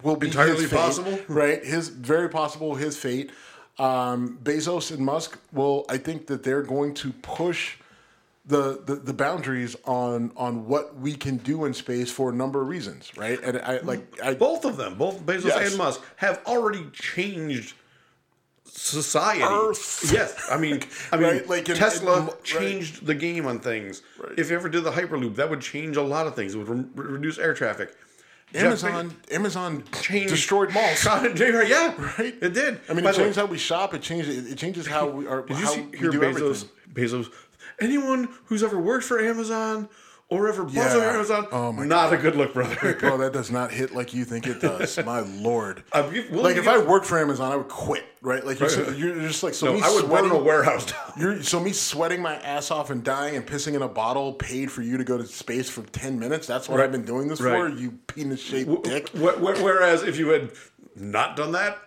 will 0.03 0.17
be 0.17 0.27
Entirely 0.29 0.67
fate, 0.67 0.77
possible. 0.79 1.19
right? 1.29 1.65
His 1.65 1.89
very 1.89 2.29
possible 2.29 2.75
his 2.75 2.97
fate. 2.97 3.31
Um, 3.79 4.39
Bezos 4.43 4.91
and 4.91 5.01
Musk 5.05 5.39
will. 5.53 5.85
I 5.89 5.99
think 5.99 6.27
that 6.29 6.43
they're 6.43 6.63
going 6.63 6.95
to 6.95 7.13
push 7.23 7.77
the, 8.47 8.81
the 8.87 8.95
the 8.97 9.13
boundaries 9.13 9.77
on 9.85 10.33
on 10.37 10.67
what 10.67 10.97
we 10.99 11.15
can 11.15 11.37
do 11.39 11.65
in 11.67 11.75
space 11.75 12.11
for 12.11 12.31
a 12.31 12.33
number 12.35 12.63
of 12.63 12.69
reasons, 12.69 13.13
right? 13.17 13.39
And 13.43 13.59
I 13.59 13.79
like 13.81 14.01
I 14.23 14.33
both 14.35 14.65
of 14.65 14.77
them, 14.79 14.95
both 14.97 15.21
Bezos 15.27 15.45
Yes. 15.47 15.69
and 15.71 15.79
Musk, 15.79 16.01
have 16.17 16.41
already 16.47 16.87
changed 16.93 17.75
society. 18.65 19.43
Earth. 19.43 20.11
Yes, 20.13 20.47
I 20.51 20.57
mean, 20.59 20.81
I 21.13 21.17
mean, 21.17 21.29
Right, 21.29 21.49
like 21.49 21.65
Tesla 21.67 22.19
in- 22.21 22.27
right. 22.27 22.45
changed 22.45 23.05
the 23.07 23.15
game 23.15 23.47
on 23.47 23.59
things. 23.59 24.03
Right. 24.19 24.39
If 24.39 24.51
you 24.51 24.57
ever 24.57 24.69
did 24.69 24.85
the 24.85 24.91
Hyperloop, 24.93 25.37
that 25.37 25.49
would 25.51 25.61
change 25.61 25.97
a 25.97 26.03
lot 26.03 26.27
of 26.27 26.35
things. 26.35 26.55
It 26.55 26.59
would 26.59 26.69
re- 26.99 27.07
reduce 27.07 27.39
air 27.39 27.55
traffic. 27.55 27.95
Amazon 28.57 29.15
Amazon 29.31 29.85
changed 30.03 30.31
destroyed 30.31 30.73
malls. 30.73 31.05
Yeah, 31.37 31.95
Right? 32.19 32.35
It 32.41 32.53
did. 32.55 32.81
I 32.89 32.95
mean, 32.95 33.05
By 33.05 33.11
it 33.11 33.13
the 33.15 33.19
way, 33.19 33.25
changed 33.25 33.39
how 33.39 33.47
we 33.47 33.59
shop. 33.59 33.95
It 33.95 34.03
changed. 34.03 34.29
It, 34.29 34.57
changes 34.57 34.87
how 34.87 35.09
we 35.09 35.27
are. 35.27 35.43
Did 35.43 35.59
you 35.59 35.65
how 35.65 35.71
see, 35.73 35.83
we 35.83 35.99
hear 35.99 36.11
do 36.11 36.21
Bezos? 36.21 36.25
everything. 36.25 36.69
Bezos. 36.93 37.33
Anyone 37.81 38.29
who's 38.47 38.63
ever 38.63 38.79
worked 38.79 39.05
for 39.05 39.21
Amazon 39.21 39.89
or 40.29 40.49
ever 40.49 40.65
bought 40.65 40.75
Yeah. 40.75 40.97
on 40.97 41.03
Amazon, 41.03 41.47
Oh 41.53 41.73
my 41.73 41.85
not 41.87 42.13
a 42.13 42.17
good 42.17 42.35
look, 42.35 42.53
brother. 42.53 42.95
Bro, 42.99 43.19
that 43.19 43.33
does 43.33 43.51
not 43.51 43.71
hit 43.71 43.95
like 43.95 44.13
you 44.13 44.25
think 44.25 44.47
it 44.47 44.61
does. 44.61 44.99
My 45.05 45.21
lord. 45.21 45.85
Uh, 45.93 46.11
Be 46.11 46.23
willing 46.29 46.43
like 46.43 46.57
if 46.57 46.67
I 46.67 46.79
worked 46.79 47.07
for 47.07 47.19
Amazon, 47.19 47.53
I 47.53 47.57
would 47.57 47.69
quit. 47.69 48.05
Right? 48.23 48.45
Like 48.45 48.59
you're, 48.59 48.69
Right. 48.69 48.97
you're 48.97 49.21
just 49.21 49.45
like 49.45 49.55
so. 49.55 49.77
no, 49.77 49.85
I 49.85 49.91
would 49.95 50.07
sweating, 50.07 50.33
a 50.33 50.39
warehouse 50.39 50.87
down. 50.87 51.13
You're, 51.17 51.43
so 51.45 51.61
me 51.61 51.71
sweating 51.73 52.21
my 52.21 52.35
ass 52.37 52.73
off 52.73 52.91
and 52.91 53.05
dying 53.05 53.37
and 53.37 53.47
pissing 53.47 53.75
in 53.75 53.83
a 53.83 53.89
bottle 53.89 54.33
paid 54.33 54.73
for 54.73 54.83
you 54.83 54.97
to 54.99 55.05
go 55.05 55.17
to 55.17 55.25
space 55.27 55.69
for 55.71 55.83
ten 55.83 56.19
minutes. 56.19 56.47
That's 56.49 56.69
what 56.69 56.79
Right. 56.79 56.85
I've 56.87 56.93
been 56.93 57.05
doing 57.05 57.29
this 57.29 57.41
Right. 57.41 57.53
for. 57.73 57.79
You 57.79 57.93
penis 58.09 58.41
shaped 58.41 58.83
dick. 58.83 59.11
Wh- 59.11 59.37
wh- 59.39 59.63
Whereas 59.63 60.03
if 60.03 60.19
you 60.19 60.31
had 60.31 60.51
not 60.97 61.37
done 61.37 61.53
that, 61.53 61.79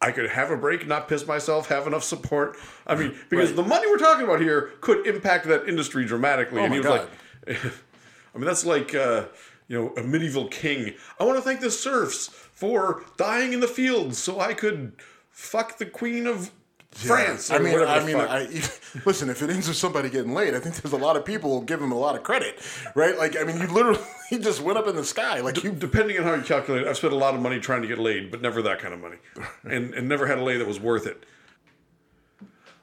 I 0.00 0.10
could 0.10 0.28
have 0.28 0.50
a 0.50 0.56
break, 0.56 0.88
not 0.88 1.08
piss 1.08 1.24
myself, 1.26 1.68
have 1.68 1.86
enough 1.86 2.02
support. 2.02 2.56
I 2.86 2.96
mean, 2.96 3.14
because 3.30 3.50
Right. 3.50 3.56
the 3.56 3.62
money 3.62 3.86
we're 3.86 3.96
talking 3.98 4.24
about 4.24 4.40
here 4.40 4.72
could 4.80 5.06
impact 5.06 5.46
that 5.46 5.68
industry 5.68 6.04
dramatically. 6.04 6.60
Oh 6.60 6.64
and 6.64 6.70
my 6.70 6.74
he 6.74 6.80
was 6.80 6.86
God. 6.88 7.00
like, 7.02 7.10
I 7.48 8.38
mean, 8.38 8.44
that's 8.46 8.66
like, 8.66 8.94
uh, 8.94 9.26
you 9.68 9.80
know, 9.80 9.92
a 9.96 10.02
medieval 10.02 10.48
king. 10.48 10.94
I 11.18 11.24
want 11.24 11.38
to 11.38 11.42
thank 11.42 11.60
the 11.60 11.70
serfs 11.70 12.28
for 12.28 13.04
dying 13.16 13.52
in 13.52 13.60
the 13.60 13.68
fields 13.68 14.18
so 14.18 14.40
I 14.40 14.54
could 14.54 14.92
fuck 15.30 15.78
the 15.78 15.86
queen 15.86 16.26
of 16.26 16.50
France. 16.92 17.50
I 17.50 17.58
mean, 17.58 17.78
I 17.80 18.04
mean, 18.04 18.16
fuck. 18.16 18.30
I 18.30 18.46
listen. 19.04 19.28
If 19.28 19.42
it 19.42 19.50
ends 19.50 19.68
with 19.68 19.76
somebody 19.76 20.08
getting 20.08 20.32
laid, 20.34 20.54
I 20.54 20.60
think 20.60 20.76
there's 20.76 20.94
a 20.94 20.98
lot 20.98 21.16
of 21.16 21.24
people 21.26 21.58
who 21.60 21.66
give 21.66 21.80
him 21.80 21.92
a 21.92 21.98
lot 21.98 22.14
of 22.16 22.22
credit, 22.22 22.58
right? 22.94 23.18
Like, 23.18 23.36
I 23.38 23.44
mean, 23.44 23.58
you 23.58 23.66
literally 23.66 24.00
just 24.30 24.62
went 24.62 24.78
up 24.78 24.86
in 24.86 24.96
the 24.96 25.04
sky, 25.04 25.40
like 25.40 25.62
you. 25.62 25.72
Depending 25.72 26.16
on 26.18 26.24
how 26.24 26.34
you 26.34 26.42
calculate 26.42 26.82
it, 26.82 26.88
I've 26.88 26.96
spent 26.96 27.12
a 27.12 27.16
lot 27.16 27.34
of 27.34 27.42
money 27.42 27.60
trying 27.60 27.82
to 27.82 27.88
get 27.88 27.98
laid, 27.98 28.30
but 28.30 28.40
never 28.40 28.62
that 28.62 28.78
kind 28.78 28.94
of 28.94 29.00
money, 29.00 29.16
and 29.64 29.92
and 29.92 30.08
never 30.08 30.26
had 30.26 30.38
a 30.38 30.42
lay 30.42 30.56
that 30.56 30.66
was 30.66 30.80
worth 30.80 31.06
it. 31.06 31.24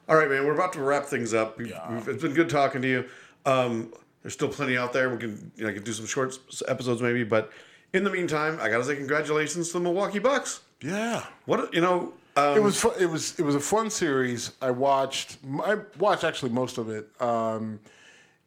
All 0.08 0.16
right, 0.16 0.28
man, 0.28 0.44
we're 0.46 0.54
about 0.54 0.74
to 0.74 0.80
wrap 0.82 1.06
things 1.06 1.32
up. 1.34 1.58
We've- 1.58 1.72
it's 2.06 2.22
been 2.22 2.34
good 2.34 2.50
talking 2.50 2.82
to 2.82 2.88
you. 2.88 3.04
Um, 3.46 3.92
there's 4.24 4.32
still 4.32 4.48
plenty 4.48 4.76
out 4.78 4.94
there. 4.94 5.10
We 5.10 5.18
can 5.18 5.52
you 5.54 5.64
know, 5.64 5.70
I 5.70 5.74
can 5.74 5.84
do 5.84 5.92
some 5.92 6.06
short 6.06 6.36
episodes 6.66 7.02
maybe, 7.02 7.24
but 7.24 7.52
in 7.92 8.04
the 8.04 8.10
meantime, 8.10 8.58
I 8.60 8.70
gotta 8.70 8.82
say 8.84 8.96
congratulations 8.96 9.68
to 9.68 9.74
the 9.74 9.80
Milwaukee 9.80 10.18
Bucks. 10.18 10.62
Yeah, 10.80 11.24
What 11.44 11.72
you 11.72 11.80
know? 11.82 12.14
Um, 12.36 12.56
it 12.56 12.62
was 12.62 12.84
it 12.98 13.06
was 13.06 13.38
it 13.38 13.42
was 13.42 13.54
a 13.54 13.60
fun 13.60 13.90
series. 13.90 14.52
I 14.62 14.70
watched 14.70 15.36
I 15.62 15.76
watched 15.98 16.24
actually 16.24 16.50
most 16.52 16.78
of 16.78 16.88
it, 16.88 17.08
um, 17.20 17.78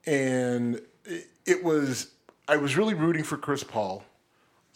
and 0.05 0.81
it, 1.05 1.27
it 1.45 1.63
was 1.63 2.07
I 2.47 2.57
was 2.57 2.75
really 2.75 2.95
rooting 2.95 3.23
for 3.23 3.37
Chris 3.37 3.63
Paul, 3.63 4.03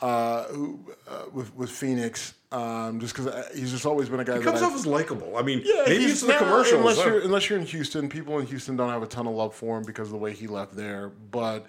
uh, 0.01 0.43
who, 0.45 0.79
uh, 1.09 1.23
with 1.33 1.53
with 1.55 1.71
Phoenix, 1.71 2.35
um, 2.51 2.99
just 2.99 3.15
because 3.15 3.49
he's 3.55 3.71
just 3.71 3.85
always 3.85 4.09
been 4.09 4.19
a 4.19 4.25
guy 4.25 4.33
that 4.33 4.43
comes 4.43 4.61
I, 4.61 4.65
off 4.65 4.75
as 4.75 4.85
likable. 4.85 5.37
I 5.37 5.41
mean, 5.41 5.61
Yeah, 5.63 5.83
maybe 5.87 5.99
he's 5.99 6.11
it's 6.11 6.21
the 6.21 6.33
commercials. 6.33 6.81
Unless 6.81 7.05
you're, 7.05 7.21
unless 7.21 7.49
you're 7.49 7.59
in 7.59 7.65
Houston, 7.65 8.09
people 8.09 8.39
in 8.39 8.45
Houston 8.47 8.75
don't 8.75 8.89
have 8.89 9.03
a 9.03 9.07
ton 9.07 9.27
of 9.27 9.33
love 9.33 9.55
for 9.55 9.77
him 9.77 9.83
because 9.83 10.07
of 10.07 10.11
the 10.11 10.17
way 10.17 10.33
he 10.33 10.47
left 10.47 10.75
there. 10.75 11.09
But 11.31 11.65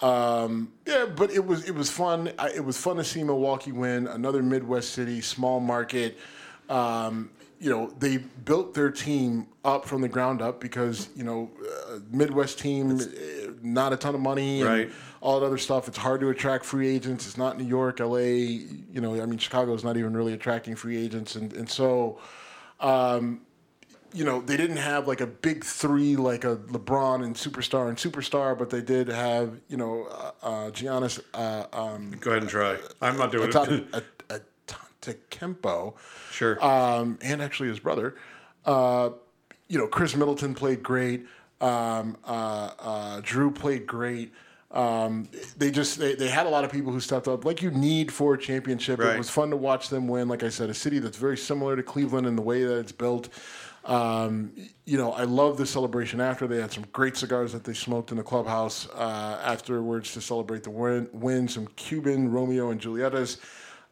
um, 0.00 0.72
yeah, 0.86 1.06
but 1.06 1.30
it 1.30 1.44
was 1.44 1.66
it 1.68 1.74
was 1.74 1.90
fun. 1.90 2.32
I, 2.38 2.50
it 2.50 2.64
was 2.64 2.76
fun 2.76 2.96
to 2.96 3.04
see 3.04 3.22
Milwaukee 3.22 3.72
win 3.72 4.06
another 4.06 4.42
Midwest 4.42 4.90
city, 4.90 5.20
small 5.20 5.60
market. 5.60 6.18
Um, 6.68 7.30
you 7.60 7.68
know, 7.68 7.92
they 7.98 8.16
built 8.16 8.72
their 8.72 8.90
team 8.90 9.46
up 9.66 9.84
from 9.84 10.00
the 10.00 10.08
ground 10.08 10.40
up 10.40 10.60
because 10.60 11.10
you 11.14 11.22
know, 11.24 11.50
uh, 11.90 11.98
Midwest 12.10 12.58
team, 12.58 12.98
eh, 13.00 13.04
not 13.62 13.92
a 13.92 13.96
ton 13.96 14.14
of 14.14 14.20
money, 14.22 14.62
and 14.62 14.68
Right. 14.70 14.90
all 15.20 15.38
that 15.38 15.46
other 15.46 15.58
stuff. 15.58 15.86
It's 15.86 15.98
hard 15.98 16.20
to 16.20 16.30
attract 16.30 16.64
free 16.64 16.88
agents. 16.88 17.26
It's 17.26 17.36
not 17.36 17.58
New 17.58 17.66
York, 17.66 18.00
LA. 18.00 18.18
You 18.90 19.00
know, 19.02 19.20
I 19.20 19.26
mean, 19.26 19.38
Chicago 19.38 19.74
is 19.74 19.84
not 19.84 19.98
even 19.98 20.16
really 20.16 20.32
attracting 20.32 20.74
free 20.74 20.96
agents, 20.96 21.36
and 21.36 21.52
and 21.52 21.68
so 21.68 22.18
you 24.12 24.24
know, 24.24 24.40
they 24.40 24.56
didn't 24.56 24.78
have 24.78 25.06
like 25.06 25.20
a 25.20 25.26
big 25.26 25.64
three 25.64 26.16
like 26.16 26.44
a 26.44 26.56
LeBron 26.56 27.24
and 27.24 27.36
superstar 27.36 27.88
and 27.88 27.96
superstar, 27.96 28.58
but 28.58 28.70
they 28.70 28.80
did 28.80 29.06
have, 29.08 29.60
you 29.68 29.76
know, 29.76 30.06
uh, 30.10 30.32
uh, 30.42 30.70
Giannis 30.70 31.20
uh, 31.34 31.66
um, 31.72 32.10
Go 32.20 32.30
ahead 32.32 32.42
and 32.42 32.50
try. 32.50 32.76
I'm 33.00 33.16
not 33.16 33.30
doing 33.30 33.54
Ata- 33.54 33.84
it. 33.94 34.04
Ata- 35.02 35.16
Atakempo, 35.30 35.94
sure. 36.30 36.62
um, 36.64 37.18
and 37.22 37.42
actually 37.42 37.68
his 37.68 37.80
brother. 37.80 38.16
Uh, 38.64 39.10
you 39.68 39.78
know, 39.78 39.86
Khris 39.86 40.16
Middleton 40.16 40.54
played 40.54 40.82
great. 40.82 41.26
Um, 41.60 42.16
uh, 42.24 42.70
uh, 42.78 43.20
Jrue 43.20 43.54
played 43.54 43.86
great. 43.86 44.32
Um, 44.70 45.28
they 45.56 45.70
just 45.70 45.98
they, 45.98 46.14
they 46.14 46.28
had 46.28 46.46
a 46.46 46.48
lot 46.48 46.64
of 46.64 46.70
people 46.70 46.92
who 46.92 47.00
stepped 47.00 47.26
up, 47.26 47.44
like 47.44 47.60
you 47.60 47.70
need 47.70 48.12
for 48.12 48.34
a 48.34 48.38
championship. 48.38 49.00
Right. 49.00 49.14
It 49.14 49.18
was 49.18 49.30
fun 49.30 49.50
to 49.50 49.56
watch 49.56 49.88
them 49.88 50.06
win. 50.06 50.28
Like 50.28 50.42
I 50.42 50.48
said, 50.48 50.70
a 50.70 50.74
city 50.74 51.00
that's 51.00 51.16
very 51.16 51.36
similar 51.36 51.74
to 51.76 51.82
Cleveland 51.82 52.26
in 52.26 52.36
the 52.36 52.42
way 52.42 52.64
that 52.64 52.78
it's 52.78 52.92
built. 52.92 53.28
Um, 53.84 54.52
you 54.84 54.98
know, 54.98 55.12
I 55.12 55.24
love 55.24 55.56
the 55.56 55.66
celebration 55.66 56.20
after. 56.20 56.46
They 56.46 56.60
had 56.60 56.70
some 56.70 56.84
great 56.92 57.16
cigars 57.16 57.52
that 57.52 57.64
they 57.64 57.72
smoked 57.72 58.10
in 58.10 58.18
the 58.18 58.22
clubhouse 58.22 58.88
uh, 58.90 59.40
afterwards 59.42 60.12
to 60.12 60.20
celebrate 60.20 60.62
the 60.62 60.70
win. 60.70 61.08
win. 61.12 61.48
Some 61.48 61.66
Cuban 61.76 62.30
Romeo 62.30 62.70
and 62.70 62.80
Julietas. 62.80 63.38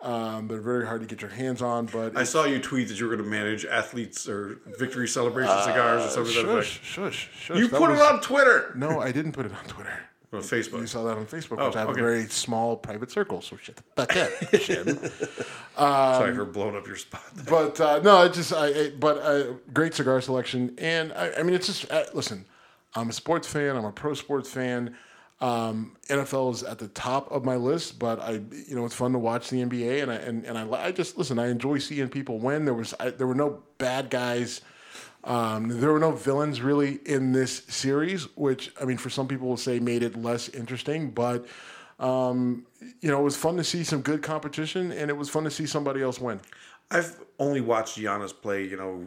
Um, 0.00 0.46
they're 0.46 0.60
very 0.60 0.86
hard 0.86 1.00
to 1.00 1.06
get 1.08 1.20
your 1.20 1.30
hands 1.30 1.60
on, 1.60 1.86
but 1.86 2.16
I 2.16 2.22
saw 2.22 2.44
you 2.44 2.60
tweet 2.60 2.86
that 2.88 3.00
you 3.00 3.06
were 3.08 3.16
going 3.16 3.24
to 3.24 3.30
manage 3.30 3.64
athletes 3.64 4.28
or 4.28 4.60
victory 4.78 5.08
celebration 5.08 5.56
cigars 5.64 6.04
or 6.16 6.24
something. 6.24 6.48
Uh, 6.48 6.60
shush, 6.62 6.80
shush, 6.82 7.30
shush. 7.34 7.58
You 7.58 7.66
That 7.68 7.78
put 7.80 7.90
was- 7.90 7.98
it 7.98 8.04
on 8.04 8.20
Twitter. 8.20 8.72
No, 8.76 9.00
I 9.00 9.10
didn't 9.10 9.32
put 9.32 9.44
it 9.46 9.52
on 9.52 9.64
Twitter. 9.64 9.92
On 10.30 10.40
Facebook. 10.40 10.80
You 10.80 10.86
saw 10.86 11.04
that 11.04 11.16
on 11.16 11.24
Facebook, 11.24 11.56
Oh, 11.58 11.68
which 11.68 11.76
I 11.76 11.80
have 11.80 11.88
okay. 11.88 12.00
a 12.00 12.04
very 12.04 12.24
small 12.26 12.76
private 12.76 13.10
circle. 13.10 13.40
So 13.40 13.56
shut 13.56 13.76
the 13.76 13.82
fuck 13.96 14.14
up, 14.14 14.30
Jim. 14.60 14.98
Sorry 15.74 16.34
for 16.34 16.44
blowing 16.44 16.76
up 16.76 16.86
your 16.86 16.96
spot. 16.96 17.22
But 17.48 17.80
uh, 17.80 18.00
no, 18.04 18.24
it 18.26 18.34
just 18.34 18.52
I. 18.52 18.66
It, 18.66 19.00
but 19.00 19.16
uh, 19.22 19.54
great 19.72 19.94
cigar 19.94 20.20
selection, 20.20 20.74
and 20.76 21.14
I, 21.14 21.32
I 21.38 21.42
mean, 21.44 21.54
it's 21.54 21.66
just 21.66 21.90
uh, 21.90 22.04
listen. 22.12 22.44
I'm 22.94 23.08
a 23.08 23.12
sports 23.14 23.48
fan. 23.48 23.74
I'm 23.74 23.86
a 23.86 23.90
pro 23.90 24.12
sports 24.12 24.50
fan. 24.50 24.94
Um, 25.40 25.96
NFL 26.08 26.52
is 26.54 26.62
at 26.64 26.78
the 26.78 26.88
top 26.88 27.30
of 27.30 27.44
my 27.44 27.54
list, 27.54 27.98
but 27.98 28.20
I, 28.20 28.32
you 28.32 28.74
know, 28.74 28.84
it's 28.84 28.94
fun 28.94 29.12
to 29.12 29.18
watch 29.18 29.50
the 29.50 29.62
NBA, 29.62 30.02
and 30.02 30.10
I 30.10 30.16
and, 30.16 30.44
and 30.44 30.58
I, 30.58 30.86
I 30.86 30.92
just 30.92 31.16
listen. 31.16 31.38
I 31.38 31.48
enjoy 31.48 31.78
seeing 31.78 32.08
people 32.08 32.38
win. 32.38 32.64
There 32.64 32.74
was 32.74 32.92
I, 32.98 33.10
there 33.10 33.26
were 33.26 33.36
no 33.36 33.62
bad 33.78 34.10
guys. 34.10 34.62
Um, 35.24 35.68
there 35.80 35.92
were 35.92 36.00
no 36.00 36.12
villains 36.12 36.60
really 36.60 37.00
in 37.04 37.32
this 37.32 37.62
series, 37.68 38.24
which 38.36 38.72
I 38.80 38.84
mean, 38.84 38.96
for 38.96 39.10
some 39.10 39.28
people 39.28 39.48
will 39.48 39.56
say 39.56 39.78
made 39.78 40.02
it 40.02 40.20
less 40.20 40.48
interesting, 40.48 41.10
but 41.10 41.46
um, 41.98 42.66
you 43.00 43.10
know, 43.10 43.20
it 43.20 43.24
was 43.24 43.36
fun 43.36 43.56
to 43.56 43.64
see 43.64 43.84
some 43.84 44.00
good 44.00 44.22
competition, 44.22 44.92
and 44.92 45.10
it 45.10 45.16
was 45.16 45.28
fun 45.28 45.44
to 45.44 45.50
see 45.50 45.66
somebody 45.66 46.02
else 46.02 46.20
win. 46.20 46.40
I've 46.90 47.20
only 47.38 47.60
watched 47.60 47.98
Giannis 47.98 48.32
play, 48.32 48.64
you 48.64 48.76
know, 48.76 49.04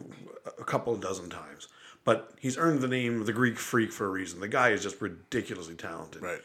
a 0.58 0.64
couple 0.64 0.92
of 0.92 1.00
dozen 1.00 1.28
times, 1.28 1.68
but 2.04 2.32
he's 2.38 2.56
earned 2.58 2.80
the 2.80 2.88
name 2.88 3.20
of 3.20 3.26
the 3.26 3.32
Greek 3.32 3.58
Freak 3.58 3.92
for 3.92 4.06
a 4.06 4.10
reason. 4.10 4.40
The 4.40 4.48
guy 4.48 4.70
is 4.70 4.82
just 4.82 5.00
ridiculously 5.00 5.74
talented, 5.74 6.22
Right. 6.22 6.40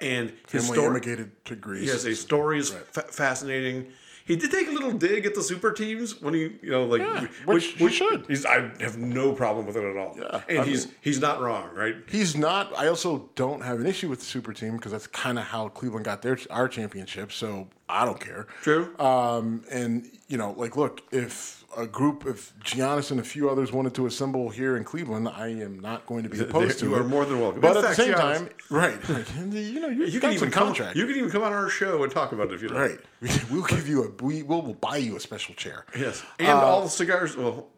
And 0.00 0.32
his 0.50 0.68
Him 0.68 0.74
story, 0.74 0.86
immigrated 0.90 1.44
to 1.46 1.56
Greece. 1.56 1.88
Yes, 1.88 2.04
his 2.04 2.20
story 2.20 2.60
is 2.60 2.70
fa- 2.70 3.02
fascinating. 3.10 3.88
He 4.26 4.36
did 4.36 4.50
take 4.52 4.68
a 4.68 4.70
little 4.70 4.92
dig 4.92 5.26
at 5.26 5.34
the 5.34 5.42
super 5.42 5.72
teams 5.72 6.20
when 6.20 6.34
he, 6.34 6.40
you 6.62 6.70
know, 6.70 6.84
like 6.84 7.02
which 7.46 7.64
he 7.72 7.88
should. 7.88 8.24
He's, 8.28 8.44
I 8.46 8.70
have 8.80 8.96
no 8.98 9.32
problem 9.32 9.66
with 9.66 9.76
it 9.76 9.82
at 9.82 9.96
all. 9.96 10.14
Yeah, 10.16 10.42
and 10.48 10.58
I 10.60 10.64
he's 10.66 10.86
mean- 10.86 10.94
he's 11.00 11.18
not 11.18 11.40
wrong, 11.40 11.70
right? 11.74 11.96
He's 12.06 12.36
not. 12.36 12.76
I 12.78 12.86
also 12.86 13.28
don't 13.34 13.62
have 13.62 13.80
an 13.80 13.86
issue 13.86 14.08
with 14.08 14.20
the 14.20 14.26
super 14.26 14.52
team 14.52 14.76
because 14.76 14.92
that's 14.92 15.06
kind 15.08 15.36
of 15.38 15.46
how 15.46 15.68
Cleveland 15.70 16.04
got 16.04 16.22
their 16.22 16.38
our 16.50 16.68
championship. 16.68 17.32
So 17.32 17.66
I 17.88 18.04
don't 18.04 18.20
care. 18.20 18.46
True. 18.62 18.96
Um, 19.00 19.64
and 19.70 20.08
you 20.28 20.36
know, 20.38 20.52
like, 20.52 20.76
look, 20.76 21.02
if 21.10 21.57
a 21.76 21.86
group, 21.86 22.24
if 22.26 22.52
Giannis 22.60 23.10
and 23.10 23.20
a 23.20 23.22
few 23.24 23.50
others 23.50 23.72
wanted 23.72 23.94
to 23.96 24.06
assemble 24.06 24.48
here 24.48 24.76
in 24.76 24.84
Cleveland, 24.84 25.28
I 25.28 25.48
am 25.48 25.78
not 25.80 26.06
going 26.06 26.22
to 26.22 26.28
be 26.28 26.40
opposed 26.46 26.78
to 26.80 26.86
you 26.86 26.94
it. 26.96 27.00
are 27.00 27.04
more 27.04 27.24
than 27.24 27.40
welcome. 27.40 27.60
But 27.60 27.76
at 27.76 27.82
the 27.82 27.94
same 27.94 28.14
Giannis- 28.14 28.38
time, 28.38 28.48
right? 28.70 29.08
like, 29.10 29.26
you 29.36 29.80
know, 29.80 29.88
you, 29.88 30.06
You 30.06 30.18
can 30.20 30.32
even 30.32 30.50
come. 30.50 30.68
contract. 30.68 30.96
You 30.96 31.06
can 31.06 31.16
even 31.16 31.30
come 31.30 31.42
on 31.42 31.52
our 31.52 31.68
show 31.68 32.02
and 32.02 32.10
talk 32.12 32.32
about 32.32 32.48
it 32.50 32.54
if 32.54 32.62
you 32.62 32.68
like. 32.68 33.00
right? 33.22 33.44
We'll 33.50 33.64
give 33.64 33.88
you 33.88 34.04
a. 34.04 34.24
We 34.24 34.42
will 34.42 34.62
we'll 34.62 34.74
buy 34.74 34.96
you 34.96 35.16
a 35.16 35.20
special 35.20 35.54
chair. 35.54 35.84
Yes, 35.96 36.22
and 36.38 36.48
all 36.48 36.82
the 36.82 36.88
cigars. 36.88 37.36
Well, 37.36 37.68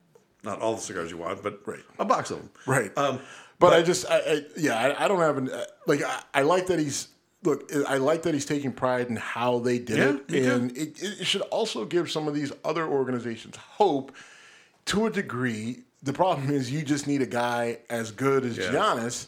not 0.44 0.60
all 0.60 0.74
the 0.74 0.80
cigars 0.80 1.10
you 1.10 1.18
want, 1.18 1.42
but 1.42 1.60
Right. 1.66 1.80
a 1.98 2.04
box 2.04 2.30
of 2.30 2.38
them. 2.38 2.50
Right. 2.66 2.96
Um, 2.96 3.20
but, 3.58 3.74
I 3.74 3.82
just, 3.82 4.10
I, 4.10 4.18
I 4.20 4.42
yeah, 4.56 4.78
I, 4.78 5.04
I 5.04 5.08
don't 5.08 5.20
have 5.20 5.36
an 5.36 5.50
uh, 5.50 5.64
like. 5.86 6.02
I, 6.02 6.22
I 6.32 6.42
like 6.42 6.66
that 6.68 6.78
he's 6.78 7.08
look. 7.42 7.70
I 7.88 7.96
like 7.98 8.22
that 8.22 8.34
he's 8.34 8.44
taking 8.46 8.72
pride 8.72 9.08
in 9.08 9.16
how 9.16 9.58
they 9.58 9.78
did 9.78 9.98
Yeah, 10.28 10.36
it, 10.36 10.46
and 10.46 10.76
it, 10.76 11.02
it 11.02 11.24
should 11.26 11.42
also 11.42 11.84
give 11.84 12.10
some 12.10 12.28
of 12.28 12.34
these 12.34 12.52
other 12.64 12.86
organizations 12.86 13.56
hope 13.56 14.12
to 14.86 15.06
a 15.06 15.10
degree. 15.10 15.80
The 16.02 16.12
problem 16.12 16.50
is 16.50 16.70
you 16.70 16.82
just 16.82 17.06
need 17.06 17.22
a 17.22 17.26
guy 17.26 17.78
as 17.90 18.10
good 18.10 18.44
as 18.44 18.56
Yeah. 18.56 18.64
Giannis. 18.72 19.26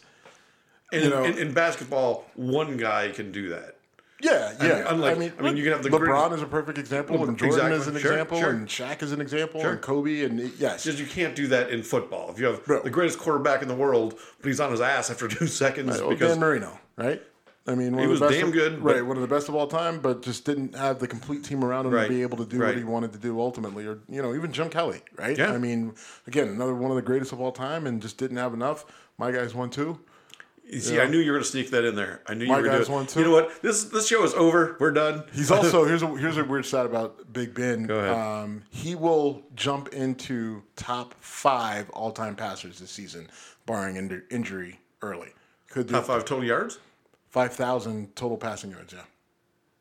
and 0.93 1.05
you 1.05 1.11
know- 1.11 1.25
in, 1.25 1.39
in 1.39 1.53
basketball, 1.53 2.25
one 2.35 2.77
guy 2.77 3.11
can 3.11 3.33
do 3.33 3.49
that. 3.51 3.77
Yeah, 4.21 4.53
yeah. 4.61 4.69
mean, 4.69 4.85
unlike- 4.87 5.41
I 5.41 5.43
mean, 5.43 5.57
you 5.57 5.65
can 5.65 5.73
have 5.73 5.83
the 5.83 5.89
LeBron 5.89 5.99
greatest- 5.99 6.35
is 6.37 6.43
a 6.43 6.47
perfect 6.47 6.79
example, 6.79 7.17
and 7.27 7.37
Jordan 7.37 7.73
Exactly. 7.73 7.77
is 7.77 7.87
an 7.89 7.99
Sure, 7.99 8.13
example, 8.13 8.39
sure. 8.41 8.51
and 8.51 8.69
Shaq 8.69 9.03
is 9.03 9.11
an 9.11 9.21
example, 9.21 9.61
Sure. 9.61 9.73
and 9.73 9.81
Kobe, 9.81 10.23
and 10.23 10.39
yes, 10.61 10.85
Because 10.85 11.01
you 11.01 11.07
can't 11.07 11.35
do 11.35 11.49
that 11.49 11.71
in 11.71 11.83
football. 11.83 12.31
If 12.31 12.39
you 12.39 12.47
have 12.47 12.65
Bro. 12.65 12.83
the 12.85 12.91
greatest 12.91 13.19
quarterback 13.19 13.63
in 13.63 13.69
the 13.69 13.75
world, 13.75 14.17
but 14.41 14.47
he's 14.47 14.61
on 14.61 14.71
his 14.71 14.81
ass 14.81 15.11
after 15.11 15.27
two 15.27 15.47
seconds 15.63 15.99
Well, 16.01 16.11
because 16.11 16.31
Dan 16.33 16.39
Marino, 16.41 16.79
right? 16.97 17.21
I 17.67 17.75
mean, 17.77 17.93
one 17.93 18.01
He 18.01 18.05
of 18.07 18.11
was 18.11 18.21
the 18.21 18.27
best 18.27 18.39
damn 18.39 18.49
of- 18.49 18.53
good, 18.55 18.83
right? 18.83 19.07
One 19.07 19.17
of 19.17 19.21
the 19.23 19.33
best 19.33 19.49
of 19.49 19.55
all 19.55 19.69
time, 19.69 20.01
but 20.01 20.23
just 20.23 20.45
didn't 20.45 20.75
have 20.75 20.99
the 20.99 21.07
complete 21.07 21.45
team 21.45 21.63
around 21.65 21.87
him 21.87 21.93
Right, 21.93 22.05
to 22.05 22.09
be 22.09 22.23
able 22.23 22.37
to 22.39 22.45
do 22.45 22.59
right. 22.59 22.69
what 22.69 22.77
he 22.79 22.83
wanted 22.85 23.13
to 23.13 23.19
do 23.19 23.41
ultimately, 23.41 23.87
or 23.87 24.01
you 24.09 24.21
know, 24.21 24.35
even 24.35 24.53
Jim 24.53 24.69
Kelly, 24.69 25.01
right? 25.17 25.39
Yeah. 25.39 25.53
I 25.53 25.59
mean, 25.59 25.95
again, 26.27 26.49
another 26.49 26.75
one 26.75 26.91
of 26.91 26.97
the 26.97 27.03
greatest 27.03 27.33
of 27.33 27.41
all 27.41 27.53
time, 27.53 27.87
and 27.87 28.03
just 28.03 28.19
didn't 28.19 28.39
have 28.39 28.53
enough. 28.53 28.85
My 29.17 29.31
guys 29.31 29.55
won 29.55 29.71
too. 29.71 30.01
you 30.69 30.81
see, 30.81 30.99
I 31.01 31.07
knew 31.07 31.19
you 31.19 31.31
were 31.31 31.39
going 31.39 31.45
to 31.45 31.49
sneak 31.51 31.71
that 31.71 31.85
in 31.85 31.95
there. 31.95 32.21
I 32.27 32.35
knew 32.35 32.47
My 32.47 32.57
you 32.57 32.63
were 32.63 32.69
going 32.69 32.81
guys 32.81 32.89
won 32.89 33.07
too. 33.07 33.21
You 33.21 33.27
know 33.27 33.33
what? 33.33 33.63
This 33.63 33.85
this 33.85 34.09
show 34.09 34.25
is 34.25 34.35
over. 34.35 34.77
We're 34.81 34.91
done. 34.91 35.23
He's 35.33 35.51
also 35.53 35.85
here's 35.89 36.03
a 36.03 36.09
here's 36.17 36.39
a 36.39 36.45
weird 36.45 36.67
stat 36.67 36.87
about 36.87 37.33
Big 37.33 37.55
Ben. 37.55 37.85
Go 37.87 37.99
ahead. 37.99 38.17
Um, 38.17 38.63
he 38.71 38.97
will 38.97 39.43
jump 39.55 39.89
into 39.91 40.65
top 40.75 41.15
five 41.21 41.89
all 41.91 42.11
time 42.11 42.35
passers 42.35 42.81
this 42.81 42.91
season, 42.91 43.29
barring 43.67 43.95
inju- 43.97 44.23
injury 44.33 44.81
early. 45.01 45.29
Could 45.71 45.89
top 45.89 46.05
five 46.07 46.25
total 46.25 46.45
yards. 46.45 46.79
Five 47.33 47.53
thousand 47.55 48.15
total 48.15 48.37
passing 48.37 48.71
yards. 48.71 48.93
Yeah. 48.93 49.01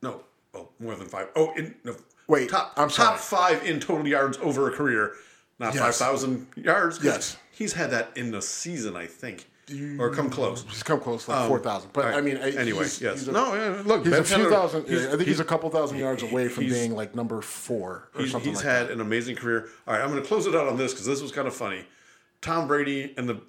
No, 0.02 0.22
oh, 0.56 0.70
more 0.80 0.96
than 0.96 1.08
five. 1.08 1.28
Oh, 1.36 1.54
in, 1.56 1.76
no. 1.84 1.96
Wait, 2.28 2.50
top 2.50 2.74
I'm 2.78 2.90
sorry. 2.90 3.10
top 3.10 3.20
five 3.20 3.64
in 3.66 3.80
total 3.80 4.08
yards 4.08 4.38
over 4.42 4.68
a 4.68 4.72
career, 4.76 5.14
not 5.60 5.74
Yes. 5.76 6.00
5,000 6.00 6.48
yards. 6.56 7.00
Yes. 7.04 7.36
he's 7.52 7.74
had 7.74 7.92
that 7.92 8.12
in 8.16 8.32
the 8.32 8.42
season, 8.42 8.96
I 8.96 9.06
think, 9.06 9.48
or 10.00 10.10
come 10.14 10.30
close. 10.30 10.64
He's 10.70 10.82
come 10.82 11.02
close, 11.02 11.28
like 11.28 11.48
four 11.50 11.60
thousand. 11.60 11.92
But 11.94 12.06
Um, 12.06 12.06
All 12.06 12.12
right. 12.14 12.18
I 12.20 12.22
mean, 12.22 12.38
I- 12.38 12.52
anyway, 12.62 12.84
he's, 12.84 13.02
yes. 13.02 13.20
he's 13.20 13.28
a, 13.28 13.32
no, 13.34 13.54
yeah, 13.54 13.82
look, 13.86 14.04
He's 14.06 14.08
a 14.14 14.16
Ben's 14.16 14.30
had 14.30 14.40
few 14.40 14.50
thousand. 14.50 14.88
he's- 14.88 15.02
I 15.06 15.10
think 15.10 15.20
he's, 15.20 15.28
he's- 15.28 15.40
a 15.40 15.44
couple 15.44 15.70
thousand 15.70 15.98
yards 15.98 16.24
away 16.24 16.48
from 16.48 16.64
being 16.68 16.96
like 16.96 17.16
number 17.16 17.42
four 17.42 18.10
or 18.16 18.22
He's, 18.22 18.32
something 18.32 18.50
he's 18.50 18.58
like 18.58 18.66
had 18.66 18.88
that. 18.88 18.94
an 18.94 19.02
amazing 19.02 19.36
career. 19.36 19.68
All 19.86 19.94
right, 19.94 20.02
I'm 20.02 20.10
going 20.10 20.22
to 20.22 20.28
close 20.28 20.48
it 20.48 20.56
out 20.56 20.68
on 20.68 20.78
this 20.78 20.94
because 20.94 21.06
this 21.06 21.22
was 21.22 21.32
kind 21.34 21.48
of 21.50 21.54
funny. 21.54 21.84
Tom 22.42 22.68
Brady 22.68 23.14
and 23.18 23.28
the 23.30 23.42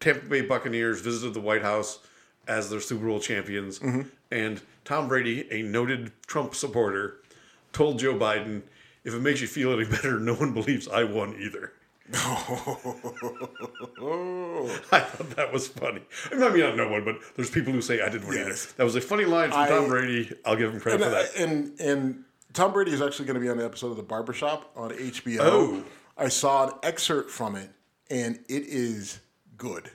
Tampa 0.00 0.26
Bay 0.26 0.40
Buccaneers 0.42 1.00
visited 1.00 1.34
the 1.34 1.40
White 1.40 1.62
House 1.62 2.00
as 2.48 2.70
their 2.70 2.80
Super 2.80 3.06
Bowl 3.06 3.20
champions, 3.20 3.78
Mm-hmm. 3.78 4.02
and 4.32 4.60
Tom 4.84 5.06
Brady, 5.08 5.46
a 5.52 5.62
noted 5.62 6.10
Trump 6.26 6.54
supporter, 6.54 7.18
told 7.72 7.98
Joe 7.98 8.14
Biden, 8.14 8.62
"If 9.04 9.14
it 9.14 9.20
makes 9.20 9.40
you 9.40 9.46
feel 9.46 9.72
any 9.72 9.84
better, 9.84 10.18
no 10.18 10.34
one 10.34 10.52
believes 10.54 10.88
I 10.88 11.04
won 11.04 11.36
either." 11.38 11.72
I 13.70 15.00
thought 15.00 15.30
that 15.36 15.52
was 15.52 15.68
funny. 15.68 16.00
I 16.32 16.36
mean, 16.48 16.60
not 16.60 16.76
no 16.76 16.88
one, 16.88 17.04
but 17.04 17.16
there's 17.36 17.50
people 17.50 17.72
who 17.72 17.82
say 17.82 18.00
I 18.00 18.08
didn't 18.08 18.28
win 18.28 18.38
Yes. 18.38 18.64
either. 18.66 18.74
That 18.78 18.84
was 18.84 18.96
a 18.96 19.00
funny 19.00 19.24
line 19.26 19.50
from 19.50 19.60
I- 19.60 19.68
Tom 19.68 19.88
Brady. 19.88 20.32
I'll 20.44 20.56
give 20.56 20.72
him 20.72 20.80
credit 20.80 21.02
And, 21.02 21.10
for 21.10 21.10
that. 21.10 21.36
and 21.48 21.80
and 21.80 22.24
Tom 22.54 22.72
Brady 22.72 22.92
is 22.92 23.02
actually 23.02 23.26
going 23.26 23.34
to 23.34 23.40
be 23.40 23.48
on 23.50 23.58
the 23.58 23.64
episode 23.64 23.90
of 23.90 23.96
The 23.98 24.02
Barbershop 24.02 24.70
on 24.74 24.90
HBO. 24.90 25.38
Oh. 25.40 25.84
I 26.16 26.28
saw 26.28 26.68
an 26.68 26.74
excerpt 26.82 27.30
from 27.30 27.54
it, 27.56 27.70
and 28.10 28.36
it 28.48 28.62
is 28.66 29.20
good. 29.56 29.90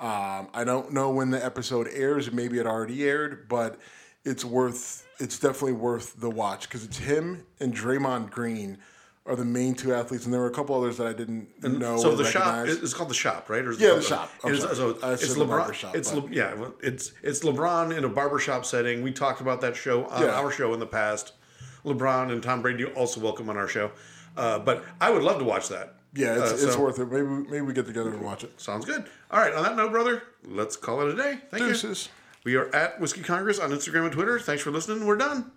Um, 0.00 0.48
I 0.54 0.62
don't 0.64 0.92
know 0.92 1.10
when 1.10 1.30
the 1.30 1.44
episode 1.44 1.88
airs. 1.92 2.30
Maybe 2.32 2.58
it 2.58 2.66
already 2.66 3.08
aired, 3.08 3.48
but 3.48 3.78
it's 4.24 4.44
worth. 4.44 5.06
It's 5.18 5.38
definitely 5.38 5.72
worth 5.72 6.20
the 6.20 6.30
watch 6.30 6.62
because 6.68 6.84
it's 6.84 6.98
him 6.98 7.44
and 7.58 7.74
Draymond 7.74 8.30
Green 8.30 8.78
are 9.26 9.34
the 9.36 9.44
main 9.44 9.74
two 9.74 9.92
athletes, 9.92 10.24
and 10.24 10.32
there 10.32 10.40
were 10.40 10.46
a 10.46 10.52
couple 10.52 10.74
others 10.76 10.96
that 10.98 11.06
I 11.06 11.12
didn't 11.12 11.48
know. 11.62 11.98
So 11.98 12.14
the 12.14 12.24
shop 12.24 12.66
it's 12.66 12.94
called 12.94 13.10
the 13.10 13.14
shop, 13.14 13.50
right? 13.50 13.64
Or 13.64 13.72
Yeah, 13.72 13.94
the 13.94 14.02
shop. 14.02 14.30
It's, 14.44 14.62
so 14.62 14.96
I 15.02 15.12
it's 15.14 15.36
LeBron. 15.36 15.72
shop, 15.74 15.94
it's 15.96 16.14
Le, 16.14 16.26
yeah, 16.30 16.54
it's 16.80 17.12
it's 17.22 17.40
LeBron 17.40 17.94
in 17.96 18.04
a 18.04 18.08
barbershop 18.08 18.64
setting. 18.64 19.02
We 19.02 19.12
talked 19.12 19.40
about 19.40 19.60
that 19.62 19.76
show 19.76 20.06
on 20.06 20.22
Yeah. 20.22 20.28
our 20.40 20.50
show 20.50 20.72
in 20.74 20.80
the 20.80 20.86
past. 20.86 21.32
LeBron 21.84 22.32
and 22.32 22.42
Tom 22.42 22.62
Brady 22.62 22.84
also 22.86 23.20
welcome 23.20 23.50
on 23.50 23.56
our 23.56 23.68
show, 23.68 23.90
uh, 24.36 24.60
but 24.60 24.84
I 25.00 25.10
would 25.10 25.22
love 25.22 25.38
to 25.40 25.44
watch 25.44 25.68
that. 25.68 25.96
Yeah, 26.14 26.34
it's, 26.42 26.52
Uh, 26.52 26.54
it's 26.66 26.74
so- 26.74 26.80
worth 26.80 26.98
it. 26.98 27.10
Maybe 27.10 27.26
maybe 27.26 27.60
we 27.62 27.72
get 27.72 27.86
together 27.86 28.10
and 28.10 28.20
watch 28.22 28.44
it. 28.44 28.60
Sounds 28.60 28.84
good. 28.84 29.04
All 29.30 29.40
right. 29.40 29.52
On 29.54 29.62
that 29.62 29.76
note, 29.76 29.90
brother, 29.92 30.22
let's 30.44 30.76
call 30.76 31.00
it 31.06 31.12
a 31.14 31.16
day. 31.16 31.40
Thank 31.50 31.64
Deuces. 31.64 32.06
you. 32.06 32.52
We 32.52 32.56
are 32.56 32.74
at 32.74 33.00
Whiskey 33.00 33.22
Congress 33.22 33.58
on 33.58 33.70
Instagram 33.70 34.04
and 34.04 34.12
Twitter. 34.12 34.38
Thanks 34.38 34.62
for 34.62 34.70
listening. 34.70 35.06
We're 35.06 35.16
done. 35.16 35.50